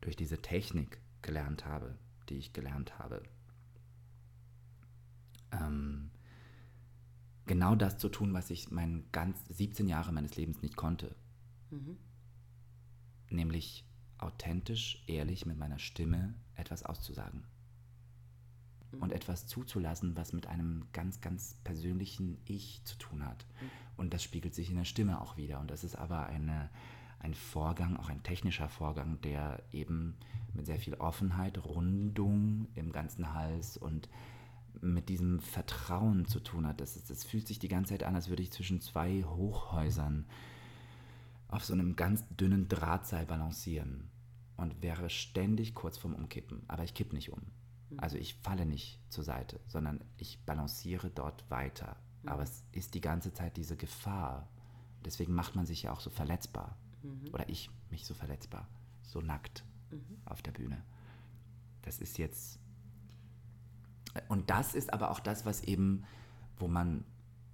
durch 0.01 0.15
diese 0.15 0.41
Technik 0.41 0.99
gelernt 1.21 1.65
habe, 1.65 1.97
die 2.29 2.37
ich 2.37 2.53
gelernt 2.53 2.97
habe. 2.97 3.21
Genau 7.45 7.75
das 7.75 7.97
zu 7.97 8.09
tun, 8.09 8.33
was 8.33 8.49
ich 8.49 8.71
mein 8.71 9.03
ganz 9.11 9.37
17 9.49 9.87
Jahre 9.87 10.11
meines 10.11 10.35
Lebens 10.35 10.61
nicht 10.61 10.75
konnte. 10.75 11.15
Mhm. 11.69 11.97
Nämlich 13.29 13.85
authentisch, 14.17 15.03
ehrlich 15.07 15.45
mit 15.45 15.57
meiner 15.57 15.79
Stimme 15.79 16.35
etwas 16.55 16.83
auszusagen. 16.83 17.43
Mhm. 18.91 19.01
Und 19.01 19.11
etwas 19.11 19.47
zuzulassen, 19.47 20.15
was 20.15 20.33
mit 20.33 20.47
einem 20.47 20.85
ganz, 20.93 21.21
ganz 21.21 21.55
persönlichen 21.63 22.37
Ich 22.45 22.81
zu 22.83 22.97
tun 22.97 23.25
hat. 23.25 23.45
Mhm. 23.59 23.69
Und 23.97 24.13
das 24.13 24.23
spiegelt 24.23 24.53
sich 24.53 24.69
in 24.69 24.77
der 24.77 24.85
Stimme 24.85 25.21
auch 25.21 25.37
wieder. 25.37 25.59
Und 25.59 25.71
das 25.71 25.83
ist 25.83 25.95
aber 25.95 26.25
eine, 26.27 26.69
ein 27.19 27.33
Vorgang, 27.33 27.97
auch 27.97 28.09
ein 28.09 28.23
technischer 28.23 28.69
Vorgang, 28.69 29.19
der 29.21 29.63
eben 29.71 30.15
mit 30.53 30.65
sehr 30.65 30.79
viel 30.79 30.95
Offenheit, 30.95 31.63
Rundung 31.63 32.67
im 32.75 32.91
ganzen 32.91 33.33
Hals 33.33 33.77
und 33.77 34.09
mit 34.81 35.09
diesem 35.09 35.39
Vertrauen 35.39 36.25
zu 36.25 36.39
tun 36.39 36.67
hat. 36.67 36.81
Das, 36.81 37.01
das 37.03 37.23
fühlt 37.23 37.47
sich 37.47 37.59
die 37.59 37.67
ganze 37.67 37.93
Zeit 37.93 38.03
an, 38.03 38.15
als 38.15 38.29
würde 38.29 38.43
ich 38.43 38.51
zwischen 38.51 38.81
zwei 38.81 39.23
Hochhäusern 39.23 40.25
auf 41.47 41.65
so 41.65 41.73
einem 41.73 41.95
ganz 41.95 42.23
dünnen 42.29 42.67
Drahtseil 42.67 43.25
balancieren 43.25 44.09
und 44.57 44.81
wäre 44.81 45.09
ständig 45.09 45.75
kurz 45.75 45.97
vorm 45.97 46.15
Umkippen. 46.15 46.63
Aber 46.67 46.83
ich 46.83 46.93
kipp 46.93 47.13
nicht 47.13 47.31
um. 47.31 47.41
Also 47.97 48.17
ich 48.17 48.35
falle 48.35 48.65
nicht 48.65 49.01
zur 49.09 49.23
Seite, 49.23 49.59
sondern 49.67 50.01
ich 50.17 50.39
balanciere 50.45 51.09
dort 51.09 51.49
weiter. 51.51 51.97
Aber 52.25 52.43
es 52.43 52.63
ist 52.71 52.93
die 52.93 53.01
ganze 53.01 53.33
Zeit 53.33 53.57
diese 53.57 53.75
Gefahr. 53.75 54.47
Deswegen 55.03 55.33
macht 55.33 55.55
man 55.55 55.65
sich 55.65 55.83
ja 55.83 55.91
auch 55.91 55.99
so 55.99 56.09
verletzbar. 56.09 56.77
Oder 57.33 57.49
ich 57.49 57.69
mich 57.89 58.05
so 58.05 58.13
verletzbar, 58.13 58.67
so 59.01 59.21
nackt 59.21 59.65
auf 60.25 60.41
der 60.41 60.51
Bühne. 60.51 60.83
Das 61.81 61.99
ist 61.99 62.17
jetzt. 62.17 62.59
Und 64.29 64.49
das 64.49 64.75
ist 64.75 64.93
aber 64.93 65.11
auch 65.11 65.19
das, 65.19 65.45
was 65.45 65.63
eben, 65.63 66.03
wo 66.57 66.67
man, 66.67 67.03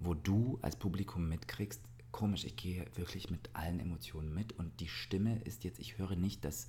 wo 0.00 0.14
du 0.14 0.58
als 0.62 0.76
Publikum 0.76 1.28
mitkriegst, 1.28 1.80
komisch, 2.12 2.44
ich 2.44 2.56
gehe 2.56 2.86
wirklich 2.94 3.30
mit 3.30 3.50
allen 3.54 3.80
Emotionen 3.80 4.32
mit 4.34 4.52
und 4.58 4.80
die 4.80 4.88
Stimme 4.88 5.40
ist 5.42 5.64
jetzt, 5.64 5.78
ich 5.78 5.98
höre 5.98 6.16
nicht, 6.16 6.44
dass 6.44 6.66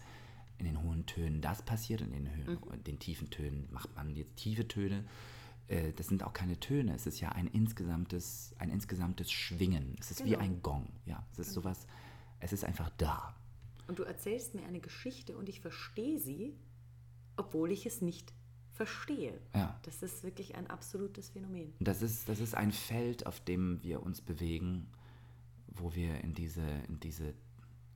in 0.57 0.65
den 0.65 0.81
hohen 0.83 1.05
Tönen 1.05 1.41
das 1.41 1.61
passiert 1.63 2.01
in 2.01 2.11
den, 2.11 2.35
Höhen, 2.35 2.59
in 2.73 2.83
den 2.83 2.99
tiefen 2.99 3.29
Tönen 3.29 3.67
macht 3.71 3.95
man 3.95 4.13
jetzt 4.15 4.35
tiefe 4.35 4.67
Töne. 4.67 5.05
Äh, 5.69 5.93
Das 5.93 6.07
sind 6.07 6.23
auch 6.23 6.33
keine 6.33 6.59
Töne, 6.59 6.93
es 6.93 7.07
ist 7.07 7.21
ja 7.21 7.29
ein 7.29 7.47
insgesamtes, 7.47 8.53
ein 8.59 8.69
insgesamtes 8.69 9.31
Schwingen. 9.31 9.95
Es 9.99 10.11
ist 10.11 10.25
wie 10.25 10.31
Genau. 10.31 10.41
ein 10.43 10.61
Gong. 10.61 10.89
Ja, 11.05 11.25
es 11.31 11.39
ist 11.39 11.53
sowas, 11.53 11.87
es 12.41 12.51
ist 12.51 12.65
einfach 12.65 12.89
da. 12.97 13.33
Und 13.87 13.97
du 13.99 14.03
erzählst 14.03 14.53
mir 14.53 14.65
eine 14.65 14.81
Geschichte 14.81 15.37
und 15.37 15.47
ich 15.49 15.61
verstehe 15.61 16.19
sie, 16.19 16.53
obwohl 17.37 17.71
ich 17.71 17.85
es 17.85 18.01
nicht 18.01 18.33
verstehe. 18.79 19.37
Ja. 19.53 19.77
Das 19.83 20.01
ist 20.01 20.23
wirklich 20.23 20.55
ein 20.55 20.67
absolutes 20.67 21.27
Phänomen. 21.31 21.73
Das 21.81 22.01
ist, 22.01 22.29
das 22.29 22.39
ist 22.39 22.55
ein 22.55 22.71
Feld, 22.71 23.25
auf 23.25 23.41
dem 23.41 23.83
wir 23.83 24.01
uns 24.01 24.21
bewegen, 24.21 24.87
wo 25.67 25.93
wir 25.95 26.23
in 26.23 26.33
diese, 26.33 26.65
in 26.87 26.97
diese 27.01 27.33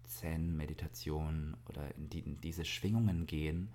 Zen-Meditation 0.03 1.55
oder 1.69 1.95
in, 1.95 2.09
die, 2.09 2.19
in 2.19 2.41
diese 2.41 2.65
Schwingungen 2.65 3.27
gehen, 3.27 3.69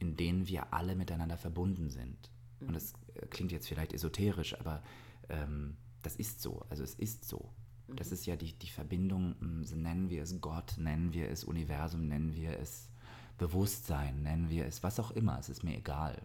in 0.00 0.16
denen 0.16 0.48
wir 0.48 0.74
alle 0.74 0.96
miteinander 0.96 1.36
verbunden 1.36 1.90
sind. 1.90 2.18
Und 2.58 2.74
das 2.74 2.94
äh, 3.14 3.26
klingt 3.26 3.52
jetzt 3.52 3.68
vielleicht 3.68 3.92
esoterisch, 3.92 4.58
aber 4.58 4.82
ähm, 5.28 5.76
das 6.02 6.16
ist 6.16 6.42
so. 6.42 6.66
Also 6.70 6.82
es 6.82 6.94
ist 6.94 7.24
so. 7.24 7.52
Das 7.86 8.10
ist 8.10 8.26
ja 8.26 8.34
die, 8.34 8.52
die 8.52 8.68
Verbindung, 8.68 9.36
nennen 9.38 10.10
wir 10.10 10.24
es 10.24 10.40
Gott, 10.40 10.74
nennen 10.76 11.12
wir 11.12 11.30
es 11.30 11.44
Universum, 11.44 12.08
nennen 12.08 12.34
wir 12.34 12.58
es 12.58 12.90
Bewusstsein, 13.38 14.22
nennen 14.22 14.50
wir 14.50 14.66
es 14.66 14.82
was 14.82 14.98
auch 14.98 15.10
immer, 15.10 15.38
es 15.38 15.48
ist 15.48 15.62
mir 15.62 15.76
egal. 15.76 16.20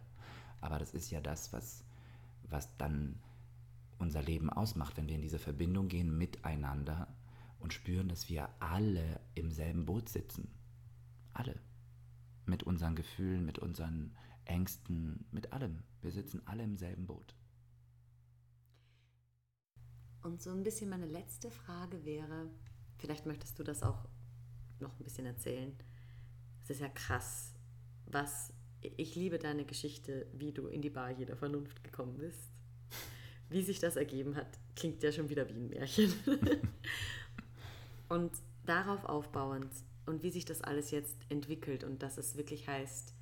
Aber 0.61 0.79
das 0.79 0.93
ist 0.93 1.11
ja 1.11 1.21
das, 1.21 1.51
was, 1.51 1.83
was 2.43 2.75
dann 2.77 3.19
unser 3.99 4.21
Leben 4.21 4.49
ausmacht, 4.49 4.97
wenn 4.97 5.07
wir 5.07 5.15
in 5.15 5.21
diese 5.21 5.39
Verbindung 5.39 5.87
gehen 5.87 6.17
miteinander 6.17 7.07
und 7.59 7.73
spüren, 7.73 8.09
dass 8.09 8.29
wir 8.29 8.49
alle 8.59 9.19
im 9.35 9.51
selben 9.51 9.85
Boot 9.85 10.09
sitzen. 10.09 10.49
Alle. 11.33 11.59
Mit 12.45 12.63
unseren 12.63 12.95
Gefühlen, 12.95 13.45
mit 13.45 13.59
unseren 13.59 14.15
Ängsten, 14.45 15.25
mit 15.31 15.53
allem. 15.53 15.83
Wir 16.01 16.11
sitzen 16.11 16.41
alle 16.45 16.63
im 16.63 16.77
selben 16.77 17.05
Boot. 17.05 17.35
Und 20.23 20.41
so 20.41 20.51
ein 20.51 20.63
bisschen 20.63 20.89
meine 20.89 21.05
letzte 21.05 21.49
Frage 21.49 22.05
wäre, 22.05 22.49
vielleicht 22.97 23.25
möchtest 23.25 23.57
du 23.57 23.63
das 23.63 23.81
auch 23.81 24.07
noch 24.79 24.99
ein 24.99 25.03
bisschen 25.03 25.25
erzählen. 25.25 25.75
Es 26.63 26.69
ist 26.69 26.81
ja 26.81 26.89
krass, 26.89 27.53
was 28.05 28.53
ich 28.81 29.15
liebe 29.15 29.37
deine 29.37 29.65
Geschichte, 29.65 30.27
wie 30.33 30.51
du 30.51 30.67
in 30.67 30.81
die 30.81 30.89
Bar 30.89 31.11
jeder 31.11 31.35
Vernunft 31.35 31.83
gekommen 31.83 32.17
bist. 32.17 32.51
Wie 33.49 33.61
sich 33.61 33.79
das 33.79 33.95
ergeben 33.95 34.35
hat, 34.35 34.47
klingt 34.75 35.03
ja 35.03 35.11
schon 35.11 35.29
wieder 35.29 35.47
wie 35.49 35.53
ein 35.53 35.69
Märchen. 35.69 36.13
und 38.09 38.31
darauf 38.65 39.05
aufbauend 39.05 39.71
und 40.05 40.23
wie 40.23 40.31
sich 40.31 40.45
das 40.45 40.61
alles 40.61 40.91
jetzt 40.91 41.15
entwickelt 41.29 41.83
und 41.83 42.01
dass 42.01 42.17
es 42.17 42.37
wirklich 42.37 42.67
heißt, 42.67 43.13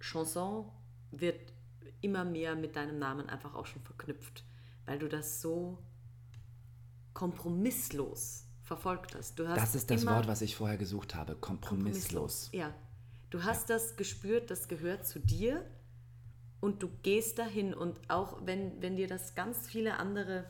Chanson 0.00 0.70
wird 1.10 1.52
immer 2.00 2.24
mehr 2.24 2.56
mit 2.56 2.76
deinem 2.76 2.98
Namen 2.98 3.28
einfach 3.28 3.54
auch 3.54 3.66
schon 3.66 3.82
verknüpft, 3.82 4.44
weil 4.86 4.98
du 4.98 5.08
das 5.08 5.40
so 5.40 5.78
kompromisslos 7.14 8.46
verfolgt 8.62 9.14
hast. 9.14 9.38
Du 9.38 9.46
hast 9.48 9.56
Das 9.60 9.74
ist 9.74 9.90
das 9.90 10.06
Wort, 10.06 10.26
was 10.28 10.40
ich 10.40 10.56
vorher 10.56 10.76
gesucht 10.78 11.14
habe. 11.14 11.34
Kompromisslos. 11.36 12.48
Ja. 12.52 12.72
Du 13.30 13.42
hast 13.44 13.70
das 13.70 13.96
gespürt, 13.96 14.50
das 14.50 14.68
gehört 14.68 15.06
zu 15.06 15.18
dir 15.18 15.64
und 16.60 16.82
du 16.82 16.88
gehst 17.02 17.38
dahin 17.38 17.74
und 17.74 17.98
auch 18.08 18.38
wenn, 18.44 18.80
wenn 18.82 18.96
dir 18.96 19.08
das 19.08 19.34
ganz 19.34 19.68
viele 19.68 19.96
andere 19.98 20.44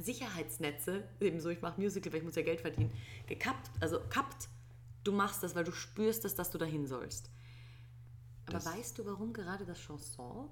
Sicherheitsnetze, 0.00 1.04
ebenso 1.20 1.48
ich 1.50 1.60
mache 1.60 1.80
Musical, 1.80 2.12
weil 2.12 2.20
ich 2.20 2.24
muss 2.24 2.36
ja 2.36 2.42
Geld 2.42 2.60
verdienen, 2.60 2.90
gekappt, 3.26 3.70
also 3.80 4.00
kappt, 4.08 4.48
du 5.04 5.12
machst 5.12 5.42
das, 5.42 5.54
weil 5.54 5.64
du 5.64 5.72
spürst 5.72 6.24
es, 6.24 6.34
dass 6.34 6.50
du 6.50 6.58
dahin 6.58 6.86
sollst. 6.86 7.30
Aber 8.46 8.54
Das- 8.54 8.66
weißt 8.66 8.98
du, 8.98 9.06
warum 9.06 9.32
gerade 9.32 9.64
das 9.66 9.78
Chanson 9.78 10.48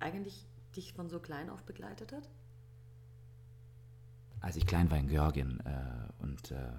eigentlich 0.00 0.46
dich 0.76 0.92
von 0.92 1.08
so 1.08 1.18
klein 1.20 1.48
auf 1.50 1.62
begleitet 1.64 2.12
hat? 2.12 2.28
Als 4.40 4.56
ich 4.56 4.66
klein 4.66 4.90
war 4.90 4.98
in 4.98 5.08
Georgien 5.08 5.60
äh, 5.60 6.22
und 6.22 6.50
äh, 6.50 6.72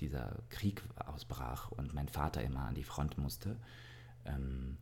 dieser 0.00 0.38
Krieg 0.48 0.82
ausbrach 0.96 1.70
und 1.70 1.94
mein 1.94 2.08
Vater 2.08 2.42
immer 2.42 2.66
an 2.66 2.74
die 2.74 2.84
Front 2.84 3.18
musste, 3.18 3.56
ähm, 4.24 4.76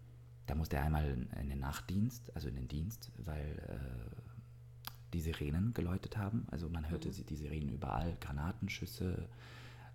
da 0.47 0.55
musste 0.55 0.77
er 0.77 0.85
einmal 0.85 1.07
in, 1.09 1.49
den 1.49 1.61
Nachtdienst, 1.61 2.35
also 2.35 2.49
in 2.49 2.55
den 2.55 2.69
Dienst, 2.69 3.11
weil 3.19 3.59
äh, 3.69 5.13
die 5.13 5.21
Sirenen 5.21 5.75
geläutet 5.75 6.17
haben. 6.17 6.47
Also 6.51 6.69
man 6.69 6.89
hörte 6.89 7.13
sie, 7.13 7.25
die 7.25 7.37
Sirenen 7.37 7.69
überall, 7.69 8.17
Granatenschüsse, 8.21 9.29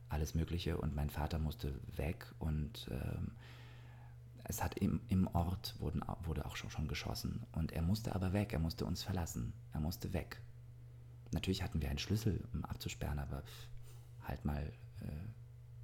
alles 0.09 0.35
Mögliche. 0.35 0.77
Und 0.77 0.95
mein 0.95 1.09
Vater 1.09 1.39
musste 1.39 1.73
weg 1.95 2.25
und 2.39 2.87
ähm, 2.91 3.31
es 4.43 4.61
hat 4.61 4.77
im, 4.77 5.01
im 5.07 5.27
Ort 5.27 5.75
wurden, 5.79 6.01
wurde 6.23 6.45
auch 6.45 6.55
schon, 6.55 6.69
schon 6.69 6.87
geschossen. 6.87 7.45
Und 7.53 7.71
er 7.71 7.81
musste 7.81 8.13
aber 8.13 8.33
weg, 8.33 8.53
er 8.53 8.59
musste 8.59 8.85
uns 8.85 9.01
verlassen. 9.01 9.53
Er 9.71 9.79
musste 9.79 10.13
weg. 10.13 10.41
Natürlich 11.33 11.63
hatten 11.63 11.81
wir 11.81 11.89
einen 11.89 11.99
Schlüssel, 11.99 12.43
um 12.53 12.63
abzusperren, 12.65 13.19
aber 13.19 13.43
halt 14.23 14.45
mal 14.45 14.71
äh, 15.01 15.07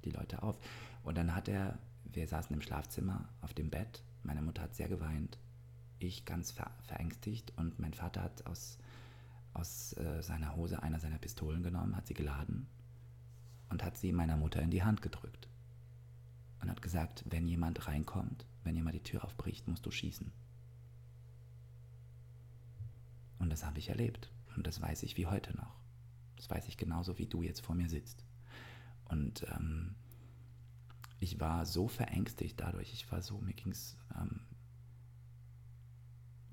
die 0.04 0.10
Leute 0.10 0.42
auf. 0.42 0.56
Und 1.02 1.16
dann 1.16 1.34
hat 1.34 1.48
er, 1.48 1.78
wir 2.04 2.26
saßen 2.26 2.54
im 2.54 2.62
Schlafzimmer 2.62 3.28
auf 3.40 3.54
dem 3.54 3.70
Bett, 3.70 4.02
meine 4.22 4.42
Mutter 4.42 4.62
hat 4.62 4.74
sehr 4.74 4.88
geweint, 4.88 5.38
ich 5.98 6.24
ganz 6.24 6.50
ver 6.50 6.70
verängstigt 6.82 7.52
und 7.56 7.78
mein 7.78 7.92
Vater 7.92 8.22
hat 8.22 8.46
aus, 8.46 8.78
aus 9.52 9.96
äh, 9.96 10.22
seiner 10.22 10.56
Hose 10.56 10.82
einer 10.82 11.00
seiner 11.00 11.18
Pistolen 11.18 11.62
genommen, 11.62 11.96
hat 11.96 12.06
sie 12.06 12.14
geladen 12.14 12.66
und 13.68 13.84
hat 13.84 13.96
sie 13.96 14.12
meiner 14.12 14.36
Mutter 14.36 14.60
in 14.60 14.70
die 14.70 14.82
Hand 14.82 15.02
gedrückt. 15.02 15.48
Und 16.60 16.68
hat 16.68 16.82
gesagt, 16.82 17.24
wenn 17.26 17.46
jemand 17.46 17.88
reinkommt, 17.88 18.44
wenn 18.64 18.76
jemand 18.76 18.94
die 18.94 19.02
Tür 19.02 19.24
aufbricht, 19.24 19.66
musst 19.66 19.86
du 19.86 19.90
schießen. 19.90 20.30
Und 23.38 23.50
das 23.50 23.64
habe 23.64 23.78
ich 23.78 23.88
erlebt. 23.88 24.30
Und 24.60 24.66
das 24.66 24.82
weiß 24.82 25.04
ich 25.04 25.16
wie 25.16 25.24
heute 25.24 25.56
noch. 25.56 25.74
Das 26.36 26.50
weiß 26.50 26.68
ich 26.68 26.76
genauso, 26.76 27.16
wie 27.16 27.24
du 27.24 27.40
jetzt 27.40 27.62
vor 27.62 27.74
mir 27.74 27.88
sitzt. 27.88 28.26
Und 29.06 29.46
ähm, 29.50 29.94
ich 31.18 31.40
war 31.40 31.64
so 31.64 31.88
verängstigt 31.88 32.60
dadurch. 32.60 32.92
Ich 32.92 33.10
war 33.10 33.22
so, 33.22 33.38
mir 33.38 33.54
ging 33.54 33.72
es. 33.72 33.96
Ähm, 34.14 34.42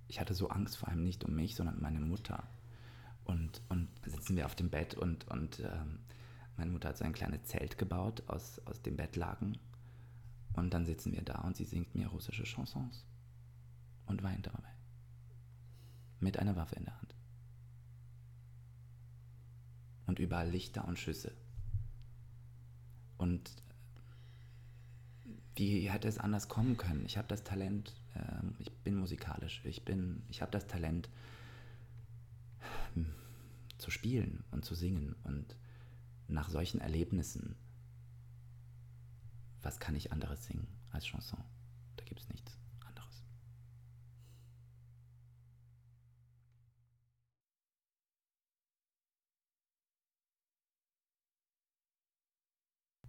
ich 0.07 0.21
hatte 0.21 0.33
so 0.33 0.47
Angst 0.47 0.77
vor 0.77 0.87
allem 0.87 1.03
nicht 1.03 1.25
um 1.25 1.35
mich, 1.35 1.55
sondern 1.55 1.75
um 1.75 1.81
meine 1.81 1.99
Mutter. 1.99 2.47
Und, 3.25 3.61
und 3.67 3.89
sitzen 4.05 4.37
wir 4.37 4.45
auf 4.45 4.55
dem 4.55 4.69
Bett 4.69 4.93
und, 4.93 5.27
und 5.27 5.59
ähm, 5.59 5.99
meine 6.55 6.71
Mutter 6.71 6.87
hat 6.87 6.97
so 6.97 7.03
ein 7.03 7.11
kleines 7.11 7.43
Zelt 7.43 7.77
gebaut 7.77 8.23
aus, 8.27 8.59
aus 8.59 8.81
dem 8.81 8.95
Bettlaken. 8.95 9.57
Und 10.53 10.73
dann 10.73 10.85
sitzen 10.85 11.11
wir 11.11 11.23
da 11.23 11.41
und 11.41 11.57
sie 11.57 11.65
singt 11.65 11.93
mir 11.93 12.07
russische 12.07 12.45
Chansons. 12.45 13.05
Und 14.05 14.23
weint 14.23 14.47
dabei. 14.47 14.71
Mit 16.21 16.39
einer 16.39 16.55
Waffe 16.55 16.77
in 16.77 16.85
der 16.85 16.97
Hand. 17.01 17.06
Und 20.07 20.19
überall 20.19 20.49
Lichter 20.49 20.87
und 20.87 20.97
Schüsse. 20.97 21.31
Und 23.17 23.51
wie 25.55 25.89
hätte 25.89 26.07
es 26.07 26.17
anders 26.17 26.47
kommen 26.47 26.77
können? 26.77 27.05
Ich 27.05 27.17
habe 27.17 27.27
das 27.27 27.43
Talent, 27.43 27.93
ähm, 28.15 28.55
ich 28.59 28.71
bin 28.71 28.95
musikalisch, 28.95 29.61
ich 29.65 29.83
ich 30.29 30.41
habe 30.41 30.51
das 30.51 30.67
Talent 30.67 31.09
hm, 32.93 33.13
zu 33.77 33.91
spielen 33.91 34.43
und 34.51 34.65
zu 34.65 34.75
singen. 34.75 35.15
Und 35.23 35.55
nach 36.27 36.49
solchen 36.49 36.79
Erlebnissen, 36.79 37.55
was 39.61 39.79
kann 39.79 39.95
ich 39.95 40.11
anderes 40.11 40.45
singen 40.45 40.67
als 40.91 41.05
Chanson? 41.05 41.43
Da 41.95 42.05
gibt 42.05 42.21
es 42.21 42.29
nichts 42.29 42.57
anderes. 42.85 43.23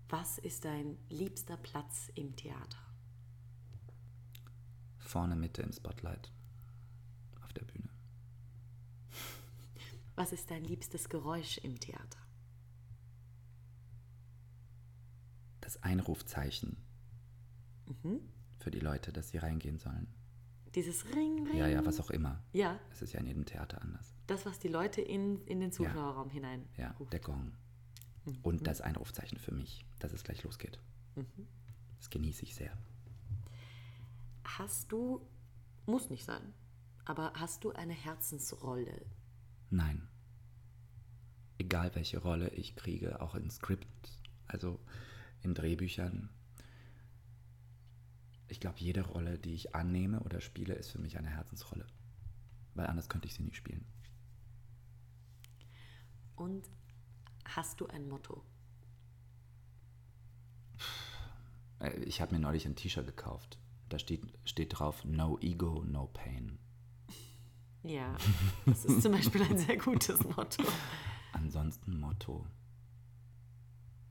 Was 0.08 0.38
ist 0.38 0.64
dein 0.64 0.96
liebster 1.10 1.56
Platz 1.56 2.10
im 2.14 2.34
Theater? 2.36 2.78
Vorne 4.98 5.36
Mitte 5.36 5.62
im 5.62 5.72
Spotlight 5.72 6.30
auf 7.42 7.52
der 7.52 7.64
Bühne. 7.64 7.88
Was 10.16 10.32
ist 10.32 10.50
dein 10.50 10.64
liebstes 10.64 11.08
Geräusch 11.08 11.58
im 11.58 11.78
Theater? 11.78 12.18
Das 15.60 15.82
Einrufzeichen 15.82 16.76
für 18.58 18.70
die 18.70 18.80
Leute, 18.80 19.12
dass 19.12 19.28
sie 19.30 19.38
reingehen 19.38 19.78
sollen. 19.78 20.08
Dieses 20.74 21.06
Ring, 21.14 21.46
Ring. 21.46 21.56
Ja, 21.56 21.66
ja, 21.66 21.84
was 21.86 22.00
auch 22.00 22.10
immer. 22.10 22.42
Ja, 22.52 22.78
Es 22.90 23.00
ist 23.02 23.12
ja 23.14 23.20
in 23.20 23.26
jedem 23.26 23.46
Theater 23.46 23.80
anders. 23.80 24.14
das, 24.26 24.44
was 24.44 24.58
die 24.58 24.68
Leute 24.68 25.00
in, 25.00 25.42
in 25.46 25.60
den 25.60 25.72
Zuschauerraum 25.72 26.28
hinein. 26.30 26.66
Ja, 26.76 26.90
ruft. 26.92 27.12
der 27.12 27.20
Gong. 27.20 27.52
Und 28.42 28.66
das 28.66 28.80
Einrufzeichen 28.80 29.38
für 29.38 29.52
mich, 29.52 29.84
dass 29.98 30.12
es 30.12 30.24
gleich 30.24 30.42
losgeht. 30.42 30.78
Das 31.98 32.10
genieße 32.10 32.44
ich 32.44 32.54
sehr. 32.54 32.76
Hast 34.44 34.92
du, 34.92 35.26
muss 35.86 36.10
nicht 36.10 36.24
sein, 36.24 36.54
aber 37.04 37.32
hast 37.34 37.64
du 37.64 37.72
eine 37.72 37.92
Herzensrolle? 37.92 39.04
Nein. 39.70 40.08
Egal 41.58 41.94
welche 41.94 42.18
Rolle 42.18 42.50
ich 42.50 42.76
kriege, 42.76 43.20
auch 43.20 43.34
in 43.34 43.50
Skript, 43.50 43.86
also 44.46 44.80
in 45.42 45.54
Drehbüchern. 45.54 46.30
Ich 48.48 48.60
glaube, 48.60 48.78
jede 48.78 49.02
Rolle, 49.02 49.38
die 49.38 49.54
ich 49.54 49.74
annehme 49.74 50.20
oder 50.20 50.40
spiele, 50.40 50.74
ist 50.74 50.90
für 50.90 50.98
mich 50.98 51.18
eine 51.18 51.28
Herzensrolle. 51.28 51.86
Weil 52.74 52.86
anders 52.86 53.08
könnte 53.08 53.26
ich 53.26 53.34
sie 53.34 53.42
nicht 53.42 53.56
spielen. 53.56 53.84
Und 56.36 56.70
hast 57.56 57.80
du 57.80 57.86
ein 57.86 58.08
Motto? 58.08 58.42
Ich 62.04 62.20
habe 62.20 62.34
mir 62.34 62.40
neulich 62.40 62.66
ein 62.66 62.76
T-Shirt 62.76 63.06
gekauft. 63.06 63.58
Da 63.88 63.98
steht, 63.98 64.22
steht 64.44 64.78
drauf, 64.78 65.04
no 65.04 65.38
ego, 65.40 65.84
no 65.84 66.08
pain. 66.08 66.58
Ja, 67.84 68.16
das 68.66 68.84
ist 68.84 69.02
zum 69.02 69.12
Beispiel 69.12 69.42
ein 69.42 69.58
sehr 69.58 69.76
gutes 69.76 70.22
Motto. 70.24 70.62
Ansonsten 71.32 71.98
Motto. 71.98 72.46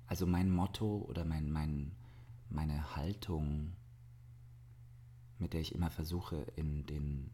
Also 0.07 0.25
mein 0.25 0.49
Motto 0.49 1.05
oder 1.07 1.25
mein, 1.25 1.51
mein, 1.51 1.91
meine 2.49 2.95
Haltung, 2.95 3.75
mit 5.37 5.53
der 5.53 5.61
ich 5.61 5.75
immer 5.75 5.91
versuche, 5.91 6.37
in, 6.55 6.85
den, 6.85 7.31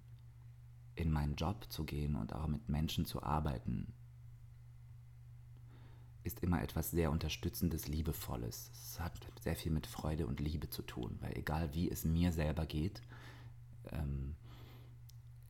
in 0.95 1.11
meinen 1.11 1.35
Job 1.35 1.71
zu 1.71 1.85
gehen 1.85 2.15
und 2.15 2.33
auch 2.33 2.47
mit 2.47 2.67
Menschen 2.67 3.05
zu 3.05 3.21
arbeiten, 3.21 3.93
immer 6.43 6.61
etwas 6.61 6.91
sehr 6.91 7.11
Unterstützendes, 7.11 7.87
Liebevolles. 7.87 8.69
Es 8.73 8.99
hat 8.99 9.13
sehr 9.41 9.55
viel 9.55 9.71
mit 9.71 9.87
Freude 9.87 10.27
und 10.27 10.39
Liebe 10.39 10.69
zu 10.69 10.81
tun, 10.81 11.17
weil 11.21 11.37
egal 11.37 11.73
wie 11.73 11.89
es 11.89 12.05
mir 12.05 12.31
selber 12.31 12.65
geht, 12.65 13.01
ähm, 13.91 14.35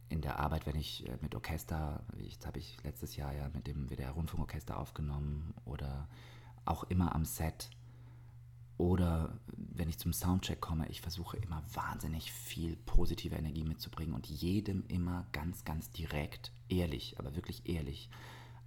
in 0.10 0.22
der 0.22 0.40
Arbeit, 0.40 0.66
wenn 0.68 0.76
ich 0.76 1.08
äh, 1.08 1.18
mit 1.22 1.36
Orchester, 1.36 2.04
jetzt 2.18 2.46
habe 2.46 2.60
ich 2.60 2.78
letztes 2.84 3.16
Jahr 3.16 3.34
ja 3.34 3.50
mit 3.54 3.68
dem 3.68 3.90
WDR 3.90 4.12
Rundfunkorchester 4.12 4.78
aufgenommen 4.78 5.54
oder 5.66 6.08
auch 6.66 6.84
immer 6.86 7.14
am 7.16 7.26
Set 7.26 7.70
oder 8.78 9.38
wenn 9.56 9.90
ich 9.90 9.98
zum 9.98 10.14
Soundcheck 10.14 10.60
komme, 10.60 10.88
ich 10.90 11.02
versuche 11.02 11.38
immer 11.38 11.64
wahnsinnig 11.74 12.32
viel 12.32 12.76
positive 12.76 13.36
Energie 13.36 13.64
mitzubringen 13.64 14.14
und 14.14 14.28
jedem 14.28 14.86
immer 14.88 15.28
ganz, 15.32 15.64
ganz 15.64 15.90
direkt, 15.92 16.52
ehrlich, 16.70 17.20
aber 17.20 17.36
wirklich 17.36 17.68
ehrlich, 17.68 18.10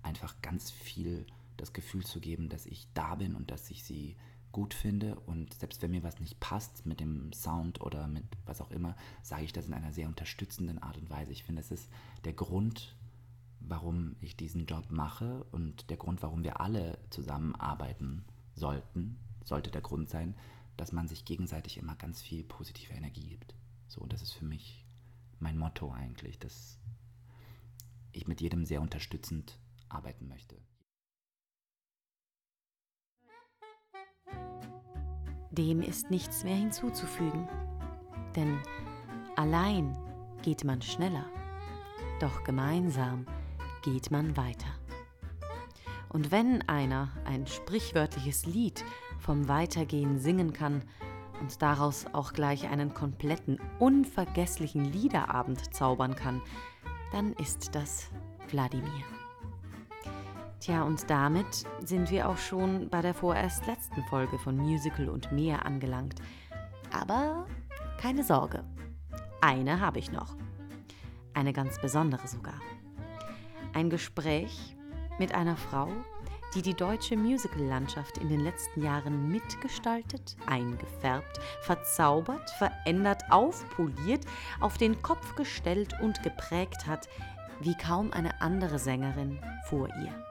einfach 0.02 0.40
ganz 0.42 0.70
viel 0.70 1.26
das 1.56 1.72
Gefühl 1.72 2.04
zu 2.04 2.20
geben, 2.20 2.48
dass 2.48 2.66
ich 2.66 2.88
da 2.94 3.14
bin 3.14 3.34
und 3.34 3.50
dass 3.50 3.70
ich 3.70 3.84
sie 3.84 4.16
gut 4.52 4.72
finde 4.72 5.20
und 5.20 5.52
selbst 5.52 5.82
wenn 5.82 5.90
mir 5.90 6.02
was 6.02 6.18
nicht 6.18 6.40
passt 6.40 6.86
mit 6.86 6.98
dem 6.98 7.30
Sound 7.32 7.80
oder 7.82 8.08
mit 8.08 8.24
was 8.46 8.62
auch 8.62 8.70
immer, 8.70 8.96
sage 9.22 9.44
ich 9.44 9.52
das 9.52 9.66
in 9.66 9.74
einer 9.74 9.92
sehr 9.92 10.08
unterstützenden 10.08 10.82
Art 10.82 10.96
und 10.96 11.10
Weise. 11.10 11.32
Ich 11.32 11.44
finde, 11.44 11.60
es 11.60 11.70
ist 11.70 11.90
der 12.24 12.32
Grund, 12.32 12.96
warum 13.60 14.16
ich 14.20 14.36
diesen 14.36 14.64
Job 14.66 14.90
mache 14.90 15.44
und 15.52 15.90
der 15.90 15.96
Grund, 15.96 16.22
warum 16.22 16.42
wir 16.42 16.60
alle 16.60 16.98
zusammenarbeiten 17.10 18.24
sollten, 18.54 19.18
sollte 19.44 19.70
der 19.70 19.82
Grund 19.82 20.08
sein, 20.08 20.34
dass 20.76 20.92
man 20.92 21.08
sich 21.08 21.24
gegenseitig 21.24 21.76
immer 21.78 21.94
ganz 21.94 22.22
viel 22.22 22.42
positive 22.42 22.94
Energie 22.94 23.28
gibt. 23.28 23.54
So, 23.88 24.00
und 24.00 24.12
das 24.12 24.22
ist 24.22 24.32
für 24.32 24.44
mich 24.44 24.86
mein 25.38 25.58
Motto 25.58 25.92
eigentlich, 25.92 26.38
dass 26.38 26.78
ich 28.12 28.26
mit 28.26 28.40
jedem 28.40 28.64
sehr 28.64 28.80
unterstützend 28.80 29.58
arbeiten 29.88 30.28
möchte. 30.28 30.56
Dem 35.50 35.80
ist 35.80 36.10
nichts 36.10 36.44
mehr 36.44 36.56
hinzuzufügen. 36.56 37.48
Denn 38.34 38.58
allein 39.36 39.96
geht 40.42 40.64
man 40.64 40.82
schneller, 40.82 41.24
doch 42.20 42.44
gemeinsam 42.44 43.26
geht 43.82 44.10
man 44.10 44.36
weiter. 44.36 44.68
Und 46.08 46.30
wenn 46.30 46.62
einer 46.68 47.10
ein 47.24 47.46
sprichwörtliches 47.46 48.46
Lied 48.46 48.84
vom 49.18 49.48
Weitergehen 49.48 50.18
singen 50.18 50.52
kann 50.52 50.82
und 51.40 51.60
daraus 51.62 52.06
auch 52.12 52.32
gleich 52.32 52.68
einen 52.68 52.94
kompletten, 52.94 53.60
unvergesslichen 53.78 54.84
Liederabend 54.84 55.74
zaubern 55.74 56.16
kann, 56.16 56.42
dann 57.12 57.32
ist 57.34 57.74
das 57.74 58.10
Wladimir. 58.48 59.15
Tja, 60.60 60.82
und 60.82 61.10
damit 61.10 61.64
sind 61.84 62.10
wir 62.10 62.28
auch 62.28 62.38
schon 62.38 62.88
bei 62.88 63.02
der 63.02 63.14
vorerst 63.14 63.66
letzten 63.66 64.02
Folge 64.04 64.38
von 64.38 64.56
Musical 64.56 65.08
und 65.08 65.30
mehr 65.30 65.66
angelangt. 65.66 66.20
Aber 66.92 67.46
keine 68.00 68.24
Sorge, 68.24 68.64
eine 69.40 69.80
habe 69.80 69.98
ich 69.98 70.10
noch. 70.10 70.34
Eine 71.34 71.52
ganz 71.52 71.80
besondere 71.80 72.26
sogar. 72.26 72.60
Ein 73.74 73.90
Gespräch 73.90 74.74
mit 75.18 75.34
einer 75.34 75.56
Frau, 75.56 75.88
die 76.54 76.62
die 76.62 76.74
deutsche 76.74 77.16
Musical-Landschaft 77.16 78.16
in 78.18 78.30
den 78.30 78.40
letzten 78.40 78.82
Jahren 78.82 79.30
mitgestaltet, 79.30 80.36
eingefärbt, 80.46 81.38
verzaubert, 81.60 82.50
verändert, 82.52 83.22
aufpoliert, 83.30 84.24
auf 84.60 84.78
den 84.78 85.02
Kopf 85.02 85.34
gestellt 85.34 85.94
und 86.00 86.22
geprägt 86.22 86.86
hat, 86.86 87.08
wie 87.60 87.76
kaum 87.76 88.12
eine 88.12 88.40
andere 88.40 88.78
Sängerin 88.78 89.38
vor 89.68 89.88
ihr. 90.02 90.25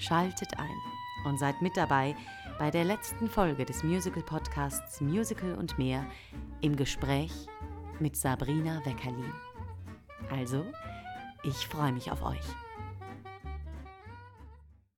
Schaltet 0.00 0.58
ein 0.58 1.26
und 1.26 1.38
seid 1.38 1.60
mit 1.60 1.76
dabei 1.76 2.16
bei 2.58 2.70
der 2.70 2.84
letzten 2.84 3.28
Folge 3.28 3.66
des 3.66 3.82
Musical-Podcasts 3.82 5.00
Musical 5.02 5.54
und 5.54 5.78
mehr 5.78 6.06
im 6.62 6.74
Gespräch 6.74 7.32
mit 7.98 8.16
Sabrina 8.16 8.80
Weckerlin. 8.86 9.32
Also, 10.30 10.64
ich 11.42 11.66
freue 11.66 11.92
mich 11.92 12.10
auf 12.10 12.22
euch. 12.22 12.69